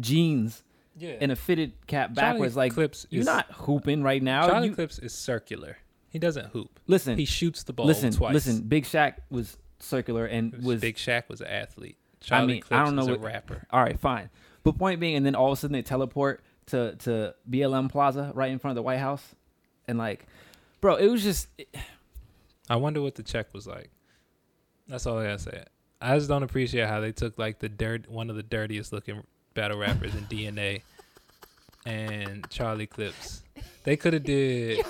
jeans 0.00 0.62
Yeah. 0.96 1.16
and 1.20 1.30
a 1.32 1.36
fitted 1.36 1.72
cap 1.86 2.14
Charlie 2.14 2.32
backwards. 2.32 2.56
Like, 2.56 2.72
Clips 2.74 3.06
you're 3.10 3.20
is- 3.20 3.26
not 3.26 3.46
hooping 3.52 4.02
right 4.02 4.22
now. 4.22 4.46
Charlie 4.48 4.68
You- 4.68 4.74
Clips 4.74 4.98
is 4.98 5.12
circular. 5.14 5.78
He 6.08 6.18
doesn't 6.18 6.46
hoop. 6.46 6.78
listen, 6.86 7.18
He 7.18 7.24
shoots 7.24 7.64
the 7.64 7.72
ball 7.72 7.86
listen, 7.86 8.12
twice. 8.12 8.34
listen. 8.34 8.62
Big 8.62 8.84
Shaq 8.84 9.14
was 9.30 9.56
circular 9.80 10.26
and 10.26 10.52
was 10.62 10.80
Big 10.80 10.96
Shaq 10.96 11.28
was 11.28 11.40
an 11.40 11.48
athlete. 11.48 11.96
Charlie 12.20 12.54
mean, 12.54 12.62
I 12.70 12.84
don't 12.84 12.94
know 12.96 13.02
is 13.02 13.08
a 13.08 13.10
what- 13.12 13.20
rapper. 13.22 13.66
all 13.70 13.82
right, 13.82 13.98
fine. 13.98 14.30
But 14.62 14.78
point 14.78 14.98
being, 15.00 15.16
and 15.16 15.26
then 15.26 15.34
all 15.34 15.48
of 15.52 15.58
a 15.58 15.60
sudden 15.60 15.72
they 15.72 15.82
teleport 15.82 16.42
to 16.66 16.94
to 17.00 17.34
BLM 17.50 17.88
Plaza 17.90 18.32
right 18.34 18.50
in 18.50 18.58
front 18.58 18.72
of 18.72 18.76
the 18.76 18.82
White 18.82 18.98
House, 19.00 19.34
and 19.86 19.98
like, 19.98 20.26
bro, 20.80 20.94
it 20.96 21.08
was 21.08 21.22
just 21.22 21.48
I 22.70 22.76
wonder 22.76 23.02
what 23.02 23.16
the 23.16 23.22
check 23.22 23.52
was 23.52 23.66
like. 23.66 23.90
That's 24.88 25.06
all 25.06 25.18
I 25.18 25.24
gotta 25.24 25.38
say. 25.38 25.64
I 26.00 26.16
just 26.16 26.28
don't 26.28 26.42
appreciate 26.42 26.88
how 26.88 27.00
they 27.00 27.12
took 27.12 27.38
like 27.38 27.58
the 27.58 27.68
dirt, 27.68 28.08
one 28.10 28.28
of 28.30 28.36
the 28.36 28.42
dirtiest 28.42 28.92
looking 28.92 29.22
battle 29.54 29.78
rappers 29.78 30.14
in 30.14 30.24
DNA, 30.26 30.82
and 31.86 32.48
Charlie 32.50 32.86
Clips. 32.86 33.42
They 33.84 33.96
could 33.96 34.12
have 34.12 34.24
did 34.24 34.84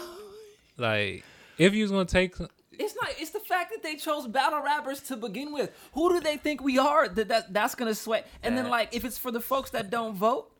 like 0.76 1.24
if 1.58 1.74
you 1.74 1.82
was 1.82 1.92
gonna 1.92 2.04
take 2.04 2.34
It's 2.72 2.96
not. 3.00 3.10
It's 3.18 3.30
the 3.30 3.40
fact 3.40 3.70
that 3.72 3.82
they 3.82 3.94
chose 3.94 4.26
battle 4.26 4.60
rappers 4.62 5.00
to 5.02 5.16
begin 5.16 5.52
with. 5.52 5.70
Who 5.92 6.12
do 6.12 6.20
they 6.20 6.36
think 6.36 6.62
we 6.62 6.78
are? 6.78 7.08
That, 7.08 7.28
that 7.28 7.52
that's 7.52 7.74
gonna 7.74 7.94
sweat. 7.94 8.26
And 8.42 8.56
then 8.58 8.68
like, 8.68 8.94
if 8.94 9.04
it's 9.04 9.18
for 9.18 9.30
the 9.30 9.40
folks 9.40 9.70
that 9.70 9.90
don't 9.90 10.16
vote, 10.16 10.50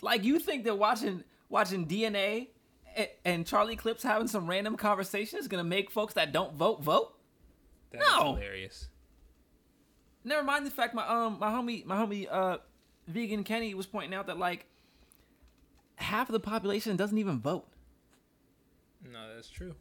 like 0.00 0.24
you 0.24 0.38
think 0.38 0.64
that 0.64 0.78
watching 0.78 1.24
watching 1.50 1.86
DNA 1.86 2.48
and, 2.96 3.08
and 3.24 3.46
Charlie 3.46 3.76
Clips 3.76 4.02
having 4.02 4.28
some 4.28 4.48
random 4.48 4.76
conversation 4.76 5.38
is 5.38 5.48
gonna 5.48 5.64
make 5.64 5.90
folks 5.90 6.14
that 6.14 6.32
don't 6.32 6.54
vote 6.54 6.82
vote? 6.82 7.14
That's 7.92 8.06
No. 8.18 8.34
hilarious. 8.34 8.88
Never 10.24 10.42
mind 10.42 10.66
the 10.66 10.70
fact 10.70 10.94
my 10.94 11.06
um 11.06 11.38
my 11.40 11.50
homie 11.50 11.84
my 11.84 11.96
homie 11.96 12.26
uh 12.30 12.58
vegan 13.08 13.42
Kenny 13.44 13.74
was 13.74 13.86
pointing 13.86 14.14
out 14.14 14.26
that 14.28 14.38
like 14.38 14.66
half 15.96 16.28
of 16.28 16.32
the 16.32 16.40
population 16.40 16.96
doesn't 16.96 17.18
even 17.18 17.40
vote. 17.40 17.66
No, 19.10 19.34
that's 19.34 19.48
true. 19.50 19.74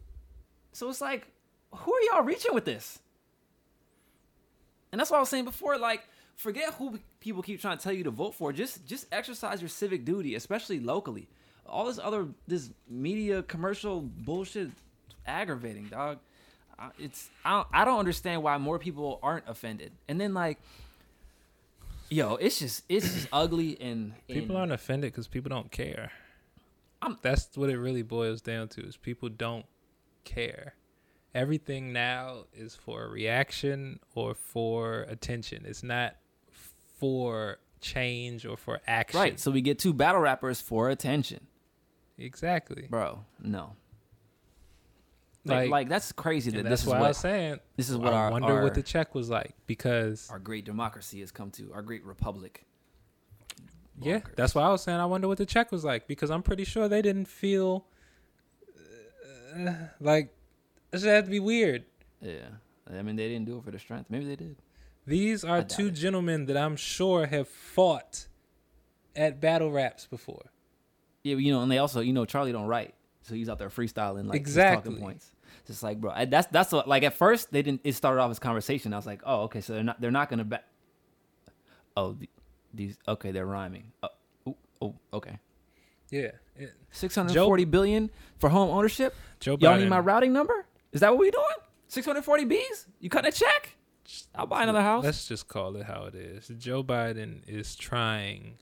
So 0.73 0.89
it's 0.89 1.01
like, 1.01 1.27
who 1.71 1.93
are 1.93 2.01
y'all 2.11 2.23
reaching 2.23 2.53
with 2.53 2.65
this? 2.65 2.99
And 4.91 4.99
that's 4.99 5.11
what 5.11 5.17
I 5.17 5.19
was 5.19 5.29
saying 5.29 5.45
before. 5.45 5.77
Like, 5.77 6.03
forget 6.35 6.73
who 6.73 6.99
people 7.19 7.41
keep 7.43 7.61
trying 7.61 7.77
to 7.77 7.83
tell 7.83 7.93
you 7.93 8.03
to 8.05 8.11
vote 8.11 8.33
for. 8.35 8.51
Just 8.51 8.85
just 8.85 9.05
exercise 9.11 9.61
your 9.61 9.69
civic 9.69 10.05
duty, 10.05 10.35
especially 10.35 10.79
locally. 10.79 11.27
All 11.65 11.85
this 11.85 11.99
other 11.99 12.27
this 12.47 12.71
media 12.89 13.43
commercial 13.43 14.01
bullshit, 14.01 14.69
aggravating, 15.25 15.85
dog. 15.85 16.17
I- 16.79 16.91
It's 16.99 17.29
I 17.45 17.51
don't, 17.51 17.67
I 17.73 17.85
don't 17.85 17.99
understand 17.99 18.43
why 18.43 18.57
more 18.57 18.79
people 18.79 19.19
aren't 19.23 19.47
offended. 19.47 19.91
And 20.07 20.19
then 20.19 20.33
like, 20.33 20.59
yo, 22.09 22.35
it's 22.35 22.59
just 22.59 22.83
it's 22.89 23.13
just 23.13 23.27
ugly 23.33 23.79
and, 23.81 24.13
People 24.27 24.57
aren't 24.57 24.71
offended 24.71 25.11
because 25.11 25.27
people 25.27 25.49
don't 25.49 25.71
care. 25.71 26.11
I'm- 27.01 27.17
That's 27.21 27.49
what 27.55 27.69
it 27.69 27.77
really 27.77 28.03
boils 28.03 28.41
down 28.41 28.67
to: 28.69 28.81
is 28.85 28.97
people 28.97 29.29
don't 29.29 29.65
care. 30.23 30.75
Everything 31.33 31.93
now 31.93 32.43
is 32.53 32.75
for 32.75 33.05
a 33.05 33.07
reaction 33.09 33.99
or 34.15 34.33
for 34.35 35.03
attention. 35.03 35.63
It's 35.65 35.81
not 35.81 36.17
for 36.99 37.57
change 37.79 38.45
or 38.45 38.57
for 38.57 38.81
action. 38.85 39.19
right. 39.19 39.39
So 39.39 39.49
we 39.49 39.61
get 39.61 39.79
two 39.79 39.93
battle 39.93 40.19
rappers 40.21 40.59
for 40.61 40.89
attention, 40.89 41.47
Exactly. 42.17 42.87
bro. 42.89 43.23
No. 43.41 43.75
Like, 45.43 45.57
Like, 45.57 45.69
like 45.71 45.89
that's 45.89 46.11
crazy 46.11 46.51
that 46.51 46.59
and 46.59 46.65
this 46.67 46.71
that's 46.71 46.81
is 46.83 46.87
why 46.87 46.97
I 46.97 47.01
what 47.01 47.07
was 47.09 47.17
saying. 47.17 47.59
this 47.75 47.89
is 47.89 47.97
what 47.97 48.13
I 48.13 48.17
our 48.17 48.31
wonder 48.31 48.53
our, 48.53 48.63
what 48.63 48.75
the 48.75 48.83
check 48.83 49.15
was 49.15 49.29
like 49.29 49.55
because 49.65 50.29
our 50.29 50.37
great 50.39 50.65
democracy 50.65 51.19
has 51.21 51.31
come 51.31 51.49
to, 51.51 51.71
our 51.73 51.81
great 51.81 52.05
republic. 52.05 52.65
yeah, 53.99 54.19
that's 54.35 54.53
why 54.53 54.63
I 54.63 54.69
was 54.69 54.83
saying 54.83 54.99
I 54.99 55.05
wonder 55.05 55.27
what 55.27 55.37
the 55.39 55.45
check 55.45 55.71
was 55.71 55.83
like 55.83 56.07
because 56.07 56.29
I'm 56.29 56.43
pretty 56.43 56.63
sure 56.63 56.87
they 56.87 57.01
didn't 57.01 57.27
feel 57.27 57.85
uh, 59.57 59.73
like 59.99 60.33
this 60.91 61.03
had 61.03 61.25
to 61.25 61.31
be 61.31 61.39
weird. 61.39 61.85
Yeah, 62.21 62.49
I 62.89 63.01
mean 63.01 63.15
they 63.15 63.27
didn't 63.27 63.45
do 63.45 63.57
it 63.57 63.63
for 63.63 63.71
the 63.71 63.79
strength. 63.79 64.09
Maybe 64.09 64.25
they 64.25 64.35
did. 64.35 64.57
These 65.07 65.43
are 65.43 65.63
two 65.63 65.87
it. 65.87 65.95
gentlemen 65.95 66.45
that 66.45 66.57
I'm 66.57 66.75
sure 66.75 67.25
have 67.25 67.47
fought 67.47 68.27
at 69.15 69.41
battle 69.41 69.71
raps 69.71 70.05
before. 70.05 70.51
Yeah, 71.23 71.35
but, 71.35 71.43
you 71.43 71.51
know, 71.51 71.61
and 71.61 71.71
they 71.71 71.79
also, 71.79 72.01
you 72.01 72.13
know, 72.13 72.25
Charlie 72.25 72.51
don't 72.51 72.67
write, 72.67 72.93
so 73.21 73.33
he's 73.35 73.49
out 73.49 73.59
there 73.59 73.69
freestyling 73.69 74.25
like 74.27 74.35
Exactly. 74.35 74.91
talking 74.91 75.03
points. 75.03 75.31
Just 75.67 75.83
like, 75.83 75.99
bro, 76.01 76.11
I- 76.11 76.25
that's 76.25 76.47
that's 76.47 76.71
what, 76.71 76.87
like 76.87 77.03
at 77.03 77.13
first 77.13 77.51
they 77.51 77.61
didn't. 77.61 77.81
It 77.83 77.93
started 77.93 78.21
off 78.21 78.31
as 78.31 78.39
conversation. 78.39 78.93
I 78.93 78.97
was 78.97 79.05
like, 79.05 79.21
oh, 79.25 79.41
okay, 79.43 79.61
so 79.61 79.73
they're 79.73 79.83
not 79.83 79.99
they're 80.01 80.11
not 80.11 80.29
gonna 80.29 80.43
back. 80.43 80.63
Oh, 81.97 82.13
the, 82.13 82.29
these 82.73 82.97
okay, 83.07 83.31
they're 83.31 83.45
rhyming. 83.45 83.91
Oh, 84.01 84.07
ooh, 84.47 84.55
oh 84.81 84.95
okay. 85.13 85.39
Yeah, 86.09 86.31
it- 86.57 86.73
Six 86.91 87.15
hundred 87.15 87.35
forty 87.35 87.65
billion 87.65 88.09
for 88.39 88.49
home 88.49 88.69
ownership. 88.69 89.13
Joe 89.39 89.57
Y'all 89.59 89.75
Biden. 89.75 89.81
need 89.81 89.89
my 89.89 89.99
routing 89.99 90.33
number? 90.33 90.65
Is 90.91 91.01
that 91.01 91.11
what 91.11 91.19
we 91.19 91.31
doing? 91.31 91.45
Six 91.87 92.05
hundred 92.05 92.23
forty 92.23 92.45
Bs? 92.45 92.87
You 92.99 93.09
cutting 93.09 93.29
a 93.29 93.31
check? 93.31 93.75
I'll 94.35 94.47
buy 94.47 94.63
another 94.63 94.81
house. 94.81 95.03
Let's 95.05 95.25
just 95.27 95.47
call 95.47 95.75
it 95.77 95.85
how 95.85 96.05
it 96.05 96.15
is. 96.15 96.51
Joe 96.57 96.83
Biden 96.83 97.41
is 97.47 97.75
trying 97.75 98.55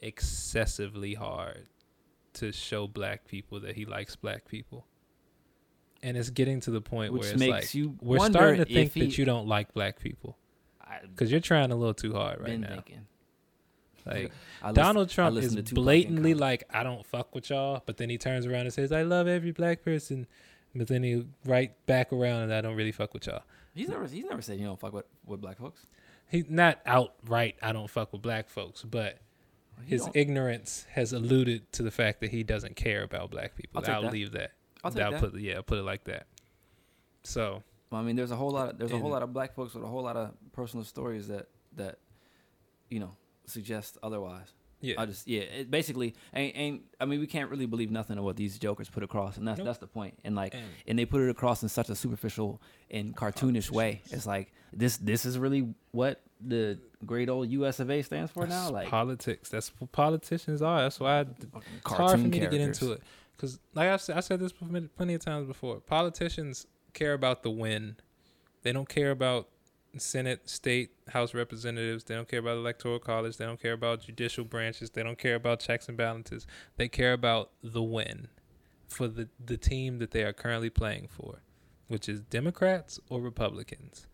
excessively 0.00 1.14
hard 1.14 1.66
to 2.34 2.52
show 2.52 2.86
black 2.86 3.26
people 3.26 3.60
that 3.60 3.74
he 3.76 3.84
likes 3.84 4.16
black 4.16 4.46
people. 4.46 4.86
And 6.02 6.16
it's 6.16 6.30
getting 6.30 6.60
to 6.60 6.70
the 6.70 6.80
point 6.80 7.12
Which 7.12 7.22
where 7.22 7.30
it's 7.32 7.38
makes 7.40 7.52
like 7.52 7.74
you 7.74 7.96
we're 8.00 8.18
starting 8.28 8.64
to 8.64 8.72
think 8.72 8.92
he- 8.92 9.00
that 9.00 9.18
you 9.18 9.24
don't 9.24 9.46
like 9.46 9.72
black 9.72 10.00
people 10.00 10.36
because 11.08 11.30
you're 11.30 11.40
trying 11.40 11.70
a 11.70 11.76
little 11.76 11.94
too 11.94 12.12
hard 12.12 12.40
right 12.40 12.58
now. 12.58 12.68
thinking. 12.74 13.06
Like 14.04 14.32
listen- 14.62 14.74
Donald 14.74 15.10
Trump 15.10 15.38
is 15.38 15.54
to 15.54 15.62
Tupac 15.62 15.68
in 15.68 15.74
blatantly 15.84 16.34
like, 16.34 16.64
I 16.70 16.82
don't 16.82 17.06
fuck 17.06 17.34
with 17.34 17.50
y'all, 17.50 17.82
but 17.86 17.96
then 17.98 18.10
he 18.10 18.18
turns 18.18 18.46
around 18.46 18.62
and 18.62 18.72
says, 18.72 18.90
I 18.90 19.02
love 19.02 19.28
every 19.28 19.52
black 19.52 19.82
person, 19.84 20.26
but 20.74 20.88
then 20.88 21.04
he 21.04 21.24
right 21.44 21.72
back 21.86 22.12
around 22.12 22.42
and 22.42 22.52
I 22.54 22.60
don't 22.60 22.74
really 22.74 22.92
fuck 22.92 23.14
with 23.14 23.26
y'all. 23.28 23.42
He's 23.74 23.88
never 23.88 24.06
he's 24.06 24.24
never 24.24 24.42
said 24.42 24.58
you 24.58 24.66
don't 24.66 24.78
fuck 24.80 24.92
with, 24.92 25.06
with 25.24 25.40
black 25.40 25.58
folks. 25.58 25.86
He's 26.28 26.48
not 26.48 26.80
outright, 26.84 27.56
I 27.62 27.72
don't 27.72 27.88
fuck 27.88 28.12
with 28.12 28.22
black 28.22 28.48
folks, 28.48 28.82
but 28.82 29.18
his 29.84 30.08
ignorance 30.14 30.86
has 30.90 31.12
alluded 31.12 31.70
to 31.72 31.82
the 31.82 31.90
fact 31.90 32.20
that 32.20 32.30
he 32.30 32.42
doesn't 32.42 32.76
care 32.76 33.02
about 33.02 33.30
black 33.30 33.56
people. 33.56 33.82
I'll 33.84 33.94
I'll 33.94 34.02
that. 34.02 34.12
leave 34.12 34.32
that. 34.32 34.52
I'll 34.84 34.90
take 34.90 35.02
I'll 35.02 35.12
that. 35.12 35.20
put 35.20 35.40
yeah, 35.40 35.56
I'll 35.56 35.62
put 35.62 35.78
it 35.78 35.82
like 35.82 36.04
that. 36.04 36.26
So 37.24 37.62
Well, 37.90 38.00
I 38.00 38.04
mean, 38.04 38.16
there's 38.16 38.30
a 38.30 38.36
whole 38.36 38.50
lot. 38.50 38.70
Of, 38.70 38.78
there's 38.78 38.92
a 38.92 38.98
whole 38.98 39.10
lot 39.10 39.22
of 39.22 39.32
black 39.32 39.54
folks 39.54 39.74
with 39.74 39.84
a 39.84 39.86
whole 39.86 40.02
lot 40.02 40.16
of 40.16 40.32
personal 40.52 40.84
stories 40.84 41.28
that 41.28 41.48
that 41.76 41.98
you 42.90 43.00
know 43.00 43.16
suggest 43.46 43.98
otherwise. 44.02 44.52
Yeah. 44.82 44.96
I'll 44.98 45.06
just 45.06 45.26
yeah. 45.26 45.40
It 45.40 45.70
basically, 45.70 46.14
ain't, 46.34 46.56
ain't 46.56 46.82
I 47.00 47.06
mean 47.06 47.20
we 47.20 47.26
can't 47.26 47.48
really 47.50 47.66
believe 47.66 47.90
nothing 47.90 48.18
of 48.18 48.24
what 48.24 48.36
these 48.36 48.58
jokers 48.58 48.90
put 48.90 49.02
across, 49.02 49.36
and 49.38 49.48
that's 49.48 49.58
Nope. 49.58 49.66
that's 49.66 49.78
the 49.78 49.86
point. 49.86 50.18
And 50.24 50.34
like, 50.34 50.54
And- 50.54 50.64
and 50.86 50.98
they 50.98 51.06
put 51.06 51.22
it 51.22 51.30
across 51.30 51.62
in 51.62 51.68
such 51.70 51.88
a 51.88 51.94
superficial 51.94 52.60
and 52.90 53.16
cartoonish 53.16 53.70
way. 53.70 54.02
It's 54.10 54.26
like 54.26 54.52
this 54.72 54.96
this 54.98 55.24
is 55.24 55.38
really 55.38 55.72
what 55.92 56.20
the 56.44 56.78
great 57.06 57.28
old 57.28 57.48
U.S. 57.50 57.78
of 57.80 57.90
A. 57.90 58.02
stands 58.02 58.30
for 58.32 58.46
now. 58.46 58.68
Like 58.70 58.88
politics. 58.88 59.48
That's 59.48 59.70
what 59.78 59.92
politicians 59.92 60.60
are. 60.60 60.82
That's 60.82 60.98
why 61.00 61.20
I, 61.20 61.20
it's 61.20 61.46
hard 61.86 62.10
for 62.12 62.18
me 62.18 62.40
to 62.40 62.46
get 62.48 62.60
into 62.60 62.92
it. 62.92 63.02
Because, 63.36 63.58
like 63.74 63.88
I've 63.88 64.00
said, 64.00 64.16
I 64.16 64.20
said 64.20 64.40
this 64.40 64.52
plenty 64.52 65.14
of 65.14 65.20
times 65.24 65.46
before. 65.46 65.80
Politicians 65.80 66.66
care 66.92 67.12
about 67.12 67.42
the 67.42 67.50
win. 67.50 67.96
They 68.62 68.72
don't 68.72 68.88
care 68.88 69.10
about 69.10 69.48
Senate, 69.96 70.48
state, 70.48 70.90
House 71.08 71.34
representatives. 71.34 72.04
They 72.04 72.14
don't 72.14 72.28
care 72.28 72.38
about 72.38 72.56
electoral 72.56 72.98
college. 72.98 73.36
They 73.36 73.44
don't 73.44 73.60
care 73.60 73.72
about 73.72 74.02
judicial 74.02 74.44
branches. 74.44 74.90
They 74.90 75.02
don't 75.02 75.18
care 75.18 75.34
about 75.34 75.60
checks 75.60 75.88
and 75.88 75.96
balances. 75.96 76.46
They 76.76 76.88
care 76.88 77.12
about 77.12 77.50
the 77.62 77.82
win 77.82 78.28
for 78.88 79.08
the 79.08 79.28
the 79.44 79.56
team 79.56 79.98
that 79.98 80.10
they 80.10 80.22
are 80.22 80.32
currently 80.32 80.70
playing 80.70 81.08
for, 81.08 81.42
which 81.88 82.08
is 82.08 82.20
Democrats 82.20 83.00
or 83.08 83.20
Republicans. 83.20 84.06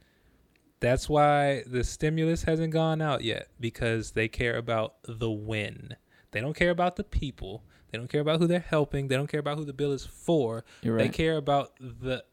That's 0.80 1.09
why 1.09 1.64
the 1.66 1.82
stimulus 1.82 2.44
hasn't 2.44 2.72
gone 2.72 3.02
out 3.02 3.24
yet 3.24 3.48
because 3.59 4.12
they 4.12 4.28
care 4.28 4.56
about 4.56 4.94
the 5.05 5.30
win. 5.30 5.96
They 6.30 6.40
don't 6.40 6.55
care 6.55 6.70
about 6.70 6.96
the 6.96 7.05
people. 7.05 7.64
They 7.90 7.98
don't 7.98 8.09
care 8.09 8.20
about 8.20 8.38
who 8.40 8.46
they're 8.46 8.60
helping. 8.60 9.09
They 9.09 9.16
don't 9.16 9.28
care 9.28 9.40
about 9.40 9.59
who 9.59 9.64
the 9.64 9.72
bill 9.72 9.92
is 9.92 10.06
for. 10.06 10.64
You're 10.82 10.98
They 10.98 11.09
care 11.09 11.36
about 11.36 11.72
the 11.80 12.24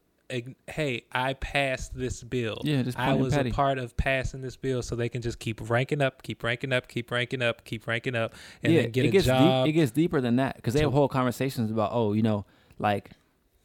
hey, 0.67 1.05
I 1.11 1.33
passed 1.33 1.95
this 1.95 2.23
bill. 2.23 2.61
Yeah, 2.63 2.81
just 2.81 2.97
I 2.97 3.13
was 3.13 3.35
a 3.35 3.51
part 3.51 3.77
of 3.77 3.95
passing 3.97 4.41
this 4.41 4.55
bill, 4.55 4.81
so 4.81 4.95
they 4.95 5.09
can 5.09 5.21
just 5.21 5.39
keep 5.39 5.69
ranking 5.69 6.01
up, 6.01 6.23
keep 6.23 6.43
ranking 6.43 6.73
up, 6.73 6.87
keep 6.87 7.11
ranking 7.11 7.41
up, 7.41 7.63
keep 7.63 7.87
ranking 7.87 8.15
up, 8.15 8.33
and 8.63 8.73
yeah, 8.73 8.81
then 8.83 8.91
get 8.91 9.05
it 9.05 9.09
a 9.09 9.11
gets 9.11 9.25
job. 9.25 9.65
deep. 9.65 9.69
It 9.69 9.77
gets 9.77 9.91
deeper 9.91 10.21
than 10.21 10.37
that 10.37 10.55
because 10.55 10.73
they 10.73 10.81
have 10.81 10.93
whole 10.93 11.07
conversations 11.07 11.71
about 11.71 11.91
oh, 11.93 12.13
you 12.13 12.23
know, 12.23 12.45
like, 12.79 13.11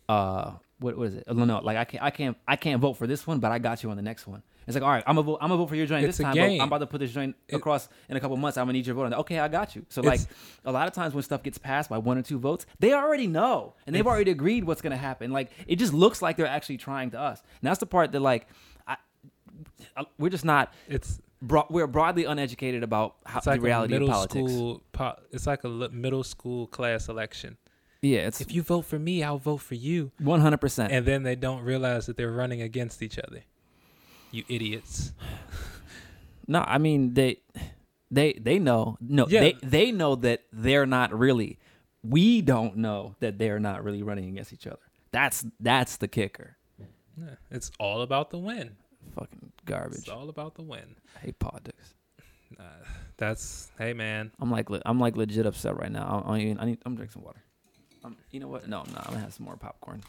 uh, 0.09 0.53
what 0.79 0.97
what 0.97 1.09
is 1.09 1.15
it? 1.17 1.25
No, 1.29 1.45
no, 1.45 1.61
like 1.61 1.77
I 1.77 1.85
can't, 1.85 2.03
I 2.03 2.11
can't, 2.11 2.37
I 2.47 2.57
can't 2.57 2.81
vote 2.81 2.95
for 2.95 3.07
this 3.07 3.27
one, 3.27 3.41
but 3.41 3.53
I 3.53 3.59
got 3.59 3.83
you 3.83 3.91
on 3.91 3.97
the 3.97 4.03
next 4.03 4.27
one. 4.27 4.43
It's 4.71 4.75
like 4.77 4.85
all 4.85 4.91
right, 4.91 5.05
I'm 5.07 5.17
gonna 5.17 5.27
vote, 5.27 5.39
I'm 5.41 5.49
gonna 5.49 5.59
vote 5.59 5.69
for 5.69 5.77
your 5.77 5.87
joint 5.87 6.05
It's 6.05 6.17
this 6.17 6.25
time. 6.25 6.35
But 6.35 6.43
I'm 6.51 6.61
about 6.63 6.79
to 6.79 6.87
put 6.87 7.01
this 7.01 7.13
joint 7.13 7.37
It- 7.49 7.57
across 7.57 7.89
in 8.09 8.17
a 8.17 8.21
couple 8.21 8.37
months. 8.37 8.57
I'm 8.57 8.63
gonna 8.65 8.73
need 8.75 8.87
your 8.87 8.95
vote 8.95 9.05
on 9.05 9.11
that. 9.11 9.19
Okay, 9.21 9.39
I 9.39 9.49
got 9.49 9.77
you. 9.77 9.85
So 9.89 10.01
like, 10.03 10.21
a 10.65 10.73
lot 10.73 10.87
of 10.89 10.95
times 10.95 11.15
when 11.15 11.23
stuff 11.23 11.43
gets 11.43 11.59
passed 11.59 11.91
by 11.91 11.99
one 11.99 12.17
or 12.19 12.23
two 12.23 12.39
votes, 12.39 12.67
they 12.79 12.93
already 12.95 13.27
know 13.27 13.75
and 13.87 13.95
they've 13.95 14.07
already 14.07 14.31
agreed 14.31 14.65
what's 14.65 14.81
gonna 14.83 14.97
happen. 14.97 15.31
Like 15.33 15.51
it 15.67 15.77
just 15.77 15.93
looks 15.93 16.23
like 16.23 16.37
they're 16.37 16.47
actually 16.47 16.79
trying 16.79 17.11
to 17.13 17.21
us. 17.21 17.41
And 17.61 17.69
that's 17.69 17.81
the 17.81 17.87
part 17.87 18.13
that 18.13 18.21
like, 18.21 18.47
I, 18.87 18.97
uh, 19.97 20.05
we're 20.19 20.31
just 20.31 20.45
not. 20.45 20.73
it's 20.89 21.21
Bro- 21.43 21.69
we're 21.71 21.87
broadly 21.87 22.27
uneducated 22.27 22.83
about 22.83 23.17
how 23.25 23.41
like 23.47 23.61
the 23.61 23.65
reality 23.67 23.97
of 23.97 24.07
politics. 24.07 24.53
school. 24.53 24.83
Po- 24.93 25.17
it's 25.33 25.47
like 25.47 25.65
a 25.65 25.69
middle 25.91 26.23
school 26.23 26.67
class 26.67 27.09
election. 27.09 27.57
Yeah, 28.03 28.21
it's 28.27 28.43
If 28.43 28.53
you 28.55 28.63
vote 28.63 28.83
for 28.87 28.99
me, 28.99 29.23
I'll 29.23 29.39
vote 29.39 29.59
for 29.63 29.75
you. 29.75 30.13
one 30.19 30.41
hundred 30.43 30.59
percent. 30.61 30.93
and 30.93 31.07
then 31.07 31.23
they 31.23 31.37
don't 31.37 31.63
realize 31.63 32.05
that 32.07 32.19
they're 32.19 32.31
running 32.31 32.61
against 32.61 33.03
each 33.03 33.19
other. 33.19 33.45
You 34.31 34.45
idiots. 34.49 35.13
No, 36.47 36.61
I 36.67 36.79
mean 36.79 37.15
they 37.15 37.41
they 38.11 38.33
they 38.35 38.59
know. 38.59 38.97
No, 39.01 39.27
Yeah. 39.29 39.41
they 39.41 39.53
they 39.63 39.93
know 39.93 40.15
that 40.17 40.43
they're 40.53 40.87
not 40.87 41.17
really. 41.17 41.59
We 42.03 42.41
don't 42.41 42.77
know 42.79 43.15
that 43.21 43.39
they're 43.39 43.61
not 43.61 43.85
really 43.85 44.03
running 44.03 44.29
against 44.31 44.53
each 44.53 44.67
other. 44.67 44.79
That's 45.13 45.45
that's 45.61 45.97
the 45.99 46.09
kicker. 46.09 46.57
Yeah, 47.19 47.35
It's 47.51 47.71
all 47.79 48.03
about 48.03 48.31
the 48.31 48.39
win. 48.39 48.77
Fucking 49.15 49.53
garbage. 49.67 49.99
It's 50.01 50.09
all 50.09 50.29
about 50.29 50.55
the 50.55 50.63
win. 50.63 50.97
I 51.17 51.21
hate 51.21 51.39
politics. 51.39 51.95
Uh, 52.59 52.63
that's 53.17 53.71
hey 53.79 53.93
man. 53.93 54.31
I'm 54.41 54.51
like 54.51 54.69
I'm 54.87 54.99
like 54.99 55.17
legit 55.17 55.47
upset 55.47 55.77
right 55.77 55.91
now. 55.93 56.25
I, 56.27 56.37
I, 56.37 56.39
even, 56.41 56.59
I 56.61 56.65
need 56.65 56.79
I'm 56.87 56.95
drinking 56.97 57.13
some 57.15 57.23
water. 57.25 57.43
Um, 58.03 58.17
you 58.31 58.41
know 58.41 58.49
what? 58.49 58.67
No, 58.69 58.83
no, 58.85 58.95
I'm 58.99 59.13
gonna 59.13 59.21
have 59.21 59.35
some 59.35 59.45
more 59.45 59.57
popcorn. 59.57 60.03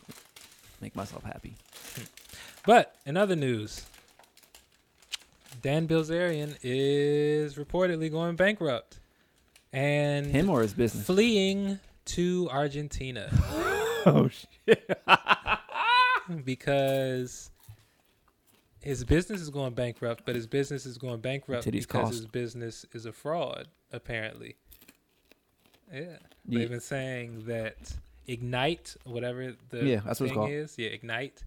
Make 0.81 0.95
myself 0.95 1.23
happy. 1.23 1.56
But 2.65 2.95
in 3.06 3.18
other 3.18 3.35
news, 3.35 3.85
Dan 5.62 5.88
Bilzerian 5.88 6.58
is 6.64 7.56
reportedly 7.56 8.12
going 8.12 8.36
bankrupt 8.36 9.00
and 9.72 10.26
Him 10.28 10.50
or 10.50 10.62
his 10.62 10.74
business? 10.74 11.06
fleeing 11.06 11.80
to 12.06 12.50
Argentina 12.52 13.30
oh 14.06 14.28
shit! 14.30 14.90
because 16.46 17.52
his 18.82 19.04
business 19.04 19.42
is 19.42 19.50
going 19.52 19.74
bankrupt, 19.74 20.24
but 20.26 20.36
his 20.36 20.48
business 20.48 20.86
is 20.86 20.98
going 20.98 21.20
bankrupt 21.20 21.66
Titties 21.68 21.82
because 21.82 22.02
cost. 22.02 22.14
his 22.14 22.26
business 22.26 22.86
is 22.94 23.06
a 23.06 23.12
fraud, 23.14 23.68
apparently. 23.92 24.56
Yeah. 25.94 26.00
Yeah. 26.48 26.60
They've 26.60 26.70
been 26.70 26.80
saying 26.80 27.44
that 27.46 27.94
Ignite, 28.28 28.96
whatever 29.04 29.54
the 29.70 29.86
Yeah, 29.86 30.02
that's 30.04 30.20
what 30.20 30.26
it's 30.26 30.32
thing 30.32 30.34
called. 30.34 30.50
is, 30.52 30.76
yeah, 30.80 30.88
Ignite 30.90 31.44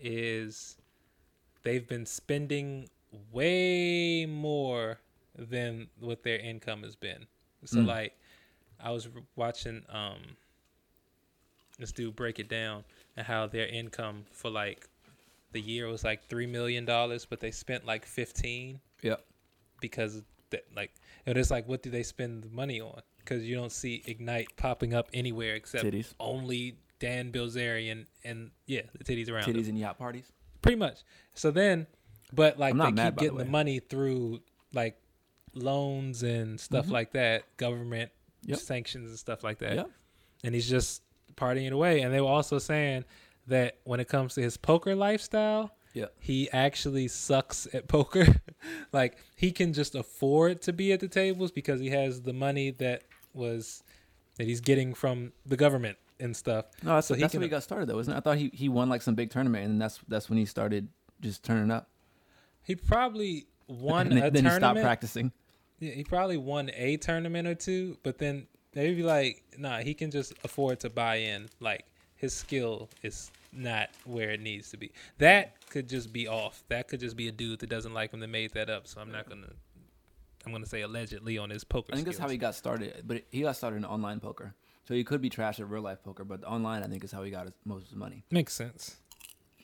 is 0.00 0.76
they've 1.64 1.86
been 1.88 2.06
spending 2.06 2.88
way 3.32 4.26
more 4.26 4.98
than 5.38 5.88
what 6.00 6.22
their 6.22 6.38
income 6.38 6.82
has 6.82 6.96
been. 6.96 7.26
So 7.64 7.78
Mm. 7.80 7.86
like 7.86 8.18
I 8.80 8.90
was 8.90 9.08
watching 9.36 9.84
um 9.88 10.36
this 11.78 11.92
dude 11.92 12.16
break 12.16 12.38
it 12.38 12.48
down 12.48 12.84
and 13.16 13.26
how 13.26 13.46
their 13.46 13.66
income 13.66 14.24
for 14.32 14.50
like 14.50 14.88
the 15.52 15.60
year 15.60 15.86
was 15.88 16.04
like 16.04 16.26
3 16.28 16.46
million 16.46 16.84
dollars 16.84 17.24
but 17.26 17.40
they 17.40 17.50
spent 17.50 17.84
like 17.86 18.04
15 18.06 18.80
Yep. 19.02 19.24
because 19.80 20.22
that 20.50 20.64
like 20.74 20.92
and 21.26 21.36
it's 21.36 21.50
like 21.50 21.68
what 21.68 21.82
do 21.82 21.90
they 21.90 22.02
spend 22.02 22.44
the 22.44 22.48
money 22.50 22.80
on 22.80 23.02
because 23.18 23.42
you 23.44 23.54
don't 23.56 23.72
see 23.72 24.02
ignite 24.06 24.48
popping 24.56 24.94
up 24.94 25.08
anywhere 25.12 25.54
except 25.54 25.84
Titties. 25.84 26.14
only 26.20 26.78
dan 26.98 27.30
bilzerian 27.30 28.06
and 28.24 28.50
yeah 28.66 28.82
the 28.96 29.04
titties 29.04 29.30
around. 29.30 29.44
Titties 29.44 29.68
and 29.68 29.78
yacht 29.78 29.98
parties. 29.98 30.32
pretty 30.62 30.76
much 30.78 31.02
so 31.34 31.50
then 31.50 31.86
but 32.32 32.58
like 32.58 32.74
they 32.74 32.78
mad, 32.78 32.88
keep 32.88 32.96
by 32.96 33.04
the 33.04 33.12
getting 33.20 33.38
the, 33.38 33.44
money 33.44 33.78
through 33.80 34.40
like 34.72 34.98
loans 35.54 36.22
and 36.22 36.60
stuff 36.60 36.86
Mhm. 36.86 36.90
like 36.90 37.12
that 37.12 37.44
government 37.56 38.10
Yep. 38.44 38.58
sanctions 38.58 39.08
and 39.10 39.18
stuff 39.18 39.42
like 39.42 39.58
that 39.58 39.74
Yep. 39.76 39.90
and 40.44 40.54
he's 40.54 40.68
just 40.68 41.02
partying 41.36 41.66
it 41.66 41.72
away 41.72 42.00
and 42.02 42.12
they 42.12 42.20
were 42.20 42.28
also 42.28 42.58
saying 42.58 43.04
that 43.46 43.78
when 43.84 44.00
it 44.00 44.08
comes 44.08 44.34
to 44.34 44.42
his 44.42 44.56
poker 44.56 44.94
lifestyle 44.94 45.72
Yep. 45.94 46.14
he 46.18 46.50
actually 46.50 47.08
sucks 47.08 47.66
at 47.72 47.88
poker. 47.88 48.26
like 48.92 49.16
he 49.34 49.50
can 49.50 49.72
just 49.72 49.94
afford 49.94 50.60
to 50.62 50.72
be 50.74 50.92
at 50.92 51.00
the 51.00 51.08
tables 51.08 51.50
because 51.50 51.80
he 51.80 51.88
has 51.88 52.20
the 52.22 52.34
money 52.34 52.70
that 52.72 53.04
was 53.32 53.82
that 54.36 54.44
he's 54.46 54.60
getting 54.60 54.92
from 54.92 55.32
the 55.46 55.56
government 55.56 55.96
and 56.20 56.36
stuff. 56.36 56.66
No, 56.82 56.96
that's, 56.96 57.06
So 57.06 57.14
he 57.14 57.22
can- 57.22 57.30
when 57.40 57.42
he 57.44 57.48
got 57.48 57.62
started 57.62 57.86
though, 57.88 57.98
isn't 57.98 58.12
it? 58.12 58.16
I 58.16 58.20
thought 58.20 58.36
he, 58.36 58.50
he 58.52 58.68
won 58.68 58.90
like 58.90 59.00
some 59.00 59.14
big 59.14 59.30
tournament, 59.30 59.64
and 59.64 59.80
that's 59.80 59.98
that's 60.08 60.28
when 60.28 60.38
he 60.38 60.44
started 60.44 60.88
just 61.22 61.42
turning 61.42 61.70
up. 61.70 61.88
He 62.66 62.74
probably 62.74 63.46
won 63.68 64.08
and 64.08 64.16
then, 64.16 64.24
a 64.24 64.30
then 64.32 64.44
he 64.44 64.50
stopped 64.50 64.60
tournament. 64.60 64.84
practicing. 64.84 65.32
Yeah, 65.78 65.92
he 65.92 66.02
probably 66.02 66.36
won 66.36 66.72
a 66.74 66.96
tournament 66.96 67.46
or 67.46 67.54
two, 67.54 67.96
but 68.02 68.18
then 68.18 68.48
they'd 68.72 68.94
be 68.94 69.04
like, 69.04 69.44
nah, 69.56 69.78
he 69.78 69.94
can 69.94 70.10
just 70.10 70.32
afford 70.42 70.80
to 70.80 70.90
buy 70.90 71.16
in. 71.16 71.48
Like 71.60 71.84
his 72.16 72.34
skill 72.34 72.90
is 73.04 73.30
not 73.52 73.90
where 74.04 74.30
it 74.30 74.40
needs 74.40 74.70
to 74.72 74.76
be. 74.76 74.90
That 75.18 75.54
could 75.70 75.88
just 75.88 76.12
be 76.12 76.26
off. 76.26 76.64
That 76.68 76.88
could 76.88 76.98
just 76.98 77.16
be 77.16 77.28
a 77.28 77.32
dude 77.32 77.60
that 77.60 77.70
doesn't 77.70 77.94
like 77.94 78.12
him 78.12 78.18
that 78.18 78.28
made 78.28 78.52
that 78.54 78.68
up. 78.68 78.88
So 78.88 79.00
I'm 79.00 79.12
not 79.12 79.28
gonna 79.28 79.52
I'm 80.44 80.50
gonna 80.50 80.66
say 80.66 80.80
allegedly 80.80 81.38
on 81.38 81.50
his 81.50 81.62
poker. 81.62 81.92
I 81.92 81.94
think 81.94 82.06
that's 82.06 82.18
how 82.18 82.28
he 82.28 82.36
got 82.36 82.56
started, 82.56 83.04
but 83.06 83.22
he 83.30 83.42
got 83.42 83.54
started 83.54 83.76
in 83.76 83.84
online 83.84 84.18
poker. 84.18 84.54
So 84.88 84.94
he 84.94 85.04
could 85.04 85.20
be 85.20 85.30
trash 85.30 85.60
at 85.60 85.70
real 85.70 85.82
life 85.82 86.02
poker, 86.02 86.24
but 86.24 86.42
online 86.42 86.82
I 86.82 86.86
think 86.88 87.04
is 87.04 87.12
how 87.12 87.22
he 87.22 87.30
got 87.30 87.44
his, 87.44 87.54
most 87.64 87.84
of 87.84 87.88
his 87.90 87.96
money. 87.96 88.24
makes 88.32 88.54
sense. 88.54 88.96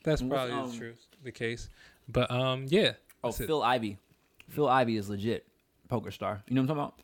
That's 0.03 0.21
probably 0.21 0.53
um, 0.53 0.71
the 0.71 0.77
truth, 0.77 1.07
the 1.23 1.31
case. 1.31 1.69
But 2.07 2.29
um, 2.31 2.65
yeah. 2.69 2.93
Oh, 3.23 3.29
that's 3.29 3.39
it. 3.41 3.47
Phil 3.47 3.61
Ivey. 3.63 3.97
Phil 4.49 4.67
Ivey 4.67 4.97
is 4.97 5.09
legit 5.09 5.45
poker 5.87 6.11
star. 6.11 6.43
You 6.47 6.55
know 6.55 6.61
what 6.61 6.71
I'm 6.71 6.75
talking 6.77 6.83
about? 6.83 6.99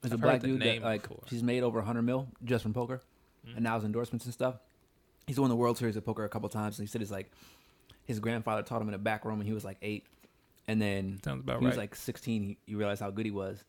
There's 0.00 0.12
a 0.12 0.18
black 0.18 0.40
dude 0.42 0.60
that 0.62 0.82
like 0.82 1.02
before. 1.02 1.22
he's 1.28 1.42
made 1.42 1.62
over 1.62 1.78
100 1.78 2.02
mil 2.02 2.28
just 2.44 2.62
from 2.62 2.72
poker, 2.74 3.02
Mhm. 3.46 3.54
and 3.56 3.62
now 3.64 3.76
his 3.76 3.84
endorsements 3.84 4.24
and 4.24 4.34
stuff. 4.34 4.56
He's 5.26 5.38
won 5.38 5.48
the 5.48 5.56
World 5.56 5.78
Series 5.78 5.94
of 5.96 6.04
Poker 6.04 6.24
a 6.24 6.28
couple 6.28 6.48
times, 6.48 6.78
and 6.78 6.86
he 6.86 6.90
said 6.90 7.02
it's 7.02 7.10
like 7.10 7.30
his 8.06 8.18
grandfather 8.18 8.62
taught 8.62 8.82
him 8.82 8.88
in 8.88 8.94
a 8.94 8.98
back 8.98 9.24
room 9.24 9.38
when 9.38 9.46
he 9.46 9.52
was 9.52 9.64
like 9.64 9.76
eight, 9.82 10.04
and 10.66 10.82
then 10.82 11.20
Sounds 11.24 11.40
about 11.44 11.60
he 11.60 11.66
right. 11.66 11.70
was 11.70 11.76
like 11.76 11.94
16 11.94 12.42
he, 12.42 12.58
he 12.66 12.74
realized 12.74 13.00
how 13.00 13.10
good 13.10 13.24
he 13.26 13.30
was 13.30 13.62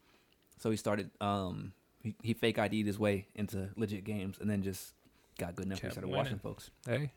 so 0.60 0.72
he 0.72 0.78
started 0.78 1.10
um 1.22 1.74
he, 2.02 2.16
he 2.24 2.34
fake 2.34 2.58
id'd 2.58 2.86
his 2.88 2.98
way 2.98 3.28
into 3.36 3.70
legit 3.76 4.04
games 4.04 4.38
and 4.40 4.50
then 4.50 4.62
just 4.64 4.94
got 5.38 5.56
good 5.56 5.66
enough 5.68 5.78
he 5.80 5.82
Kept 5.84 5.94
started 5.94 6.08
winning. 6.08 6.24
watching 6.24 6.40
folks 6.40 6.72
hey, 6.88 7.12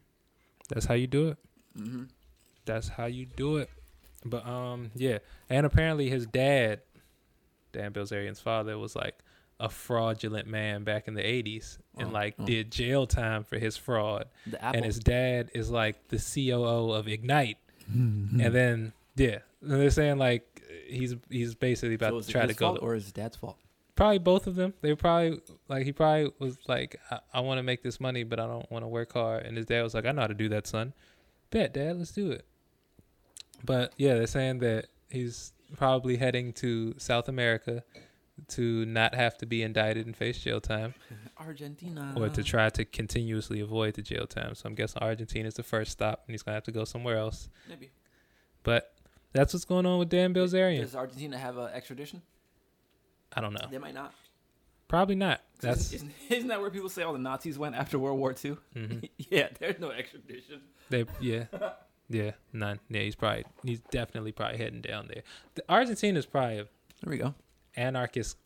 that's 0.69 0.85
how 0.87 0.95
you 0.95 1.07
do 1.07 1.29
it. 1.29 1.39
mm-hmm. 1.79 2.05
That's 2.67 2.89
how 2.89 3.07
you 3.07 3.25
do 3.27 3.57
it. 3.57 3.71
But 4.25 4.47
um, 4.47 4.91
yeah, 4.95 5.19
and 5.49 5.65
apparently 5.65 6.11
his 6.11 6.27
dad, 6.27 6.81
Dan 7.73 7.93
Bilzerian's 7.93 8.41
father, 8.41 8.77
was 8.79 8.95
like 8.97 9.19
a 9.59 9.69
fraudulent 9.71 10.47
man 10.47 10.85
back 10.85 11.09
in 11.09 11.15
the 11.15 11.23
'80s, 11.23 11.79
and 11.97 12.09
Oh, 12.11 12.13
like 12.13 12.35
oh. 12.39 12.45
did 12.45 12.71
jail 12.71 13.07
time 13.07 13.45
for 13.45 13.59
his 13.59 13.77
fraud. 13.77 14.27
And 14.61 14.85
his 14.85 14.99
dad 14.99 15.51
is 15.55 15.71
like 15.71 16.09
the 16.09 16.19
COO 16.19 16.93
of 16.93 17.09
Ignite, 17.09 17.59
Mm-hmm. 17.91 18.41
and 18.45 18.55
then 18.55 18.93
yeah, 19.15 19.39
and 19.63 19.71
they're 19.81 19.91
saying 19.91 20.19
like 20.19 20.61
he's 20.89 21.15
he's 21.31 21.55
basically 21.55 21.95
about 21.95 22.13
so 22.13 22.21
to 22.21 22.33
try 22.33 22.47
to 22.47 22.55
go. 22.55 22.67
fault 22.71 22.79
or 22.83 22.95
is 22.97 23.05
his 23.05 23.13
dad's 23.13 23.37
fault 23.37 23.57
Probably 23.95 24.19
both 24.19 24.47
of 24.47 24.57
them. 24.57 24.75
They 24.83 24.95
probably 24.95 25.41
like 25.69 25.85
he 25.85 25.93
probably 25.93 26.31
was 26.39 26.59
like, 26.69 27.01
I, 27.11 27.21
I 27.33 27.41
want 27.41 27.59
to 27.59 27.63
make 27.63 27.83
this 27.83 27.99
money, 27.99 28.25
but 28.25 28.39
I 28.39 28.47
don't 28.47 28.71
want 28.71 28.83
to 28.85 28.89
work 28.89 29.13
hard. 29.15 29.47
And 29.47 29.57
his 29.57 29.65
dad 29.65 29.83
was 29.83 29.95
like, 29.95 30.05
I 30.05 30.13
know 30.13 30.21
how 30.23 30.27
to 30.27 30.35
do 30.35 30.49
that, 30.51 30.67
son. 30.67 30.93
Bet, 31.51 31.73
dad, 31.73 31.97
let's 31.97 32.11
do 32.11 32.31
it. 32.31 32.45
But 33.65 33.93
yeah, 33.97 34.15
they're 34.15 34.27
saying 34.27 34.59
that 34.61 34.87
he's 35.11 35.53
probably 35.77 36.17
heading 36.17 36.53
to 36.55 36.95
South 36.99 37.29
America 37.29 37.83
to 38.49 38.85
not 38.85 39.15
have 39.15 39.39
to 39.39 39.47
be 39.47 39.63
indicted 39.63 40.05
and 40.07 40.15
face 40.15 40.39
jail 40.39 40.61
time, 40.61 40.95
Argentina. 41.39 42.13
or 42.17 42.29
to 42.29 42.43
try 42.45 42.69
to 42.71 42.85
continuously 42.85 43.61
avoid 43.61 43.95
the 43.95 44.03
jail 44.03 44.27
time. 44.27 44.55
So 44.55 44.69
I'm 44.69 44.75
guessing 44.75 45.03
Argentina 45.03 45.49
is 45.49 45.55
the 45.55 45.63
first 45.63 45.91
stop, 45.93 46.25
and 46.27 46.35
he's 46.35 46.43
gonna 46.43 46.55
have 46.57 46.65
to 46.65 46.73
go 46.73 46.85
somewhere 46.85 47.17
else. 47.17 47.49
Maybe. 47.69 47.91
But 48.63 48.93
that's 49.33 49.53
what's 49.55 49.65
going 49.65 49.87
on 49.87 49.99
with 49.99 50.09
Dan 50.11 50.35
Bilzerian. 50.35 50.81
Does 50.81 50.95
Argentina 50.95 51.39
have 51.39 51.57
an 51.57 51.71
extradition? 51.73 52.23
I 53.33 53.41
don't 53.41 53.53
know. 53.55 53.67
They 53.71 53.79
might 53.79 53.95
not. 53.95 54.13
Probably 54.89 55.17
not. 55.17 55.41
That's 55.61 55.93
isn't, 55.95 56.13
isn't 56.31 56.47
that 56.49 56.61
where 56.61 56.71
people 56.71 56.89
say 56.89 57.03
all 57.03 57.13
the 57.13 57.19
Nazis 57.19 57.59
went 57.59 57.75
after 57.75 57.99
World 57.99 58.19
War 58.21 58.31
II? 58.45 58.57
mhm. 58.77 59.09
yeah, 59.19 59.49
there's 59.59 59.81
no 59.81 59.91
extradition. 59.91 60.61
They 60.91 61.07
yeah. 61.21 61.47
Yeah, 62.09 62.33
none. 62.53 62.79
Yeah, 62.89 63.01
he's 63.01 63.17
probably 63.17 63.45
he's 63.65 63.81
definitely 63.91 64.33
probably 64.33 64.59
heading 64.59 64.81
down 64.81 65.09
there. 65.09 65.23
The 65.55 65.65
is 66.17 66.27
probably 66.27 66.57
There 66.57 67.11
we 67.11 67.19
go. 67.19 67.35
anarchist. 67.77 68.37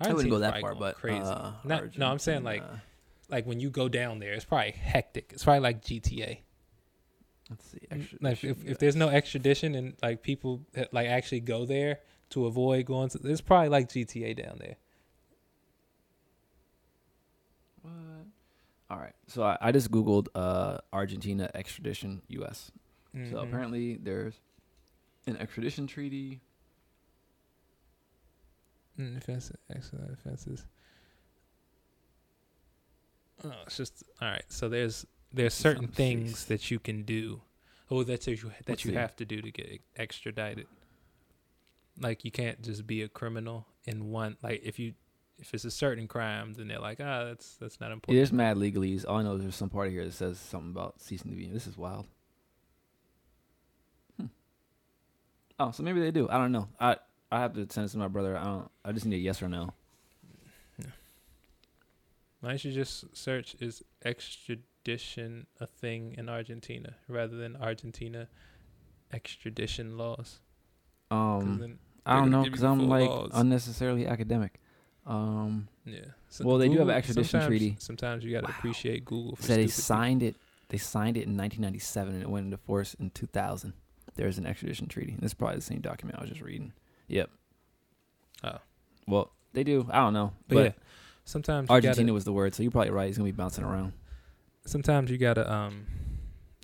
I 0.00 0.12
wouldn't 0.12 0.30
go 0.30 0.38
that 0.38 0.60
far, 0.60 0.74
but 0.74 0.96
crazy. 0.96 1.20
Uh, 1.20 1.52
Not- 1.64 1.98
no, 1.98 2.06
I'm 2.06 2.18
saying, 2.18 2.42
like, 2.42 2.62
Argentina- 2.62 2.82
like 3.28 3.46
when 3.46 3.60
you 3.60 3.68
go 3.70 3.88
down 3.88 4.18
there, 4.18 4.32
it's 4.32 4.44
probably 4.46 4.72
hectic. 4.72 5.30
It's 5.34 5.44
probably 5.44 5.60
like 5.60 5.82
GTA. 5.82 6.38
let's 7.50 7.66
see. 7.70 7.78
Like 8.20 8.42
if, 8.44 8.64
if 8.66 8.78
there's 8.78 8.96
no 8.96 9.08
extradition 9.08 9.74
and 9.74 9.94
like 10.02 10.22
people 10.22 10.62
that, 10.72 10.92
like 10.94 11.08
actually 11.08 11.40
go 11.40 11.64
there 11.66 12.00
to 12.30 12.46
avoid 12.46 12.86
going 12.86 13.08
to, 13.10 13.20
it's 13.24 13.40
probably 13.40 13.68
like 13.68 13.88
GTA 13.88 14.36
down 14.42 14.56
there. 14.58 14.76
All 18.90 18.98
right. 18.98 19.14
So 19.28 19.42
I, 19.44 19.56
I 19.60 19.72
just 19.72 19.90
googled 19.90 20.26
uh, 20.34 20.78
Argentina 20.92 21.48
extradition 21.54 22.22
U.S. 22.28 22.72
So 23.14 23.18
Mhm. 23.36 23.42
apparently 23.42 23.96
there's 23.96 24.34
an 25.26 25.36
extradition 25.36 25.86
treaty. 25.86 26.40
Mm, 28.98 29.16
offenses, 29.16 29.56
excellent 29.74 30.12
offenses. 30.12 30.66
Oh, 33.44 33.52
it's 33.66 33.76
just 33.76 34.02
all 34.20 34.28
right. 34.28 34.44
So 34.48 34.68
there's 34.68 35.06
there's 35.32 35.54
certain 35.54 35.84
sounds 35.86 35.96
things 35.96 36.44
that 36.46 36.70
you 36.70 36.78
can 36.78 37.02
do, 37.04 37.40
oh, 37.90 38.02
that 38.04 38.26
you 38.26 38.36
that 38.66 38.84
you 38.84 38.92
have 38.92 39.16
to 39.16 39.24
do 39.24 39.40
to 39.40 39.50
get 39.50 39.80
extradited. 39.96 40.66
Like 41.98 42.24
you 42.24 42.30
can't 42.30 42.60
just 42.62 42.86
be 42.86 43.02
a 43.02 43.08
criminal 43.08 43.66
in 43.84 44.10
one. 44.10 44.36
Like 44.42 44.60
if 44.64 44.78
you 44.78 44.94
if 45.40 45.54
it's 45.54 45.64
a 45.64 45.70
certain 45.70 46.06
crime, 46.06 46.52
then 46.54 46.68
they're 46.68 46.78
like, 46.80 47.00
ah, 47.00 47.24
that's 47.24 47.54
that's 47.56 47.80
not 47.80 47.88
Yeah, 47.88 47.94
important. 47.94 48.18
there's 48.18 48.32
mad 48.32 48.56
legalese. 48.56 49.04
All 49.08 49.16
I 49.18 49.22
know 49.22 49.34
is 49.36 49.42
there's 49.42 49.56
some 49.56 49.70
part 49.70 49.86
of 49.88 49.92
here 49.92 50.04
that 50.04 50.12
says 50.12 50.38
something 50.38 50.70
about 50.70 51.00
ceasing 51.00 51.30
to 51.30 51.36
be. 51.36 51.46
This 51.46 51.66
is 51.66 51.76
wild. 51.78 52.06
Hmm. 54.18 54.26
Oh, 55.58 55.70
so 55.70 55.82
maybe 55.82 56.00
they 56.00 56.10
do. 56.10 56.28
I 56.28 56.38
don't 56.38 56.52
know. 56.52 56.68
I 56.78 56.96
I 57.32 57.40
have 57.40 57.54
to 57.54 57.66
send 57.70 57.84
this 57.84 57.92
to 57.92 57.98
my 57.98 58.08
brother. 58.08 58.36
I 58.36 58.44
don't. 58.44 58.70
I 58.84 58.92
just 58.92 59.06
need 59.06 59.16
a 59.16 59.18
yes 59.18 59.42
or 59.42 59.48
no. 59.48 59.72
Why 62.40 62.50
don't 62.50 62.64
you 62.64 62.72
just 62.72 63.04
search 63.14 63.54
is 63.60 63.84
extradition 64.02 65.46
a 65.60 65.66
thing 65.66 66.14
in 66.16 66.28
Argentina 66.30 66.94
rather 67.06 67.36
than 67.36 67.54
Argentina 67.56 68.28
extradition 69.12 69.98
laws? 69.98 70.40
Um, 71.10 71.78
I 72.06 72.16
don't 72.18 72.30
know 72.30 72.44
because 72.44 72.62
I'm 72.64 72.88
like 72.88 73.10
laws. 73.10 73.30
unnecessarily 73.34 74.06
academic. 74.06 74.58
Um, 75.06 75.68
Yeah. 75.84 76.00
Well, 76.40 76.58
they 76.58 76.68
do 76.68 76.78
have 76.78 76.88
an 76.88 76.94
extradition 76.94 77.30
sometimes- 77.40 77.46
treaty. 77.48 77.76
Sometimes 77.78 78.24
you 78.24 78.32
got 78.32 78.40
to 78.42 78.46
Wow. 78.52 78.56
appreciate 78.58 79.04
Google 79.04 79.36
for 79.36 79.42
said 79.42 79.58
they 79.58 79.66
stupid 79.66 79.72
people. 79.76 79.82
signed 79.84 80.22
it. 80.22 80.36
They 80.68 80.78
signed 80.78 81.16
it 81.16 81.26
in 81.26 81.36
1997 81.36 82.14
and 82.14 82.22
it 82.22 82.30
went 82.30 82.44
into 82.44 82.56
force 82.58 82.94
in 82.94 83.10
2000. 83.10 83.72
There's 84.14 84.38
an 84.38 84.46
extradition 84.46 84.86
treaty. 84.86 85.12
And 85.12 85.20
This 85.22 85.30
is 85.30 85.34
probably 85.34 85.56
the 85.56 85.62
same 85.62 85.80
document 85.80 86.18
I 86.18 86.22
was 86.22 86.30
just 86.30 86.42
reading. 86.42 86.72
Yep. 87.08 87.30
Oh. 88.44 88.58
Well, 89.08 89.32
they 89.52 89.64
do. 89.64 89.86
I 89.90 89.98
don't 89.98 90.12
know, 90.12 90.32
But, 90.46 90.54
but, 90.54 90.64
yeah, 90.64 90.72
sometimes 91.24 91.68
Argentina 91.70 92.04
gotta, 92.06 92.12
was 92.14 92.24
the 92.24 92.32
word, 92.32 92.54
so 92.54 92.62
you're 92.62 92.70
probably 92.70 92.90
right. 92.90 93.08
He's 93.08 93.16
gonna 93.18 93.28
be 93.28 93.32
bouncing 93.32 93.64
around. 93.64 93.92
sometimes 94.64 95.10
you 95.10 95.18
gotta 95.18 95.50
um 95.52 95.86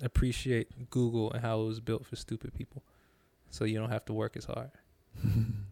appreciate 0.03 0.91
Google 0.91 1.33
and 1.33 1.41
how 1.43 1.63
it 1.63 1.67
was 1.67 1.81
built 1.81 2.07
for 2.07 2.15
stupid 2.15 2.55
people, 2.55 2.85
so 3.51 3.65
you 3.65 3.79
don't 3.79 3.91
have 3.91 4.05
to 4.05 4.13
work 4.13 4.37
as 4.37 4.45
hard. 4.45 4.71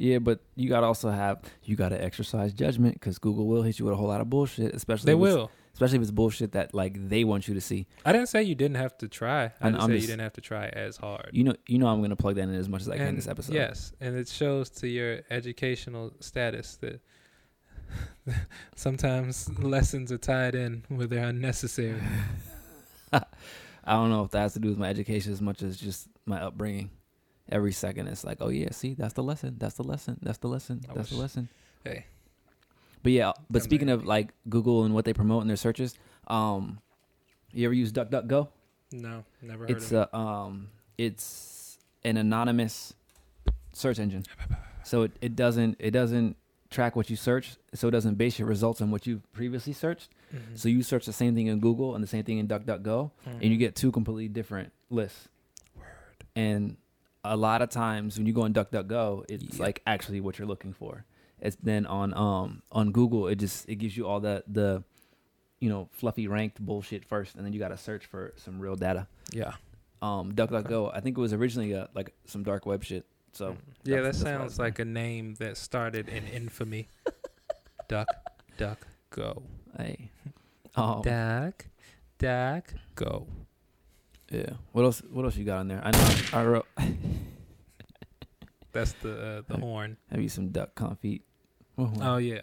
Yeah, 0.00 0.18
but 0.20 0.40
you 0.54 0.68
gotta 0.68 0.86
also 0.86 1.10
have 1.10 1.40
you 1.64 1.74
gotta 1.74 2.00
exercise 2.02 2.52
judgment 2.52 2.94
because 2.94 3.18
Google 3.18 3.46
will 3.46 3.62
hit 3.62 3.78
you 3.80 3.84
with 3.84 3.94
a 3.94 3.96
whole 3.96 4.06
lot 4.06 4.20
of 4.20 4.30
bullshit, 4.30 4.72
especially 4.74 5.06
They 5.06 5.14
will. 5.16 5.50
especially 5.74 5.96
if 5.96 6.02
it's 6.02 6.10
bullshit 6.12 6.52
that 6.52 6.72
like 6.72 7.08
they 7.08 7.24
want 7.24 7.48
you 7.48 7.54
to 7.54 7.60
see. 7.60 7.86
I 8.06 8.12
didn't 8.12 8.28
say 8.28 8.44
you 8.44 8.54
didn't 8.54 8.76
have 8.76 8.96
to 8.98 9.08
try. 9.08 9.46
I 9.60 9.68
I'm 9.68 9.72
said 9.80 9.90
just- 9.90 10.02
you 10.02 10.06
didn't 10.06 10.20
have 10.20 10.34
to 10.34 10.40
try 10.40 10.68
as 10.68 10.96
hard. 10.98 11.30
You 11.32 11.42
know, 11.44 11.54
you 11.66 11.78
know, 11.78 11.88
I'm 11.88 12.00
gonna 12.00 12.14
plug 12.14 12.36
that 12.36 12.42
in 12.42 12.54
as 12.54 12.68
much 12.68 12.82
as 12.82 12.88
I 12.88 12.96
can 12.96 13.08
And 13.08 13.18
this 13.18 13.26
episode. 13.26 13.54
Yes, 13.54 13.92
and 14.00 14.16
it 14.16 14.28
shows 14.28 14.70
to 14.70 14.88
your 14.88 15.22
educational 15.30 16.12
status 16.20 16.76
that 16.76 17.00
sometimes 18.76 19.48
lessons 19.58 20.12
are 20.12 20.18
tied 20.18 20.54
in 20.54 20.84
where 20.88 21.06
they're 21.08 21.26
unnecessary. 21.26 22.00
I 23.12 23.92
don't 23.94 24.10
know 24.10 24.22
if 24.22 24.30
that 24.32 24.40
has 24.40 24.52
to 24.52 24.60
do 24.60 24.68
with 24.68 24.78
my 24.78 24.88
education 24.90 25.32
as 25.32 25.40
much 25.40 25.62
as 25.62 25.76
just 25.76 26.08
my 26.26 26.40
upbringing. 26.40 26.90
Every 27.50 27.72
second, 27.72 28.08
it's 28.08 28.24
like, 28.24 28.38
oh 28.40 28.48
yeah, 28.50 28.70
see, 28.72 28.94
that's 28.94 29.14
the 29.14 29.22
lesson. 29.22 29.56
That's 29.58 29.74
the 29.74 29.82
lesson. 29.84 30.18
That's 30.22 30.38
the 30.38 30.48
lesson. 30.48 30.80
I 30.90 30.94
That's 30.94 31.10
the 31.10 31.16
lesson. 31.16 31.48
Hey, 31.84 32.04
But 33.02 33.12
yeah, 33.12 33.32
but 33.50 33.62
speaking 33.62 33.88
of 33.88 34.04
like 34.04 34.32
Google 34.48 34.84
and 34.84 34.92
what 34.94 35.04
they 35.06 35.14
promote 35.14 35.42
in 35.42 35.48
their 35.48 35.56
searches, 35.56 35.94
um, 36.26 36.80
you 37.52 37.64
ever 37.66 37.74
use 37.74 37.90
DuckDuckGo? 37.92 38.48
no, 38.92 39.24
never 39.42 39.62
heard 39.66 39.70
It's 39.70 39.92
of 39.92 40.02
it. 40.02 40.08
a 40.12 40.16
um, 40.16 40.68
it's 40.98 41.78
an 42.04 42.16
anonymous 42.16 42.92
search 43.72 43.98
engine. 43.98 44.24
So 44.84 45.02
it, 45.02 45.12
it 45.20 45.36
doesn't 45.36 45.76
it 45.78 45.90
doesn't 45.92 46.36
track 46.70 46.96
what 46.96 47.08
you 47.08 47.16
search, 47.16 47.56
so 47.72 47.88
it 47.88 47.92
doesn't 47.92 48.16
base 48.16 48.38
your 48.38 48.46
results 48.48 48.82
on 48.82 48.90
what 48.90 49.06
you've 49.06 49.30
previously 49.32 49.72
searched. 49.72 50.10
Mhm. 50.34 50.58
So 50.58 50.68
you 50.68 50.82
search 50.82 51.06
the 51.06 51.12
same 51.14 51.34
thing 51.34 51.46
in 51.46 51.60
Google 51.60 51.94
and 51.94 52.02
the 52.04 52.08
same 52.08 52.24
thing 52.24 52.36
in 52.38 52.46
DuckDuckGo, 52.48 53.10
and 53.24 53.42
you 53.42 53.56
Mhm. 53.56 53.58
get 53.58 53.74
two 53.74 53.90
completely 53.90 54.28
different 54.28 54.70
lists. 54.90 55.28
Word. 55.74 55.86
And 56.36 56.76
a 57.32 57.36
lot 57.36 57.62
of 57.62 57.70
times 57.70 58.16
when 58.18 58.26
you 58.26 58.32
go 58.32 58.42
on 58.42 58.52
DuckDuckGo, 58.52 59.24
it's 59.28 59.54
Yep. 59.54 59.60
like 59.60 59.82
actually 59.86 60.20
what 60.20 60.38
you're 60.38 60.48
looking 60.48 60.72
for. 60.72 61.04
It's 61.40 61.56
then 61.62 61.86
on 61.86 62.14
um 62.14 62.62
on 62.72 62.90
Google, 62.92 63.28
it 63.28 63.36
just 63.36 63.68
it 63.68 63.76
gives 63.76 63.96
you 63.96 64.06
all 64.06 64.20
the 64.20 64.42
the 64.46 64.82
you 65.60 65.68
know 65.68 65.88
fluffy 65.92 66.26
ranked 66.28 66.60
bullshit 66.60 67.04
first, 67.04 67.36
and 67.36 67.44
then 67.44 67.52
you 67.52 67.58
got 67.58 67.68
to 67.68 67.76
search 67.76 68.06
for 68.06 68.32
some 68.36 68.58
real 68.60 68.76
data. 68.76 69.06
yeah. 69.32 69.54
Um, 70.00 70.32
DuckDuckGo, 70.32 70.92
I 70.94 71.00
think 71.00 71.18
it 71.18 71.20
was 71.20 71.32
originally 71.32 71.74
uh 71.74 71.86
like 71.94 72.14
some 72.24 72.42
dark 72.42 72.66
web 72.66 72.82
shit. 72.84 73.04
So 73.32 73.50
Mm. 73.52 73.56
yeah, 73.84 73.96
that 73.96 74.02
that's- 74.02 74.18
that's 74.18 74.24
why 74.24 74.38
sounds 74.38 74.58
like 74.58 74.78
a 74.78 74.84
name 74.84 75.34
that 75.38 75.56
started 75.56 76.08
in 76.08 76.26
infamy. 76.28 76.88
duck, 77.88 78.08
duck, 78.56 78.86
go. 79.10 79.42
hey, 79.76 80.10
um, 80.76 81.02
Duck, 81.02 81.66
duck, 82.18 82.74
go. 82.94 83.26
Yeah. 84.30 84.50
What 84.72 84.84
else? 84.84 85.02
What 85.10 85.24
else 85.24 85.36
you 85.36 85.44
got 85.44 85.58
on 85.58 85.68
there? 85.68 85.80
I 85.84 85.90
know 85.90 86.14
I 86.32 86.44
wrote. 86.44 86.66
That's 88.72 88.92
the 88.92 89.38
uh, 89.38 89.42
the 89.48 89.58
horn. 89.58 89.96
Have 90.10 90.20
you 90.20 90.28
some 90.28 90.48
duck 90.48 90.74
confit? 90.74 91.22
Oh 91.78 92.18
yeah. 92.18 92.42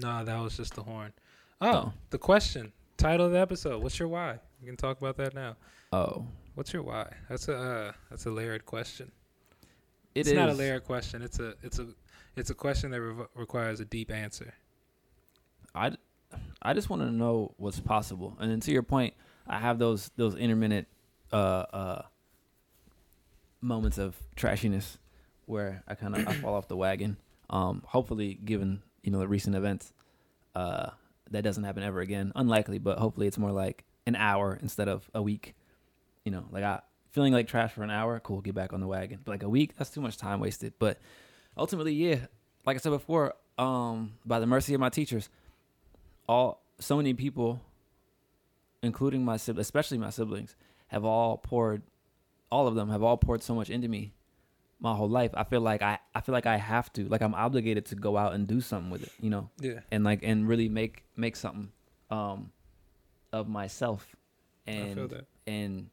No, 0.00 0.24
that 0.24 0.38
was 0.40 0.56
just 0.56 0.74
the 0.74 0.82
horn. 0.82 1.12
Oh, 1.60 1.72
Oh. 1.72 1.92
the 2.10 2.18
question. 2.18 2.72
Title 2.96 3.26
of 3.26 3.32
the 3.32 3.38
episode. 3.38 3.82
What's 3.82 3.98
your 3.98 4.08
why? 4.08 4.38
We 4.60 4.66
can 4.66 4.76
talk 4.76 4.98
about 4.98 5.16
that 5.18 5.34
now. 5.34 5.56
Oh, 5.92 6.26
What's 6.54 6.72
your 6.72 6.82
why? 6.82 7.12
That's 7.28 7.48
a 7.48 7.56
uh, 7.56 7.92
that's 8.10 8.26
a 8.26 8.30
layered 8.30 8.64
question. 8.66 9.10
it 10.14 10.20
it's 10.20 10.28
is 10.30 10.34
not 10.34 10.48
a 10.48 10.54
layered 10.54 10.84
question. 10.84 11.22
It's 11.22 11.38
a 11.40 11.54
it's 11.62 11.78
a 11.78 11.88
it's 12.36 12.50
a 12.50 12.54
question 12.54 12.90
that 12.92 13.00
re- 13.00 13.26
requires 13.34 13.80
a 13.80 13.84
deep 13.84 14.10
answer. 14.10 14.54
I, 15.74 15.92
I 16.62 16.72
just 16.72 16.88
want 16.88 17.02
to 17.02 17.10
know 17.10 17.52
what's 17.56 17.80
possible. 17.80 18.36
And 18.40 18.50
then 18.50 18.60
to 18.60 18.70
your 18.72 18.82
point, 18.84 19.14
I 19.46 19.58
have 19.58 19.78
those 19.78 20.10
those 20.16 20.34
intermittent 20.34 20.88
uh, 21.32 21.36
uh, 21.72 22.02
moments 23.60 23.98
of 23.98 24.16
trashiness 24.36 24.98
where 25.46 25.82
I 25.86 25.94
kind 25.94 26.16
of 26.16 26.26
I 26.26 26.32
fall 26.34 26.54
off 26.54 26.68
the 26.68 26.76
wagon. 26.76 27.16
Um, 27.50 27.82
hopefully, 27.86 28.38
given 28.44 28.82
you 29.02 29.10
know 29.10 29.18
the 29.18 29.28
recent 29.28 29.54
events, 29.56 29.92
uh, 30.54 30.90
that 31.30 31.42
doesn't 31.42 31.64
happen 31.64 31.82
ever 31.82 32.00
again. 32.00 32.32
Unlikely, 32.34 32.78
but 32.78 32.98
hopefully 32.98 33.26
it's 33.26 33.38
more 33.38 33.52
like 33.52 33.84
an 34.06 34.16
hour 34.16 34.58
instead 34.62 34.88
of 34.88 35.08
a 35.14 35.22
week. 35.22 35.54
You 36.24 36.32
know, 36.32 36.44
like 36.50 36.64
I 36.64 36.80
feeling 37.12 37.32
like 37.32 37.46
trash 37.46 37.72
for 37.72 37.84
an 37.84 37.90
hour, 37.90 38.18
cool, 38.20 38.40
get 38.40 38.54
back 38.54 38.72
on 38.72 38.80
the 38.80 38.86
wagon. 38.86 39.20
But 39.24 39.32
like 39.32 39.42
a 39.42 39.48
week, 39.48 39.76
that's 39.76 39.90
too 39.90 40.00
much 40.00 40.16
time 40.16 40.40
wasted. 40.40 40.74
But 40.78 40.98
ultimately, 41.56 41.92
yeah, 41.92 42.26
like 42.66 42.76
I 42.76 42.80
said 42.80 42.90
before, 42.90 43.34
um, 43.56 44.14
by 44.24 44.40
the 44.40 44.46
mercy 44.46 44.74
of 44.74 44.80
my 44.80 44.88
teachers, 44.88 45.28
all 46.28 46.62
so 46.80 46.96
many 46.96 47.14
people, 47.14 47.60
including 48.84 49.24
my 49.24 49.36
siblings, 49.36 49.66
especially 49.66 49.98
my 49.98 50.10
siblings, 50.10 50.54
have 50.88 51.04
all 51.04 51.38
poured, 51.38 51.82
all 52.50 52.66
of 52.66 52.74
them 52.74 52.90
have 52.90 53.02
all 53.02 53.16
poured 53.16 53.42
so 53.42 53.54
much 53.54 53.70
into 53.70 53.88
me, 53.88 54.14
my 54.80 54.94
whole 54.94 55.08
life. 55.08 55.30
I 55.34 55.44
feel 55.44 55.60
like 55.60 55.82
I 55.82 55.98
I 56.14 56.20
feel 56.20 56.32
like 56.32 56.46
I 56.46 56.56
have 56.56 56.92
to 56.94 57.08
like 57.08 57.22
I'm 57.22 57.34
obligated 57.34 57.86
to 57.86 57.94
go 57.96 58.16
out 58.16 58.34
and 58.34 58.46
do 58.46 58.60
something 58.60 58.90
with 58.90 59.02
it, 59.04 59.12
you 59.20 59.30
know, 59.30 59.50
Yeah. 59.60 59.80
and 59.90 60.04
like 60.04 60.20
and 60.22 60.46
really 60.48 60.68
make 60.68 61.04
make 61.16 61.36
something 61.36 61.72
um 62.10 62.52
of 63.32 63.48
myself, 63.48 64.14
I 64.68 64.70
feel 64.70 64.84
and 65.02 65.10
that. 65.10 65.26
and 65.46 65.90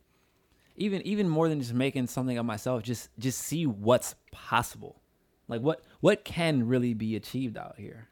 even 0.76 1.02
even 1.04 1.28
more 1.30 1.50
than 1.50 1.60
just 1.60 1.74
making 1.74 2.08
something 2.08 2.38
of 2.38 2.46
myself, 2.46 2.84
just 2.84 3.10
just 3.18 3.40
see 3.40 3.66
what's 3.66 4.16
possible, 4.32 5.02
like 5.48 5.62
what 5.62 5.82
what 6.02 6.24
can 6.26 6.68
really 6.68 6.94
be 6.94 7.16
achieved 7.16 7.58
out 7.58 7.76
here. 7.78 8.08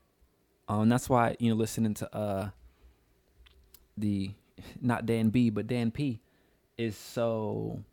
Um, 0.68 0.88
that's 0.89 1.10
why 1.10 1.35
you 1.39 1.49
know 1.49 1.56
listening 1.56 1.93
to 1.95 2.15
uh 2.15 2.49
the 3.97 4.31
not 4.81 5.06
Dan 5.06 5.30
B 5.30 5.49
but 5.49 5.68
Dan 5.68 5.91
P 5.91 6.22
is 6.77 6.95
so 6.95 7.84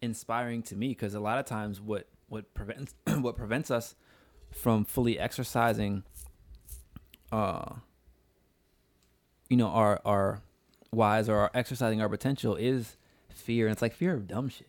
inspiring 0.00 0.62
to 0.64 0.76
me 0.76 0.88
because 0.88 1.14
a 1.14 1.20
lot 1.20 1.38
of 1.38 1.46
times 1.46 1.80
what 1.80 2.06
what 2.28 2.52
prevents 2.54 2.94
what 3.20 3.36
prevents 3.36 3.70
us 3.70 3.94
from 4.50 4.84
fully 4.84 5.18
exercising 5.18 6.02
uh 7.30 7.74
you 9.48 9.56
know 9.56 9.68
our 9.68 10.00
our 10.04 10.42
whys 10.90 11.28
or 11.28 11.36
our 11.36 11.50
exercising 11.54 12.00
our 12.02 12.08
potential 12.08 12.56
is 12.56 12.96
fear 13.30 13.66
and 13.66 13.72
it's 13.72 13.82
like 13.82 13.94
fear 13.94 14.14
of 14.14 14.26
dumb 14.26 14.48
shit. 14.48 14.66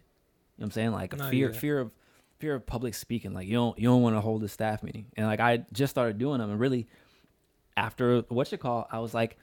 You 0.58 0.62
know 0.62 0.64
what 0.64 0.66
i'm 0.68 0.72
saying? 0.72 0.92
Like 0.92 1.18
No, 1.18 1.30
fear 1.30 1.52
yeah. 1.52 1.60
fear 1.60 1.80
of 1.80 1.92
fear 2.40 2.56
of 2.56 2.66
public 2.66 2.94
speaking. 2.94 3.34
Like 3.34 3.48
you 3.48 3.54
don't 3.54 3.78
you 3.78 3.90
don't 3.90 4.02
want 4.02 4.16
to 4.16 4.22
hold 4.22 4.44
a 4.44 4.48
staff 4.48 4.84
meeting. 4.84 5.08
And 5.18 5.26
like 5.28 5.40
i 5.40 5.66
just 5.74 5.92
started 5.92 6.18
doing 6.18 6.40
them 6.40 6.50
and 6.50 6.60
really 6.60 6.88
after 7.76 8.22
what 8.30 8.52
you 8.52 8.58
call 8.58 8.88
i 8.92 9.00
was 9.00 9.14
like 9.16 9.36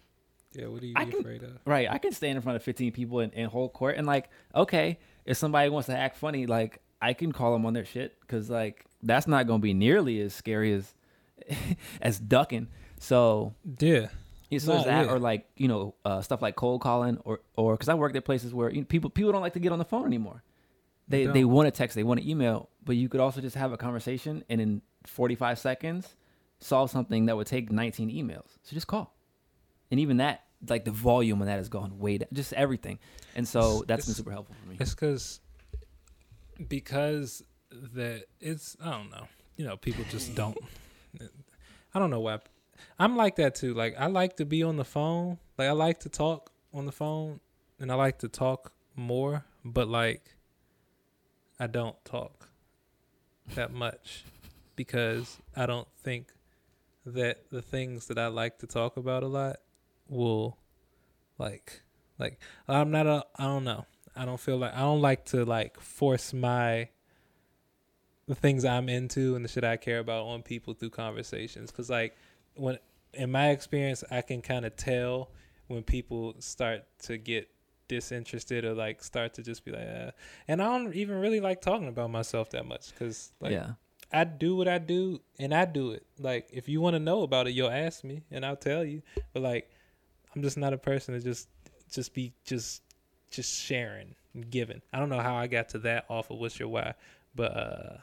Yeah. 0.53 0.67
What 0.67 0.83
are 0.83 0.87
you 0.87 0.95
I 0.97 1.05
can- 1.05 1.21
afraid 1.21 1.43
of? 1.43 1.59
right 1.65 1.89
i 1.91 1.99
can 1.99 2.13
stand 2.13 2.37
in 2.37 2.43
front 2.43 2.57
of 2.57 2.63
15 2.63 2.93
people 2.93 3.21
and, 3.21 3.33
and 3.35 3.47
hold 3.49 3.73
court 3.73 3.97
and 3.97 4.07
like 4.07 4.29
okay 4.55 4.99
if 5.25 5.37
somebody 5.37 5.69
wants 5.71 5.87
to 5.87 5.97
act 5.97 6.17
funny 6.17 6.47
like 6.47 6.81
i 7.01 7.13
can 7.13 7.31
call 7.33 7.53
them 7.53 7.65
on 7.67 7.73
their 7.73 7.85
shit 7.85 8.19
because 8.21 8.51
like 8.51 8.85
that's 9.03 9.27
not 9.29 9.47
gonna 9.47 9.61
be 9.61 9.75
nearly 9.75 10.21
as 10.21 10.35
scary 10.35 10.73
as 10.73 10.93
as 12.03 12.19
ducking 12.19 12.69
so 12.99 13.55
Yeah. 13.79 14.09
yeah, 14.51 14.59
so 14.59 14.75
is 14.79 14.85
that 14.85 15.07
yeah. 15.07 15.13
or 15.13 15.19
like 15.19 15.47
you 15.57 15.69
know 15.69 15.95
uh, 16.05 16.21
stuff 16.21 16.43
like 16.43 16.57
cold 16.57 16.81
calling 16.81 17.19
or 17.25 17.41
or 17.57 17.75
because 17.75 17.89
I 17.89 17.95
worked 17.95 18.17
at 18.17 18.25
places 18.25 18.53
where 18.53 18.71
you 18.71 18.81
know, 18.81 18.87
people 18.87 19.09
people 19.11 19.33
don't 19.33 19.41
like 19.43 19.55
to 19.55 19.61
get 19.61 19.73
on 19.73 19.79
the 19.79 19.85
phone 19.85 20.05
anymore. 20.07 20.43
They 21.09 21.27
They 21.27 21.33
they 21.33 21.45
want 21.45 21.67
to 21.67 21.71
text, 21.71 21.95
they 21.97 22.03
want 22.05 22.21
to 22.21 22.29
email, 22.29 22.69
but 22.85 22.97
you 22.97 23.09
could 23.09 23.21
also 23.21 23.41
just 23.41 23.57
have 23.57 23.73
a 23.73 23.77
conversation 23.79 24.45
and 24.51 24.61
in 24.61 24.83
45 25.07 25.59
seconds 25.59 26.15
solve 26.59 26.91
something 26.91 27.27
that 27.27 27.37
would 27.37 27.47
take 27.47 27.73
19 27.73 28.11
emails. 28.11 28.59
So 28.63 28.75
just 28.75 28.87
call, 28.87 29.15
and 29.91 30.01
even 30.01 30.19
that 30.19 30.45
like 30.69 30.85
the 30.85 30.91
volume 30.91 31.41
of 31.41 31.47
that 31.47 31.57
has 31.59 31.69
gone 31.69 31.99
way 31.99 32.19
down, 32.19 32.29
just 32.33 32.53
everything, 32.53 32.99
and 33.35 33.47
so 33.49 33.61
It's- 33.61 33.83
that's 33.89 34.07
been 34.07 34.15
super 34.15 34.31
helpful 34.31 34.55
for 34.63 34.69
me. 34.69 34.77
It's 34.79 34.95
because 34.95 35.41
because 36.69 37.43
that 37.95 38.25
it's 38.41 38.77
I 38.83 38.91
don't 38.91 39.11
know. 39.11 39.27
You 39.57 39.65
know, 39.67 39.77
people 39.77 40.05
just 40.11 40.35
don't. 40.35 40.57
I 41.95 41.99
don't 41.99 42.11
know 42.11 42.21
why. 42.21 42.39
I'm 42.99 43.17
like 43.17 43.37
that 43.37 43.55
too. 43.55 43.75
Like 43.75 43.95
I 43.99 44.07
like 44.07 44.37
to 44.37 44.45
be 44.47 44.63
on 44.63 44.77
the 44.77 44.85
phone. 44.85 45.39
Like 45.59 45.69
I 45.69 45.73
like 45.73 46.01
to 46.01 46.09
talk 46.09 46.51
on 46.73 46.87
the 46.87 46.93
phone, 46.93 47.41
and 47.79 47.91
I 47.91 47.95
like 47.95 48.19
to 48.21 48.29
talk 48.29 48.73
more. 48.97 49.45
But 49.65 49.89
like, 49.89 50.35
I 51.59 51.67
don't 51.67 52.03
talk 52.05 52.49
that 53.55 53.73
much 53.73 54.25
because 54.77 55.39
I 55.57 55.67
don't 55.67 55.89
think 56.03 56.33
that 57.05 57.51
the 57.51 57.61
things 57.63 58.07
that 58.07 58.19
I 58.19 58.29
like 58.29 58.59
to 58.61 58.67
talk 58.67 58.97
about 58.97 59.23
a 59.23 59.27
lot 59.27 59.57
will 60.11 60.59
like 61.39 61.83
like 62.19 62.39
I'm 62.69 62.91
not 62.91 63.07
a 63.07 63.25
I 63.37 63.45
don't 63.45 63.65
know. 63.65 63.87
I 64.15 64.25
don't 64.25 64.41
feel 64.41 64.59
like 64.59 64.75
I 64.75 64.81
don't 64.81 65.01
like 65.01 65.25
to 65.27 65.45
like 65.45 65.81
force 65.81 66.35
my 66.35 66.89
the 68.27 68.35
things 68.35 68.65
I'm 68.65 68.89
into 68.89 69.35
and 69.35 69.45
the 69.45 69.49
shit 69.49 69.65
I 69.65 69.77
care 69.77 69.99
about 69.99 70.27
on 70.27 70.43
people 70.43 70.75
through 70.75 70.91
conversations 70.91 71.71
cuz 71.71 71.89
like 71.89 72.17
when 72.55 72.79
in 73.15 73.31
my 73.31 73.51
experience 73.51 74.05
I 74.11 74.21
can 74.23 74.43
kind 74.43 74.67
of 74.67 74.77
tell 74.77 75.31
when 75.69 75.83
people 75.83 76.35
start 76.41 76.85
to 77.01 77.17
get 77.17 77.49
disinterested 77.89 78.65
or 78.65 78.75
like 78.75 79.03
start 79.03 79.35
to 79.35 79.43
just 79.43 79.65
be 79.65 79.73
like 79.73 79.89
uh, 79.89 80.11
and 80.47 80.63
I 80.63 80.67
don't 80.67 80.95
even 80.95 81.19
really 81.19 81.41
like 81.41 81.61
talking 81.61 81.89
about 81.89 82.11
myself 82.11 82.51
that 82.51 82.67
much 82.67 82.95
cuz 82.95 83.33
like 83.41 83.53
yeah, 83.53 83.73
I 84.13 84.25
do 84.25 84.57
what 84.57 84.69
I 84.69 84.79
do 84.79 85.21
and 85.39 85.55
I 85.55 85.65
do 85.65 85.93
it. 85.93 86.05
Like 86.19 86.49
if 86.53 86.69
you 86.69 86.81
want 86.81 86.95
to 86.95 87.01
know 87.01 87.23
about 87.23 87.47
it, 87.47 87.53
you'll 87.53 87.71
ask 87.71 88.05
me 88.05 88.25
and 88.31 88.45
I'll 88.45 88.57
tell 88.57 88.85
you. 88.85 89.03
But 89.33 89.43
like 89.43 89.71
I'm 90.35 90.43
just 90.43 90.57
not 90.57 90.73
a 90.73 90.79
person 90.79 91.15
to 91.15 91.21
just 91.21 91.49
just 91.91 92.15
be 92.15 92.33
just 92.45 92.83
just 93.31 93.53
sharing 93.61 94.15
and 94.35 94.49
giving. 94.51 94.81
I 94.93 94.99
don't 94.99 95.09
know 95.09 95.21
how 95.21 95.35
I 95.37 95.47
got 95.47 95.71
to 95.71 95.79
that 95.81 96.05
off 96.09 96.31
of 96.31 96.39
what's 96.39 96.59
your 96.59 96.69
why, 96.69 96.95
but 97.35 97.57
uh 97.57 97.97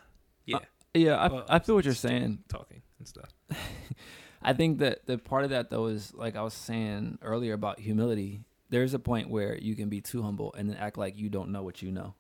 yeah, 0.46 0.60
yeah. 0.94 1.16
I, 1.18 1.28
Well, 1.28 1.46
I 1.50 1.60
feel 1.60 1.76
what 1.76 1.86
you're 1.86 1.94
saying. 1.94 2.40
talking 2.50 2.82
and 3.00 3.08
stuff. 3.08 3.30
I 4.42 4.54
think 4.54 4.80
that 4.80 5.06
the 5.06 5.18
part 5.18 5.44
of 5.44 5.50
that 5.50 5.70
though 5.70 5.88
is 5.88 6.14
like 6.14 6.36
I 6.36 6.42
was 6.42 6.54
saying 6.54 7.20
earlier 7.22 7.54
about 7.54 7.80
humility. 7.80 8.42
There's 8.70 8.94
a 8.94 9.00
point 9.00 9.30
where 9.30 9.58
you 9.58 9.76
can 9.76 9.88
be 9.90 10.02
too 10.02 10.22
humble 10.24 10.54
and 10.58 10.70
then 10.70 10.76
act 10.78 10.98
like 10.98 11.18
you 11.18 11.30
don't 11.30 11.52
know 11.52 11.64
what 11.64 11.82
you 11.82 11.92
know, 11.92 12.16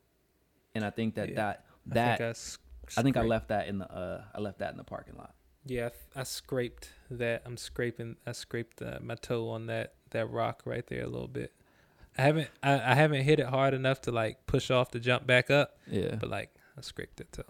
and 0.73 0.83
I 0.85 0.89
think 0.89 1.15
that 1.15 1.29
Yeah. 1.29 1.35
that 1.35 1.65
I 1.91 1.93
that 1.93 2.17
think 2.17 2.27
I, 2.27 2.29
s- 2.31 2.57
I 2.97 3.01
think 3.03 3.17
I 3.17 3.21
left 3.23 3.49
that 3.49 3.67
in 3.67 3.79
the 3.79 3.91
uh 3.91 4.23
I 4.33 4.39
left 4.39 4.59
that 4.59 4.71
in 4.71 4.77
the 4.77 4.83
parking 4.85 5.15
lot. 5.15 5.33
Yeah, 5.65 5.89
I, 6.15 6.21
I 6.21 6.23
scraped 6.23 6.89
that. 7.11 7.41
I'm 7.45 7.57
scraping. 7.57 8.15
I 8.25 8.31
scraped 8.31 8.81
uh, 8.81 8.99
my 9.01 9.15
toe 9.15 9.49
on 9.49 9.65
that 9.65 9.95
that 10.11 10.29
rock 10.31 10.61
right 10.65 10.85
there 10.87 11.03
a 11.03 11.07
little 11.07 11.27
bit. 11.27 11.53
I 12.17 12.21
haven't. 12.23 12.49
I, 12.63 12.73
I 12.91 12.95
haven't 12.95 13.23
hit 13.23 13.39
it 13.39 13.45
hard 13.47 13.73
enough 13.73 14.01
to 14.01 14.11
like 14.11 14.45
push 14.47 14.71
off 14.71 14.91
to 14.91 14.99
jump 14.99 15.27
back 15.27 15.51
up. 15.51 15.77
Yeah. 15.89 16.15
but 16.15 16.29
like 16.29 16.49
I 16.77 16.81
scraped 16.81 17.21
it 17.21 17.31
too. 17.31 17.43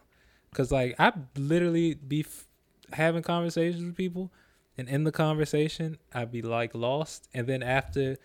Cause 0.53 0.71
like 0.71 0.95
I 0.99 1.13
literally 1.37 1.93
be 1.93 2.21
f- 2.21 2.47
having 2.93 3.21
conversations 3.23 3.83
with 3.83 3.95
people, 3.95 4.31
and 4.77 4.89
in 4.89 5.03
the 5.03 5.11
conversation 5.11 5.97
I'd 6.13 6.31
be 6.31 6.41
like 6.41 6.73
lost, 6.75 7.27
and 7.33 7.47
then 7.47 7.61
after 7.63 8.17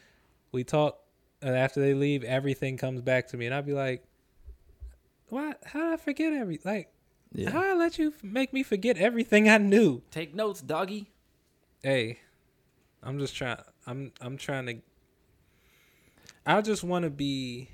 we 0.50 0.64
talk, 0.64 0.98
uh, 1.44 1.48
after 1.50 1.80
they 1.80 1.94
leave, 1.94 2.24
everything 2.24 2.76
comes 2.76 3.02
back 3.02 3.28
to 3.28 3.36
me, 3.36 3.46
and 3.46 3.54
I'd 3.54 3.66
be 3.66 3.72
like, 3.74 4.02
"What? 5.28 5.60
How 5.64 5.80
did 5.80 5.92
I 5.92 5.96
forget 5.96 6.32
every 6.32 6.58
like? 6.64 6.88
yeah. 7.32 7.50
How 7.50 7.62
I 7.72 7.74
let 7.74 7.98
you 7.98 8.08
f- 8.08 8.22
make 8.24 8.52
me 8.52 8.62
forget 8.62 8.96
everything 8.96 9.48
I 9.48 9.58
knew?" 9.58 10.02
Take 10.10 10.34
notes, 10.34 10.60
doggy. 10.60 11.10
Hey, 11.82 12.20
I'm 13.02 13.18
just 13.18 13.34
trying. 13.36 13.58
I'm 13.86 14.12
I'm 14.20 14.36
trying 14.36 14.66
to. 14.66 14.76
I 16.44 16.60
just 16.60 16.82
want 16.84 17.04
to 17.04 17.10
be 17.10 17.68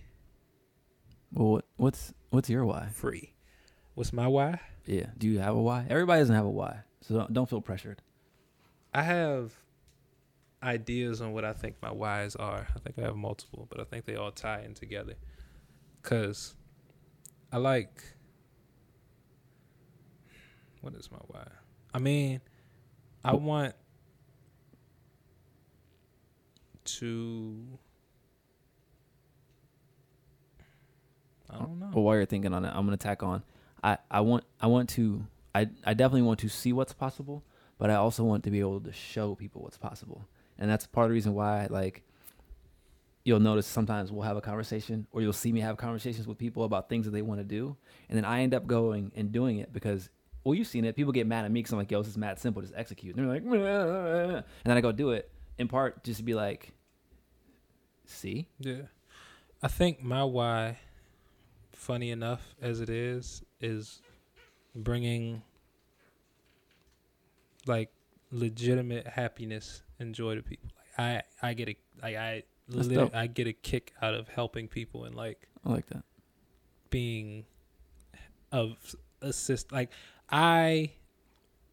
Well, 1.33 1.63
what's 1.77 2.13
what's 2.31 2.51
your 2.51 2.65
why? 2.65 2.89
free. 2.93 3.33
What's 3.95 4.13
my 4.13 4.27
why? 4.27 4.61
Yeah. 4.87 5.07
Do 5.17 5.29
you 5.29 5.39
have 5.41 5.55
a 5.55 5.61
why? 5.61 5.87
Everybody 5.89 6.21
doesn't 6.21 6.35
have 6.35 6.45
a 6.45 6.51
why, 6.51 6.81
so 7.03 7.19
don't, 7.19 7.33
don't 7.33 7.49
feel 7.51 7.61
pressured. 7.61 8.01
I 8.95 9.03
have 9.03 9.53
ideas 10.63 11.21
on 11.21 11.33
what 11.33 11.45
I 11.45 11.53
think 11.53 11.77
my 11.83 11.93
whys 11.93 12.35
are. 12.37 12.67
I 12.75 12.79
think 12.79 12.99
I 12.99 13.03
have 13.03 13.17
multiple, 13.17 13.67
but 13.71 13.81
I 13.81 13.85
think 13.85 14.05
they 14.05 14.17
all 14.17 14.31
tie 14.31 14.63
in 14.63 14.75
together. 14.75 15.15
Cause 16.03 16.55
I 17.53 17.59
like 17.59 18.03
what 20.81 20.95
is 20.95 21.11
my 21.11 21.19
why? 21.27 21.47
I 21.93 21.99
mean, 21.99 22.41
I 23.25 23.35
want 23.35 23.75
to 26.97 27.79
I 31.51 31.59
don't 31.59 31.79
know. 31.79 31.91
Well, 31.93 32.05
while 32.05 32.17
you're 32.17 32.27
thinking 32.27 32.53
on 32.53 32.65
it, 32.65 32.73
I'm 32.75 32.85
gonna 32.85 32.97
tack 32.97 33.23
on. 33.23 33.43
I 33.83 33.99
I 34.11 34.21
want 34.21 34.45
I 34.61 34.67
want 34.67 34.89
to 34.91 35.27
I 35.55 35.69
I 35.85 35.95
definitely 35.95 36.23
want 36.23 36.41
to 36.41 36.49
see 36.49 36.73
what's 36.73 36.93
possible, 36.93 37.43
but 37.79 37.91
I 37.91 37.95
also 37.95 38.25
want 38.25 38.45
to 38.45 38.51
be 38.51 38.61
able 38.61 38.81
to 38.81 38.93
show 38.93 39.35
people 39.35 39.63
what's 39.63 39.79
possible, 39.79 40.29
and 40.59 40.71
that's 40.71 40.87
part 40.87 41.07
of 41.07 41.11
the 41.11 41.15
reason 41.15 41.35
why 41.35 41.67
like 41.71 42.03
you'll 43.25 43.41
notice 43.41 43.67
sometimes 43.67 44.11
we'll 44.11 44.23
have 44.23 44.37
a 44.37 44.41
conversation 44.41 45.07
or 45.13 45.21
you'll 45.21 45.33
see 45.33 45.53
me 45.53 45.61
have 45.61 45.77
conversations 45.77 46.27
with 46.27 46.39
people 46.39 46.65
about 46.65 46.89
things 46.89 47.05
that 47.05 47.11
they 47.11 47.21
want 47.21 47.39
to 47.39 47.45
do 47.45 47.77
and 48.09 48.17
then 48.17 48.25
i 48.25 48.41
end 48.41 48.55
up 48.55 48.67
going 48.67 49.13
and 49.17 49.33
doing 49.33 49.59
it 49.59 49.71
because 49.71 50.09
well 50.45 50.55
you've 50.55 50.67
seen 50.67 50.85
it 50.85 50.97
people 50.97 51.13
get 51.13 51.27
mad 51.27 51.45
at 51.45 51.51
me 51.51 51.61
because 51.61 51.73
i'm 51.73 51.79
like 51.79 51.91
yo 51.91 52.01
this 52.01 52.11
is 52.11 52.17
mad 52.17 52.39
simple 52.39 52.63
just 52.63 52.73
execute 52.75 53.15
and 53.15 53.27
they're 53.27 53.35
like 53.35 53.45
Meh. 53.45 53.59
and 54.37 54.45
then 54.65 54.77
i 54.77 54.81
go 54.81 54.93
do 54.93 55.11
it 55.11 55.31
in 55.59 55.69
part 55.69 56.03
just 56.05 56.19
to 56.19 56.25
be 56.25 56.35
like 56.35 56.73
see 58.09 58.49
Yeah. 58.59 58.83
I 59.63 59.69
think 59.69 60.03
my 60.03 60.23
why, 60.25 60.79
funny 61.73 62.11
enough 62.11 62.55
as 62.61 62.81
it 62.81 62.89
is, 62.89 63.43
is 63.61 64.01
bringing 64.75 65.43
like 67.67 67.91
legitimate 68.31 69.07
happiness 69.07 69.83
and 69.99 70.15
joy 70.15 70.37
to 70.37 70.43
people. 70.43 70.69
Like 70.99 71.25
I, 71.43 71.49
I 71.49 71.55
get 71.55 71.69
a 71.69 71.77
like 72.03 72.17
I, 72.17 72.43
lit- 72.69 73.15
I 73.15 73.27
get 73.27 73.47
a 73.47 73.53
kick 73.53 73.93
out 74.01 74.15
of 74.15 74.29
helping 74.29 74.69
people 74.69 75.05
and 75.05 75.15
like 75.15 75.49
i 75.65 75.71
like 75.71 75.87
that 75.89 76.05
being 76.91 77.45
of 78.53 78.77
assist. 79.21 79.73
Like 79.73 79.91
I 80.31 80.93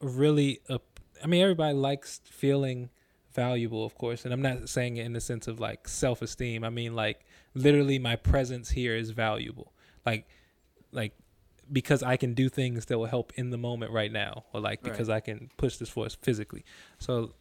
really, 0.02 0.62
uh, 0.70 0.80
I 1.24 1.28
mean, 1.28 1.41
everybody 1.41 1.74
likes 1.74 2.22
feeling 2.26 2.90
valuable, 3.36 3.86
of 3.86 3.98
course, 3.98 4.26
and 4.26 4.34
I'm 4.34 4.41
not 4.41 4.70
saying 4.70 4.98
it 4.98 5.06
in 5.06 5.14
the 5.14 5.22
sense 5.22 5.48
of 5.48 5.60
like 5.60 5.88
self 5.88 6.22
esteem. 6.22 6.64
I 6.64 6.70
mean, 6.70 6.95
like 6.95 7.26
literally, 7.53 7.99
my 7.99 8.16
presence 8.16 8.72
here 8.72 8.95
is 8.95 9.12
valuable. 9.12 9.74
Like, 10.06 10.28
like 10.91 11.14
because 11.72 12.02
I 12.03 12.18
can 12.18 12.34
do 12.34 12.48
things 12.49 12.86
that 12.86 12.98
will 12.98 13.06
help 13.06 13.34
in 13.36 13.49
the 13.49 13.57
moment 13.57 13.91
right 13.91 14.12
now, 14.12 14.45
or 14.53 14.60
like 14.62 14.84
Right. 14.84 14.91
because 14.91 15.10
I 15.10 15.20
can 15.20 15.49
push 15.57 15.78
this 15.78 15.90
force 15.90 16.16
physically. 16.16 16.64
So, 16.99 17.34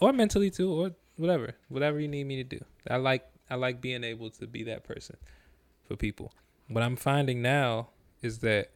or 0.00 0.12
mentally 0.12 0.50
too, 0.50 0.72
or 0.72 0.92
whatever, 1.16 1.54
whatever 1.68 1.98
you 2.00 2.08
need 2.08 2.24
me 2.24 2.36
to 2.36 2.44
do. 2.44 2.64
I 2.88 2.96
like 2.96 3.26
I 3.50 3.56
like 3.56 3.80
being 3.80 4.04
able 4.04 4.30
to 4.30 4.46
be 4.46 4.62
that 4.64 4.84
person 4.84 5.16
for 5.86 5.96
people. 5.96 6.32
What 6.68 6.82
I'm 6.82 6.96
finding 6.96 7.42
now 7.42 7.88
is 8.22 8.38
that 8.38 8.70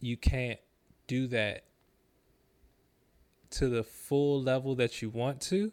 you 0.00 0.16
can't 0.16 0.58
do 1.06 1.26
that 1.28 1.64
to 3.50 3.68
the 3.68 3.82
full 3.82 4.42
level 4.42 4.74
that 4.76 5.02
you 5.02 5.10
want 5.10 5.40
to 5.42 5.72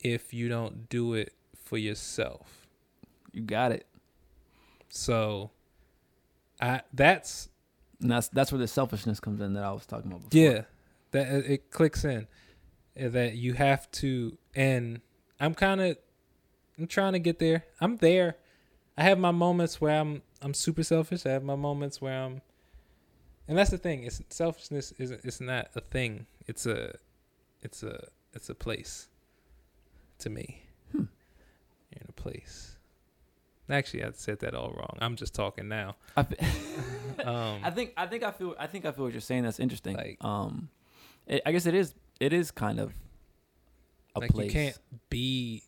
if 0.00 0.34
you 0.34 0.48
don't 0.48 0.88
do 0.88 1.14
it 1.14 1.32
for 1.54 1.78
yourself. 1.78 2.66
You 3.32 3.42
got 3.42 3.72
it. 3.72 3.86
So 4.88 5.50
I 6.60 6.82
that's 6.92 7.48
And 8.00 8.10
that's 8.10 8.28
that's 8.28 8.52
where 8.52 8.58
the 8.58 8.68
selfishness 8.68 9.20
comes 9.20 9.40
in 9.40 9.54
that 9.54 9.64
I 9.64 9.72
was 9.72 9.86
talking 9.86 10.10
about 10.10 10.28
before. 10.30 10.40
yeah, 10.40 10.62
that 11.12 11.28
it 11.50 11.70
clicks 11.70 12.04
in 12.04 12.26
uh, 13.00 13.08
that 13.08 13.34
you 13.34 13.54
have 13.54 13.90
to 13.92 14.36
and 14.54 15.00
I'm 15.40 15.54
kind 15.54 15.80
of 15.80 15.96
I'm 16.78 16.86
trying 16.86 17.12
to 17.14 17.18
get 17.18 17.38
there. 17.38 17.64
I'm 17.80 17.96
there. 17.98 18.36
I 18.96 19.02
have 19.04 19.18
my 19.18 19.30
moments 19.32 19.80
where 19.80 19.98
I'm 20.00 20.22
I'm 20.42 20.54
super 20.54 20.82
selfish. 20.84 21.26
I 21.26 21.30
have 21.30 21.42
my 21.42 21.56
moments 21.56 22.00
where 22.00 22.22
I'm 22.22 22.42
and 23.48 23.58
that's 23.58 23.70
the 23.70 23.78
thing. 23.78 24.04
It's 24.04 24.20
selfishness 24.30 24.92
isn't 24.98 25.20
it's 25.24 25.40
not 25.40 25.68
a 25.74 25.80
thing. 25.80 26.26
It's 26.46 26.66
a 26.66 26.96
it's 27.62 27.82
a 27.82 28.08
it's 28.32 28.48
a 28.48 28.54
place 28.54 29.08
to 30.18 30.30
me. 30.30 30.62
Hmm. 30.92 31.04
You're 31.90 32.02
in 32.02 32.06
a 32.08 32.12
place. 32.12 32.76
Actually, 33.70 34.04
I 34.04 34.10
said 34.12 34.40
that 34.40 34.54
all 34.54 34.72
wrong. 34.76 34.98
I'm 35.00 35.16
just 35.16 35.34
talking 35.34 35.68
now. 35.68 35.96
I, 36.16 36.26
Um, 37.24 37.60
I 37.62 37.70
think 37.70 37.92
I 37.96 38.06
think 38.06 38.22
I 38.24 38.32
feel 38.32 38.54
I 38.58 38.66
think 38.66 38.84
I 38.84 38.92
feel 38.92 39.04
what 39.04 39.12
you're 39.12 39.20
saying. 39.20 39.44
That's 39.44 39.60
interesting. 39.60 39.96
Like- 39.96 40.18
um, 40.20 40.68
it, 41.26 41.42
I 41.46 41.52
guess 41.52 41.64
it 41.66 41.74
is 41.74 41.94
it 42.20 42.32
is 42.32 42.50
kind 42.50 42.80
of 42.80 42.92
a 44.16 44.20
like 44.20 44.30
place. 44.30 44.46
you 44.46 44.52
can't 44.52 44.78
be 45.10 45.62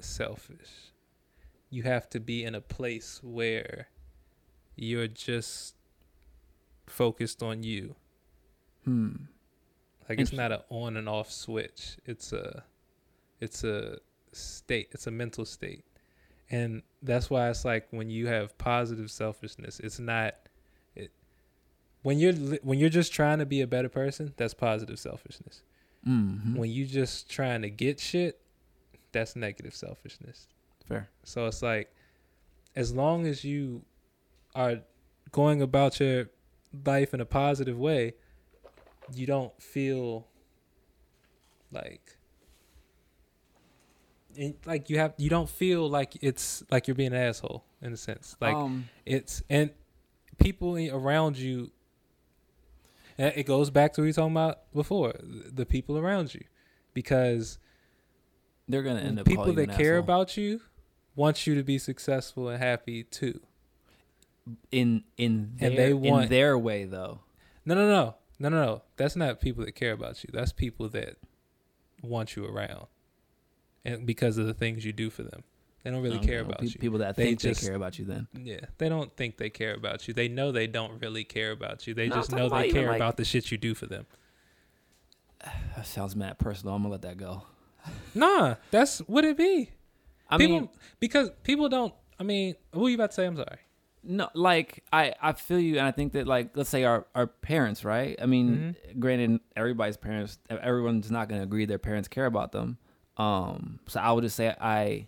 selfish. 0.00 0.92
You 1.70 1.84
have 1.84 2.10
to 2.10 2.20
be 2.20 2.44
in 2.44 2.54
a 2.54 2.60
place 2.60 3.20
where 3.22 3.88
you're 4.74 5.06
just 5.06 5.76
focused 6.90 7.42
on 7.42 7.62
you. 7.62 7.94
Hmm. 8.84 9.12
Like 10.08 10.20
it's 10.20 10.32
not 10.32 10.50
an 10.50 10.60
on 10.70 10.96
and 10.96 11.08
off 11.08 11.30
switch. 11.30 11.96
It's 12.04 12.32
a 12.32 12.64
it's 13.40 13.62
a 13.64 13.98
state. 14.32 14.88
It's 14.92 15.06
a 15.06 15.10
mental 15.10 15.44
state. 15.44 15.84
And 16.50 16.82
that's 17.02 17.30
why 17.30 17.48
it's 17.48 17.64
like 17.64 17.86
when 17.90 18.10
you 18.10 18.26
have 18.26 18.58
positive 18.58 19.10
selfishness, 19.10 19.78
it's 19.78 20.00
not 20.00 20.34
it 20.96 21.12
when 22.02 22.18
you're 22.18 22.32
when 22.62 22.78
you're 22.78 22.88
just 22.88 23.12
trying 23.12 23.38
to 23.38 23.46
be 23.46 23.60
a 23.60 23.66
better 23.66 23.88
person, 23.88 24.34
that's 24.36 24.54
positive 24.54 24.98
selfishness. 24.98 25.62
Mm-hmm. 26.06 26.56
When 26.56 26.70
you 26.70 26.86
just 26.86 27.30
trying 27.30 27.62
to 27.62 27.70
get 27.70 28.00
shit, 28.00 28.40
that's 29.12 29.36
negative 29.36 29.74
selfishness. 29.74 30.48
Fair. 30.86 31.08
So 31.24 31.46
it's 31.46 31.62
like, 31.62 31.94
as 32.74 32.92
long 32.92 33.26
as 33.26 33.44
you 33.44 33.82
are 34.54 34.80
going 35.30 35.62
about 35.62 36.00
your 36.00 36.30
life 36.84 37.14
in 37.14 37.20
a 37.20 37.24
positive 37.24 37.78
way, 37.78 38.14
you 39.12 39.26
don't 39.26 39.60
feel 39.60 40.26
like, 41.72 42.16
like 44.64 44.90
you 44.90 44.98
have, 44.98 45.14
you 45.16 45.30
don't 45.30 45.48
feel 45.48 45.88
like 45.88 46.16
it's 46.20 46.62
like 46.70 46.86
you're 46.86 46.94
being 46.94 47.12
an 47.12 47.20
asshole 47.20 47.64
in 47.82 47.92
a 47.92 47.96
sense. 47.96 48.36
Like 48.40 48.54
um, 48.54 48.88
it's 49.04 49.42
and 49.50 49.70
people 50.38 50.76
around 50.90 51.36
you. 51.38 51.70
It 53.18 53.44
goes 53.44 53.68
back 53.68 53.92
to 53.94 54.00
what 54.00 54.04
we 54.04 54.08
were 54.08 54.12
talking 54.14 54.32
about 54.32 54.72
before, 54.72 55.14
the 55.20 55.66
people 55.66 55.98
around 55.98 56.32
you, 56.34 56.42
because 56.94 57.58
they're 58.66 58.82
gonna 58.82 59.00
end 59.00 59.18
up 59.20 59.26
people 59.26 59.52
that 59.52 59.70
care 59.72 59.98
asshole. 59.98 60.04
about 60.04 60.36
you 60.36 60.62
want 61.14 61.46
you 61.46 61.54
to 61.54 61.62
be 61.62 61.76
successful 61.76 62.48
and 62.48 62.62
happy 62.62 63.04
too. 63.04 63.40
In 64.70 65.04
in 65.16 65.52
their, 65.56 65.68
And 65.70 65.78
they 65.78 65.92
want- 65.94 66.24
in 66.24 66.30
their 66.30 66.58
way 66.58 66.84
though. 66.84 67.20
No, 67.64 67.74
no, 67.74 67.86
no, 67.88 68.14
no, 68.38 68.48
no, 68.48 68.64
no. 68.64 68.82
That's 68.96 69.16
not 69.16 69.40
people 69.40 69.64
that 69.64 69.72
care 69.72 69.92
about 69.92 70.22
you. 70.24 70.30
That's 70.32 70.52
people 70.52 70.88
that 70.90 71.16
want 72.02 72.34
you 72.36 72.46
around, 72.46 72.86
and 73.84 74.06
because 74.06 74.38
of 74.38 74.46
the 74.46 74.54
things 74.54 74.84
you 74.84 74.92
do 74.92 75.10
for 75.10 75.22
them, 75.22 75.44
they 75.82 75.90
don't 75.90 76.02
really 76.02 76.16
don't 76.16 76.26
care 76.26 76.42
know, 76.42 76.48
about 76.48 76.60
pe- 76.60 76.66
you. 76.68 76.78
People 76.78 76.98
that 76.98 77.16
They 77.16 77.24
think 77.26 77.40
just- 77.40 77.60
they 77.60 77.66
care 77.68 77.76
about 77.76 77.98
you. 77.98 78.04
Then 78.06 78.26
Yeah, 78.34 78.60
they 78.78 78.88
don't 78.88 79.14
think 79.16 79.36
they 79.36 79.50
care 79.50 79.74
about 79.74 80.08
you. 80.08 80.14
They 80.14 80.28
know 80.28 80.50
they 80.52 80.66
don't 80.66 81.00
really 81.00 81.24
care 81.24 81.50
about 81.52 81.86
you. 81.86 81.92
They 81.94 82.08
No, 82.08 82.14
just 82.16 82.32
know 82.32 82.48
they 82.48 82.70
care 82.70 82.86
like- 82.88 82.96
about 82.96 83.16
the 83.18 83.24
shit 83.24 83.50
you 83.52 83.58
do 83.58 83.74
for 83.74 83.86
them. 83.86 84.06
that 85.76 85.86
sounds 85.86 86.16
mad 86.16 86.38
personal. 86.38 86.74
I'm 86.74 86.82
gonna 86.82 86.92
let 86.92 87.02
that 87.02 87.16
go. 87.16 87.42
Nah, 88.14 88.56
that's 88.70 88.98
what 89.00 89.24
it 89.24 89.36
be. 89.38 89.70
I 90.28 90.36
people 90.36 90.60
mean, 90.60 90.68
because 91.00 91.30
people 91.42 91.68
don't. 91.68 91.94
I 92.18 92.22
mean, 92.24 92.54
what 92.72 92.88
you 92.88 92.94
about 92.94 93.10
to 93.10 93.14
say? 93.14 93.26
I'm 93.26 93.36
sorry. 93.36 93.58
No, 94.02 94.28
like 94.34 94.82
I 94.92 95.14
I 95.20 95.32
feel 95.32 95.58
you, 95.60 95.78
and 95.78 95.86
I 95.86 95.90
think 95.90 96.12
that 96.14 96.26
like 96.26 96.56
let's 96.56 96.70
say 96.70 96.84
our 96.84 97.06
our 97.14 97.26
parents, 97.26 97.84
right? 97.84 98.16
I 98.20 98.26
mean, 98.26 98.74
Mm-hmm. 98.86 99.00
granted, 99.00 99.40
everybody's 99.56 99.96
parents, 99.96 100.38
everyone's 100.48 101.10
not 101.10 101.28
gonna 101.28 101.42
agree 101.42 101.66
their 101.66 101.78
parents 101.78 102.08
care 102.08 102.26
about 102.26 102.52
them. 102.52 102.78
Um, 103.16 103.80
so 103.86 104.00
I 104.00 104.12
would 104.12 104.22
just 104.24 104.36
say 104.36 104.54
I 104.60 105.06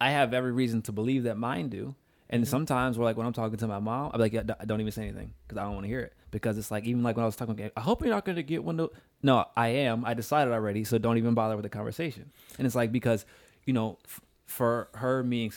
I 0.00 0.10
have 0.10 0.34
every 0.34 0.52
reason 0.52 0.82
to 0.82 0.92
believe 0.92 1.24
that 1.24 1.36
mine 1.36 1.68
do. 1.68 1.94
And 2.30 2.42
Mm-hmm. 2.42 2.50
sometimes, 2.50 2.98
we're 2.98 3.04
like 3.04 3.16
when 3.16 3.26
I'm 3.26 3.32
talking 3.32 3.58
to 3.58 3.68
my 3.68 3.78
mom, 3.78 4.10
I'm 4.12 4.20
like, 4.20 4.32
yeah, 4.32 4.42
don't 4.42 4.80
even 4.80 4.92
say 4.92 5.02
anything 5.02 5.34
because 5.46 5.58
I 5.58 5.64
don't 5.64 5.74
want 5.74 5.84
to 5.84 5.88
hear 5.88 6.00
it. 6.00 6.14
Because 6.30 6.58
it's 6.58 6.70
like 6.70 6.84
even 6.84 7.02
like 7.02 7.16
when 7.16 7.22
I 7.22 7.26
was 7.26 7.36
talking, 7.36 7.70
I 7.76 7.80
hope 7.80 8.00
you're 8.00 8.10
not 8.10 8.24
going 8.24 8.36
to 8.36 8.42
get 8.42 8.64
one. 8.64 8.80
of- 8.80 8.90
No, 9.22 9.44
I 9.56 9.68
am. 9.68 10.04
I 10.04 10.14
decided 10.14 10.52
already, 10.52 10.82
so 10.84 10.98
don't 10.98 11.16
even 11.18 11.34
bother 11.34 11.54
with 11.56 11.62
the 11.62 11.68
conversation. 11.68 12.32
And 12.58 12.66
it's 12.66 12.74
like 12.74 12.90
because 12.92 13.24
you 13.66 13.72
know, 13.72 13.98
f- 14.04 14.20
for 14.46 14.88
her 14.94 15.22
being 15.22 15.52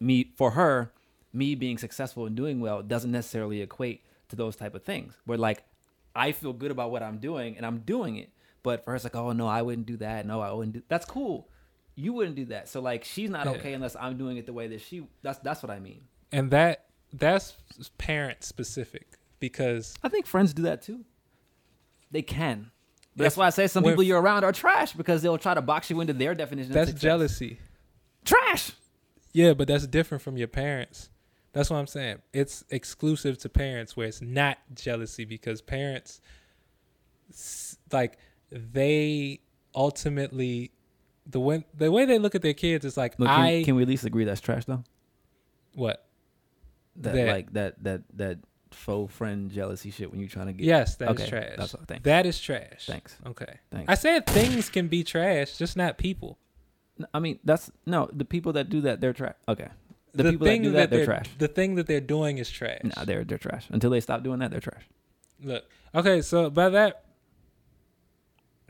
me 0.00 0.32
for 0.36 0.52
her, 0.52 0.92
me 1.34 1.54
being 1.54 1.76
successful 1.78 2.26
and 2.26 2.36
doing 2.36 2.60
well 2.60 2.82
doesn't 2.82 3.10
necessarily 3.10 3.60
equate 3.60 4.04
to 4.28 4.36
those 4.36 4.56
type 4.56 4.74
of 4.74 4.82
things. 4.84 5.14
Where 5.26 5.36
like 5.38 5.62
I 6.14 6.32
feel 6.32 6.52
good 6.52 6.70
about 6.70 6.90
what 6.90 7.02
I'm 7.02 7.18
doing 7.18 7.56
and 7.56 7.66
I'm 7.66 7.78
doing 7.80 8.16
it, 8.16 8.30
but 8.62 8.84
for 8.84 8.92
her 8.92 8.94
it's 8.96 9.04
like, 9.04 9.16
oh 9.16 9.32
no, 9.32 9.46
I 9.46 9.62
wouldn't 9.62 9.86
do 9.86 9.96
that. 9.98 10.26
No, 10.26 10.40
I 10.40 10.52
wouldn't 10.52 10.74
do. 10.74 10.82
That's 10.88 11.04
cool. 11.04 11.48
You 11.96 12.12
wouldn't 12.12 12.36
do 12.36 12.46
that. 12.46 12.68
So 12.68 12.80
like 12.80 13.04
she's 13.04 13.30
not 13.30 13.46
Yeah. 13.46 13.52
okay 13.52 13.74
unless 13.74 13.96
I'm 13.96 14.16
doing 14.16 14.36
it 14.36 14.46
the 14.46 14.52
way 14.52 14.68
that 14.68 14.80
she. 14.80 15.06
That's 15.22 15.38
that's 15.40 15.62
what 15.62 15.70
I 15.70 15.80
mean. 15.80 16.02
And 16.32 16.50
that 16.50 16.86
that's 17.12 17.54
parent 17.98 18.42
specific 18.44 19.18
because 19.40 19.94
I 20.02 20.08
think 20.08 20.26
friends 20.26 20.54
do 20.54 20.62
that 20.62 20.82
too. 20.82 21.04
They 22.10 22.22
can. 22.22 22.70
But 23.16 23.24
that's 23.24 23.36
why 23.36 23.46
I 23.46 23.50
say 23.50 23.68
some 23.68 23.84
people 23.84 24.02
you're 24.02 24.20
around 24.20 24.42
are 24.42 24.50
trash 24.52 24.92
because 24.92 25.22
they'll 25.22 25.38
try 25.38 25.54
to 25.54 25.62
box 25.62 25.88
you 25.90 26.00
into 26.00 26.12
their 26.12 26.34
definition. 26.34 26.72
that's 26.72 26.92
jealousy. 26.92 27.58
Trash. 28.24 28.72
Yeah, 29.32 29.52
but 29.54 29.68
that's 29.68 29.86
different 29.86 30.22
from 30.22 30.36
your 30.36 30.48
parents. 30.48 31.10
That's 31.54 31.70
what 31.70 31.76
I'm 31.78 31.86
saying. 31.86 32.18
It's 32.32 32.64
exclusive 32.68 33.38
to 33.38 33.48
parents 33.48 33.96
where 33.96 34.06
it's 34.06 34.20
not 34.20 34.58
jealousy 34.74 35.24
because 35.24 35.62
parents 35.62 36.20
like 37.92 38.18
they 38.50 39.40
ultimately 39.74 40.72
the 41.26 41.40
way 41.40 41.64
the 41.74 41.90
way 41.90 42.04
they 42.04 42.18
look 42.18 42.34
at 42.34 42.42
their 42.42 42.54
kids 42.54 42.84
is 42.84 42.96
like 42.96 43.18
Look, 43.18 43.28
can, 43.28 43.40
I 43.40 43.64
can 43.64 43.76
we 43.76 43.82
at 43.82 43.88
least 43.88 44.04
agree 44.04 44.24
that's 44.24 44.40
trash 44.40 44.64
though? 44.66 44.84
what 45.74 46.06
That, 46.96 47.14
That- 47.14 47.26
like 47.28 47.52
that 47.54 47.82
that 47.84 48.02
that 48.14 48.38
faux 48.70 49.14
friend 49.14 49.50
jealousy 49.52 49.90
shit 49.92 50.10
when 50.10 50.18
you're 50.20 50.28
trying 50.28 50.48
to 50.48 50.52
get. 50.52 50.66
yes 50.66 50.96
that 50.96 51.12
is 51.14 51.20
okay, 51.20 51.30
trash. 51.30 51.52
That's 51.56 51.74
what. 51.74 51.86
Thanks. 51.86 52.04
That 52.04 52.26
is 52.26 52.40
trash. 52.40 52.86
Thanks. 52.86 53.16
Okay. 53.24 53.60
Thanks. 53.70 53.88
I 53.88 53.94
said 53.94 54.26
things 54.26 54.68
can 54.68 54.88
be 54.88 55.04
trash, 55.04 55.56
just 55.56 55.76
not 55.76 55.96
people. 55.98 56.38
I 57.12 57.20
mean, 57.20 57.38
that's 57.44 57.70
no. 57.86 58.08
The 58.12 58.24
people 58.24 58.52
that 58.54 58.68
do 58.70 58.80
that, 58.82 59.00
they're 59.00 59.12
trash. 59.12 59.34
Okay. 59.48 59.68
The, 60.14 60.22
The 60.22 60.30
people 60.32 60.44
that 60.46 60.50
thing 60.52 60.62
do 60.62 60.70
that, 60.72 60.90
they're, 60.90 60.98
they're 60.98 61.06
trash. 61.06 61.26
The 61.38 61.48
thing 61.48 61.74
that 61.74 61.86
they're 61.86 62.00
doing 62.00 62.38
is 62.38 62.48
trash. 62.50 62.80
Nah, 62.84 63.04
they're 63.04 63.24
they're 63.24 63.38
trash. 63.38 63.66
Until 63.70 63.90
they 63.90 64.00
stop 64.00 64.22
doing 64.22 64.38
that, 64.38 64.50
they're 64.52 64.60
trash. 64.60 64.82
Look, 65.42 65.64
okay, 65.94 66.22
so 66.22 66.50
by 66.50 66.68
that, 66.70 67.04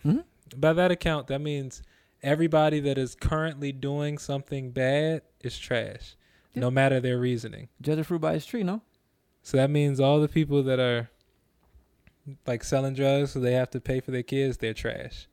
Hmm? 0.03 0.19
by 0.57 0.73
that 0.73 0.91
account, 0.91 1.27
that 1.29 1.41
means 1.41 1.83
everybody 2.23 2.81
that 2.81 2.97
is 2.99 3.15
currently 3.15 3.73
doing 3.73 4.17
something 4.19 4.71
bad 4.71 5.23
is 5.43 5.59
trash, 5.59 6.17
Yeah. 6.55 6.61
no 6.61 6.71
matter 6.71 7.01
their 7.01 7.19
reasoning. 7.19 7.69
Judge 7.81 7.99
a 7.99 8.05
fruit 8.05 8.21
by 8.21 8.35
its 8.35 8.47
tree, 8.47 8.63
no? 8.63 8.81
So 9.43 9.57
that 9.59 9.69
means 9.71 10.01
all 10.01 10.21
the 10.21 10.29
people 10.29 10.63
that 10.63 10.79
are 10.81 11.11
like 12.47 12.65
selling 12.65 12.95
drugs, 12.95 13.33
so 13.33 13.41
they 13.41 13.53
have 13.53 13.71
to 13.71 13.81
pay 13.81 14.01
for 14.01 14.11
their 14.11 14.23
kids, 14.23 14.57
they're 14.57 14.73
trash. 14.75 15.27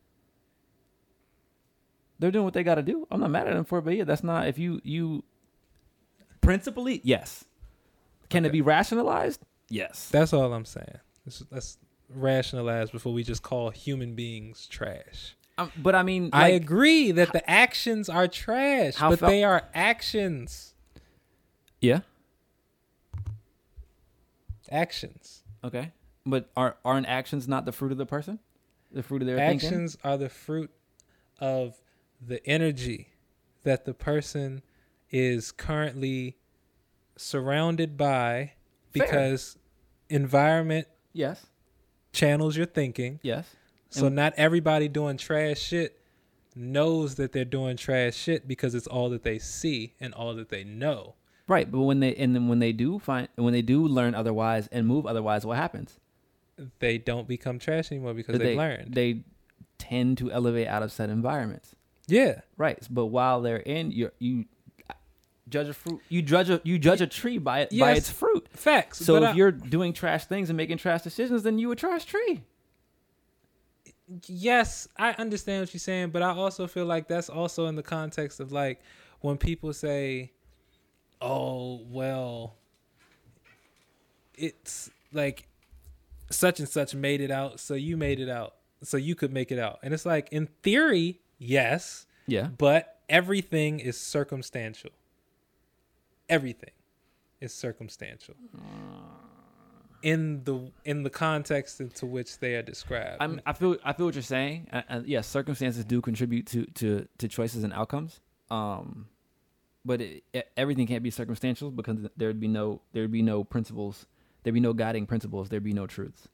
They're 2.20 2.32
doing 2.32 2.46
what 2.46 2.54
they 2.54 2.64
got 2.64 2.76
to 2.76 2.84
do. 2.84 3.08
I'm 3.10 3.22
not 3.22 3.32
mad 3.32 3.48
at 3.48 3.54
them 3.54 3.64
for 3.66 3.80
it, 3.80 3.84
but 3.86 3.96
yeah, 3.96 4.04
that's 4.04 4.24
not 4.24 4.48
if 4.48 4.58
you 4.60 4.80
you 4.84 5.24
principally 6.42 7.02
yes. 7.04 7.46
Can 8.30 8.46
it 8.46 8.52
be 8.52 8.62
rationalized? 8.62 9.42
Yes. 9.70 10.10
That's 10.10 10.34
all 10.34 10.54
I'm 10.54 10.66
saying. 10.66 11.00
Let's, 11.26 11.44
let's 11.52 11.78
rationalize 12.10 12.92
before 12.92 13.14
we 13.14 13.24
just 13.24 13.44
call 13.44 13.70
human 13.70 14.16
beings 14.16 14.68
trash. 14.68 15.36
Um, 15.58 15.72
but 15.78 15.96
I 15.96 16.04
mean, 16.04 16.30
I 16.34 16.52
like, 16.52 16.62
agree 16.62 17.12
that 17.12 17.34
the 17.34 17.48
actions 17.50 18.10
are 18.10 18.28
trash, 18.28 18.96
How 18.96 19.10
but 19.10 19.20
fel- 19.20 19.30
they 19.30 19.44
are 19.44 19.64
actions. 19.74 20.74
yeah. 21.80 22.00
actions. 24.70 25.44
Okay, 25.64 25.92
but 26.26 26.50
are 26.56 26.78
aren't 26.84 27.08
actions 27.08 27.48
not 27.48 27.66
the 27.66 27.72
fruit 27.72 27.92
of 27.92 27.98
the 27.98 28.06
person? 28.06 28.40
The 28.92 29.04
fruit 29.04 29.22
of 29.22 29.28
their 29.28 29.38
thinking? 29.38 29.68
actions 29.68 29.98
are 30.04 30.18
the 30.18 30.30
fruit 30.30 30.72
of 31.40 31.80
the 32.26 32.46
energy 32.48 33.10
that 33.64 33.86
the 33.86 33.94
person 33.94 34.64
is 35.12 35.52
currently 35.52 36.38
surrounded 37.18 37.98
by 37.98 38.54
Fair. 38.94 39.04
because 39.06 39.58
environment 40.10 40.88
Yes. 41.14 41.46
channels 42.14 42.56
your 42.58 42.66
thinking. 42.66 43.20
Yes. 43.24 43.56
So 43.90 44.08
And- 44.08 44.16
not 44.16 44.34
everybody 44.38 44.88
doing 44.88 45.18
trash 45.18 45.60
shit 45.60 46.00
knows 46.56 47.16
that 47.16 47.32
they're 47.32 47.46
doing 47.46 47.78
trash 47.78 48.16
shit 48.16 48.48
because 48.48 48.76
it's 48.76 48.88
all 48.88 49.10
that 49.10 49.24
they 49.24 49.40
see 49.40 49.94
and 50.00 50.14
all 50.14 50.34
that 50.36 50.50
they 50.50 50.64
know. 50.64 51.16
Right, 51.48 51.70
but 51.70 51.82
when 51.82 52.00
they 52.00 52.16
and 52.16 52.34
then 52.34 52.48
when 52.48 52.60
they 52.60 52.72
do 52.72 53.00
find 53.00 53.28
when 53.36 53.52
they 53.54 53.62
do 53.62 53.86
learn 53.86 54.16
otherwise 54.16 54.68
and 54.72 54.88
move 54.88 55.06
otherwise, 55.06 55.46
what 55.46 55.58
happens? 55.58 56.00
They 56.80 56.98
don't 56.98 57.28
become 57.28 57.60
trash 57.60 57.92
anymore 57.92 58.14
because 58.14 58.38
they 58.38 58.46
they've 58.46 58.58
learned. 58.58 58.94
They 58.94 59.24
tend 59.78 60.18
to 60.20 60.32
elevate 60.32 60.68
out 60.68 60.84
of 60.84 60.92
said 60.92 61.10
environments. 61.10 61.76
yeah. 62.08 62.42
Right, 62.58 62.86
but 62.90 63.08
while 63.08 63.42
they're 63.42 63.58
in, 63.58 63.92
you 63.92 64.12
you 64.20 64.46
judge 65.52 65.68
a 65.68 65.74
fruit. 65.74 66.02
You 66.10 66.22
judge 66.22 66.50
a 66.50 66.60
you 66.64 66.80
judge 66.80 67.02
a 67.02 67.08
tree 67.08 67.38
by 67.38 67.62
it 67.62 67.78
by 67.78 67.92
its 67.94 68.10
fruit. 68.10 68.48
Facts. 68.54 69.00
So 69.06 69.18
if 69.18 69.24
I- 69.24 69.34
you're 69.34 69.52
doing 69.52 69.94
trash 69.94 70.26
things 70.26 70.50
and 70.50 70.58
making 70.58 70.78
trash 70.78 71.02
decisions, 71.04 71.44
then 71.44 71.60
you 71.60 71.72
a 71.72 71.76
trash 71.76 72.06
tree. 72.06 72.42
yes, 74.28 74.88
I 74.98 75.12
understand 75.14 75.62
what 75.62 75.74
you're 75.74 75.80
saying, 75.80 76.10
but 76.10 76.22
I 76.22 76.32
also 76.32 76.68
feel 76.68 76.86
like 76.86 77.08
that's 77.08 77.30
also 77.30 77.68
in 77.68 77.76
the 77.76 77.84
context 77.84 78.40
of 78.40 78.52
like 78.52 78.82
when 79.22 79.38
people 79.38 79.72
say, 79.74 80.32
"Oh, 81.22 81.82
well, 81.90 82.56
it's 84.36 84.90
like 85.14 85.48
such 86.30 86.60
and 86.60 86.68
such 86.68 86.94
made 86.96 87.22
it 87.22 87.32
out, 87.32 87.60
so 87.60 87.74
you 87.74 87.96
made 87.98 88.20
it 88.20 88.30
out, 88.30 88.56
so 88.84 88.98
you 88.98 89.16
could 89.16 89.32
make 89.32 89.52
it 89.52 89.60
out." 89.60 89.80
And 89.84 89.94
it's 89.94 90.06
like 90.06 90.28
in 90.32 90.48
theory, 90.64 91.22
yes, 91.38 92.06
Yeah. 92.28 92.48
but 92.58 93.00
everything 93.10 93.80
is 93.80 93.98
circumstantial. 94.00 94.92
Everything 96.32 96.72
is 97.42 97.54
circumstantial. 97.54 98.36
In 100.02 100.44
the 100.46 100.72
in 100.86 101.04
the 101.04 101.10
context 101.10 101.82
into 101.82 102.06
which 102.06 102.40
they 102.40 102.56
are 102.56 102.64
described. 102.64 103.18
I'm, 103.20 103.42
I 103.46 103.54
feel 103.54 103.78
I 103.84 103.94
feel 103.94 104.08
what 104.08 104.16
you're 104.16 104.24
saying. 104.24 104.68
Uh, 104.72 104.82
uh, 104.90 105.02
yes, 105.06 105.28
circumstances 105.28 105.86
do 105.86 106.02
contribute 106.02 106.48
to 106.48 106.66
to 106.66 107.08
to 107.18 107.28
choices 107.28 107.64
and 107.64 107.74
outcomes. 107.74 108.22
Um, 108.50 109.08
but 109.84 110.02
it, 110.02 110.24
everything 110.58 110.88
can't 110.88 111.04
be 111.04 111.12
circumstantial 111.12 111.70
because 111.70 111.98
there'd 112.18 112.40
be 112.40 112.48
no 112.48 112.82
there'd 112.94 113.12
be 113.12 113.22
no 113.22 113.44
principles. 113.44 114.08
There'd 114.44 114.54
be 114.54 114.60
no 114.60 114.74
guiding 114.74 115.06
principles. 115.06 115.50
There'd 115.50 115.64
be 115.64 115.74
no 115.74 115.86
truths, 115.86 116.30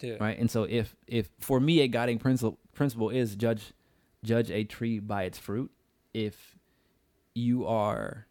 yeah. 0.00 0.16
right? 0.20 0.38
And 0.38 0.50
so 0.50 0.64
if 0.64 0.94
if 1.06 1.28
for 1.40 1.58
me 1.58 1.80
a 1.80 1.88
guiding 1.88 2.18
principle 2.18 2.58
principle 2.72 3.10
is 3.10 3.34
judge 3.34 3.72
judge 4.22 4.50
a 4.50 4.64
tree 4.64 4.98
by 5.00 5.24
its 5.24 5.38
fruit. 5.38 5.70
If 6.12 6.56
you 7.34 7.66
are 7.66 8.26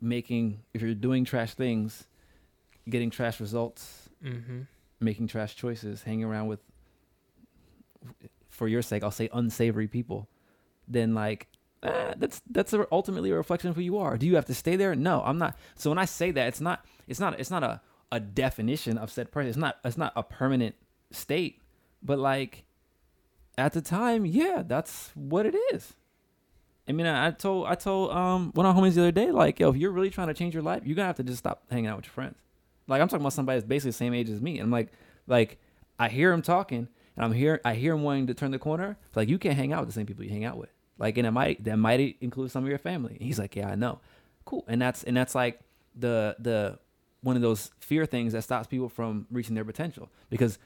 making 0.00 0.60
if 0.74 0.82
you're 0.82 0.94
doing 0.94 1.24
trash 1.24 1.54
things, 1.54 2.06
getting 2.88 3.10
trash 3.10 3.40
results, 3.40 4.08
Mm-hmm. 4.24 4.62
making 4.98 5.28
trash 5.28 5.54
choices, 5.54 6.02
hanging 6.02 6.24
around 6.24 6.48
with, 6.48 6.58
for 8.48 8.66
your 8.68 8.82
sake, 8.82 9.04
I'll 9.04 9.10
say 9.12 9.28
unsavory 9.32 9.86
people, 9.86 10.28
then 10.88 11.14
like 11.14 11.46
eh, 11.82 12.14
that's 12.16 12.42
that's 12.50 12.72
a, 12.72 12.86
ultimately 12.90 13.30
a 13.30 13.36
reflection 13.36 13.70
of 13.70 13.76
who 13.76 13.82
you 13.82 13.98
are. 13.98 14.16
Do 14.16 14.26
you 14.26 14.34
have 14.34 14.46
to 14.46 14.54
stay 14.54 14.74
there? 14.76 14.94
No, 14.96 15.22
I'm 15.24 15.38
not. 15.38 15.56
So 15.76 15.90
when 15.90 15.98
I 15.98 16.04
say 16.04 16.30
that, 16.32 16.48
it's 16.48 16.60
not 16.60 16.84
it's 17.06 17.20
not 17.20 17.38
it's 17.38 17.50
not 17.50 17.62
a 17.62 17.80
a 18.10 18.18
definition 18.18 18.98
of 18.98 19.10
said 19.10 19.30
person. 19.30 19.48
It's 19.50 19.58
not 19.58 19.76
it's 19.84 19.98
not 19.98 20.12
a 20.16 20.22
permanent 20.22 20.74
state, 21.12 21.60
but 22.02 22.18
like 22.18 22.64
at 23.56 23.72
the 23.72 23.80
time, 23.82 24.26
yeah, 24.26 24.62
that's 24.66 25.10
what 25.14 25.46
it 25.46 25.54
is. 25.72 25.92
I 26.88 26.92
mean, 26.92 27.06
I, 27.06 27.30
told 27.32 27.66
I 27.66 27.74
told 27.74 28.10
um 28.12 28.50
one 28.54 28.64
of 28.64 28.74
our 28.76 28.82
homies 28.82 28.94
the 28.94 29.02
other 29.02 29.12
day, 29.12 29.30
like, 29.30 29.60
yo, 29.60 29.70
if 29.70 29.76
you're 29.76 29.90
really 29.90 30.10
trying 30.10 30.28
to 30.28 30.34
change 30.34 30.54
your 30.54 30.62
life, 30.62 30.82
you're 30.84 30.96
gonna 30.96 31.06
have 31.06 31.16
to 31.16 31.22
just 31.22 31.38
stop 31.38 31.62
hanging 31.70 31.86
out 31.86 31.96
with 31.96 32.06
your 32.06 32.12
friends. 32.12 32.36
Like 32.86 33.02
I'm 33.02 33.08
talking 33.08 33.22
about 33.22 33.34
somebody 33.34 33.58
that's 33.58 33.68
basically 33.68 33.90
the 33.90 33.96
same 33.96 34.14
age 34.14 34.30
as 34.30 34.40
me. 34.40 34.58
And 34.58 34.62
I'm 34.62 34.70
like, 34.70 34.92
like 35.26 35.58
I 35.98 36.08
hear 36.08 36.32
him 36.32 36.42
talking 36.42 36.88
and 37.16 37.24
I'm 37.24 37.32
here 37.32 37.60
I 37.64 37.74
hear 37.74 37.94
him 37.94 38.02
wanting 38.02 38.26
to 38.28 38.34
turn 38.34 38.50
the 38.50 38.58
corner. 38.58 38.96
It's 39.08 39.16
like 39.16 39.28
you 39.28 39.38
can't 39.38 39.56
hang 39.56 39.72
out 39.72 39.80
with 39.80 39.90
the 39.90 39.92
same 39.92 40.06
people 40.06 40.24
you 40.24 40.30
hang 40.30 40.44
out 40.44 40.56
with. 40.56 40.70
Like 40.98 41.18
and 41.18 41.26
it 41.26 41.30
might 41.30 41.62
that 41.64 41.76
might 41.76 42.16
include 42.20 42.50
some 42.50 42.64
of 42.64 42.70
your 42.70 42.78
family. 42.78 43.12
And 43.12 43.22
he's 43.22 43.38
like, 43.38 43.54
Yeah, 43.54 43.68
I 43.68 43.74
know. 43.74 44.00
Cool. 44.46 44.64
And 44.66 44.80
that's 44.80 45.04
and 45.04 45.16
that's 45.16 45.34
like 45.34 45.60
the 45.94 46.36
the 46.38 46.78
one 47.22 47.34
of 47.36 47.42
those 47.42 47.70
fear 47.80 48.06
things 48.06 48.32
that 48.32 48.42
stops 48.42 48.66
people 48.68 48.88
from 48.88 49.26
reaching 49.30 49.54
their 49.54 49.64
potential. 49.64 50.08
Because 50.30 50.58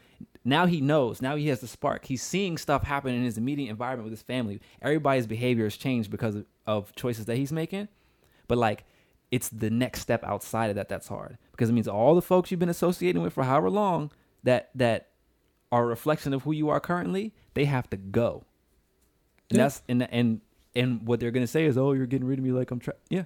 now 0.44 0.66
he 0.66 0.80
knows, 0.80 1.22
now 1.22 1.34
he 1.36 1.48
has 1.48 1.60
the 1.60 1.66
spark. 1.66 2.04
He's 2.04 2.22
seeing 2.22 2.58
stuff 2.58 2.82
happen 2.84 3.14
in 3.14 3.22
his 3.24 3.38
immediate 3.38 3.70
environment 3.70 4.04
with 4.04 4.12
his 4.12 4.22
family. 4.22 4.60
Everybody's 4.82 5.26
behavior 5.26 5.64
has 5.64 5.76
changed 5.76 6.10
because 6.10 6.34
of, 6.36 6.44
of 6.66 6.94
choices 6.94 7.24
that 7.26 7.36
he's 7.36 7.52
making. 7.52 7.88
But 8.48 8.58
like 8.58 8.84
it's 9.30 9.48
the 9.48 9.70
next 9.70 10.00
step 10.02 10.22
outside 10.24 10.68
of 10.68 10.76
that 10.76 10.90
that's 10.90 11.08
hard 11.08 11.38
because 11.52 11.70
it 11.70 11.72
means 11.72 11.88
all 11.88 12.14
the 12.14 12.20
folks 12.20 12.50
you've 12.50 12.60
been 12.60 12.68
associating 12.68 13.22
with 13.22 13.32
for 13.32 13.44
however 13.44 13.70
long 13.70 14.10
that 14.42 14.68
that 14.74 15.08
are 15.70 15.84
a 15.84 15.86
reflection 15.86 16.34
of 16.34 16.42
who 16.42 16.52
you 16.52 16.68
are 16.68 16.80
currently 16.80 17.32
they 17.54 17.64
have 17.64 17.88
to 17.88 17.96
go 17.96 18.44
and 19.48 19.56
Yeah. 19.56 19.64
that's 19.64 19.82
and 19.88 20.02
and 20.12 20.42
and 20.76 21.06
what 21.06 21.18
they're 21.18 21.30
gonna 21.30 21.46
say 21.46 21.64
is 21.64 21.78
oh 21.78 21.92
you're 21.92 22.04
getting 22.04 22.26
rid 22.28 22.38
of 22.40 22.44
me 22.44 22.52
like 22.52 22.70
i'm 22.70 22.78
trying 22.78 22.98
yeah 23.08 23.24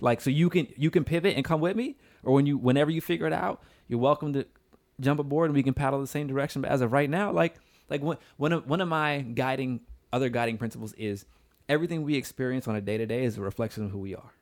like 0.00 0.20
so 0.20 0.30
you 0.30 0.48
can 0.48 0.68
you 0.76 0.92
can 0.92 1.02
pivot 1.02 1.34
and 1.34 1.44
come 1.44 1.60
with 1.60 1.74
me 1.74 1.96
or 2.22 2.34
when 2.34 2.46
you 2.46 2.56
whenever 2.56 2.90
you 2.90 3.00
figure 3.00 3.26
it 3.26 3.32
out 3.32 3.62
you're 3.88 3.98
welcome 3.98 4.32
to 4.32 4.46
jump 5.00 5.20
aboard 5.20 5.48
and 5.48 5.54
we 5.54 5.62
can 5.62 5.74
paddle 5.74 6.00
the 6.00 6.06
same 6.06 6.26
direction 6.26 6.62
but 6.62 6.70
as 6.70 6.80
of 6.80 6.92
right 6.92 7.10
now 7.10 7.30
like 7.30 7.56
like 7.88 8.02
one 8.02 8.52
of 8.52 8.66
one 8.66 8.80
of 8.80 8.88
my 8.88 9.20
guiding 9.20 9.80
other 10.12 10.28
guiding 10.28 10.58
principles 10.58 10.92
is 10.94 11.24
everything 11.68 12.02
we 12.02 12.16
experience 12.16 12.66
on 12.66 12.74
a 12.74 12.80
day 12.80 12.98
to 12.98 13.06
day 13.06 13.24
is 13.24 13.36
a 13.36 13.40
reflection 13.40 13.84
of 13.84 13.90
who 13.90 13.98
we 13.98 14.14
are 14.14 14.32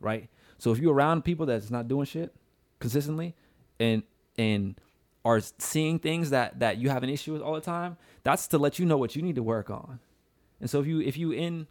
right 0.00 0.28
so 0.58 0.72
if 0.72 0.78
you're 0.78 0.94
around 0.94 1.22
people 1.22 1.46
that's 1.46 1.70
not 1.70 1.88
doing 1.88 2.06
shit 2.06 2.34
consistently 2.80 3.34
and 3.78 4.02
and 4.38 4.76
are 5.24 5.40
seeing 5.58 5.98
things 5.98 6.30
that 6.30 6.58
that 6.60 6.78
you 6.78 6.90
have 6.90 7.02
an 7.02 7.10
issue 7.10 7.32
with 7.32 7.42
all 7.42 7.54
the 7.54 7.60
time, 7.60 7.96
that's 8.22 8.48
to 8.48 8.58
let 8.58 8.78
you 8.78 8.86
know 8.86 8.96
what 8.96 9.14
you 9.14 9.22
need 9.22 9.36
to 9.36 9.42
work 9.42 9.70
on. 9.70 10.00
And 10.60 10.68
so 10.68 10.80
if 10.80 10.86
you 10.86 11.00
if 11.00 11.16
you 11.16 11.32
in 11.32 11.66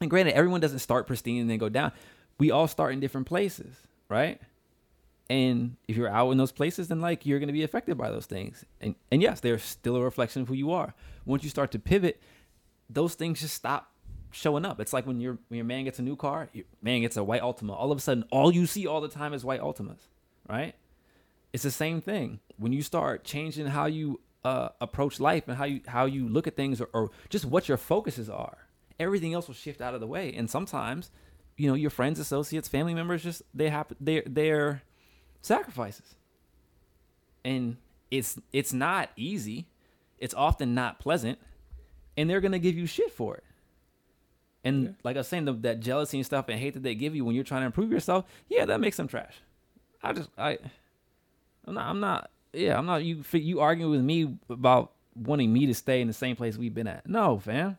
and 0.00 0.10
granted 0.10 0.34
everyone 0.34 0.60
doesn't 0.60 0.78
start 0.78 1.06
pristine 1.06 1.40
and 1.40 1.50
then 1.50 1.58
go 1.58 1.68
down. 1.68 1.92
We 2.38 2.50
all 2.50 2.68
start 2.68 2.94
in 2.94 3.00
different 3.00 3.26
places, 3.26 3.76
right? 4.08 4.40
And 5.30 5.76
if 5.86 5.96
you're 5.96 6.08
out 6.08 6.32
in 6.32 6.38
those 6.38 6.50
places, 6.50 6.88
then 6.88 7.00
like 7.00 7.24
you're 7.24 7.38
gonna 7.38 7.52
be 7.52 7.62
affected 7.62 7.96
by 7.96 8.10
those 8.10 8.26
things. 8.26 8.64
And 8.80 8.96
and 9.12 9.22
yes, 9.22 9.38
they're 9.38 9.60
still 9.60 9.94
a 9.94 10.02
reflection 10.02 10.42
of 10.42 10.48
who 10.48 10.54
you 10.54 10.72
are. 10.72 10.92
Once 11.24 11.44
you 11.44 11.50
start 11.50 11.70
to 11.70 11.78
pivot, 11.78 12.20
those 12.90 13.14
things 13.14 13.40
just 13.40 13.54
stop 13.54 13.92
showing 14.32 14.64
up. 14.64 14.80
It's 14.80 14.92
like 14.92 15.06
when 15.06 15.20
your 15.20 15.38
when 15.46 15.56
your 15.58 15.64
man 15.64 15.84
gets 15.84 16.00
a 16.00 16.02
new 16.02 16.16
car, 16.16 16.48
your 16.52 16.64
man 16.82 17.02
gets 17.02 17.16
a 17.16 17.22
white 17.22 17.42
Altima. 17.42 17.70
All 17.70 17.92
of 17.92 17.98
a 17.98 18.00
sudden, 18.00 18.24
all 18.32 18.52
you 18.52 18.66
see 18.66 18.88
all 18.88 19.00
the 19.00 19.08
time 19.08 19.32
is 19.32 19.44
white 19.44 19.60
Altimas, 19.60 20.00
right? 20.48 20.74
It's 21.52 21.62
the 21.62 21.70
same 21.70 22.00
thing 22.00 22.40
when 22.58 22.72
you 22.72 22.82
start 22.82 23.22
changing 23.22 23.66
how 23.66 23.86
you 23.86 24.20
uh, 24.44 24.70
approach 24.80 25.20
life 25.20 25.44
and 25.46 25.56
how 25.56 25.64
you 25.64 25.80
how 25.86 26.06
you 26.06 26.28
look 26.28 26.48
at 26.48 26.56
things, 26.56 26.80
or, 26.80 26.88
or 26.92 27.10
just 27.28 27.44
what 27.44 27.68
your 27.68 27.76
focuses 27.76 28.28
are. 28.28 28.66
Everything 28.98 29.32
else 29.32 29.46
will 29.46 29.54
shift 29.54 29.80
out 29.80 29.94
of 29.94 30.00
the 30.00 30.08
way, 30.08 30.32
and 30.34 30.50
sometimes, 30.50 31.12
you 31.56 31.68
know, 31.68 31.74
your 31.74 31.90
friends, 31.90 32.18
associates, 32.18 32.66
family 32.66 32.94
members 32.94 33.22
just 33.22 33.42
they 33.54 33.68
happen 33.68 33.96
they're 34.00 34.24
they're 34.26 34.82
sacrifices, 35.42 36.14
and 37.44 37.76
it's 38.10 38.38
it's 38.52 38.72
not 38.72 39.10
easy. 39.16 39.66
It's 40.18 40.34
often 40.34 40.74
not 40.74 40.98
pleasant, 40.98 41.38
and 42.16 42.28
they're 42.28 42.40
gonna 42.40 42.58
give 42.58 42.76
you 42.76 42.86
shit 42.86 43.10
for 43.12 43.36
it. 43.36 43.44
And 44.62 44.82
Yeah. 44.84 44.90
like 45.04 45.16
I 45.16 45.20
was 45.20 45.28
saying, 45.28 45.46
the, 45.46 45.54
that 45.54 45.80
jealousy 45.80 46.18
and 46.18 46.26
stuff 46.26 46.48
and 46.48 46.60
hate 46.60 46.74
that 46.74 46.82
they 46.82 46.94
give 46.94 47.14
you 47.16 47.24
when 47.24 47.34
you're 47.34 47.44
trying 47.44 47.62
to 47.62 47.66
improve 47.66 47.90
yourself, 47.90 48.26
yeah, 48.48 48.66
that 48.66 48.78
makes 48.80 48.98
them 48.98 49.08
trash. 49.08 49.34
I 50.02 50.12
just, 50.12 50.28
I, 50.36 50.58
I'm 51.64 51.72
not, 51.74 51.86
I'm 51.86 52.00
not, 52.00 52.30
yeah, 52.52 52.76
I'm 52.76 52.84
not. 52.84 53.02
You, 53.02 53.24
you 53.32 53.60
arguing 53.60 53.90
with 53.90 54.02
me 54.02 54.36
about 54.50 54.92
wanting 55.14 55.50
me 55.50 55.64
to 55.66 55.74
stay 55.74 56.02
in 56.02 56.08
the 56.08 56.12
same 56.12 56.36
place 56.36 56.58
we've 56.58 56.74
been 56.74 56.86
at? 56.88 57.08
No, 57.08 57.38
fam. 57.38 57.78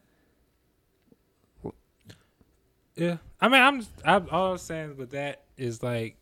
Yeah, 2.95 3.17
I 3.39 3.47
mean, 3.47 3.61
I'm, 3.61 3.85
I'm 4.03 4.27
all 4.31 4.51
I'm 4.53 4.57
saying 4.57 4.97
with 4.97 5.11
that 5.11 5.43
is 5.57 5.81
like 5.81 6.17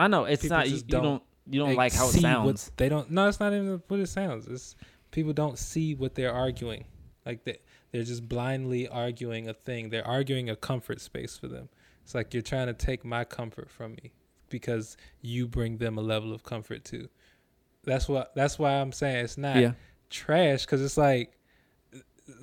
I 0.00 0.08
know 0.08 0.24
it's 0.24 0.42
People 0.42 0.56
not. 0.56 0.68
You, 0.68 0.80
don't, 0.82 1.02
don't, 1.02 1.22
you 1.50 1.60
don't 1.60 1.74
like 1.74 1.92
how 1.92 2.08
it 2.08 2.12
sounds. 2.12 2.70
They 2.76 2.88
don't. 2.88 3.10
No, 3.10 3.28
it's 3.28 3.40
not 3.40 3.52
even 3.52 3.82
what 3.88 4.00
it 4.00 4.08
sounds. 4.08 4.46
It's 4.46 4.76
people 5.10 5.32
don't 5.32 5.58
see 5.58 5.94
what 5.94 6.14
they're 6.14 6.32
arguing. 6.32 6.84
Like 7.26 7.44
they, 7.44 7.58
they're 7.90 8.04
just 8.04 8.28
blindly 8.28 8.88
arguing 8.88 9.48
a 9.48 9.54
thing. 9.54 9.90
They're 9.90 10.06
arguing 10.06 10.50
a 10.50 10.56
comfort 10.56 11.00
space 11.00 11.36
for 11.36 11.48
them. 11.48 11.68
It's 12.04 12.14
like 12.14 12.32
you're 12.32 12.42
trying 12.42 12.68
to 12.68 12.74
take 12.74 13.04
my 13.04 13.24
comfort 13.24 13.70
from 13.70 13.92
me 13.92 14.12
because 14.48 14.96
you 15.20 15.46
bring 15.48 15.78
them 15.78 15.98
a 15.98 16.02
level 16.02 16.32
of 16.32 16.42
comfort 16.42 16.84
too. 16.84 17.08
That's 17.84 18.08
what. 18.08 18.34
That's 18.34 18.58
why 18.58 18.74
I'm 18.74 18.92
saying 18.92 19.24
it's 19.24 19.38
not 19.38 19.56
yeah, 19.56 19.72
trash 20.10 20.64
because 20.64 20.82
it's 20.82 20.96
like 20.96 21.37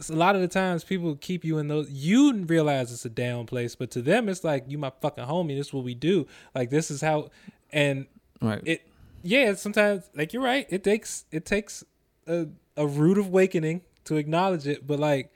a 0.10 0.14
lot 0.14 0.36
of 0.36 0.41
the 0.41 0.48
times 0.48 0.84
people 0.84 1.16
keep 1.16 1.44
you 1.45 1.57
in 1.57 1.68
those 1.68 1.90
you 1.91 2.34
realize 2.45 2.91
it's 2.91 3.06
a 3.06 3.10
down 3.10 3.45
place 3.45 3.76
but 3.76 3.91
to 3.91 4.02
them 4.02 4.28
it's 4.30 4.44
like 4.44 4.64
you 4.68 4.78
my 4.78 4.91
fucking 5.02 5.24
homie 5.26 5.56
this 5.57 5.68
is 5.68 5.74
what 5.74 5.84
we 5.84 5.94
do 5.94 6.26
like 6.56 6.70
this 6.70 6.90
is 6.91 7.02
how 7.02 7.30
and 7.72 8.07
Right. 8.41 8.62
it 8.66 8.88
yeah 9.24 9.53
sometimes 9.53 10.10
like 10.16 10.34
you're 10.34 10.41
right 10.44 10.68
it 10.70 10.84
takes 10.84 11.26
it 11.32 11.45
takes 11.45 11.84
a, 12.28 12.48
a 12.76 12.86
rude 12.86 13.18
awakening 13.18 13.82
to 14.06 14.16
acknowledge 14.18 14.68
it 14.68 14.86
but 14.86 14.99
like 14.99 15.32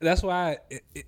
that's 0.00 0.22
why 0.22 0.58
it, 0.70 0.82
it, 0.94 1.06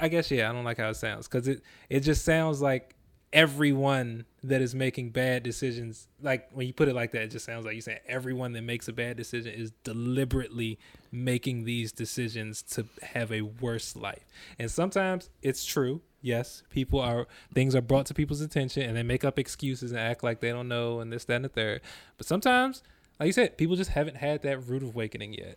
i 0.00 0.08
guess 0.08 0.30
yeah 0.30 0.48
i 0.48 0.52
don't 0.52 0.64
like 0.64 0.78
how 0.78 0.88
it 0.88 0.96
sounds 0.96 1.28
because 1.28 1.46
it 1.46 1.62
it 1.88 2.00
just 2.00 2.24
sounds 2.24 2.60
like 2.62 2.94
everyone 3.32 4.24
that 4.42 4.60
is 4.60 4.74
making 4.74 5.10
bad 5.10 5.42
decisions 5.42 6.08
like 6.20 6.48
when 6.52 6.66
you 6.66 6.72
put 6.72 6.88
it 6.88 6.94
like 6.94 7.12
that 7.12 7.22
it 7.22 7.30
just 7.30 7.44
sounds 7.44 7.64
like 7.64 7.74
you're 7.74 7.80
saying 7.80 7.98
everyone 8.08 8.52
that 8.52 8.62
makes 8.62 8.88
a 8.88 8.92
bad 8.92 9.16
decision 9.16 9.52
is 9.52 9.70
deliberately 9.84 10.78
making 11.12 11.64
these 11.64 11.92
decisions 11.92 12.60
to 12.60 12.84
have 13.02 13.30
a 13.30 13.42
worse 13.42 13.94
life 13.94 14.24
and 14.58 14.68
sometimes 14.68 15.30
it's 15.42 15.64
true 15.64 16.00
yes 16.22 16.64
people 16.70 16.98
are 16.98 17.28
things 17.54 17.76
are 17.76 17.80
brought 17.80 18.04
to 18.04 18.14
people's 18.14 18.40
attention 18.40 18.82
and 18.82 18.96
they 18.96 19.02
make 19.02 19.24
up 19.24 19.38
excuses 19.38 19.92
and 19.92 20.00
act 20.00 20.24
like 20.24 20.40
they 20.40 20.50
don't 20.50 20.68
know 20.68 20.98
and 20.98 21.12
this 21.12 21.24
that 21.24 21.36
and 21.36 21.44
the 21.44 21.48
third 21.48 21.80
but 22.18 22.26
sometimes 22.26 22.82
like 23.20 23.28
you 23.28 23.32
said 23.32 23.56
people 23.56 23.76
just 23.76 23.90
haven't 23.90 24.16
had 24.16 24.42
that 24.42 24.58
rude 24.66 24.82
awakening 24.82 25.32
yet 25.34 25.56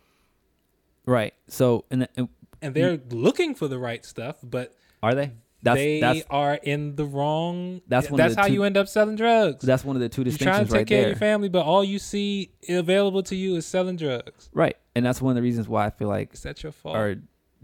right. 1.06 1.34
So, 1.48 1.84
and, 1.90 2.08
and 2.16 2.28
and 2.62 2.74
they're 2.74 2.98
looking 3.10 3.54
for 3.54 3.68
the 3.68 3.78
right 3.78 4.04
stuff 4.04 4.36
but 4.42 4.74
are 5.02 5.14
they? 5.14 5.32
That's 5.64 5.76
they 5.78 6.00
that's 6.00 6.22
are 6.30 6.54
in 6.54 6.94
the 6.96 7.04
wrong. 7.04 7.80
That's 7.88 8.06
That's, 8.06 8.10
one 8.10 8.28
the 8.34 8.40
how 8.40 8.46
two- 8.46 8.52
you 8.52 8.62
end 8.64 8.76
up 8.76 8.86
selling 8.86 9.16
drugs. 9.16 9.64
that's 9.64 9.84
one 9.84 9.96
of 9.96 10.00
the 10.00 10.08
two 10.08 10.22
distinctions. 10.24 10.46
You're 10.46 10.52
trying 10.54 10.66
to 10.66 10.70
take 10.72 10.78
right 10.80 10.86
care 10.86 11.00
there. 11.00 11.06
of 11.12 11.16
your 11.16 11.18
family, 11.18 11.48
but 11.48 11.64
all 11.64 11.82
you 11.82 11.98
see 11.98 12.50
available 12.68 13.22
to 13.24 13.34
you 13.34 13.56
is 13.56 13.66
selling 13.66 13.96
drugs. 13.96 14.50
Right. 14.52 14.76
And 14.94 15.04
that's 15.04 15.20
one 15.20 15.30
of 15.32 15.36
the 15.36 15.42
reasons 15.42 15.66
why 15.68 15.86
I 15.86 15.90
feel 15.90 16.08
like 16.08 16.34
Is 16.34 16.42
that 16.42 16.62
your 16.62 16.70
fault? 16.72 16.96
or 16.96 17.16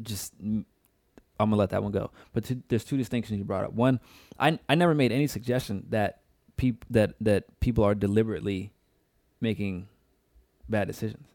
just 0.02 0.32
I'm 0.40 0.64
gonna 1.38 1.56
let 1.56 1.70
that 1.70 1.82
one 1.82 1.92
go. 1.92 2.10
But 2.32 2.44
two, 2.44 2.62
there's 2.68 2.84
two 2.84 2.96
distinctions 2.96 3.38
you 3.38 3.44
brought 3.44 3.64
up. 3.64 3.72
One, 3.72 4.00
I 4.38 4.58
I 4.68 4.74
never 4.74 4.94
made 4.94 5.12
any 5.12 5.26
suggestion 5.26 5.86
that 5.90 6.20
people 6.56 6.86
that 6.90 7.14
that 7.20 7.60
people 7.60 7.84
are 7.84 7.94
deliberately 7.94 8.72
making 9.40 9.88
bad 10.68 10.86
decisions, 10.86 11.26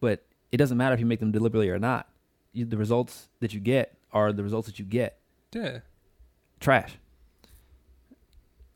but 0.00 0.24
it 0.52 0.56
doesn't 0.58 0.76
matter 0.78 0.94
if 0.94 1.00
you 1.00 1.06
make 1.06 1.20
them 1.20 1.32
deliberately 1.32 1.70
or 1.70 1.78
not. 1.78 2.08
You, 2.52 2.64
the 2.66 2.76
results 2.76 3.28
that 3.40 3.52
you 3.54 3.60
get 3.60 3.96
are 4.12 4.32
the 4.32 4.42
results 4.42 4.66
that 4.68 4.78
you 4.78 4.84
get. 4.84 5.18
yeah, 5.54 5.78
Trash. 6.62 6.96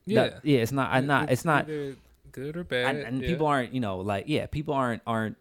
yeah, 0.04 0.24
That- 0.24 0.44
yeah. 0.44 0.58
It's 0.58 0.72
not. 0.72 0.90
I'm 0.92 1.06
not. 1.06 1.30
It's 1.30 1.44
not. 1.44 1.66
good 1.66 2.56
or 2.56 2.64
bad. 2.64 2.94
and, 2.96 3.04
and 3.06 3.22
yeah. 3.22 3.28
people 3.28 3.46
aren't 3.46 3.72
you 3.72 3.80
know 3.80 3.96
like 4.00 4.24
yeah 4.26 4.44
people 4.44 4.74
aren't 4.74 5.00
aren't 5.06 5.38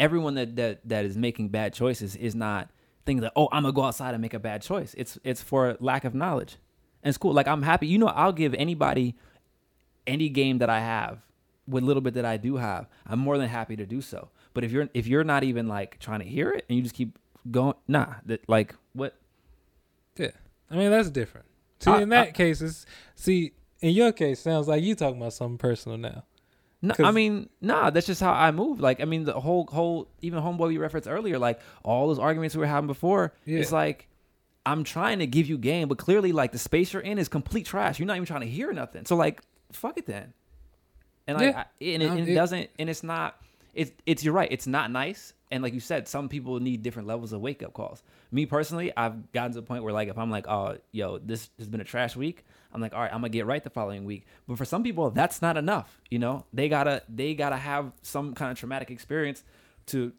everyone 0.00 0.34
that 0.34 0.56
that 0.56 0.80
that 0.88 1.04
is 1.04 1.16
making 1.16 1.48
bad 1.48 1.72
choices 1.72 2.16
is 2.16 2.34
not 2.34 2.68
thinking 3.06 3.20
that 3.22 3.32
oh 3.36 3.48
i'm 3.52 3.62
gonna 3.62 3.72
go 3.72 3.84
outside 3.84 4.12
and 4.12 4.20
make 4.20 4.34
a 4.34 4.40
bad 4.40 4.60
choice 4.60 4.92
it's 4.98 5.16
it's 5.22 5.40
for 5.40 5.76
lack 5.78 6.04
of 6.04 6.14
knowledge 6.16 6.56
and 7.04 7.10
it's 7.10 7.16
cool 7.18 7.32
like 7.32 7.46
i'm 7.46 7.62
happy 7.62 7.86
you 7.86 7.96
know 7.96 8.08
i'll 8.08 8.32
give 8.32 8.54
anybody 8.54 9.14
any 10.04 10.28
game 10.28 10.58
that 10.58 10.68
i 10.68 10.80
have 10.80 11.20
with 11.68 11.84
little 11.84 12.00
bit 12.00 12.14
that 12.14 12.24
i 12.24 12.36
do 12.36 12.56
have 12.56 12.88
i'm 13.06 13.20
more 13.20 13.38
than 13.38 13.48
happy 13.48 13.76
to 13.76 13.86
do 13.86 14.00
so 14.00 14.28
but 14.52 14.64
if 14.64 14.72
you're 14.72 14.88
if 14.94 15.06
you're 15.06 15.22
not 15.22 15.44
even 15.44 15.68
like 15.68 15.96
trying 16.00 16.18
to 16.18 16.26
hear 16.26 16.50
it 16.50 16.64
and 16.68 16.76
you 16.76 16.82
just 16.82 16.96
keep 16.96 17.16
going 17.52 17.74
nah 17.86 18.14
that 18.26 18.40
like 18.48 18.74
what 18.94 19.14
Yeah, 20.16 20.32
I 20.68 20.74
mean 20.74 20.90
that's 20.90 21.08
different. 21.10 21.46
See, 21.82 21.90
I- 21.90 22.02
in 22.02 22.08
that 22.10 22.34
case, 22.34 22.60
it's 22.62 22.86
see 23.14 23.52
in 23.80 23.90
your 23.90 24.12
case 24.12 24.40
sounds 24.40 24.68
like 24.68 24.82
you 24.82 24.94
talking 24.94 25.18
about 25.20 25.32
something 25.32 25.58
personal 25.58 25.98
now. 25.98 26.24
No, 26.84 26.94
I 26.98 27.12
mean, 27.12 27.48
nah, 27.60 27.90
that's 27.90 28.06
just 28.06 28.20
how 28.20 28.32
I 28.32 28.50
move. 28.50 28.80
Like, 28.80 29.00
I 29.00 29.04
mean, 29.04 29.22
the 29.22 29.38
whole, 29.38 29.66
whole, 29.70 30.08
even 30.20 30.40
homeboy 30.42 30.66
we 30.66 30.78
referenced 30.78 31.08
earlier, 31.08 31.38
like 31.38 31.60
all 31.84 32.08
those 32.08 32.18
arguments 32.18 32.56
we 32.56 32.60
were 32.60 32.66
having 32.66 32.88
before, 32.88 33.32
Yeah. 33.44 33.60
it's 33.60 33.70
like 33.70 34.08
I'm 34.66 34.82
trying 34.84 35.20
to 35.20 35.26
give 35.26 35.46
you 35.48 35.58
game, 35.58 35.86
but 35.88 35.98
clearly, 35.98 36.32
like 36.32 36.50
the 36.52 36.58
space 36.58 36.92
you're 36.92 37.02
in 37.02 37.18
is 37.18 37.28
complete 37.28 37.66
trash. 37.66 37.98
You're 38.00 38.06
not 38.06 38.16
even 38.16 38.26
trying 38.26 38.40
to 38.42 38.48
hear 38.48 38.72
nothing. 38.72 39.04
So, 39.06 39.14
like, 39.16 39.40
fuck 39.72 39.96
it 39.98 40.06
then. 40.06 40.32
And 41.28 41.38
like, 41.38 41.52
Yeah. 41.54 41.58
I, 41.60 41.84
and, 41.84 42.02
it, 42.02 42.06
Um, 42.06 42.16
and 42.18 42.28
it 42.28 42.32
it- 42.32 42.34
doesn't, 42.34 42.70
and 42.80 42.90
it's 42.90 43.02
not. 43.04 43.36
It's, 43.74 43.90
it's 44.06 44.24
you're 44.24 44.34
right. 44.34 44.48
It's 44.50 44.66
not 44.66 44.90
nice. 44.90 45.32
And 45.50 45.62
like 45.62 45.74
you 45.74 45.80
said, 45.80 46.08
some 46.08 46.28
people 46.28 46.60
need 46.60 46.82
different 46.82 47.08
levels 47.08 47.32
of 47.32 47.40
wake 47.40 47.62
up 47.62 47.74
calls. 47.74 48.02
Me 48.30 48.46
personally, 48.46 48.92
I've 48.96 49.32
gotten 49.32 49.52
to 49.52 49.60
the 49.60 49.66
point 49.66 49.84
where 49.84 49.92
like 49.92 50.08
if 50.08 50.16
I'm 50.18 50.30
like, 50.30 50.48
oh, 50.48 50.78
yo, 50.92 51.18
this 51.18 51.50
has 51.58 51.68
been 51.68 51.80
a 51.80 51.84
trash 51.84 52.16
week, 52.16 52.44
I'm 52.72 52.80
like, 52.80 52.94
all 52.94 53.00
right, 53.00 53.12
I'm 53.12 53.20
gonna 53.20 53.28
get 53.28 53.44
right 53.46 53.62
the 53.62 53.70
following 53.70 54.04
week. 54.04 54.26
But 54.48 54.56
for 54.56 54.64
some 54.64 54.82
people, 54.82 55.10
that's 55.10 55.42
not 55.42 55.56
enough. 55.58 56.00
You 56.10 56.18
know, 56.18 56.46
they 56.52 56.68
gotta 56.70 57.02
they 57.08 57.34
gotta 57.34 57.56
have 57.56 57.92
some 58.02 58.34
kind 58.34 58.50
of 58.50 58.58
traumatic 58.58 58.90
experience 58.90 59.44
to 59.86 60.12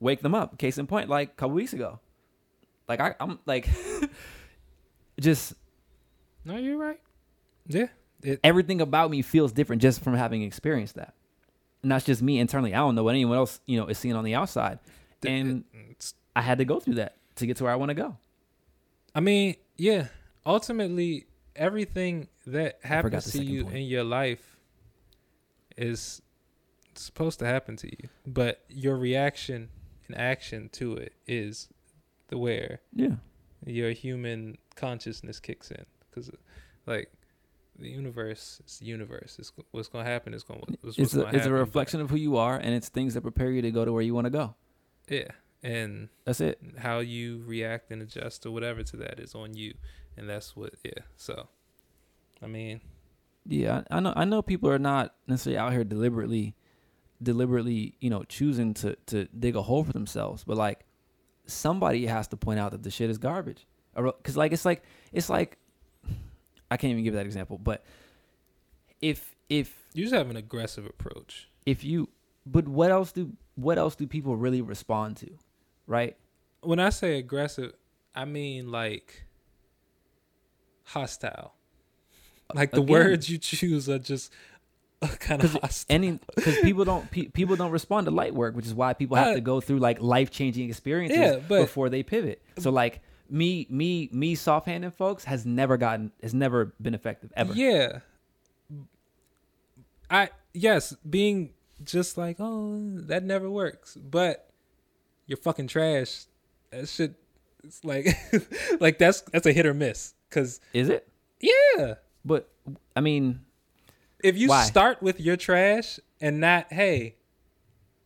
wake 0.00 0.20
them 0.20 0.34
up. 0.34 0.58
Case 0.58 0.76
in 0.76 0.86
point, 0.86 1.08
like 1.08 1.30
a 1.30 1.32
couple 1.32 1.54
weeks 1.54 1.72
ago, 1.72 2.00
like 2.88 3.00
I, 3.00 3.14
I'm 3.20 3.38
like, 3.46 3.68
just 5.20 5.54
No, 6.44 6.58
you're 6.58 6.76
right. 6.76 7.00
Yeah, 7.66 7.86
it, 8.22 8.40
everything 8.44 8.82
about 8.82 9.10
me 9.10 9.22
feels 9.22 9.52
different 9.52 9.80
just 9.80 10.02
from 10.02 10.14
having 10.14 10.42
experienced 10.42 10.96
that. 10.96 11.14
And 11.84 11.92
that's 11.92 12.06
just 12.06 12.22
me 12.22 12.38
internally. 12.40 12.72
I 12.72 12.78
don't 12.78 12.94
know 12.94 13.04
what 13.04 13.10
anyone 13.14 13.36
else, 13.36 13.60
you 13.66 13.78
know, 13.78 13.86
is 13.88 13.98
seeing 13.98 14.16
on 14.16 14.24
the 14.24 14.34
outside. 14.34 14.78
And 15.24 15.64
mm, 15.64 15.90
it's 15.90 16.14
I 16.34 16.40
had 16.40 16.56
to 16.58 16.64
go 16.64 16.80
through 16.80 16.94
that 16.94 17.16
to 17.36 17.46
get 17.46 17.58
to 17.58 17.64
where 17.64 17.72
I 17.72 17.76
want 17.76 17.90
to 17.90 17.94
go. 17.94 18.16
I 19.14 19.20
mean, 19.20 19.56
yeah. 19.76 20.06
Ultimately, 20.46 21.26
everything 21.54 22.28
that 22.46 22.78
happens 22.82 23.30
to 23.32 23.44
you 23.44 23.64
point. 23.64 23.76
in 23.76 23.82
your 23.82 24.02
life 24.04 24.56
is 25.76 26.22
supposed 26.94 27.38
to 27.40 27.44
happen 27.46 27.76
to 27.76 27.86
you, 27.88 28.08
but 28.26 28.64
your 28.68 28.96
reaction 28.96 29.68
and 30.08 30.16
action 30.16 30.68
to 30.72 30.96
it 30.96 31.12
is 31.26 31.68
the 32.28 32.38
where 32.38 32.80
Yeah. 32.94 33.16
your 33.66 33.90
human 33.90 34.56
consciousness 34.74 35.38
kicks 35.38 35.70
in. 35.70 35.84
Because, 36.10 36.30
like, 36.86 37.10
the 37.78 37.88
universe 37.88 38.60
is 38.66 38.78
the 38.78 38.86
universe. 38.86 39.36
It's, 39.38 39.52
what's 39.72 39.88
going 39.88 40.04
to 40.04 40.10
happen 40.10 40.32
is 40.34 40.42
going. 40.44 40.60
What's 40.80 40.98
It's 40.98 41.12
a, 41.14 41.16
gonna 41.16 41.28
it's 41.28 41.34
a 41.36 41.38
happen, 41.40 41.52
but- 41.52 41.58
reflection 41.58 42.00
of 42.00 42.10
who 42.10 42.16
you 42.16 42.36
are, 42.36 42.56
and 42.56 42.74
it's 42.74 42.88
things 42.88 43.14
that 43.14 43.22
prepare 43.22 43.50
you 43.50 43.62
to 43.62 43.70
go 43.70 43.84
to 43.84 43.92
where 43.92 44.02
you 44.02 44.14
want 44.14 44.26
to 44.26 44.30
go. 44.30 44.54
Yeah, 45.08 45.28
and 45.62 46.08
That's 46.24 46.40
it. 46.40 46.58
how 46.78 47.00
you 47.00 47.42
react 47.46 47.90
and 47.90 48.00
adjust 48.02 48.46
or 48.46 48.52
whatever 48.52 48.82
to 48.82 48.96
that 48.98 49.18
is 49.20 49.34
on 49.34 49.54
you, 49.54 49.74
and 50.16 50.28
that's 50.28 50.54
what. 50.56 50.74
Yeah. 50.84 51.02
So, 51.16 51.48
I 52.42 52.46
mean, 52.46 52.80
Yeah, 53.46 53.82
I 53.90 53.96
I 53.96 54.00
know. 54.00 54.12
I 54.16 54.24
know 54.24 54.40
people 54.40 54.70
are 54.70 54.78
not 54.78 55.14
necessarily 55.26 55.58
out 55.58 55.72
here 55.72 55.84
deliberately, 55.84 56.54
deliberately, 57.22 57.96
you 58.00 58.08
know, 58.10 58.22
choosing 58.24 58.72
to 58.74 58.96
to 59.06 59.26
dig 59.38 59.56
a 59.56 59.62
hole 59.62 59.84
for 59.84 59.92
themselves. 59.92 60.44
But 60.44 60.56
like, 60.56 60.84
somebody 61.46 62.06
has 62.06 62.28
to 62.28 62.36
point 62.36 62.58
out 62.60 62.72
that 62.72 62.82
the 62.82 62.90
shit 62.90 63.10
is 63.10 63.18
garbage. 63.18 63.66
Because 63.94 64.36
like, 64.36 64.52
it's 64.52 64.64
like 64.64 64.82
it's 65.12 65.28
like, 65.28 65.58
I 66.74 66.76
can't 66.76 66.90
even 66.90 67.04
give 67.04 67.14
that 67.14 67.24
example. 67.26 67.56
But 67.58 67.84
if 69.00 69.34
if 69.48 69.68
you 69.94 70.02
just 70.04 70.14
have 70.14 70.28
an 70.28 70.36
aggressive 70.36 70.84
approach. 70.86 71.48
if 71.64 71.84
you, 71.84 72.08
but 72.44 72.66
what 72.66 72.90
else 72.90 73.12
do 73.12 73.32
what 73.54 73.78
else 73.78 73.94
do 73.94 74.06
people 74.06 74.34
really 74.36 74.60
respond 74.60 75.16
to, 75.18 75.30
right? 75.86 76.16
When 76.62 76.80
I 76.80 76.90
say 76.90 77.18
aggressive, 77.18 77.72
I 78.14 78.24
mean 78.24 78.70
like 78.72 79.24
hostile. 80.84 81.54
Like 82.54 82.70
the 82.72 82.82
Again. 82.82 82.92
words 82.92 83.30
you 83.30 83.38
choose 83.38 83.88
are 83.88 83.98
just 83.98 84.32
kind 85.20 85.42
of 85.44 85.52
hostile. 85.54 85.94
Any 85.94 86.18
because 86.34 86.58
people 86.58 86.84
don't 86.84 87.10
pe- 87.10 87.28
people 87.28 87.56
don't 87.56 87.70
respond 87.70 88.06
to 88.06 88.10
light 88.10 88.34
work, 88.34 88.54
which 88.56 88.66
is 88.66 88.74
why 88.74 88.92
people 88.94 89.16
have 89.16 89.28
Uh, 89.28 89.34
to 89.34 89.40
go 89.40 89.60
through 89.60 89.78
like 89.78 90.00
life 90.00 90.30
changing 90.30 90.68
experiences 90.68 91.18
Yeah, 91.18 91.38
but- 91.48 91.62
before 91.62 91.88
they 91.88 92.02
pivot. 92.02 92.42
So 92.58 92.70
like 92.70 93.00
me 93.30 93.66
me 93.70 94.08
me 94.12 94.34
soft 94.34 94.66
handing 94.66 94.90
folks 94.90 95.24
has 95.24 95.44
never 95.46 95.76
gotten 95.76 96.12
has 96.22 96.34
never 96.34 96.74
been 96.80 96.94
effective 96.94 97.32
ever. 97.36 97.52
Yeah. 97.54 98.00
I 100.10 100.30
yes, 100.52 100.94
being 101.08 101.50
just 101.82 102.16
like, 102.18 102.36
oh, 102.38 102.78
that 103.06 103.24
never 103.24 103.50
works. 103.50 103.96
But 103.96 104.48
you're 105.26 105.36
fucking 105.38 105.68
trash. 105.68 106.24
That 106.70 106.88
shit 106.88 107.14
it's 107.62 107.82
like 107.84 108.06
like 108.80 108.98
that's 108.98 109.22
that's 109.22 109.46
a 109.46 109.52
hit 109.52 109.66
or 109.66 109.74
miss. 109.74 110.14
Cause 110.30 110.60
Is 110.72 110.88
it? 110.88 111.08
yeah. 111.40 111.94
But 112.24 112.48
I 112.96 113.00
mean, 113.00 113.40
If 114.22 114.36
you 114.36 114.48
Why? 114.48 114.64
start 114.64 115.02
with 115.02 115.20
your 115.20 115.36
trash 115.36 116.00
and 116.20 116.40
not, 116.40 116.72
hey, 116.72 117.16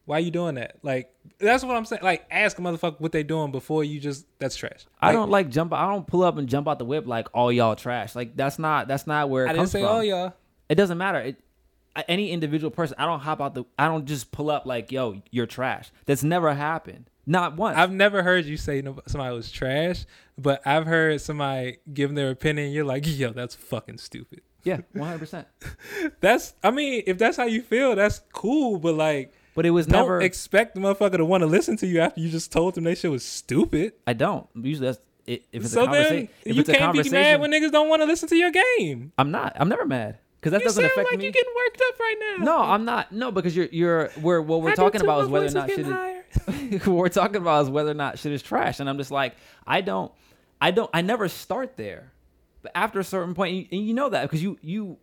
why 0.08 0.18
you 0.18 0.30
doing 0.30 0.54
that? 0.54 0.78
Like 0.82 1.14
that's 1.38 1.62
what 1.62 1.76
I'm 1.76 1.84
saying. 1.84 2.02
Like 2.02 2.26
ask 2.30 2.58
a 2.58 2.62
motherfucker 2.62 2.98
what 2.98 3.12
they 3.12 3.22
doing 3.22 3.52
before 3.52 3.84
you 3.84 4.00
just 4.00 4.26
that's 4.38 4.56
trash. 4.56 4.86
I 5.00 5.12
don't 5.12 5.30
like 5.30 5.50
jump. 5.50 5.72
I 5.72 5.86
don't 5.86 6.06
pull 6.06 6.22
up 6.22 6.38
and 6.38 6.48
jump 6.48 6.66
out 6.66 6.78
the 6.78 6.84
whip 6.84 7.06
like 7.06 7.28
all 7.34 7.52
y'all 7.52 7.76
trash. 7.76 8.16
Like 8.16 8.34
that's 8.34 8.58
not 8.58 8.88
that's 8.88 9.06
not 9.06 9.28
where 9.28 9.44
it 9.44 9.50
I 9.50 9.52
didn't 9.52 9.68
say 9.68 9.82
oh 9.82 10.00
y'all. 10.00 10.34
It 10.68 10.76
doesn't 10.76 10.98
matter. 10.98 11.20
It, 11.20 11.36
any 12.06 12.30
individual 12.30 12.70
person, 12.70 12.96
I 12.98 13.06
don't 13.06 13.20
hop 13.20 13.40
out 13.40 13.54
the. 13.54 13.64
I 13.78 13.88
don't 13.88 14.06
just 14.06 14.30
pull 14.32 14.50
up 14.50 14.66
like 14.66 14.90
yo, 14.90 15.20
you're 15.30 15.46
trash. 15.46 15.90
That's 16.06 16.22
never 16.22 16.54
happened. 16.54 17.10
Not 17.26 17.56
once. 17.56 17.76
I've 17.76 17.92
never 17.92 18.22
heard 18.22 18.46
you 18.46 18.56
say 18.56 18.82
somebody 19.06 19.34
was 19.34 19.52
trash, 19.52 20.06
but 20.38 20.66
I've 20.66 20.86
heard 20.86 21.20
somebody 21.20 21.76
give 21.92 22.14
their 22.14 22.30
opinion. 22.30 22.72
You're 22.72 22.86
like, 22.86 23.04
yo, 23.06 23.32
that's 23.32 23.54
fucking 23.54 23.98
stupid. 23.98 24.40
yeah, 24.64 24.78
one 24.92 25.08
hundred 25.08 25.18
percent. 25.18 25.48
That's, 26.20 26.54
I 26.62 26.70
mean, 26.70 27.02
if 27.06 27.18
that's 27.18 27.36
how 27.36 27.44
you 27.44 27.60
feel, 27.60 27.94
that's 27.96 28.22
cool. 28.32 28.78
But 28.78 28.94
like, 28.94 29.34
But 29.58 29.66
it 29.66 29.70
was 29.70 29.88
don't 29.88 30.02
never. 30.02 30.20
expect 30.22 30.76
the 30.76 30.80
motherfucker 30.80 31.16
to 31.16 31.24
want 31.24 31.40
to 31.40 31.48
listen 31.48 31.76
to 31.78 31.86
you 31.88 31.98
after 31.98 32.20
you 32.20 32.28
just 32.30 32.52
told 32.52 32.76
them 32.76 32.84
they 32.84 32.94
shit 32.94 33.10
was 33.10 33.24
stupid. 33.24 33.92
I 34.06 34.12
don't. 34.12 34.46
Usually 34.54 34.86
that's 34.86 35.00
it, 35.26 35.46
if 35.50 35.64
it's 35.64 35.72
so 35.72 35.82
a 35.82 35.86
conversation. 35.86 36.16
then 36.16 36.28
If 36.44 36.54
you 36.54 36.60
it's 36.60 36.68
a 36.68 36.72
can't 36.74 36.92
be 36.92 36.98
conversation, 36.98 37.12
mad 37.12 37.40
when 37.40 37.50
niggas 37.50 37.72
don't 37.72 37.88
want 37.88 38.00
to 38.02 38.06
listen 38.06 38.28
to 38.28 38.36
your 38.36 38.52
game. 38.52 39.10
I'm 39.18 39.32
not. 39.32 39.54
I'm 39.56 39.68
never 39.68 39.84
mad. 39.84 40.18
because 40.38 40.52
that 40.52 40.60
you 40.60 40.64
doesn't 40.66 40.80
sound 40.80 40.92
affect 40.92 41.10
like 41.10 41.18
me. 41.18 41.24
you're 41.24 41.32
getting 41.32 41.52
worked 41.56 41.82
up 41.88 41.98
right 41.98 42.14
now. 42.38 42.44
No, 42.44 42.58
I'm 42.60 42.84
not. 42.84 43.10
No, 43.10 43.32
because 43.32 43.56
you're 43.56 43.66
you're 43.72 44.10
we're 44.22 44.40
what 44.40 44.62
we're 44.62 44.70
I 44.70 44.74
talking 44.76 45.00
about 45.00 45.24
is 45.24 45.28
whether 45.28 45.46
or 45.46 45.50
not 45.50 45.68
shit 45.68 45.80
is 45.80 45.88
what 46.86 46.96
we're 46.96 47.08
talking 47.08 47.38
about 47.38 47.64
is 47.64 47.68
whether 47.68 47.90
or 47.90 47.94
not 47.94 48.20
shit 48.20 48.30
is 48.30 48.42
trash, 48.44 48.78
and 48.78 48.88
I'm 48.88 48.96
just 48.96 49.10
like, 49.10 49.34
I 49.66 49.80
don't, 49.80 50.12
I 50.60 50.70
don't, 50.70 50.88
I 50.94 51.00
never 51.00 51.26
start 51.28 51.76
there, 51.76 52.12
but 52.62 52.70
after 52.76 53.00
a 53.00 53.04
certain 53.04 53.34
point, 53.34 53.50
and 53.50 53.58
you, 53.58 53.68
and 53.72 53.88
you 53.88 53.92
know 53.92 54.08
that 54.08 54.22
because 54.22 54.40
you 54.40 54.56
you 54.62 54.98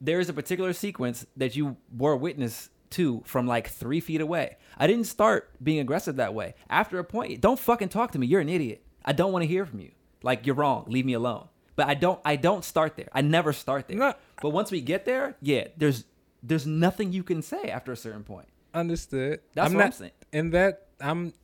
there 0.00 0.18
is 0.18 0.28
a 0.28 0.32
particular 0.32 0.72
sequence 0.72 1.24
that 1.36 1.54
you 1.54 1.76
bore 1.92 2.16
witness 2.16 2.70
to 2.90 3.22
from 3.24 3.46
like 3.46 3.68
three 3.68 4.00
feet 4.00 4.20
away. 4.20 4.56
I 4.76 4.86
didn't 4.86 5.04
start 5.04 5.50
being 5.62 5.80
aggressive 5.80 6.16
that 6.16 6.34
way. 6.34 6.54
After 6.70 6.98
a 6.98 7.04
point, 7.04 7.40
don't 7.40 7.58
fucking 7.58 7.88
talk 7.88 8.12
to 8.12 8.18
me. 8.18 8.26
You're 8.26 8.40
an 8.40 8.48
idiot. 8.48 8.84
I 9.04 9.12
don't 9.12 9.32
want 9.32 9.42
to 9.42 9.46
hear 9.46 9.66
from 9.66 9.80
you. 9.80 9.92
Like 10.22 10.46
you're 10.46 10.54
wrong. 10.54 10.84
Leave 10.88 11.06
me 11.06 11.14
alone. 11.14 11.48
But 11.76 11.88
I 11.88 11.94
don't. 11.94 12.20
I 12.24 12.36
don't 12.36 12.64
start 12.64 12.96
there. 12.96 13.08
I 13.12 13.20
never 13.20 13.52
start 13.52 13.88
there. 13.88 13.96
No. 13.96 14.14
But 14.42 14.50
once 14.50 14.70
we 14.70 14.80
get 14.80 15.04
there, 15.04 15.36
yeah, 15.40 15.68
there's 15.76 16.04
there's 16.42 16.66
nothing 16.66 17.12
you 17.12 17.22
can 17.22 17.42
say 17.42 17.64
after 17.64 17.92
a 17.92 17.96
certain 17.96 18.24
point. 18.24 18.48
Understood. 18.74 19.40
That's 19.54 19.70
I'm 19.70 19.74
what 19.74 19.78
not, 19.78 19.86
I'm 19.86 19.92
saying. 19.92 20.12
And 20.32 20.52
that 20.54 20.88
I'm. 21.00 21.34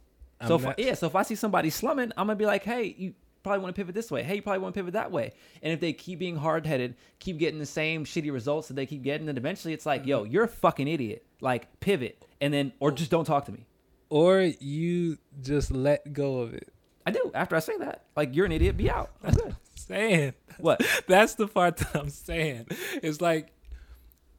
I'm 0.40 0.48
so 0.48 0.56
if, 0.56 0.62
not, 0.62 0.78
yeah, 0.78 0.94
so 0.94 1.06
if 1.06 1.14
I 1.14 1.22
see 1.22 1.36
somebody 1.36 1.70
slumming, 1.70 2.12
I'm 2.16 2.26
gonna 2.26 2.36
be 2.36 2.46
like, 2.46 2.64
hey, 2.64 2.94
you 2.98 3.14
probably 3.44 3.62
want 3.62 3.76
to 3.76 3.80
pivot 3.80 3.94
this 3.94 4.10
way. 4.10 4.24
Hey, 4.24 4.36
you 4.36 4.42
probably 4.42 4.58
want 4.60 4.74
to 4.74 4.80
pivot 4.80 4.94
that 4.94 5.12
way. 5.12 5.32
And 5.62 5.72
if 5.72 5.78
they 5.78 5.92
keep 5.92 6.18
being 6.18 6.36
hard 6.36 6.66
headed, 6.66 6.96
keep 7.20 7.38
getting 7.38 7.60
the 7.60 7.66
same 7.66 8.04
shitty 8.04 8.32
results 8.32 8.68
that 8.68 8.74
they 8.74 8.86
keep 8.86 9.02
getting, 9.02 9.26
then 9.26 9.36
eventually 9.36 9.72
it's 9.74 9.86
like, 9.86 10.06
yo, 10.06 10.22
mm-hmm. 10.24 10.32
you're 10.32 10.44
a 10.44 10.48
fucking 10.48 10.88
idiot. 10.88 11.24
Like 11.40 11.78
pivot, 11.80 12.24
and 12.40 12.52
then 12.52 12.72
or 12.80 12.90
just 12.90 13.10
don't 13.10 13.24
talk 13.26 13.44
to 13.46 13.52
me. 13.52 13.66
or 14.08 14.40
you 14.40 15.18
just 15.42 15.70
let 15.70 16.12
go 16.12 16.38
of 16.40 16.54
it. 16.54 16.72
I 17.06 17.10
do. 17.10 17.30
After 17.34 17.54
I 17.54 17.58
say 17.58 17.76
that, 17.78 18.04
like 18.16 18.34
you're 18.34 18.46
an 18.46 18.52
idiot, 18.52 18.76
be 18.78 18.90
out. 18.90 19.10
I'm 19.22 19.34
good. 19.34 19.54
Saying 19.74 20.32
What? 20.58 20.80
That's 21.06 21.34
the 21.34 21.46
part 21.46 21.76
that 21.76 21.94
I'm 21.94 22.08
saying. 22.08 22.68
It's 23.02 23.20
like 23.20 23.52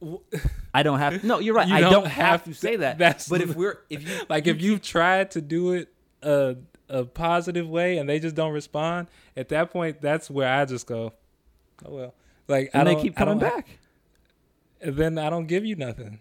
I 0.74 0.82
don't 0.82 0.98
have. 0.98 1.22
No, 1.22 1.38
you're 1.38 1.54
right. 1.54 1.68
You 1.68 1.74
I 1.76 1.80
don't 1.80 1.92
don't, 1.92 2.06
have, 2.06 2.26
have 2.26 2.44
to 2.44 2.50
to- 2.50 2.56
say 2.56 2.76
that. 2.76 2.98
that's 2.98 3.28
but 3.28 3.40
if 3.40 3.54
we're 3.54 3.78
if 3.88 4.02
you 4.02 4.14
like 4.28 4.46
if 4.46 4.60
you've 4.60 4.82
tried 4.82 5.30
to 5.32 5.40
do 5.40 5.72
it 5.72 5.92
a 6.22 6.56
a 6.88 7.04
positive 7.04 7.68
way 7.68 7.98
and 7.98 8.08
they 8.08 8.18
just 8.18 8.34
don't 8.36 8.52
respond, 8.52 9.08
at 9.36 9.48
that 9.50 9.70
point 9.70 10.00
that's 10.00 10.30
where 10.30 10.48
I 10.52 10.64
just 10.64 10.86
go, 10.86 11.12
oh 11.84 11.94
well. 11.94 12.14
Like 12.48 12.70
I 12.74 12.78
and 12.78 12.88
they 12.88 12.94
don't- 12.94 13.02
keep 13.02 13.20
I 13.20 13.24
don't 13.24 13.40
coming 13.40 13.56
back. 13.56 13.78
then 14.80 15.18
I 15.18 15.30
don't 15.30 15.46
give 15.46 15.64
you 15.64 15.74
nothing. 15.76 16.20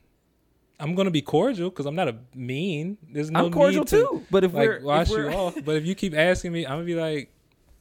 I'm 0.79 0.93
gonna 0.95 1.11
be 1.11 1.21
cordial 1.21 1.69
because 1.69 1.85
I'm 1.85 1.95
not 1.95 2.09
a 2.09 2.17
mean. 2.33 2.97
There's 3.09 3.31
no 3.31 3.45
I'm 3.45 3.51
cordial 3.51 3.81
need 3.83 3.87
to, 3.89 3.97
too. 4.01 4.25
But 4.29 4.43
if 4.43 4.53
like 4.53 4.67
we're 4.67 4.81
wash 4.81 5.07
if 5.07 5.15
we're, 5.15 5.29
you 5.29 5.37
off. 5.37 5.55
But 5.65 5.75
if 5.77 5.85
you 5.85 5.95
keep 5.95 6.13
asking 6.13 6.51
me, 6.51 6.65
I'm 6.65 6.73
gonna 6.73 6.83
be 6.83 6.95
like, 6.95 7.31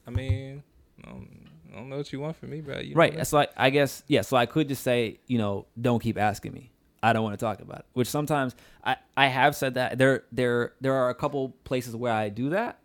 I 0.06 0.10
mean, 0.10 0.62
I 1.02 1.08
don't, 1.08 1.28
I 1.72 1.76
don't 1.76 1.88
know 1.88 1.96
what 1.96 2.12
you 2.12 2.20
want 2.20 2.36
from 2.36 2.50
me, 2.50 2.60
bro. 2.60 2.78
You 2.78 2.94
right. 2.94 3.26
So 3.26 3.38
I, 3.38 3.48
I 3.56 3.70
guess 3.70 4.04
yeah. 4.06 4.20
So 4.20 4.36
I 4.36 4.46
could 4.46 4.68
just 4.68 4.82
say 4.84 5.18
you 5.26 5.38
know 5.38 5.66
don't 5.80 6.00
keep 6.00 6.16
asking 6.18 6.52
me. 6.52 6.70
I 7.04 7.12
don't 7.12 7.22
want 7.22 7.38
to 7.38 7.44
talk 7.44 7.60
about 7.60 7.80
it. 7.80 7.86
Which 7.92 8.08
sometimes 8.08 8.54
I 8.84 8.96
I 9.16 9.26
have 9.28 9.54
said 9.56 9.74
that 9.74 9.98
there 9.98 10.24
there 10.32 10.72
there 10.80 10.94
are 10.94 11.10
a 11.10 11.14
couple 11.14 11.50
places 11.64 11.94
where 11.96 12.12
I 12.12 12.28
do 12.28 12.50
that, 12.50 12.78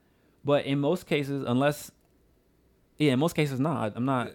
but 0.43 0.65
in 0.65 0.79
most 0.79 1.05
cases 1.07 1.43
unless 1.47 1.91
yeah 2.97 3.13
in 3.13 3.19
most 3.19 3.35
cases 3.35 3.59
not 3.59 3.93
I'm 3.95 4.05
not 4.05 4.31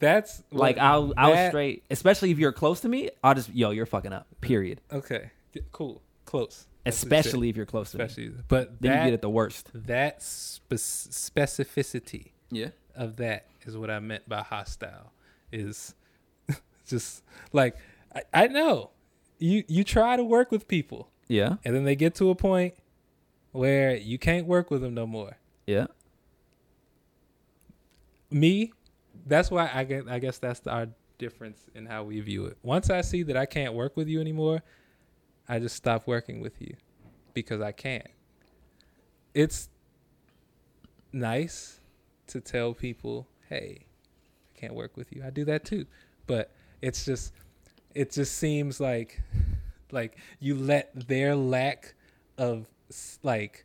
That's 0.00 0.42
like 0.50 0.76
what- 0.76 0.84
I'll 0.84 1.14
I'll 1.16 1.32
that- 1.32 1.50
straight 1.52 1.84
especially 1.90 2.30
if 2.30 2.38
you're 2.38 2.52
close 2.52 2.80
to 2.80 2.88
me 2.88 3.10
I'll 3.22 3.34
just 3.34 3.52
yo 3.54 3.70
you're 3.70 3.86
fucking 3.86 4.12
up 4.12 4.26
period. 4.40 4.80
Okay, 4.92 5.30
Yeah, 5.54 5.62
cool, 5.72 6.02
close. 6.24 6.66
That's. 6.84 7.02
Especially 7.02 7.48
if 7.50 7.56
you're 7.56 7.66
close 7.66 7.90
to 7.90 7.98
me. 7.98 8.04
especially, 8.04 8.32
but 8.48 8.80
Then 8.80 8.92
that 8.92 8.98
you 9.04 9.10
get 9.10 9.14
it 9.14 9.20
the 9.22 9.28
worst. 9.30 9.70
that 9.74 10.22
spe- 10.22 10.72
specificity 10.74 12.32
Yeah. 12.50 12.68
of 12.94 13.16
that 13.16 13.46
is 13.66 13.76
what 13.76 13.90
I 13.90 13.98
meant 14.00 14.28
by 14.28 14.40
hostile. 14.42 15.12
Is 15.52 15.94
just 16.86 17.22
like 17.52 17.76
I, 18.14 18.22
I 18.32 18.46
know 18.48 18.90
you 19.38 19.64
you 19.68 19.84
try 19.84 20.16
to 20.16 20.24
work 20.24 20.50
with 20.50 20.66
people 20.68 21.10
Yeah. 21.28 21.56
and 21.64 21.74
then 21.74 21.84
they 21.84 21.96
get 21.96 22.14
to 22.16 22.30
a 22.30 22.34
point 22.34 22.74
where 23.52 23.96
you 23.96 24.18
can't 24.18 24.46
work 24.46 24.70
with 24.70 24.82
them 24.82 24.94
no 24.94 25.06
more. 25.06 25.36
Yeah. 25.66 25.86
Me, 28.30 28.72
that's 29.26 29.50
why 29.50 29.70
I 29.72 29.84
get 29.84 30.08
I 30.08 30.18
guess 30.18 30.38
that's 30.38 30.60
the, 30.60 30.70
our 30.70 30.88
difference 31.18 31.66
in 31.74 31.86
how 31.86 32.04
we 32.04 32.20
view 32.20 32.44
it. 32.46 32.58
Once 32.62 32.90
I 32.90 33.00
see 33.00 33.22
that 33.24 33.36
I 33.36 33.46
can't 33.46 33.74
work 33.74 33.96
with 33.96 34.08
you 34.08 34.20
anymore, 34.20 34.62
I 35.48 35.58
just 35.58 35.76
stop 35.76 36.06
working 36.06 36.40
with 36.40 36.60
you 36.60 36.76
because 37.34 37.60
I 37.60 37.72
can't. 37.72 38.06
It's 39.34 39.68
nice 41.12 41.80
to 42.28 42.40
tell 42.40 42.74
people, 42.74 43.26
"Hey, 43.48 43.86
I 44.54 44.58
can't 44.60 44.74
work 44.74 44.96
with 44.96 45.12
you." 45.12 45.22
I 45.24 45.30
do 45.30 45.44
that 45.46 45.64
too, 45.64 45.86
but 46.26 46.52
it's 46.82 47.04
just 47.04 47.32
it 47.94 48.12
just 48.12 48.36
seems 48.36 48.80
like 48.80 49.20
like 49.90 50.16
you 50.40 50.54
let 50.54 51.08
their 51.08 51.34
lack 51.34 51.94
of 52.36 52.66
like 53.22 53.64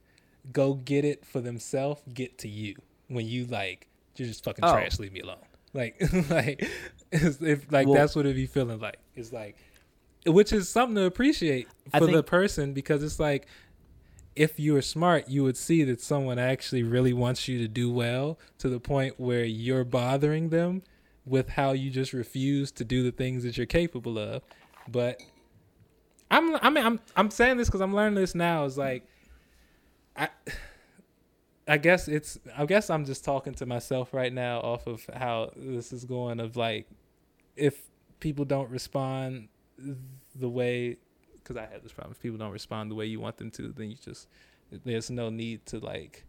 go 0.51 0.73
get 0.73 1.05
it 1.05 1.25
for 1.25 1.39
themselves 1.41 2.01
get 2.13 2.37
to 2.39 2.47
you 2.49 2.75
when 3.07 3.25
you 3.27 3.45
like 3.45 3.87
you're 4.15 4.27
just 4.27 4.43
fucking 4.43 4.63
Oh. 4.63 4.73
trash 4.73 4.99
leave 4.99 5.13
me 5.13 5.21
alone 5.21 5.37
like 5.73 5.95
like 6.29 6.67
if 7.11 7.71
like 7.71 7.87
Well- 7.87 7.95
that's 7.95 8.15
what 8.15 8.25
it 8.25 8.35
be 8.35 8.45
feeling 8.45 8.79
like 8.79 8.97
it's 9.15 9.31
like 9.33 9.57
which 10.25 10.53
is 10.53 10.69
something 10.69 10.95
to 10.95 11.03
appreciate 11.05 11.67
for 11.97 12.07
the 12.07 12.23
person 12.23 12.73
because 12.73 13.03
it's 13.03 13.19
like 13.19 13.45
if 14.35 14.59
you 14.59 14.73
were 14.73 14.81
smart 14.81 15.27
you 15.29 15.43
would 15.43 15.57
see 15.57 15.83
that 15.83 15.99
someone 16.01 16.39
actually 16.39 16.81
really 16.83 17.13
wants 17.13 17.47
you 17.47 17.57
to 17.59 17.67
do 17.67 17.91
well 17.91 18.39
to 18.57 18.69
the 18.69 18.79
point 18.79 19.19
where 19.19 19.43
you're 19.43 19.83
bothering 19.83 20.49
them 20.49 20.81
with 21.25 21.49
how 21.49 21.71
you 21.71 21.89
just 21.89 22.13
refuse 22.13 22.71
to 22.71 22.83
do 22.83 23.03
the 23.03 23.11
things 23.11 23.43
that 23.43 23.57
you're 23.57 23.65
capable 23.65 24.17
of 24.17 24.41
but 24.87 25.21
I'm 26.33 26.55
I 26.61 26.69
mean 26.69 26.85
I'm 26.85 26.99
I'm 27.15 27.29
saying 27.29 27.57
this 27.57 27.67
because 27.67 27.81
I'm 27.81 27.95
learning 27.95 28.15
this 28.15 28.33
now. 28.33 28.65
Is 28.65 28.77
like 28.77 29.07
I 30.15 30.29
I 31.67 31.77
guess 31.77 32.07
it's 32.07 32.39
I 32.57 32.65
guess 32.65 32.89
I'm 32.89 33.05
just 33.05 33.23
talking 33.23 33.53
to 33.55 33.65
myself 33.65 34.13
right 34.13 34.33
now 34.33 34.59
off 34.59 34.87
of 34.87 35.07
how 35.13 35.51
this 35.55 35.93
is 35.93 36.05
going. 36.05 36.39
Of 36.39 36.57
like 36.57 36.87
if 37.55 37.83
people 38.19 38.45
don't 38.45 38.69
respond 38.71 39.49
the 39.77 40.49
way 40.49 40.97
because 41.35 41.55
I 41.55 41.67
have 41.71 41.83
this 41.83 41.91
problem. 41.91 42.13
If 42.13 42.21
people 42.21 42.39
don't 42.39 42.51
respond 42.51 42.89
the 42.89 42.95
way 42.95 43.05
you 43.05 43.19
want 43.19 43.37
them 43.37 43.51
to, 43.51 43.71
then 43.71 43.91
you 43.91 43.97
just 44.03 44.27
there's 44.71 45.11
no 45.11 45.29
need 45.29 45.67
to 45.67 45.77
like 45.77 46.25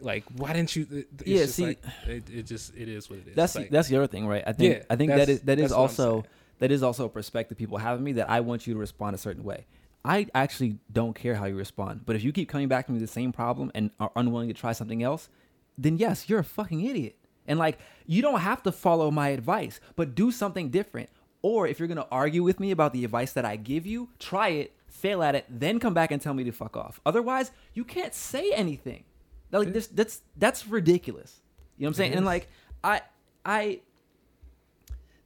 like 0.00 0.24
why 0.36 0.52
didn't 0.52 0.74
you? 0.76 0.86
It's 0.90 1.26
Yeah, 1.26 1.38
just 1.42 1.54
see- 1.54 1.66
like, 1.66 1.82
it, 2.06 2.30
it 2.30 2.42
just 2.46 2.74
it 2.76 2.88
is 2.88 3.08
what 3.10 3.18
it 3.20 3.28
is. 3.28 3.34
That's 3.34 3.54
like, 3.54 3.70
that's 3.70 3.88
the 3.88 3.96
other 3.96 4.06
thing, 4.06 4.26
right? 4.26 4.44
I 4.46 4.52
think 4.52 4.76
Yeah, 4.76 4.82
I 4.90 4.96
think 4.96 5.10
that's- 5.10 5.28
is 5.28 5.40
that 5.42 5.58
is 5.58 5.62
that's 5.64 5.72
what 5.72 5.76
I'm 5.78 5.82
also 5.82 6.24
that 6.58 6.70
is 6.70 6.82
also 6.82 7.06
a 7.06 7.08
perspective 7.08 7.56
people 7.56 7.78
have 7.78 7.96
of 7.96 8.02
me 8.02 8.12
that 8.12 8.28
I 8.30 8.40
want 8.40 8.66
you 8.66 8.74
to 8.74 8.80
respond 8.80 9.14
a 9.14 9.18
certain 9.18 9.44
way. 9.44 9.66
I 10.04 10.26
actually 10.34 10.78
don't 10.92 11.14
care 11.14 11.34
how 11.34 11.44
you 11.46 11.56
respond, 11.56 12.02
but 12.06 12.16
if 12.16 12.22
you 12.24 12.32
keep 12.32 12.48
coming 12.48 12.68
back 12.68 12.86
to 12.86 12.92
me 12.92 12.98
with 12.98 13.06
the 13.08 13.12
same 13.12 13.32
problem 13.32 13.70
and 13.74 13.90
are 14.00 14.12
unwilling 14.16 14.48
to 14.48 14.54
try 14.54 14.72
something 14.72 15.02
else, 15.02 15.28
then 15.76 15.96
yes, 15.98 16.28
you're 16.28 16.38
a 16.40 16.44
fucking 16.44 16.84
idiot. 16.84 17.16
And 17.46 17.58
like 17.58 17.78
you 18.06 18.22
don't 18.22 18.40
have 18.40 18.62
to 18.64 18.72
follow 18.72 19.10
my 19.10 19.28
advice, 19.30 19.80
but 19.96 20.14
do 20.14 20.30
something 20.30 20.68
different. 20.70 21.08
Or 21.42 21.66
if 21.66 21.78
you're 21.78 21.88
gonna 21.88 22.06
argue 22.12 22.42
with 22.42 22.60
me 22.60 22.70
about 22.70 22.92
the 22.92 23.04
advice 23.04 23.32
that 23.32 23.44
I 23.46 23.56
give 23.56 23.86
you, 23.86 24.10
try 24.18 24.48
it, 24.48 24.72
fail 24.88 25.22
at 25.22 25.34
it, 25.34 25.46
then 25.48 25.78
come 25.80 25.94
back 25.94 26.10
and 26.10 26.20
tell 26.20 26.34
me 26.34 26.44
to 26.44 26.52
fuck 26.52 26.76
off. 26.76 27.00
Otherwise, 27.06 27.50
you 27.74 27.84
can't 27.84 28.14
say 28.14 28.52
anything. 28.52 29.04
Like 29.52 29.72
this, 29.72 29.86
that's 29.88 30.22
that's 30.36 30.66
ridiculous. 30.66 31.40
You 31.76 31.84
know 31.84 31.88
what 31.88 31.90
I'm 31.90 31.94
saying? 31.94 32.12
And 32.14 32.26
like 32.26 32.48
I 32.84 33.00
I 33.44 33.80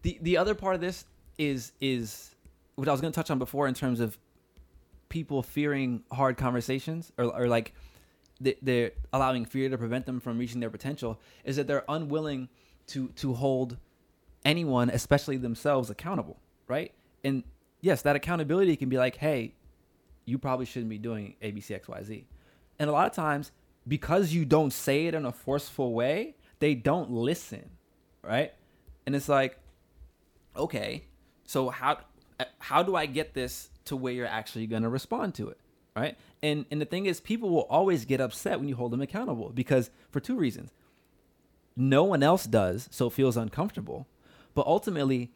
the 0.02 0.18
the 0.22 0.36
other 0.36 0.54
part 0.54 0.74
of 0.74 0.80
this 0.80 1.04
is 1.38 1.72
is 1.80 2.34
what 2.76 2.88
I 2.88 2.92
was 2.92 3.00
going 3.00 3.12
to 3.12 3.14
touch 3.16 3.30
on 3.30 3.38
before 3.38 3.66
in 3.68 3.74
terms 3.74 4.00
of 4.00 4.18
people 5.08 5.42
fearing 5.42 6.02
hard 6.12 6.36
conversations 6.36 7.12
or, 7.18 7.24
or 7.26 7.46
like 7.48 7.72
they- 8.40 8.58
they're 8.62 8.90
allowing 9.12 9.44
fear 9.44 9.68
to 9.68 9.78
prevent 9.78 10.06
them 10.06 10.18
from 10.20 10.38
reaching 10.38 10.60
their 10.60 10.70
potential 10.70 11.20
is 11.44 11.56
that 11.56 11.66
they're 11.66 11.84
unwilling 11.88 12.48
to 12.88 13.08
to 13.16 13.34
hold 13.34 13.76
anyone 14.44 14.90
especially 14.90 15.36
themselves 15.36 15.88
accountable 15.88 16.38
right 16.68 16.92
and 17.22 17.44
yes 17.80 18.02
that 18.02 18.16
accountability 18.16 18.76
can 18.76 18.88
be 18.88 18.98
like 18.98 19.16
hey 19.16 19.54
you 20.26 20.36
probably 20.36 20.66
shouldn't 20.66 20.90
be 20.90 20.98
doing 20.98 21.34
abcxyz 21.42 22.24
and 22.78 22.90
a 22.90 22.92
lot 22.92 23.06
of 23.06 23.12
times 23.14 23.52
because 23.86 24.32
you 24.32 24.44
don't 24.44 24.72
say 24.72 25.06
it 25.06 25.14
in 25.14 25.24
a 25.24 25.32
forceful 25.32 25.92
way 25.92 26.36
they 26.58 26.74
don't 26.74 27.10
listen 27.10 27.70
right? 28.22 28.52
And 29.06 29.14
it's 29.14 29.28
like 29.28 29.58
okay 30.56 31.04
so 31.44 31.68
how 31.68 31.98
how 32.58 32.82
do 32.82 32.96
i 32.96 33.06
get 33.06 33.34
this 33.34 33.70
to 33.84 33.96
where 33.96 34.12
you're 34.12 34.26
actually 34.26 34.66
going 34.66 34.82
to 34.82 34.88
respond 34.88 35.34
to 35.34 35.48
it 35.48 35.58
right? 35.96 36.16
And 36.42 36.66
and 36.70 36.80
the 36.80 36.86
thing 36.86 37.06
is 37.06 37.20
people 37.20 37.50
will 37.50 37.66
always 37.70 38.04
get 38.04 38.20
upset 38.20 38.58
when 38.58 38.68
you 38.68 38.76
hold 38.76 38.92
them 38.92 39.00
accountable 39.00 39.50
because 39.50 39.90
for 40.10 40.20
two 40.20 40.36
reasons. 40.36 40.72
No 41.76 42.04
one 42.04 42.22
else 42.22 42.46
does 42.46 42.88
so 42.92 43.10
feels 43.10 43.36
uncomfortable. 43.36 44.06
But 44.54 44.66
ultimately 44.66 45.32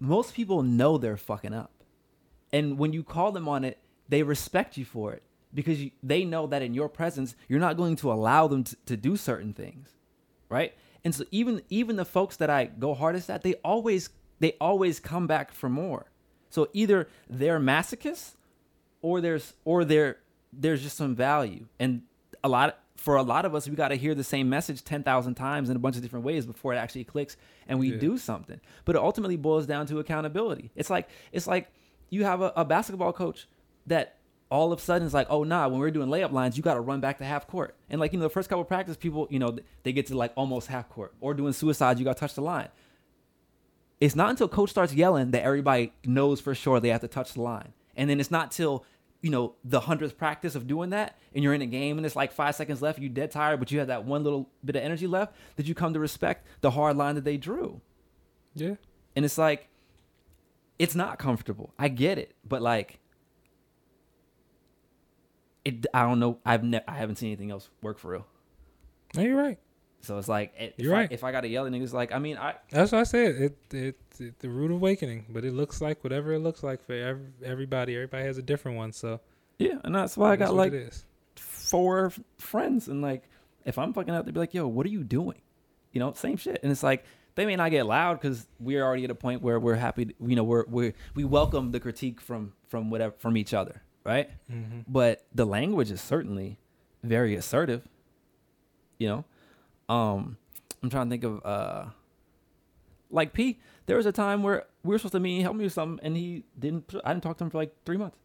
most 0.00 0.34
people 0.34 0.62
know 0.62 0.98
they're 0.98 1.16
fucking 1.16 1.54
up. 1.54 1.72
And 2.52 2.78
when 2.78 2.92
you 2.92 3.02
call 3.02 3.32
them 3.32 3.48
on 3.48 3.64
it 3.64 3.78
they 4.08 4.22
respect 4.22 4.76
you 4.76 4.84
for 4.84 5.12
it 5.12 5.22
because 5.54 5.82
you, 5.82 5.90
they 6.02 6.24
know 6.24 6.46
that 6.46 6.62
in 6.62 6.74
your 6.74 6.88
presence 6.88 7.34
you're 7.48 7.60
not 7.60 7.76
going 7.76 7.96
to 7.96 8.12
allow 8.12 8.46
them 8.48 8.64
to, 8.64 8.76
to 8.86 8.96
do 8.96 9.16
certain 9.16 9.52
things 9.52 9.88
right 10.48 10.74
and 11.04 11.14
so 11.14 11.24
even 11.30 11.62
even 11.70 11.96
the 11.96 12.04
folks 12.04 12.36
that 12.36 12.50
i 12.50 12.64
go 12.66 12.94
hardest 12.94 13.30
at 13.30 13.42
they 13.42 13.54
always 13.64 14.10
they 14.40 14.52
always 14.60 15.00
come 15.00 15.26
back 15.26 15.50
for 15.52 15.68
more. 15.68 16.06
So 16.48 16.68
either 16.72 17.08
they're 17.28 17.58
masochists 17.58 18.34
or 19.02 19.20
there's 19.20 19.54
or 19.64 19.84
there 19.84 20.18
there's 20.52 20.80
just 20.80 20.96
some 20.96 21.16
value. 21.16 21.66
And 21.80 22.02
a 22.44 22.48
lot 22.48 22.78
for 22.96 23.16
a 23.16 23.22
lot 23.24 23.44
of 23.44 23.52
us 23.54 23.68
we 23.68 23.74
got 23.74 23.88
to 23.88 23.96
hear 23.96 24.14
the 24.14 24.22
same 24.22 24.48
message 24.48 24.84
10,000 24.84 25.34
times 25.34 25.70
in 25.70 25.76
a 25.76 25.78
bunch 25.80 25.96
of 25.96 26.02
different 26.02 26.24
ways 26.24 26.46
before 26.46 26.72
it 26.72 26.76
actually 26.76 27.02
clicks 27.02 27.36
and 27.66 27.80
we 27.80 27.90
Yeah. 27.92 27.98
do 27.98 28.16
something. 28.16 28.60
But 28.84 28.94
it 28.94 29.02
ultimately 29.02 29.36
boils 29.36 29.66
down 29.66 29.86
to 29.86 29.98
accountability. 29.98 30.70
It's 30.76 30.88
like 30.90 31.08
it's 31.32 31.48
like 31.48 31.68
you 32.10 32.22
have 32.24 32.40
a, 32.40 32.52
a 32.54 32.64
basketball 32.64 33.12
coach 33.12 33.48
that 33.88 34.17
all 34.50 34.72
of 34.72 34.78
a 34.78 34.82
sudden 34.82 35.04
it's 35.04 35.14
like, 35.14 35.26
oh 35.30 35.44
nah, 35.44 35.68
when 35.68 35.78
we're 35.78 35.90
doing 35.90 36.08
layup 36.08 36.32
lines, 36.32 36.56
you 36.56 36.62
got 36.62 36.74
to 36.74 36.80
run 36.80 37.00
back 37.00 37.18
to 37.18 37.24
half 37.24 37.46
court. 37.46 37.76
And 37.90 38.00
like 38.00 38.12
you 38.12 38.18
know, 38.18 38.24
the 38.24 38.30
first 38.30 38.48
couple 38.48 38.62
of 38.62 38.68
practice, 38.68 38.96
people 38.96 39.26
you 39.30 39.38
know 39.38 39.56
they 39.82 39.92
get 39.92 40.06
to 40.06 40.16
like 40.16 40.32
almost 40.36 40.68
half 40.68 40.88
court 40.88 41.14
or 41.20 41.34
doing 41.34 41.52
suicides, 41.52 42.00
you 42.00 42.04
got 42.04 42.16
to 42.16 42.20
touch 42.20 42.34
the 42.34 42.42
line. 42.42 42.68
It's 44.00 44.14
not 44.14 44.30
until 44.30 44.48
coach 44.48 44.70
starts 44.70 44.94
yelling 44.94 45.32
that 45.32 45.42
everybody 45.42 45.92
knows 46.04 46.40
for 46.40 46.54
sure 46.54 46.78
they 46.80 46.90
have 46.90 47.00
to 47.00 47.08
touch 47.08 47.34
the 47.34 47.42
line, 47.42 47.72
and 47.96 48.08
then 48.08 48.20
it's 48.20 48.30
not 48.30 48.50
till 48.50 48.84
you 49.20 49.30
know 49.30 49.54
the 49.64 49.80
hundredth 49.80 50.16
practice 50.16 50.54
of 50.54 50.66
doing 50.66 50.90
that, 50.90 51.18
and 51.34 51.42
you're 51.44 51.54
in 51.54 51.62
a 51.62 51.66
game 51.66 51.98
and 51.98 52.06
it's 52.06 52.16
like 52.16 52.32
five 52.32 52.54
seconds 52.54 52.80
left, 52.82 52.98
you 52.98 53.08
dead 53.08 53.30
tired, 53.30 53.58
but 53.58 53.70
you 53.70 53.78
have 53.78 53.88
that 53.88 54.04
one 54.04 54.24
little 54.24 54.48
bit 54.64 54.76
of 54.76 54.82
energy 54.82 55.06
left 55.06 55.34
that 55.56 55.66
you 55.66 55.74
come 55.74 55.92
to 55.94 56.00
respect 56.00 56.46
the 56.60 56.70
hard 56.70 56.96
line 56.96 57.14
that 57.14 57.24
they 57.24 57.36
drew. 57.36 57.80
Yeah. 58.54 58.74
And 59.14 59.24
it's 59.24 59.38
like, 59.38 59.68
it's 60.78 60.94
not 60.94 61.18
comfortable. 61.18 61.72
I 61.78 61.88
get 61.88 62.18
it, 62.18 62.34
but 62.46 62.62
like, 62.62 63.00
it. 65.68 65.86
I 65.94 66.02
don't 66.02 66.20
know. 66.20 66.38
I've 66.44 66.64
ne- 66.64 66.84
I 66.86 66.94
haven't 66.94 67.16
seen 67.16 67.28
anything 67.28 67.50
else 67.50 67.68
work 67.82 67.98
for 67.98 68.12
real. 68.12 68.26
No, 69.14 69.22
you're 69.22 69.36
right. 69.36 69.58
So 70.00 70.16
it's 70.18 70.28
like, 70.28 70.52
if 70.58 70.74
You're 70.78 70.94
I, 70.94 71.00
right. 71.00 71.12
if 71.12 71.24
I 71.24 71.32
got 71.32 71.40
to 71.40 71.48
yell 71.48 71.66
at 71.66 71.72
niggas, 71.72 71.92
like, 71.92 72.12
I 72.12 72.18
mean, 72.20 72.36
I 72.36 72.54
That's 72.70 72.92
what 72.92 73.00
I 73.00 73.04
said. 73.04 73.34
It, 73.34 73.58
it, 73.74 73.96
it 74.20 74.38
the 74.38 74.48
rude 74.48 74.70
awakening, 74.70 75.26
but 75.28 75.44
it 75.44 75.52
looks 75.52 75.80
like 75.80 76.04
whatever 76.04 76.32
it 76.32 76.38
looks 76.38 76.62
like 76.62 76.84
for 76.84 76.92
every, 76.92 77.26
everybody. 77.44 77.94
Everybody 77.94 78.24
has 78.24 78.38
a 78.38 78.42
different 78.42 78.76
one, 78.76 78.92
so 78.92 79.20
yeah, 79.58 79.78
and 79.82 79.94
that's 79.94 80.16
why 80.16 80.32
I 80.32 80.36
got 80.36 80.54
like 80.54 80.72
it 80.72 81.02
four 81.68 82.12
friends, 82.38 82.88
and 82.88 83.02
like, 83.02 83.24
if 83.64 83.78
I'm 83.78 83.92
fucking 83.92 84.14
out, 84.14 84.24
they'd 84.24 84.34
be 84.34 84.40
like, 84.40 84.54
"Yo, 84.54 84.66
what 84.66 84.86
are 84.86 84.90
you 84.90 85.04
doing?" 85.04 85.40
You 85.92 86.00
know, 86.00 86.12
same 86.12 86.36
shit. 86.36 86.60
And 86.62 86.70
it's 86.70 86.82
like 86.82 87.04
they 87.34 87.46
may 87.46 87.56
not 87.56 87.70
get 87.70 87.86
loud 87.86 88.20
because 88.20 88.46
we're 88.58 88.84
already 88.84 89.04
at 89.04 89.10
a 89.10 89.14
point 89.14 89.42
where 89.42 89.58
we're 89.60 89.74
happy. 89.74 90.06
To, 90.06 90.14
you 90.20 90.36
know, 90.36 90.44
we're 90.44 90.64
we 90.66 90.94
we 91.14 91.24
welcome 91.24 91.72
the 91.72 91.80
critique 91.80 92.20
from 92.20 92.52
from 92.68 92.90
whatever 92.90 93.14
from 93.18 93.36
each 93.36 93.52
other, 93.52 93.82
right? 94.08 94.30
Mm-hmm. 94.50 94.80
but 94.88 95.24
the 95.34 95.44
language 95.44 95.90
is 95.90 96.00
certainly 96.00 96.58
very 97.04 97.36
assertive 97.36 97.82
you 98.98 99.08
know? 99.08 99.24
Um 99.94 100.36
i'm 100.82 100.90
trying 100.90 101.06
to 101.06 101.10
think 101.10 101.24
of 101.24 101.44
uh 101.44 101.84
like 103.10 103.32
p 103.32 103.58
there 103.86 103.96
was 103.96 104.06
a 104.06 104.12
time 104.12 104.42
where 104.42 104.64
we 104.82 104.90
were 104.94 104.98
supposed 104.98 105.12
to 105.12 105.20
meet 105.20 105.34
and 105.36 105.42
help 105.42 105.56
me 105.56 105.64
with 105.64 105.72
something 105.72 106.04
and 106.04 106.16
he 106.16 106.44
didn't 106.58 106.92
i 107.04 107.12
didn't 107.12 107.22
talk 107.22 107.36
to 107.38 107.44
him 107.44 107.50
for 107.50 107.58
like 107.58 107.74
three 107.84 107.96
months 107.96 108.18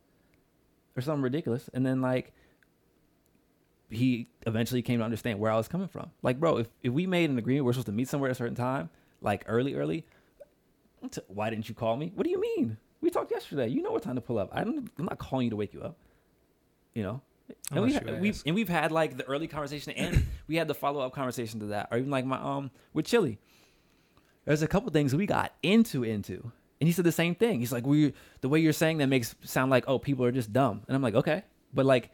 or 0.95 1.01
something 1.01 1.23
ridiculous. 1.23 1.69
And 1.73 1.85
then 1.85 2.01
like 2.01 2.33
he 3.89 4.27
eventually 4.45 4.81
came 4.81 4.99
to 4.99 5.05
understand 5.05 5.39
where 5.39 5.51
i 5.51 5.55
was 5.57 5.67
coming 5.67 5.87
from. 5.87 6.11
Like 6.21 6.39
bro 6.39 6.57
if, 6.57 6.67
if 6.81 6.91
we 6.93 7.07
made 7.07 7.29
an 7.29 7.37
agreement 7.37 7.65
we're 7.65 7.73
supposed 7.73 7.87
to 7.87 7.91
meet 7.93 8.07
somewhere 8.07 8.29
at 8.29 8.35
a 8.35 8.35
certain 8.35 8.55
time 8.55 8.89
like 9.21 9.43
early 9.47 9.75
early 9.75 10.05
why 11.27 11.49
didn't 11.49 11.67
you 11.67 11.75
call 11.75 11.97
me? 11.97 12.11
What 12.15 12.23
do 12.23 12.29
you 12.29 12.39
mean 12.39 12.77
we 13.03 13.09
talked 13.09 13.31
yesterday 13.31 13.67
you 13.67 13.81
know 13.81 13.91
what 13.91 14.01
time 14.01 14.15
to 14.15 14.21
pull 14.21 14.39
up 14.39 14.49
I 14.51 14.63
don't, 14.63 14.89
i'm 14.97 15.05
not 15.05 15.19
calling 15.19 15.45
you 15.45 15.49
to 15.51 15.55
wake 15.55 15.73
you 15.73 15.81
up 15.81 15.97
you 16.93 17.03
know 17.03 17.21
and 17.71 17.83
we, 17.83 17.93
you 17.93 18.17
we've 18.19 18.43
and 18.45 18.55
we've 18.55 18.69
had 18.69 18.91
like 18.91 19.17
the 19.17 19.25
early 19.25 19.47
conversation 19.47 19.93
and 19.93 20.25
we 20.47 20.55
had 20.55 20.67
the 20.67 20.73
follow 20.73 21.01
up 21.01 21.13
conversation 21.13 21.59
to 21.61 21.65
that, 21.67 21.89
or 21.91 21.97
even 21.97 22.09
like 22.09 22.25
my 22.25 22.37
um 22.37 22.71
with 22.93 23.05
Chili. 23.05 23.39
There's 24.45 24.61
a 24.61 24.67
couple 24.67 24.91
things 24.91 25.15
we 25.15 25.25
got 25.25 25.53
into 25.63 26.03
into, 26.03 26.51
and 26.81 26.87
he 26.87 26.91
said 26.91 27.05
the 27.05 27.11
same 27.11 27.35
thing. 27.35 27.59
He's 27.59 27.71
like, 27.71 27.85
"We 27.85 28.13
the 28.41 28.49
way 28.49 28.59
you're 28.59 28.73
saying 28.73 28.97
that 28.99 29.07
makes 29.07 29.35
sound 29.43 29.71
like 29.71 29.85
oh 29.87 29.99
people 29.99 30.25
are 30.25 30.31
just 30.31 30.51
dumb," 30.53 30.83
and 30.87 30.95
I'm 30.95 31.01
like, 31.01 31.15
okay, 31.15 31.43
but 31.73 31.85
like 31.85 32.11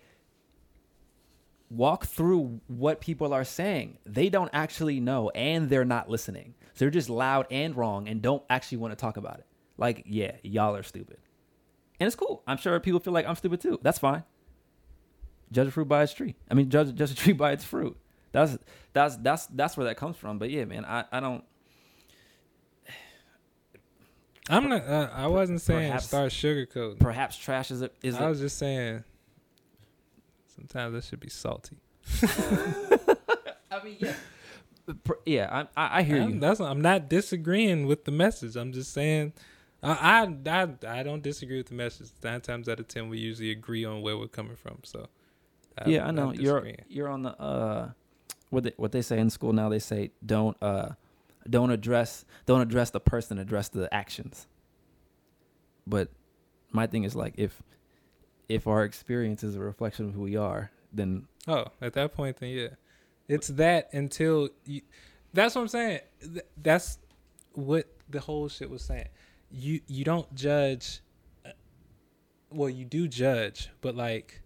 walk 1.69 2.05
through 2.05 2.61
what 2.67 2.99
people 2.99 3.33
are 3.33 3.43
saying. 3.43 3.97
They 4.05 4.29
don't 4.29 4.49
actually 4.53 4.99
know, 4.99 5.29
and 5.29 5.69
they're 5.69 5.85
not 5.85 6.09
listening. 6.09 6.55
So 6.73 6.85
they're 6.85 6.89
just 6.89 7.09
loud 7.09 7.47
and 7.51 7.75
wrong, 7.75 8.07
and 8.07 8.21
don't 8.21 8.43
actually 8.49 8.79
want 8.79 8.91
to 8.91 8.95
talk 8.95 9.17
about 9.17 9.39
it. 9.39 9.45
Like, 9.79 10.03
yeah, 10.05 10.33
y'all 10.43 10.75
are 10.75 10.83
stupid, 10.83 11.17
and 11.99 12.05
it's 12.05 12.15
cool. 12.15 12.43
I'm 12.45 12.57
sure 12.57 12.79
people 12.79 12.99
feel 12.99 13.13
like 13.13 13.25
I'm 13.25 13.35
stupid 13.35 13.61
too. 13.61 13.79
That's 13.81 13.97
fine 13.97 14.23
judge 15.51 15.67
a 15.67 15.71
fruit 15.71 15.87
by 15.87 16.03
its 16.03 16.13
tree. 16.13 16.35
I 16.49 16.53
mean, 16.53 16.69
judge 16.69 16.93
judge 16.95 17.11
a 17.11 17.15
tree 17.15 17.33
by 17.45 17.51
its 17.51 17.63
fruit. 17.63 17.97
That's 18.31 18.57
that's 18.93 19.15
that's 19.17 19.47
that's 19.47 19.77
where 19.77 19.85
that 19.85 19.97
comes 19.97 20.17
from. 20.17 20.37
But 20.39 20.49
yeah, 20.49 20.65
man, 20.65 20.85
I 20.85 21.05
I 21.11 21.19
don't. 21.19 21.43
I'm 24.49 24.69
not. 24.69 24.83
Uh, 24.83 25.09
I 25.13 25.27
wasn't 25.27 25.61
saying 25.61 25.89
Perhaps- 25.89 26.05
start 26.07 26.31
sugarcoating. 26.31 26.99
Perhaps 26.99 27.37
trash 27.37 27.69
is 27.71 27.81
a, 27.83 27.91
is 28.01 28.15
I 28.15 28.25
a, 28.25 28.29
was 28.29 28.39
just 28.39 28.57
saying. 28.57 29.03
Sometimes 30.55 30.93
that 30.93 31.03
should 31.03 31.19
be 31.19 31.29
salty. 31.29 31.77
I 33.71 33.83
mean, 33.83 33.97
yeah, 33.99 34.13
yeah. 35.25 35.65
I 35.75 35.81
I, 35.81 35.99
I 35.99 36.03
hear 36.03 36.21
I'm, 36.21 36.33
you. 36.35 36.39
That's 36.39 36.59
I'm 36.59 36.81
not 36.81 37.09
disagreeing 37.09 37.85
with 37.85 38.05
the 38.05 38.11
message. 38.11 38.55
I'm 38.55 38.73
just 38.73 38.91
saying. 38.91 39.33
I, 39.81 39.91
I 39.91 40.49
I 40.49 40.99
I 40.99 41.03
don't 41.03 41.23
disagree 41.23 41.57
with 41.57 41.67
the 41.67 41.75
message. 41.75 42.09
Nine 42.23 42.41
times 42.41 42.67
out 42.67 42.79
of 42.79 42.87
ten, 42.87 43.09
we 43.09 43.17
usually 43.17 43.51
agree 43.51 43.85
on 43.85 44.01
where 44.01 44.17
we're 44.17 44.27
coming 44.27 44.55
from. 44.55 44.79
So. 44.83 45.07
I'm 45.77 45.89
yeah, 45.89 46.07
I 46.07 46.11
know 46.11 46.33
you're 46.33 46.67
you're 46.89 47.07
on 47.07 47.23
the 47.23 47.41
uh, 47.41 47.91
what 48.49 48.63
they, 48.63 48.73
what 48.75 48.91
they 48.91 49.01
say 49.01 49.19
in 49.19 49.29
school 49.29 49.53
now. 49.53 49.69
They 49.69 49.79
say 49.79 50.11
don't 50.25 50.57
uh, 50.61 50.89
don't 51.49 51.71
address 51.71 52.25
don't 52.45 52.61
address 52.61 52.89
the 52.89 52.99
person, 52.99 53.37
address 53.37 53.69
the 53.69 53.93
actions. 53.93 54.47
But 55.87 56.09
my 56.71 56.85
thing 56.87 57.03
is 57.03 57.15
like 57.15 57.35
if 57.37 57.61
if 58.49 58.67
our 58.67 58.83
experience 58.83 59.43
is 59.43 59.55
a 59.55 59.59
reflection 59.59 60.07
of 60.09 60.13
who 60.13 60.21
we 60.21 60.35
are, 60.35 60.71
then 60.91 61.27
Oh, 61.47 61.65
at 61.81 61.93
that 61.93 62.13
point, 62.13 62.37
then 62.37 62.49
yeah, 62.49 62.67
it's 63.27 63.47
that 63.47 63.89
until 63.93 64.49
you. 64.65 64.81
That's 65.33 65.55
what 65.55 65.61
I'm 65.61 65.67
saying. 65.67 65.99
That's 66.57 66.97
what 67.53 67.87
the 68.09 68.19
whole 68.19 68.49
shit 68.49 68.69
was 68.69 68.81
saying. 68.81 69.07
You 69.51 69.81
you 69.87 70.03
don't 70.03 70.33
judge. 70.35 71.01
uh, 71.45 71.49
Well, 72.51 72.69
you 72.69 72.85
do 72.85 73.07
judge, 73.07 73.69
but 73.81 73.95
like, 73.95 74.41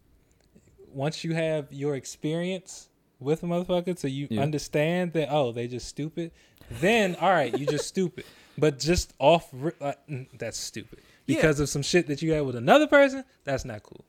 once 0.88 1.24
you 1.24 1.34
have 1.34 1.72
your 1.72 1.96
experience 1.96 2.90
with 3.20 3.44
a 3.44 3.46
motherfucker, 3.46 3.98
so 3.98 4.08
you 4.08 4.28
Yeah. 4.30 4.42
understand 4.42 5.14
that 5.14 5.30
oh 5.32 5.52
they 5.52 5.68
just 5.68 5.88
stupid, 5.88 6.32
then 6.70 7.16
all 7.16 7.32
right 7.32 7.58
you 7.58 7.66
just 7.66 7.88
stupid. 7.88 8.26
But 8.58 8.78
just 8.80 9.14
off, 9.20 9.52
uh, 9.82 9.94
mm, 10.08 10.28
that's 10.38 10.58
stupid 10.58 11.00
Yeah. 11.26 11.38
because 11.38 11.60
of 11.60 11.70
some 11.70 11.82
shit 11.82 12.06
that 12.08 12.22
you 12.22 12.32
had 12.34 12.42
with 12.46 12.56
another 12.56 12.86
person. 12.88 13.24
That's 13.46 13.66
not 13.66 13.82
cool. 13.84 14.06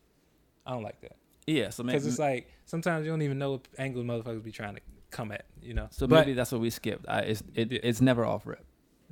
I 0.67 0.73
don't 0.73 0.83
like 0.83 1.01
that. 1.01 1.17
yeah. 1.47 1.71
So 1.71 1.83
Because 1.83 2.07
it's 2.07 2.19
like 2.19 2.49
sometimes 2.67 3.05
you 3.07 3.11
don't 3.13 3.23
even 3.23 3.39
know 3.39 3.53
what 3.53 3.69
angle 3.79 4.03
motherfuckers 4.03 4.43
be 4.45 4.53
trying 4.53 4.75
to 4.77 4.81
come 5.11 5.31
at, 5.33 5.45
you 5.63 5.73
know. 5.75 5.89
so 5.91 6.07
but, 6.07 6.21
maybe 6.27 6.35
that's 6.35 6.53
what 6.53 6.61
we 6.61 6.71
skipped. 6.71 7.07
I, 7.09 7.21
it's 7.21 7.43
it, 7.55 7.73
Yeah. 7.73 7.79
it's 7.83 8.01
never 8.01 8.25
off 8.25 8.47
rip. 8.47 8.65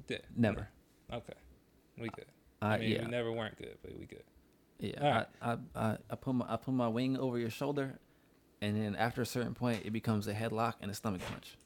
yeah, 0.09 0.19
Never. 0.37 0.69
Okay, 1.13 1.35
we 1.99 2.09
good. 2.09 2.27
Uh, 2.61 2.67
I 2.67 2.79
mean, 2.79 2.91
yeah. 2.91 3.05
we 3.05 3.11
never 3.11 3.33
weren't 3.33 3.57
good, 3.59 3.77
but 3.83 3.99
we 3.99 4.07
good. 4.07 4.23
Yeah, 4.79 5.01
Alright. 5.01 5.27
I, 5.41 5.53
I, 5.53 5.57
I, 5.77 5.97
I 6.11 6.17
put 6.17 6.35
my 6.35 6.47
I 6.49 6.57
put 6.57 6.75
my 6.75 6.89
wing 6.89 7.17
over 7.17 7.39
your 7.39 7.51
shoulder, 7.51 7.99
and 8.61 8.77
then 8.77 8.97
after 8.97 9.23
a 9.23 9.27
certain 9.27 9.55
point, 9.55 9.83
it 9.85 9.93
becomes 9.93 10.27
a 10.27 10.35
headlock 10.35 10.75
and 10.81 10.91
a 10.91 10.95
stomach 10.95 11.23
punch. 11.31 11.57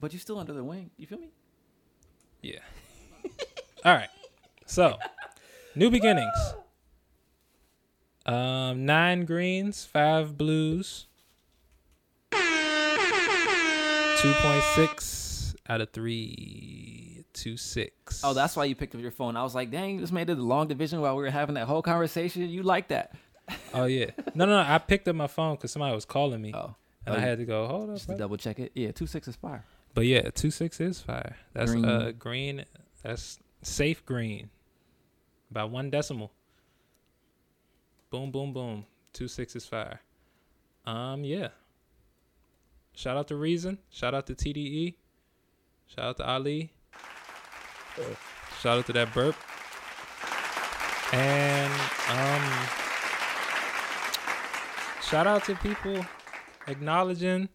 But 0.00 0.12
you're 0.12 0.20
still 0.20 0.38
under 0.38 0.52
the 0.52 0.64
wing. 0.64 0.90
You 0.96 1.06
feel 1.06 1.18
me? 1.18 1.30
Yeah. 2.42 2.58
All 3.84 3.94
right. 3.94 4.10
So, 4.66 4.98
new 5.74 5.90
beginnings. 5.90 6.54
Um, 8.26 8.86
nine 8.86 9.24
greens, 9.24 9.84
five 9.84 10.38
blues. 10.38 11.06
Two 12.30 14.32
point 14.40 14.62
six 14.74 15.54
out 15.68 15.80
of 15.80 15.90
three. 15.90 17.13
Two 17.34 17.56
six. 17.58 18.22
Oh, 18.24 18.32
that's 18.32 18.56
why 18.56 18.64
you 18.64 18.74
picked 18.74 18.94
up 18.94 19.00
your 19.02 19.10
phone. 19.10 19.36
I 19.36 19.42
was 19.42 19.54
like, 19.54 19.70
dang, 19.70 20.00
this 20.00 20.10
made 20.12 20.30
it 20.30 20.38
a 20.38 20.42
long 20.42 20.68
division 20.68 21.00
while 21.02 21.16
we 21.16 21.24
were 21.24 21.30
having 21.30 21.56
that 21.56 21.66
whole 21.66 21.82
conversation. 21.82 22.48
You 22.48 22.62
like 22.62 22.88
that? 22.88 23.12
Oh 23.74 23.84
yeah. 23.84 24.06
No, 24.34 24.46
no, 24.46 24.52
no. 24.62 24.66
I 24.66 24.78
picked 24.78 25.06
up 25.08 25.14
my 25.16 25.26
phone 25.26 25.56
because 25.56 25.70
somebody 25.72 25.94
was 25.94 26.04
calling 26.06 26.40
me, 26.40 26.52
Oh, 26.54 26.74
and 27.04 27.14
oh, 27.14 27.18
I 27.18 27.20
had 27.20 27.38
to 27.38 27.44
go. 27.44 27.66
Hold 27.66 27.90
up. 27.90 27.96
just 27.96 28.08
to 28.08 28.16
double 28.16 28.36
check 28.38 28.58
it. 28.58 28.72
Yeah, 28.74 28.92
two 28.92 29.06
six 29.06 29.28
is 29.28 29.36
fire. 29.36 29.64
But 29.94 30.06
yeah, 30.06 30.30
two 30.30 30.50
six 30.50 30.80
is 30.80 31.00
fire. 31.00 31.36
That's 31.52 31.72
Green. 31.72 31.84
uh 31.84 32.12
green. 32.18 32.64
That's 33.02 33.38
safe 33.62 34.04
green. 34.06 34.50
By 35.50 35.64
one 35.64 35.90
decimal. 35.90 36.32
Boom, 38.10 38.30
boom, 38.30 38.52
boom. 38.52 38.86
Two 39.12 39.28
six 39.28 39.54
is 39.56 39.66
fire. 39.66 40.00
Um, 40.86 41.24
yeah. 41.24 41.48
Shout 42.94 43.16
out 43.16 43.26
to 43.28 43.36
Reason. 43.36 43.78
Shout 43.90 44.14
out 44.14 44.26
to 44.28 44.34
TDE. 44.34 44.94
Shout 45.86 46.04
out 46.04 46.16
to 46.18 46.26
Ali. 46.26 46.72
Shout 48.60 48.78
out 48.78 48.86
to 48.86 48.92
that 48.94 49.12
burp. 49.12 49.36
And 51.12 51.72
um, 52.10 52.68
shout 55.02 55.26
out 55.26 55.44
to 55.44 55.54
people 55.56 56.04
acknowledging 56.66 57.48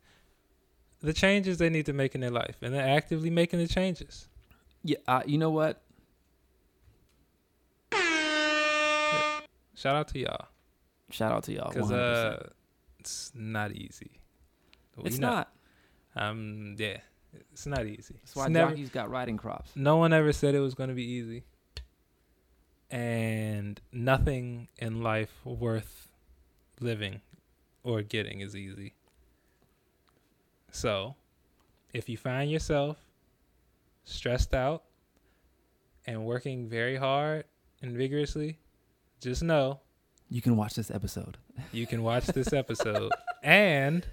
the 1.02 1.14
changes 1.14 1.58
they 1.58 1.70
need 1.70 1.86
to 1.88 1.94
make 1.94 2.16
in 2.16 2.22
their 2.22 2.32
life 2.32 2.58
and 2.62 2.74
they're 2.74 2.88
actively 2.88 3.30
making 3.30 3.60
the 3.60 3.68
changes. 3.68 4.28
Yeah, 4.84 4.98
uh, 5.08 5.24
you 5.26 5.38
know 5.38 5.50
what? 5.50 5.82
Shout 9.76 9.96
out 9.96 10.10
to 10.10 10.20
y'all. 10.20 10.48
Shout 11.10 11.32
out 11.32 11.44
to 11.44 11.54
y'all. 11.54 11.72
Because 11.72 11.92
uh, 11.92 12.50
it's 13.00 13.32
not 13.34 13.72
easy. 13.72 14.12
It's 15.04 15.18
know, 15.18 15.30
not. 15.30 15.54
Um, 16.16 16.76
yeah 16.78 16.98
it's 17.52 17.66
not 17.66 17.86
easy. 17.86 18.16
That's 18.22 18.36
why 18.36 18.48
never- 18.48 18.72
jockeys 18.72 18.90
got 18.90 19.10
riding 19.10 19.38
crops. 19.38 19.72
no 19.76 19.98
one 19.98 20.14
ever 20.14 20.32
said 20.34 20.56
it 20.56 20.60
was 20.60 20.74
going 20.74 20.90
to 20.90 20.96
be 20.96 21.04
easy. 21.06 21.44
And 22.92 23.80
nothing 23.92 24.68
in 24.78 25.04
life 25.04 25.32
worth 25.46 26.10
living 26.80 27.22
or 27.84 28.02
getting 28.02 28.40
is 28.42 28.56
easy. 28.56 28.94
So, 30.72 31.16
if 31.94 32.10
you 32.10 32.18
find 32.18 32.50
yourself 32.50 32.98
stressed 34.06 34.56
out 34.56 34.84
and 36.08 36.26
working 36.26 36.68
very 36.68 36.96
hard 36.96 37.46
and 37.82 37.96
vigorously, 37.96 38.58
just 39.20 39.44
know 39.44 39.82
You 40.30 40.42
can 40.42 40.58
watch 40.58 40.74
this 40.74 40.90
episode. 40.90 41.38
you 41.72 41.86
can 41.86 42.02
watch 42.02 42.26
this 42.28 42.54
episode 42.54 43.12
and 43.44 44.08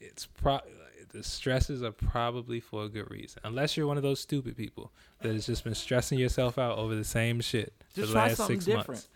it's 0.00 0.26
pro 0.26 0.60
the 1.12 1.22
stresses 1.22 1.82
are 1.82 1.92
probably 1.92 2.60
for 2.60 2.84
a 2.84 2.88
good 2.88 3.10
reason 3.10 3.40
unless 3.44 3.76
you're 3.76 3.86
one 3.86 3.96
of 3.96 4.02
those 4.02 4.20
stupid 4.20 4.56
people 4.56 4.92
that 5.20 5.32
has 5.32 5.46
just 5.46 5.62
been 5.64 5.74
stressing 5.74 6.18
yourself 6.18 6.58
out 6.58 6.78
over 6.78 6.94
the 6.94 7.04
same 7.04 7.40
shit 7.40 7.72
for 7.94 8.00
the 8.02 8.06
last 8.14 8.44
six 8.46 8.64
different. 8.64 8.88
months 8.88 9.08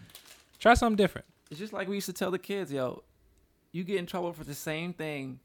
try 0.59 0.75
something 0.75 0.97
different 0.97 1.27
It's 1.51 1.59
just 1.61 1.73
like 1.73 1.89
we 1.89 1.95
used 1.97 2.07
to 2.07 2.13
tell 2.13 2.31
the 2.31 2.39
kids, 2.39 2.73
yo, 2.73 3.03
you 3.73 3.85
get 3.85 3.97
in 3.99 4.07
trouble 4.07 4.33
for 4.33 4.45
the 4.45 4.55
same 4.55 4.93
thing 4.93 5.41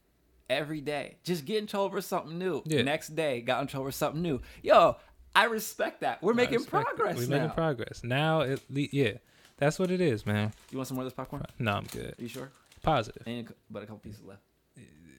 every 0.50 0.82
day. 0.82 1.18
Just 1.24 1.46
get 1.46 1.58
in 1.60 1.68
trouble 1.68 1.90
for 1.92 2.02
something 2.02 2.38
new. 2.38 2.62
Yeah. 2.66 2.82
Next 2.82 3.16
day, 3.16 3.42
got 3.42 3.62
in 3.62 3.68
trouble 3.68 3.86
for 3.88 3.92
something 3.94 4.22
new. 4.22 4.42
Yo, 4.64 4.98
I 5.36 5.46
respect 5.46 6.02
that. 6.02 6.22
We're 6.24 6.34
I 6.34 6.36
making 6.36 6.62
it. 6.62 6.68
progress 6.68 7.18
we're 7.18 7.28
making 7.28 7.52
progress 7.52 8.04
now 8.04 8.42
at 8.42 8.60
least 8.70 8.94
yeah 8.94 9.14
that's 9.58 9.78
what 9.80 9.92
it 9.92 10.02
is 10.02 10.26
man 10.26 10.52
You 10.72 10.78
want 10.78 10.88
some 10.90 10.96
more 10.96 11.04
of 11.06 11.12
this 11.12 11.16
popcorn? 11.16 11.44
no 11.60 11.72
i'm 11.74 11.86
good 11.86 12.16
Are 12.20 12.22
you 12.22 12.28
sure? 12.28 12.52
Positive. 12.82 13.24
positive 13.24 13.28
And 13.28 13.54
but 13.70 13.84
a 13.84 13.86
couple 13.86 14.00
pieces 14.00 14.24
left. 14.26 14.42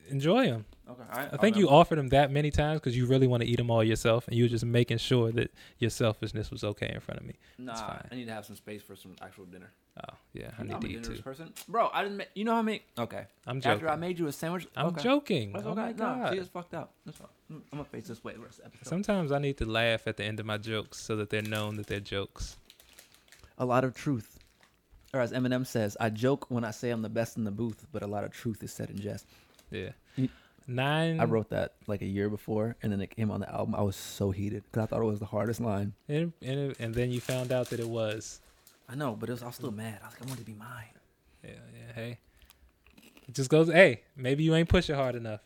Enjoy 0.09 0.45
them 0.45 0.65
Okay, 0.89 1.01
all 1.13 1.17
right. 1.17 1.29
i 1.31 1.37
think 1.37 1.55
you 1.55 1.69
offered 1.69 1.97
them 1.97 2.09
that 2.09 2.29
many 2.29 2.51
times 2.51 2.79
because 2.81 2.95
you 2.97 3.05
really 3.05 3.25
want 3.27 3.41
to 3.41 3.47
eat 3.49 3.55
them 3.57 3.71
all 3.71 3.83
yourself 3.83 4.27
and 4.27 4.35
you 4.35 4.43
were 4.43 4.49
just 4.49 4.65
making 4.65 4.97
sure 4.97 5.31
that 5.31 5.49
your 5.79 5.89
selfishness 5.89 6.51
was 6.51 6.63
okay 6.63 6.91
in 6.93 6.99
front 6.99 7.19
of 7.21 7.25
me 7.25 7.35
Nah, 7.57 7.73
fine. 7.75 8.07
I 8.11 8.15
need 8.15 8.25
to 8.25 8.33
have 8.33 8.45
some 8.45 8.55
space 8.57 8.81
for 8.83 8.95
some 8.95 9.15
actual 9.21 9.45
dinner. 9.45 9.71
oh 10.09 10.15
yeah 10.33 10.49
i 10.57 10.61
I'm 10.61 10.67
need 10.67 10.75
a 10.75 10.79
to 10.79 10.87
eat 10.87 11.03
dinner's 11.03 11.17
too 11.19 11.23
person, 11.23 11.53
bro. 11.69 11.89
I 11.93 12.03
didn't. 12.03 12.17
Make, 12.17 12.29
you 12.35 12.43
know 12.43 12.53
how 12.53 12.59
I 12.59 12.63
make? 12.63 12.85
Okay. 12.97 13.25
i'm 13.47 13.61
joking 13.61 13.71
After 13.75 13.89
I 13.89 13.95
made 13.95 14.19
you 14.19 14.27
a 14.27 14.31
sandwich. 14.33 14.67
I'm 14.75 14.87
okay. 14.87 15.01
joking. 15.03 15.53
That's 15.53 15.65
oh 15.65 15.69
okay. 15.71 15.81
my 15.81 15.87
no, 15.91 15.95
god. 15.95 16.31
see, 16.33 16.37
it's 16.39 16.49
fucked 16.49 16.73
up. 16.73 16.93
That's 17.05 17.21
all. 17.21 17.29
I'm 17.49 17.63
I'm 17.71 17.77
gonna 17.79 17.85
face 17.85 18.07
this 18.07 18.21
way 18.23 18.33
the 18.33 18.39
rest 18.39 18.59
of 18.59 18.65
the 18.65 18.77
episode. 18.77 18.89
Sometimes 18.89 19.31
I 19.31 19.39
need 19.39 19.57
to 19.57 19.65
laugh 19.65 20.05
at 20.07 20.17
the 20.17 20.25
end 20.25 20.39
of 20.41 20.45
my 20.45 20.57
jokes 20.57 20.99
so 20.99 21.15
that 21.15 21.29
they're 21.29 21.41
known 21.41 21.77
that 21.77 21.87
they're 21.87 21.99
jokes. 22.01 22.57
a 23.57 23.65
lot 23.65 23.83
of 23.85 23.93
truth. 23.93 24.39
Or 25.13 25.19
as 25.21 25.31
Eminem 25.31 25.65
says, 25.67 25.95
I 25.99 26.09
joke 26.09 26.47
when 26.49 26.63
I 26.65 26.71
say 26.71 26.89
I'm 26.89 27.03
the 27.03 27.09
best 27.09 27.37
in 27.37 27.43
the 27.43 27.51
booth, 27.51 27.85
but 27.91 28.01
a 28.01 28.07
lot 28.07 28.23
of 28.23 28.31
truth 28.31 28.63
is 28.63 28.73
said 28.73 28.89
in 28.89 28.99
jest. 28.99 29.27
Yeah. 29.73 29.89
Nine. 30.65 31.19
I 31.19 31.25
wrote 31.25 31.49
that 31.49 31.73
like 31.87 32.01
a 32.01 32.05
year 32.05 32.29
before, 32.29 32.77
and 32.81 32.89
then 32.91 33.01
it 33.01 33.13
came 33.13 33.29
on 33.31 33.41
the 33.41 33.49
album. 33.53 33.75
I 33.75 33.81
was 33.81 33.97
so 33.97 34.31
heated 34.31 34.63
because 34.63 34.83
I 34.83 34.85
thought 34.85 35.01
it 35.01 35.05
was 35.05 35.19
the 35.19 35.25
hardest 35.25 35.59
line. 35.59 35.91
And, 36.07 36.31
and, 36.41 36.73
and 36.79 36.95
then 36.95 37.11
you 37.11 37.19
found 37.19 37.51
out 37.51 37.69
that 37.71 37.81
it 37.81 37.89
was. 37.89 38.39
I 38.87 38.95
know, 38.95 39.13
but 39.19 39.27
it 39.27 39.33
was, 39.33 39.43
I 39.43 39.47
was 39.47 39.55
still 39.55 39.71
mad. 39.71 39.99
I 40.01 40.05
was 40.07 40.13
like, 40.13 40.21
I 40.21 40.25
want 40.27 40.39
it 40.39 40.43
to 40.43 40.45
be 40.49 40.53
mine. 40.57 40.85
Yeah, 41.43 41.49
yeah. 41.51 41.93
Hey. 41.95 42.17
It 43.27 43.33
just 43.35 43.49
goes. 43.49 43.67
Hey, 43.69 44.03
maybe 44.15 44.43
you 44.45 44.55
ain't 44.55 44.69
pushing 44.69 44.95
hard 44.95 45.15
enough. 45.15 45.41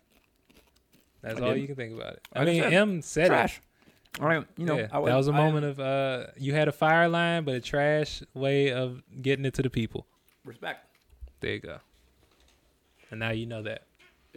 That's 1.23 1.39
I 1.39 1.41
all 1.41 1.47
didn't. 1.49 1.61
you 1.61 1.67
can 1.67 1.75
think 1.77 1.93
about 1.99 2.13
it. 2.13 2.27
I 2.33 2.41
I 2.41 2.45
mean, 2.45 2.61
said, 2.61 2.73
M 2.73 3.01
said 3.01 3.27
Trash. 3.27 3.61
All 4.21 4.27
right, 4.27 4.45
you 4.55 4.65
it. 4.65 4.67
know, 4.67 4.77
yeah, 4.77 4.87
I 4.91 5.01
that 5.03 5.15
was 5.15 5.27
a 5.27 5.31
I- 5.31 5.35
moment 5.37 5.65
of 5.65 5.79
uh, 5.79 6.27
you 6.37 6.53
had 6.53 6.67
a 6.67 6.71
fire 6.71 7.09
line, 7.09 7.43
but 7.43 7.55
a 7.55 7.59
trash 7.59 8.21
way 8.35 8.71
of 8.71 9.01
getting 9.21 9.45
it 9.45 9.55
to 9.55 9.63
the 9.63 9.69
people. 9.71 10.05
respect. 10.45 10.85
There 11.39 11.53
you 11.53 11.59
go. 11.59 11.77
And 13.09 13.19
now 13.19 13.31
you 13.31 13.45
know 13.47 13.63
that. 13.63 13.86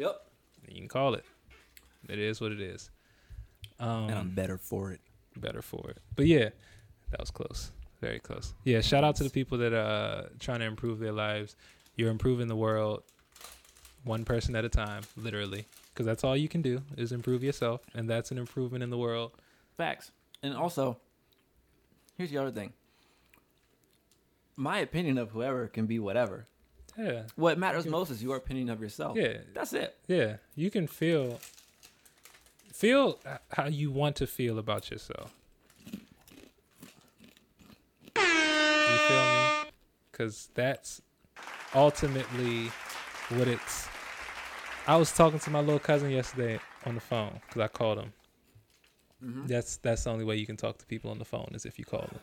Yep. 0.00 0.18
You 0.66 0.76
can 0.76 0.88
call 0.88 1.12
it. 1.12 1.26
It 2.08 2.18
is 2.18 2.40
what 2.40 2.52
it 2.52 2.60
is. 2.60 2.90
Um, 3.78 4.04
and 4.08 4.14
I'm 4.14 4.30
better 4.30 4.56
for 4.56 4.92
it. 4.92 5.00
better 5.36 5.60
for 5.60 5.90
it. 5.90 5.98
But 6.16 6.26
yeah, 6.26 6.48
that 7.10 7.20
was 7.20 7.30
close. 7.30 7.70
Very 8.00 8.18
close. 8.18 8.54
Yeah, 8.64 8.80
shout 8.80 9.04
out 9.04 9.16
to 9.16 9.24
the 9.24 9.30
people 9.30 9.58
that 9.58 9.74
are 9.74 10.22
uh, 10.22 10.28
trying 10.38 10.60
to 10.60 10.64
improve 10.64 11.00
their 11.00 11.12
lives. 11.12 11.54
You're 11.96 12.08
improving 12.08 12.48
the 12.48 12.56
world 12.56 13.02
one 14.04 14.24
person 14.24 14.56
at 14.56 14.64
a 14.64 14.70
time, 14.70 15.02
literally. 15.18 15.66
Because 15.92 16.06
that's 16.06 16.24
all 16.24 16.34
you 16.34 16.48
can 16.48 16.62
do 16.62 16.80
is 16.96 17.12
improve 17.12 17.44
yourself. 17.44 17.82
And 17.94 18.08
that's 18.08 18.30
an 18.30 18.38
improvement 18.38 18.82
in 18.82 18.88
the 18.88 18.96
world. 18.96 19.32
Facts. 19.76 20.12
And 20.42 20.54
also, 20.54 20.96
here's 22.16 22.30
the 22.30 22.38
other 22.38 22.52
thing. 22.52 22.72
My 24.56 24.78
opinion 24.78 25.18
of 25.18 25.32
whoever 25.32 25.68
can 25.68 25.84
be 25.84 25.98
whatever. 25.98 26.46
Yeah. 27.00 27.22
What 27.36 27.58
matters 27.58 27.86
most 27.86 28.10
is 28.10 28.22
your 28.22 28.36
opinion 28.36 28.68
of 28.68 28.80
yourself. 28.80 29.16
Yeah. 29.16 29.38
That's 29.54 29.72
it. 29.72 29.96
Yeah. 30.06 30.36
You 30.54 30.70
can 30.70 30.86
feel 30.86 31.40
feel 32.72 33.18
how 33.52 33.66
you 33.66 33.90
want 33.90 34.16
to 34.16 34.26
feel 34.26 34.58
about 34.58 34.90
yourself. 34.90 35.34
You 38.16 38.22
feel 39.08 39.24
me? 39.24 39.70
Cuz 40.12 40.50
that's 40.54 41.00
ultimately 41.74 42.70
what 43.30 43.48
it's 43.48 43.88
I 44.86 44.96
was 44.96 45.12
talking 45.12 45.38
to 45.38 45.50
my 45.50 45.60
little 45.60 45.78
cousin 45.78 46.10
yesterday 46.10 46.58
on 46.84 46.94
the 46.94 47.00
phone 47.00 47.40
cuz 47.50 47.60
I 47.60 47.68
called 47.68 47.98
him. 47.98 48.12
Mm-hmm. 49.24 49.46
That's 49.46 49.76
that's 49.78 50.04
the 50.04 50.10
only 50.10 50.24
way 50.24 50.36
you 50.36 50.46
can 50.46 50.56
talk 50.56 50.78
to 50.78 50.86
people 50.86 51.10
on 51.10 51.18
the 51.18 51.24
phone 51.24 51.50
is 51.54 51.64
if 51.64 51.78
you 51.78 51.84
call 51.84 52.08
them. 52.08 52.20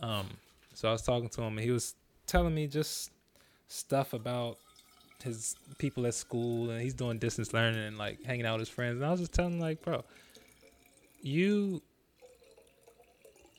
um, 0.02 0.26
so 0.74 0.88
I 0.88 0.92
was 0.92 1.02
talking 1.02 1.28
to 1.30 1.42
him, 1.42 1.58
and 1.58 1.64
he 1.64 1.70
was 1.70 1.94
telling 2.26 2.54
me 2.54 2.66
just 2.68 3.10
stuff 3.72 4.12
about 4.12 4.58
his 5.22 5.56
people 5.78 6.06
at 6.06 6.14
school, 6.14 6.70
and 6.70 6.80
he's 6.80 6.94
doing 6.94 7.18
distance 7.18 7.52
learning 7.52 7.84
and 7.84 7.98
like 7.98 8.22
hanging 8.24 8.46
out 8.46 8.58
with 8.58 8.68
his 8.68 8.74
friends. 8.74 8.96
And 8.96 9.06
I 9.06 9.10
was 9.10 9.20
just 9.20 9.32
telling 9.32 9.54
him, 9.54 9.60
like, 9.60 9.82
bro, 9.82 10.04
you 11.22 11.82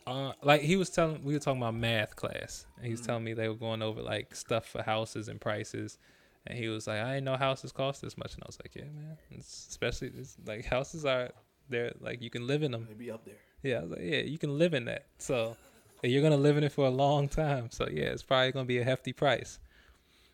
uh 0.05 0.33
like 0.43 0.61
he 0.61 0.75
was 0.75 0.89
telling 0.89 1.23
we 1.23 1.33
were 1.33 1.39
talking 1.39 1.61
about 1.61 1.75
math 1.75 2.15
class, 2.15 2.65
and 2.77 2.85
he 2.85 2.91
was 2.91 3.01
telling 3.01 3.23
me 3.23 3.33
they 3.33 3.47
were 3.47 3.55
going 3.55 3.81
over 3.81 4.01
like 4.01 4.35
stuff 4.35 4.67
for 4.67 4.83
houses 4.83 5.27
and 5.27 5.41
prices. 5.41 5.97
And 6.45 6.59
he 6.59 6.67
was 6.67 6.87
like, 6.87 6.99
I 6.99 7.13
didn't 7.13 7.23
know 7.23 7.37
houses 7.37 7.71
cost 7.71 8.01
this 8.01 8.17
much. 8.17 8.33
And 8.33 8.43
I 8.43 8.47
was 8.47 8.59
like, 8.61 8.75
yeah, 8.75 8.83
man. 8.93 9.17
It's, 9.31 9.65
especially, 9.69 10.11
it's, 10.13 10.35
like, 10.45 10.65
houses 10.65 11.05
are, 11.05 11.29
they're, 11.69 11.93
like, 12.01 12.21
you 12.21 12.29
can 12.29 12.45
live 12.45 12.63
in 12.63 12.71
them. 12.71 12.85
Maybe 12.89 13.09
up 13.09 13.23
there. 13.23 13.35
Yeah, 13.61 13.77
I 13.77 13.81
was 13.83 13.91
like, 13.91 14.01
yeah, 14.03 14.17
you 14.17 14.37
can 14.37 14.57
live 14.57 14.73
in 14.73 14.83
that. 14.83 15.05
So 15.19 15.55
and 16.03 16.11
you're 16.11 16.21
gonna 16.21 16.37
live 16.37 16.57
in 16.57 16.63
it 16.65 16.71
for 16.73 16.85
a 16.85 16.91
long 16.91 17.29
time. 17.29 17.69
So 17.71 17.87
yeah, 17.89 18.07
it's 18.07 18.23
probably 18.23 18.51
gonna 18.51 18.65
be 18.65 18.79
a 18.79 18.83
hefty 18.83 19.13
price. 19.13 19.59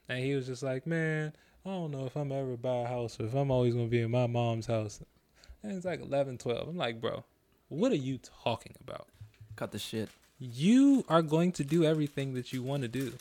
And 0.10 0.19
he 0.19 0.36
was 0.36 0.48
just 0.48 0.64
like, 0.64 0.86
man, 0.88 1.31
I 1.65 1.69
don't 1.69 1.91
know 1.91 2.06
if 2.06 2.18
I'm 2.18 2.31
ever 2.31 2.57
buy 2.57 2.81
a 2.81 2.88
house 2.88 3.19
or 3.19 3.26
if 3.27 3.34
I'm 3.34 3.52
always 3.52 3.73
gonna 3.73 3.88
be 3.88 4.02
in 4.02 4.11
my 4.11 4.27
mom's 4.27 4.65
house. 4.65 4.99
And 5.61 5.73
it's 5.73 5.86
like 5.86 6.02
11, 6.02 6.40
12. 6.40 6.68
I'm 6.68 6.77
like, 6.77 6.99
bro, 6.99 7.23
what 7.69 7.91
are 7.91 7.95
you 7.95 8.19
talking 8.44 8.76
about? 8.81 9.07
Cut 9.56 9.72
the 9.72 9.80
shit. 9.80 10.10
You 10.40 11.06
are 11.10 11.22
going 11.22 11.52
to 11.53 11.64
do 11.64 11.84
everything 11.84 12.34
that 12.34 12.53
you 12.53 12.64
want 12.64 12.81
to 12.84 12.88
do. 12.88 13.14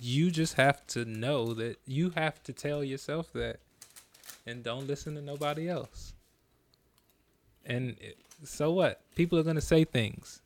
You 0.00 0.30
just 0.30 0.54
have 0.54 0.86
to 0.88 1.04
know 1.04 1.52
that 1.54 1.78
you 1.84 2.10
have 2.10 2.42
to 2.44 2.52
tell 2.52 2.84
yourself 2.84 3.32
that 3.32 3.58
and 4.46 4.62
don't 4.62 4.86
listen 4.86 5.16
to 5.16 5.20
nobody 5.20 5.68
else. 5.68 6.14
And 7.66 7.96
it, 8.00 8.18
so 8.44 8.70
what? 8.70 9.00
People 9.16 9.38
are 9.38 9.42
going 9.42 9.56
to 9.56 9.60
say 9.60 9.84
things. 9.84 10.40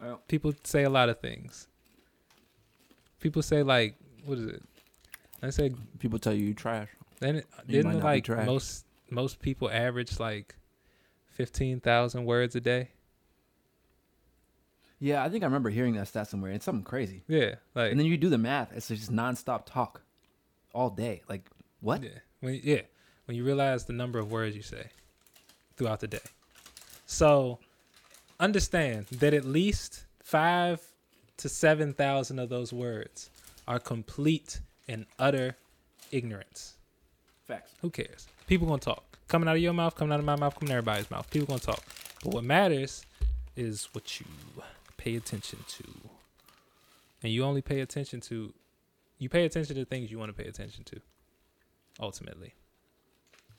Well, 0.00 0.20
People 0.28 0.52
say 0.62 0.84
a 0.84 0.90
lot 0.90 1.08
of 1.08 1.20
things. 1.20 1.68
People 3.22 3.40
say 3.42 3.62
like, 3.62 3.94
what 4.26 4.36
is 4.36 4.46
it? 4.46 4.62
I 5.42 5.50
say 5.50 5.72
people 5.98 6.18
tell 6.18 6.34
you 6.34 6.46
you 6.46 6.54
trash. 6.54 6.88
then 7.20 7.36
it, 7.36 7.46
didn't 7.66 7.84
might 7.84 7.90
it, 7.90 7.94
not 7.94 8.00
be 8.00 8.06
like 8.06 8.24
trash. 8.24 8.46
most 8.46 8.84
most 9.10 9.40
people 9.40 9.70
average 9.70 10.20
like 10.20 10.56
fifteen 11.30 11.80
thousand 11.80 12.24
words 12.24 12.54
a 12.54 12.60
day. 12.60 12.90
Yeah, 14.98 15.24
I 15.24 15.28
think 15.28 15.42
I 15.42 15.46
remember 15.46 15.70
hearing 15.70 15.94
that 15.94 16.06
stat 16.08 16.28
somewhere. 16.28 16.52
It's 16.52 16.64
something 16.64 16.84
crazy. 16.84 17.22
Yeah, 17.26 17.56
like 17.74 17.90
And 17.90 17.98
then 17.98 18.06
you 18.06 18.16
do 18.16 18.28
the 18.28 18.38
math. 18.38 18.72
It's 18.72 18.88
just 18.88 19.12
nonstop 19.12 19.62
talk 19.66 20.02
all 20.72 20.90
day. 20.90 21.22
Like 21.28 21.48
what? 21.80 22.02
Yeah. 22.02 22.10
When 22.40 22.60
yeah, 22.62 22.82
when 23.26 23.36
you 23.36 23.44
realize 23.44 23.84
the 23.84 23.92
number 23.92 24.18
of 24.18 24.30
words 24.30 24.54
you 24.54 24.62
say 24.62 24.90
throughout 25.76 26.00
the 26.00 26.08
day. 26.08 26.20
So 27.06 27.58
understand 28.38 29.06
that 29.06 29.34
at 29.34 29.44
least 29.44 30.04
five 30.22 30.80
to 31.38 31.48
seven 31.48 31.92
thousand 31.92 32.38
of 32.38 32.48
those 32.48 32.72
words 32.72 33.30
are 33.66 33.78
complete 33.78 34.60
and 34.88 35.06
utter 35.18 35.56
ignorance. 36.10 36.74
Facts. 37.46 37.72
Who 37.80 37.90
cares? 37.90 38.26
People 38.46 38.66
gonna 38.66 38.78
talk. 38.80 39.18
Coming 39.28 39.48
out 39.48 39.56
of 39.56 39.62
your 39.62 39.72
mouth, 39.72 39.94
coming 39.94 40.12
out 40.12 40.18
of 40.20 40.26
my 40.26 40.36
mouth, 40.36 40.54
coming 40.58 40.72
out 40.72 40.78
of 40.78 40.88
everybody's 40.88 41.10
mouth. 41.10 41.28
People 41.30 41.46
gonna 41.48 41.60
talk. 41.60 41.82
But 42.22 42.34
what 42.34 42.44
matters 42.44 43.04
is 43.56 43.88
what 43.92 44.20
you 44.20 44.26
pay 44.96 45.16
attention 45.16 45.58
to. 45.68 45.84
And 47.22 47.32
you 47.32 47.44
only 47.44 47.62
pay 47.62 47.80
attention 47.80 48.20
to 48.22 48.52
you 49.18 49.28
pay 49.28 49.44
attention 49.44 49.76
to 49.76 49.84
things 49.84 50.10
you 50.10 50.18
want 50.18 50.36
to 50.36 50.42
pay 50.42 50.48
attention 50.48 50.84
to. 50.84 51.00
Ultimately. 52.00 52.54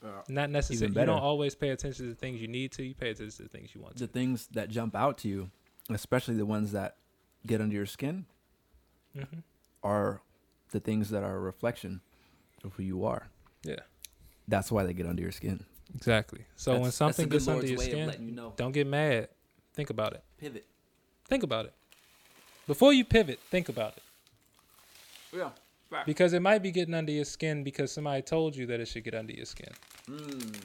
Uh, 0.04 0.08
Not 0.28 0.50
necessarily 0.50 0.88
you 1.00 1.06
don't 1.06 1.22
always 1.22 1.54
pay 1.54 1.70
attention 1.70 2.04
to 2.04 2.10
the 2.10 2.14
things 2.16 2.38
you 2.40 2.48
need 2.48 2.72
to, 2.72 2.84
you 2.84 2.94
pay 2.94 3.10
attention 3.10 3.36
to 3.38 3.42
the 3.44 3.48
things 3.48 3.74
you 3.74 3.80
want 3.80 3.96
The 3.96 4.06
to. 4.06 4.12
things 4.12 4.48
that 4.48 4.68
jump 4.68 4.94
out 4.94 5.16
to 5.18 5.28
you, 5.28 5.50
especially 5.88 6.34
the 6.36 6.44
ones 6.44 6.72
that 6.72 6.96
get 7.46 7.60
under 7.60 7.74
your 7.74 7.86
skin 7.86 8.26
hmm 9.14 9.40
are 9.84 10.22
the 10.70 10.80
things 10.80 11.10
that 11.10 11.22
are 11.22 11.36
a 11.36 11.40
reflection 11.40 12.00
of 12.64 12.72
who 12.72 12.82
you 12.82 13.04
are. 13.04 13.28
Yeah. 13.62 13.80
That's 14.48 14.72
why 14.72 14.82
they 14.84 14.94
get 14.94 15.06
under 15.06 15.22
your 15.22 15.30
skin. 15.30 15.64
Exactly. 15.94 16.46
So 16.56 16.78
when 16.80 16.90
something 16.90 17.28
gets 17.28 17.44
the 17.44 17.52
under 17.52 17.66
your 17.66 17.76
Lord's 17.76 17.92
way 17.94 18.00
of 18.00 18.12
skin, 18.14 18.26
you 18.26 18.34
know. 18.34 18.54
don't 18.56 18.72
get 18.72 18.86
mad. 18.86 19.28
Think 19.74 19.90
about 19.90 20.14
it. 20.14 20.24
Pivot. 20.38 20.64
Think 21.26 21.42
about 21.42 21.66
it. 21.66 21.74
Before 22.66 22.92
you 22.92 23.04
pivot, 23.04 23.38
think 23.50 23.68
about 23.68 23.96
it. 23.96 24.02
Yeah. 25.36 25.50
Because 26.06 26.32
it 26.32 26.40
might 26.40 26.62
be 26.62 26.72
getting 26.72 26.94
under 26.94 27.12
your 27.12 27.24
skin 27.24 27.62
because 27.62 27.92
somebody 27.92 28.22
told 28.22 28.56
you 28.56 28.66
that 28.66 28.80
it 28.80 28.88
should 28.88 29.04
get 29.04 29.14
under 29.14 29.32
your 29.32 29.44
skin. 29.44 29.70
Mm. 30.10 30.56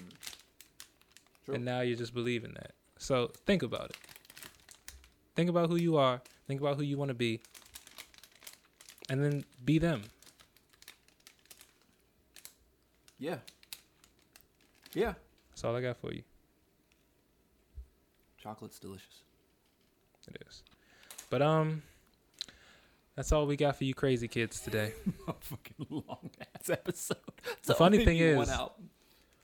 True. 1.46 1.56
And 1.56 1.66
now 1.66 1.82
you're 1.82 1.98
just 1.98 2.14
believing 2.14 2.54
that. 2.54 2.72
So 2.98 3.32
think 3.46 3.62
about 3.62 3.92
it. 3.92 3.98
Think 5.36 5.50
about 5.50 5.70
who 5.70 5.76
you 5.76 5.98
are. 5.98 6.22
Think 6.50 6.62
about 6.62 6.78
who 6.78 6.84
you 6.84 6.98
want 6.98 7.10
to 7.10 7.14
be. 7.16 7.42
And 9.08 9.24
then 9.24 9.46
be 9.64 9.78
them. 9.78 10.02
Yeah. 13.20 13.38
Yeah. 14.96 15.14
That's 15.52 15.64
all 15.64 15.76
I 15.76 15.82
got 15.82 15.98
for 15.98 16.12
you. 16.12 16.24
Chocolate's 18.42 18.80
delicious. 18.80 19.22
It 20.28 20.42
is. 20.48 20.64
But 21.30 21.42
um 21.44 21.84
that's 23.16 23.32
all 23.32 23.46
we 23.46 23.56
got 23.56 23.76
for 23.76 23.84
you 23.84 23.94
crazy 23.94 24.28
kids 24.28 24.60
today. 24.60 24.94
fucking 25.42 25.86
long 25.90 26.32
ass 26.56 26.70
episode. 26.72 27.18
The 27.66 27.76
funny 27.76 28.04
thing 28.06 28.18
is- 28.18 28.50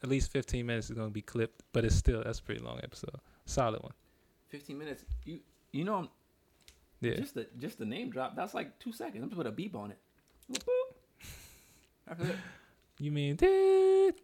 At 0.03 0.09
least 0.09 0.31
15 0.31 0.65
minutes 0.65 0.89
is 0.89 0.95
going 0.95 1.07
to 1.09 1.13
be 1.13 1.21
clipped, 1.23 1.61
but 1.73 1.83
it's 1.85 1.95
still 1.95 2.23
that's 2.23 2.39
a 2.39 2.43
pretty 2.43 2.61
long 2.63 2.79
episode. 2.83 3.15
Solid 3.45 3.81
one. 3.83 3.93
15 4.49 4.77
minutes. 4.77 5.05
You 5.23 5.39
you 5.71 5.83
know 5.83 5.95
I'm 5.95 6.09
Yeah. 7.05 7.15
just 7.15 7.33
the 7.35 7.47
just 7.59 7.77
the 7.79 7.85
name 7.85 8.09
drop. 8.09 8.35
That's 8.35 8.53
like 8.53 8.77
two 8.79 8.91
seconds. 8.91 9.23
I'm 9.23 9.29
gonna 9.29 9.35
put 9.43 9.47
a 9.47 9.51
beep 9.51 9.75
on 9.75 9.91
it. 9.91 9.97
Boop, 10.51 10.63
boop. 12.17 12.35
You 12.99 13.11
mean 13.11 13.35
dude? 13.35 14.15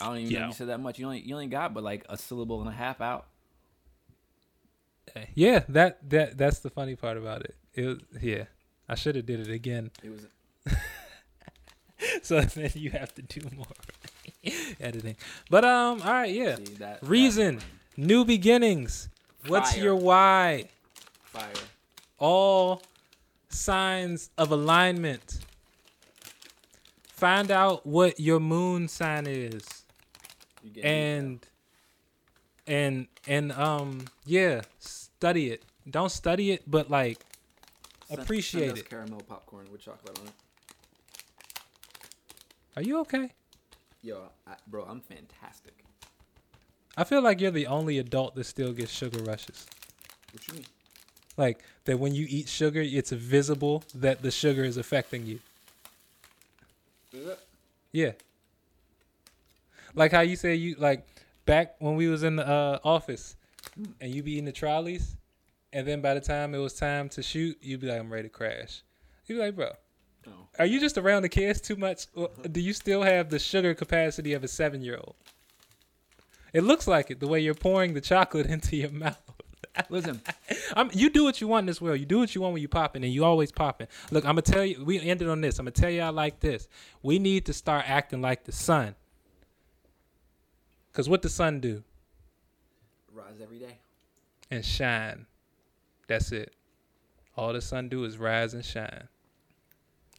I 0.00 0.06
don't 0.06 0.16
even 0.18 0.32
know 0.34 0.40
Yo. 0.40 0.46
you 0.48 0.52
said 0.52 0.68
that 0.68 0.80
much. 0.80 0.98
You 0.98 1.06
only 1.06 1.20
you 1.20 1.34
only 1.34 1.46
got 1.46 1.72
but 1.74 1.82
like 1.84 2.04
a 2.08 2.16
syllable 2.16 2.60
and 2.60 2.68
a 2.68 2.72
half 2.72 3.00
out. 3.00 3.26
Yeah, 5.34 5.62
that 5.68 6.10
that 6.10 6.36
that's 6.36 6.58
the 6.60 6.70
funny 6.70 6.96
part 6.96 7.16
about 7.16 7.42
it. 7.42 7.54
It 7.74 7.86
was, 7.86 7.98
yeah. 8.20 8.44
I 8.88 8.96
should 8.96 9.14
have 9.16 9.26
did 9.26 9.40
it 9.40 9.48
again. 9.50 9.90
It 10.02 10.10
was 10.10 10.26
so 12.22 12.40
then 12.40 12.70
you 12.74 12.90
have 12.90 13.14
to 13.14 13.22
do 13.22 13.40
more 13.56 13.66
editing. 14.80 15.16
But 15.50 15.64
um, 15.64 16.02
all 16.02 16.12
right, 16.12 16.32
yeah. 16.32 16.56
see, 16.56 16.64
that 16.74 16.98
Reason. 17.02 17.56
that- 17.56 17.64
New 17.96 18.24
beginnings. 18.24 19.08
What's 19.46 19.76
your 19.76 19.94
why? 19.94 20.68
fire. 21.22 21.46
All 22.18 22.82
signs 23.48 24.30
of 24.36 24.50
alignment. 24.50 25.40
Find 27.08 27.50
out 27.50 27.86
what 27.86 28.18
your 28.20 28.40
moon 28.40 28.88
sign 28.88 29.26
is, 29.26 29.84
and 30.82 31.46
and 32.66 33.06
and 33.26 33.52
um 33.52 34.06
yeah, 34.26 34.62
study 34.78 35.50
it. 35.50 35.64
Don't 35.88 36.10
study 36.10 36.50
it, 36.50 36.62
but 36.66 36.90
like 36.90 37.18
Send- 38.08 38.20
appreciate 38.20 38.66
send 38.66 38.78
it. 38.78 38.90
Caramel 38.90 39.20
popcorn 39.26 39.66
with 39.70 39.82
chocolate 39.82 40.18
on 40.18 40.26
it. 40.26 40.32
Are 42.76 42.82
you 42.82 42.98
okay? 43.00 43.30
Yo, 44.02 44.22
I, 44.46 44.54
bro, 44.66 44.84
I'm 44.84 45.00
fantastic. 45.00 45.84
I 46.96 47.04
feel 47.04 47.22
like 47.22 47.40
you're 47.40 47.50
the 47.50 47.66
only 47.66 47.98
adult 47.98 48.34
that 48.34 48.44
still 48.44 48.72
gets 48.72 48.92
sugar 48.92 49.22
rushes. 49.22 49.66
What 50.32 50.46
you 50.48 50.54
mean? 50.54 50.64
Like 51.36 51.62
that 51.84 51.98
when 51.98 52.14
you 52.14 52.26
eat 52.28 52.48
sugar, 52.48 52.80
it's 52.80 53.10
visible 53.10 53.82
that 53.94 54.22
the 54.22 54.30
sugar 54.30 54.64
is 54.64 54.76
affecting 54.76 55.26
you. 55.26 55.40
Is 57.12 57.26
it? 57.26 57.38
Yeah. 57.92 58.12
Like 59.94 60.12
how 60.12 60.20
you 60.20 60.36
say 60.36 60.54
you 60.54 60.74
like 60.78 61.06
back 61.46 61.76
when 61.78 61.96
we 61.96 62.08
was 62.08 62.22
in 62.22 62.36
the 62.36 62.46
uh, 62.48 62.78
office 62.84 63.36
and 64.00 64.12
you 64.14 64.22
be 64.22 64.32
eating 64.32 64.44
the 64.44 64.52
trolleys, 64.52 65.16
and 65.72 65.86
then 65.86 66.00
by 66.00 66.14
the 66.14 66.20
time 66.20 66.54
it 66.54 66.58
was 66.58 66.74
time 66.74 67.08
to 67.10 67.22
shoot, 67.22 67.56
you'd 67.60 67.80
be 67.80 67.88
like, 67.88 67.98
I'm 68.00 68.12
ready 68.12 68.24
to 68.24 68.28
crash. 68.28 68.82
You'd 69.26 69.36
be 69.36 69.40
like, 69.40 69.56
bro, 69.56 69.70
No. 70.26 70.32
are 70.58 70.66
you 70.66 70.78
just 70.80 70.98
around 70.98 71.22
the 71.22 71.28
kids 71.28 71.60
too 71.60 71.76
much? 71.76 72.06
Or 72.14 72.30
do 72.50 72.60
you 72.60 72.72
still 72.72 73.02
have 73.02 73.30
the 73.30 73.38
sugar 73.38 73.74
capacity 73.74 74.32
of 74.34 74.44
a 74.44 74.48
seven 74.48 74.82
year 74.82 74.96
old? 74.96 75.14
It 76.52 76.62
looks 76.62 76.86
like 76.86 77.10
it 77.10 77.18
the 77.20 77.26
way 77.26 77.40
you're 77.40 77.54
pouring 77.54 77.94
the 77.94 78.00
chocolate 78.00 78.46
into 78.56 78.76
your 78.76 78.90
mouth. 78.90 79.18
Listen, 79.88 80.20
I'm, 80.76 80.90
you 80.92 81.10
do 81.10 81.24
what 81.24 81.40
you 81.40 81.48
want 81.48 81.64
in 81.64 81.66
this 81.66 81.80
world. 81.80 81.98
You 81.98 82.06
do 82.06 82.18
what 82.18 82.34
you 82.34 82.40
want 82.40 82.52
when 82.52 82.62
you 82.62 82.68
popping, 82.68 83.04
and 83.04 83.12
you 83.12 83.24
always 83.24 83.50
popping. 83.50 83.88
Look, 84.10 84.24
I'm 84.24 84.32
gonna 84.32 84.42
tell 84.42 84.64
you. 84.64 84.84
We 84.84 85.00
ended 85.00 85.28
on 85.28 85.40
this. 85.40 85.58
I'm 85.58 85.64
gonna 85.64 85.72
tell 85.72 85.90
y'all 85.90 86.12
like 86.12 86.40
this. 86.40 86.68
We 87.02 87.18
need 87.18 87.46
to 87.46 87.52
start 87.52 87.84
acting 87.88 88.22
like 88.22 88.44
the 88.44 88.52
sun. 88.52 88.94
Cause 90.92 91.08
what 91.08 91.22
the 91.22 91.28
sun 91.28 91.58
do 91.60 91.82
rise 93.12 93.40
every 93.42 93.58
day. 93.58 93.78
and 94.50 94.64
shine. 94.64 95.26
That's 96.06 96.30
it. 96.30 96.54
All 97.36 97.52
the 97.52 97.60
sun 97.60 97.88
do 97.88 98.04
is 98.04 98.16
rise 98.16 98.54
and 98.54 98.64
shine. 98.64 99.08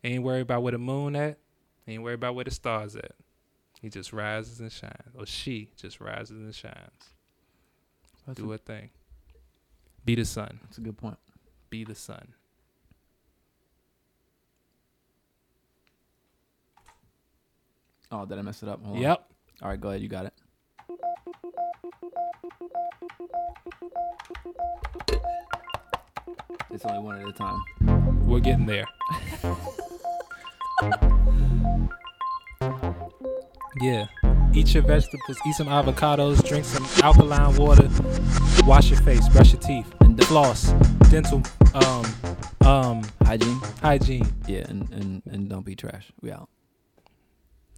Ain't 0.04 0.24
worried 0.24 0.42
about 0.42 0.64
where 0.64 0.72
the 0.74 0.78
moon 0.78 1.16
at. 1.16 1.38
Ain't 1.88 2.04
worried 2.04 2.16
about 2.16 2.36
where 2.36 2.44
the 2.44 2.52
stars 2.52 2.96
at. 2.96 3.12
He 3.82 3.90
just 3.90 4.12
rises 4.12 4.60
and 4.60 4.72
shines, 4.72 5.16
or 5.18 5.26
she 5.26 5.70
just 5.78 6.02
rises 6.02 6.42
and 6.42 6.54
shines. 6.54 7.14
That's, 8.28 8.40
Do 8.40 8.50
a, 8.50 8.54
her 8.54 8.58
thing. 8.58 8.90
Be 10.06 10.14
the 10.16 10.24
sun. 10.24 10.60
that's 10.64 10.78
a 10.78 10.82
good 10.82 10.98
point. 10.98 11.18
Be 11.72 11.84
the 11.84 11.96
sun. 11.96 12.28
Oh, 18.12 18.26
did 18.26 18.38
I 18.38 18.44
mess 18.44 18.62
it 18.62 18.70
up? 18.70 18.84
Hold 18.84 18.98
on. 18.98 19.02
Yep. 19.02 19.26
All 19.64 19.70
right, 19.70 19.82
go 19.82 19.90
ahead. 19.90 20.02
You 20.02 20.08
got 20.08 20.28
it. 20.28 20.34
It's 26.72 26.86
only 26.86 27.00
one 27.00 27.22
at 27.22 27.28
a 27.28 27.34
time. 27.34 28.28
We're 28.28 28.40
getting 28.42 28.66
there. 28.68 28.86
yeah. 33.82 34.06
Eat 34.56 34.74
your 34.74 34.84
vegetables, 34.84 35.38
eat 35.46 35.54
some 35.54 35.68
avocados, 35.68 36.42
drink 36.48 36.64
some 36.64 36.86
alkaline 37.04 37.56
water, 37.58 37.90
wash 38.66 38.90
your 38.90 39.00
face, 39.02 39.28
brush 39.30 39.52
your 39.52 39.62
teeth, 39.62 39.94
And 40.00 40.22
floss, 40.26 40.72
dental 41.12 41.44
um 41.74 42.06
um 42.66 43.04
hygiene. 43.24 43.60
hygiene. 43.82 44.34
Yeah, 44.48 44.66
and, 44.70 44.90
and 44.92 45.22
and 45.26 45.50
don't 45.50 45.66
be 45.66 45.76
trash. 45.76 46.12
We 46.22 46.32
out. 46.32 46.50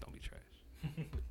Don't 0.02 0.14
be 0.14 0.20
trash. 0.20 1.08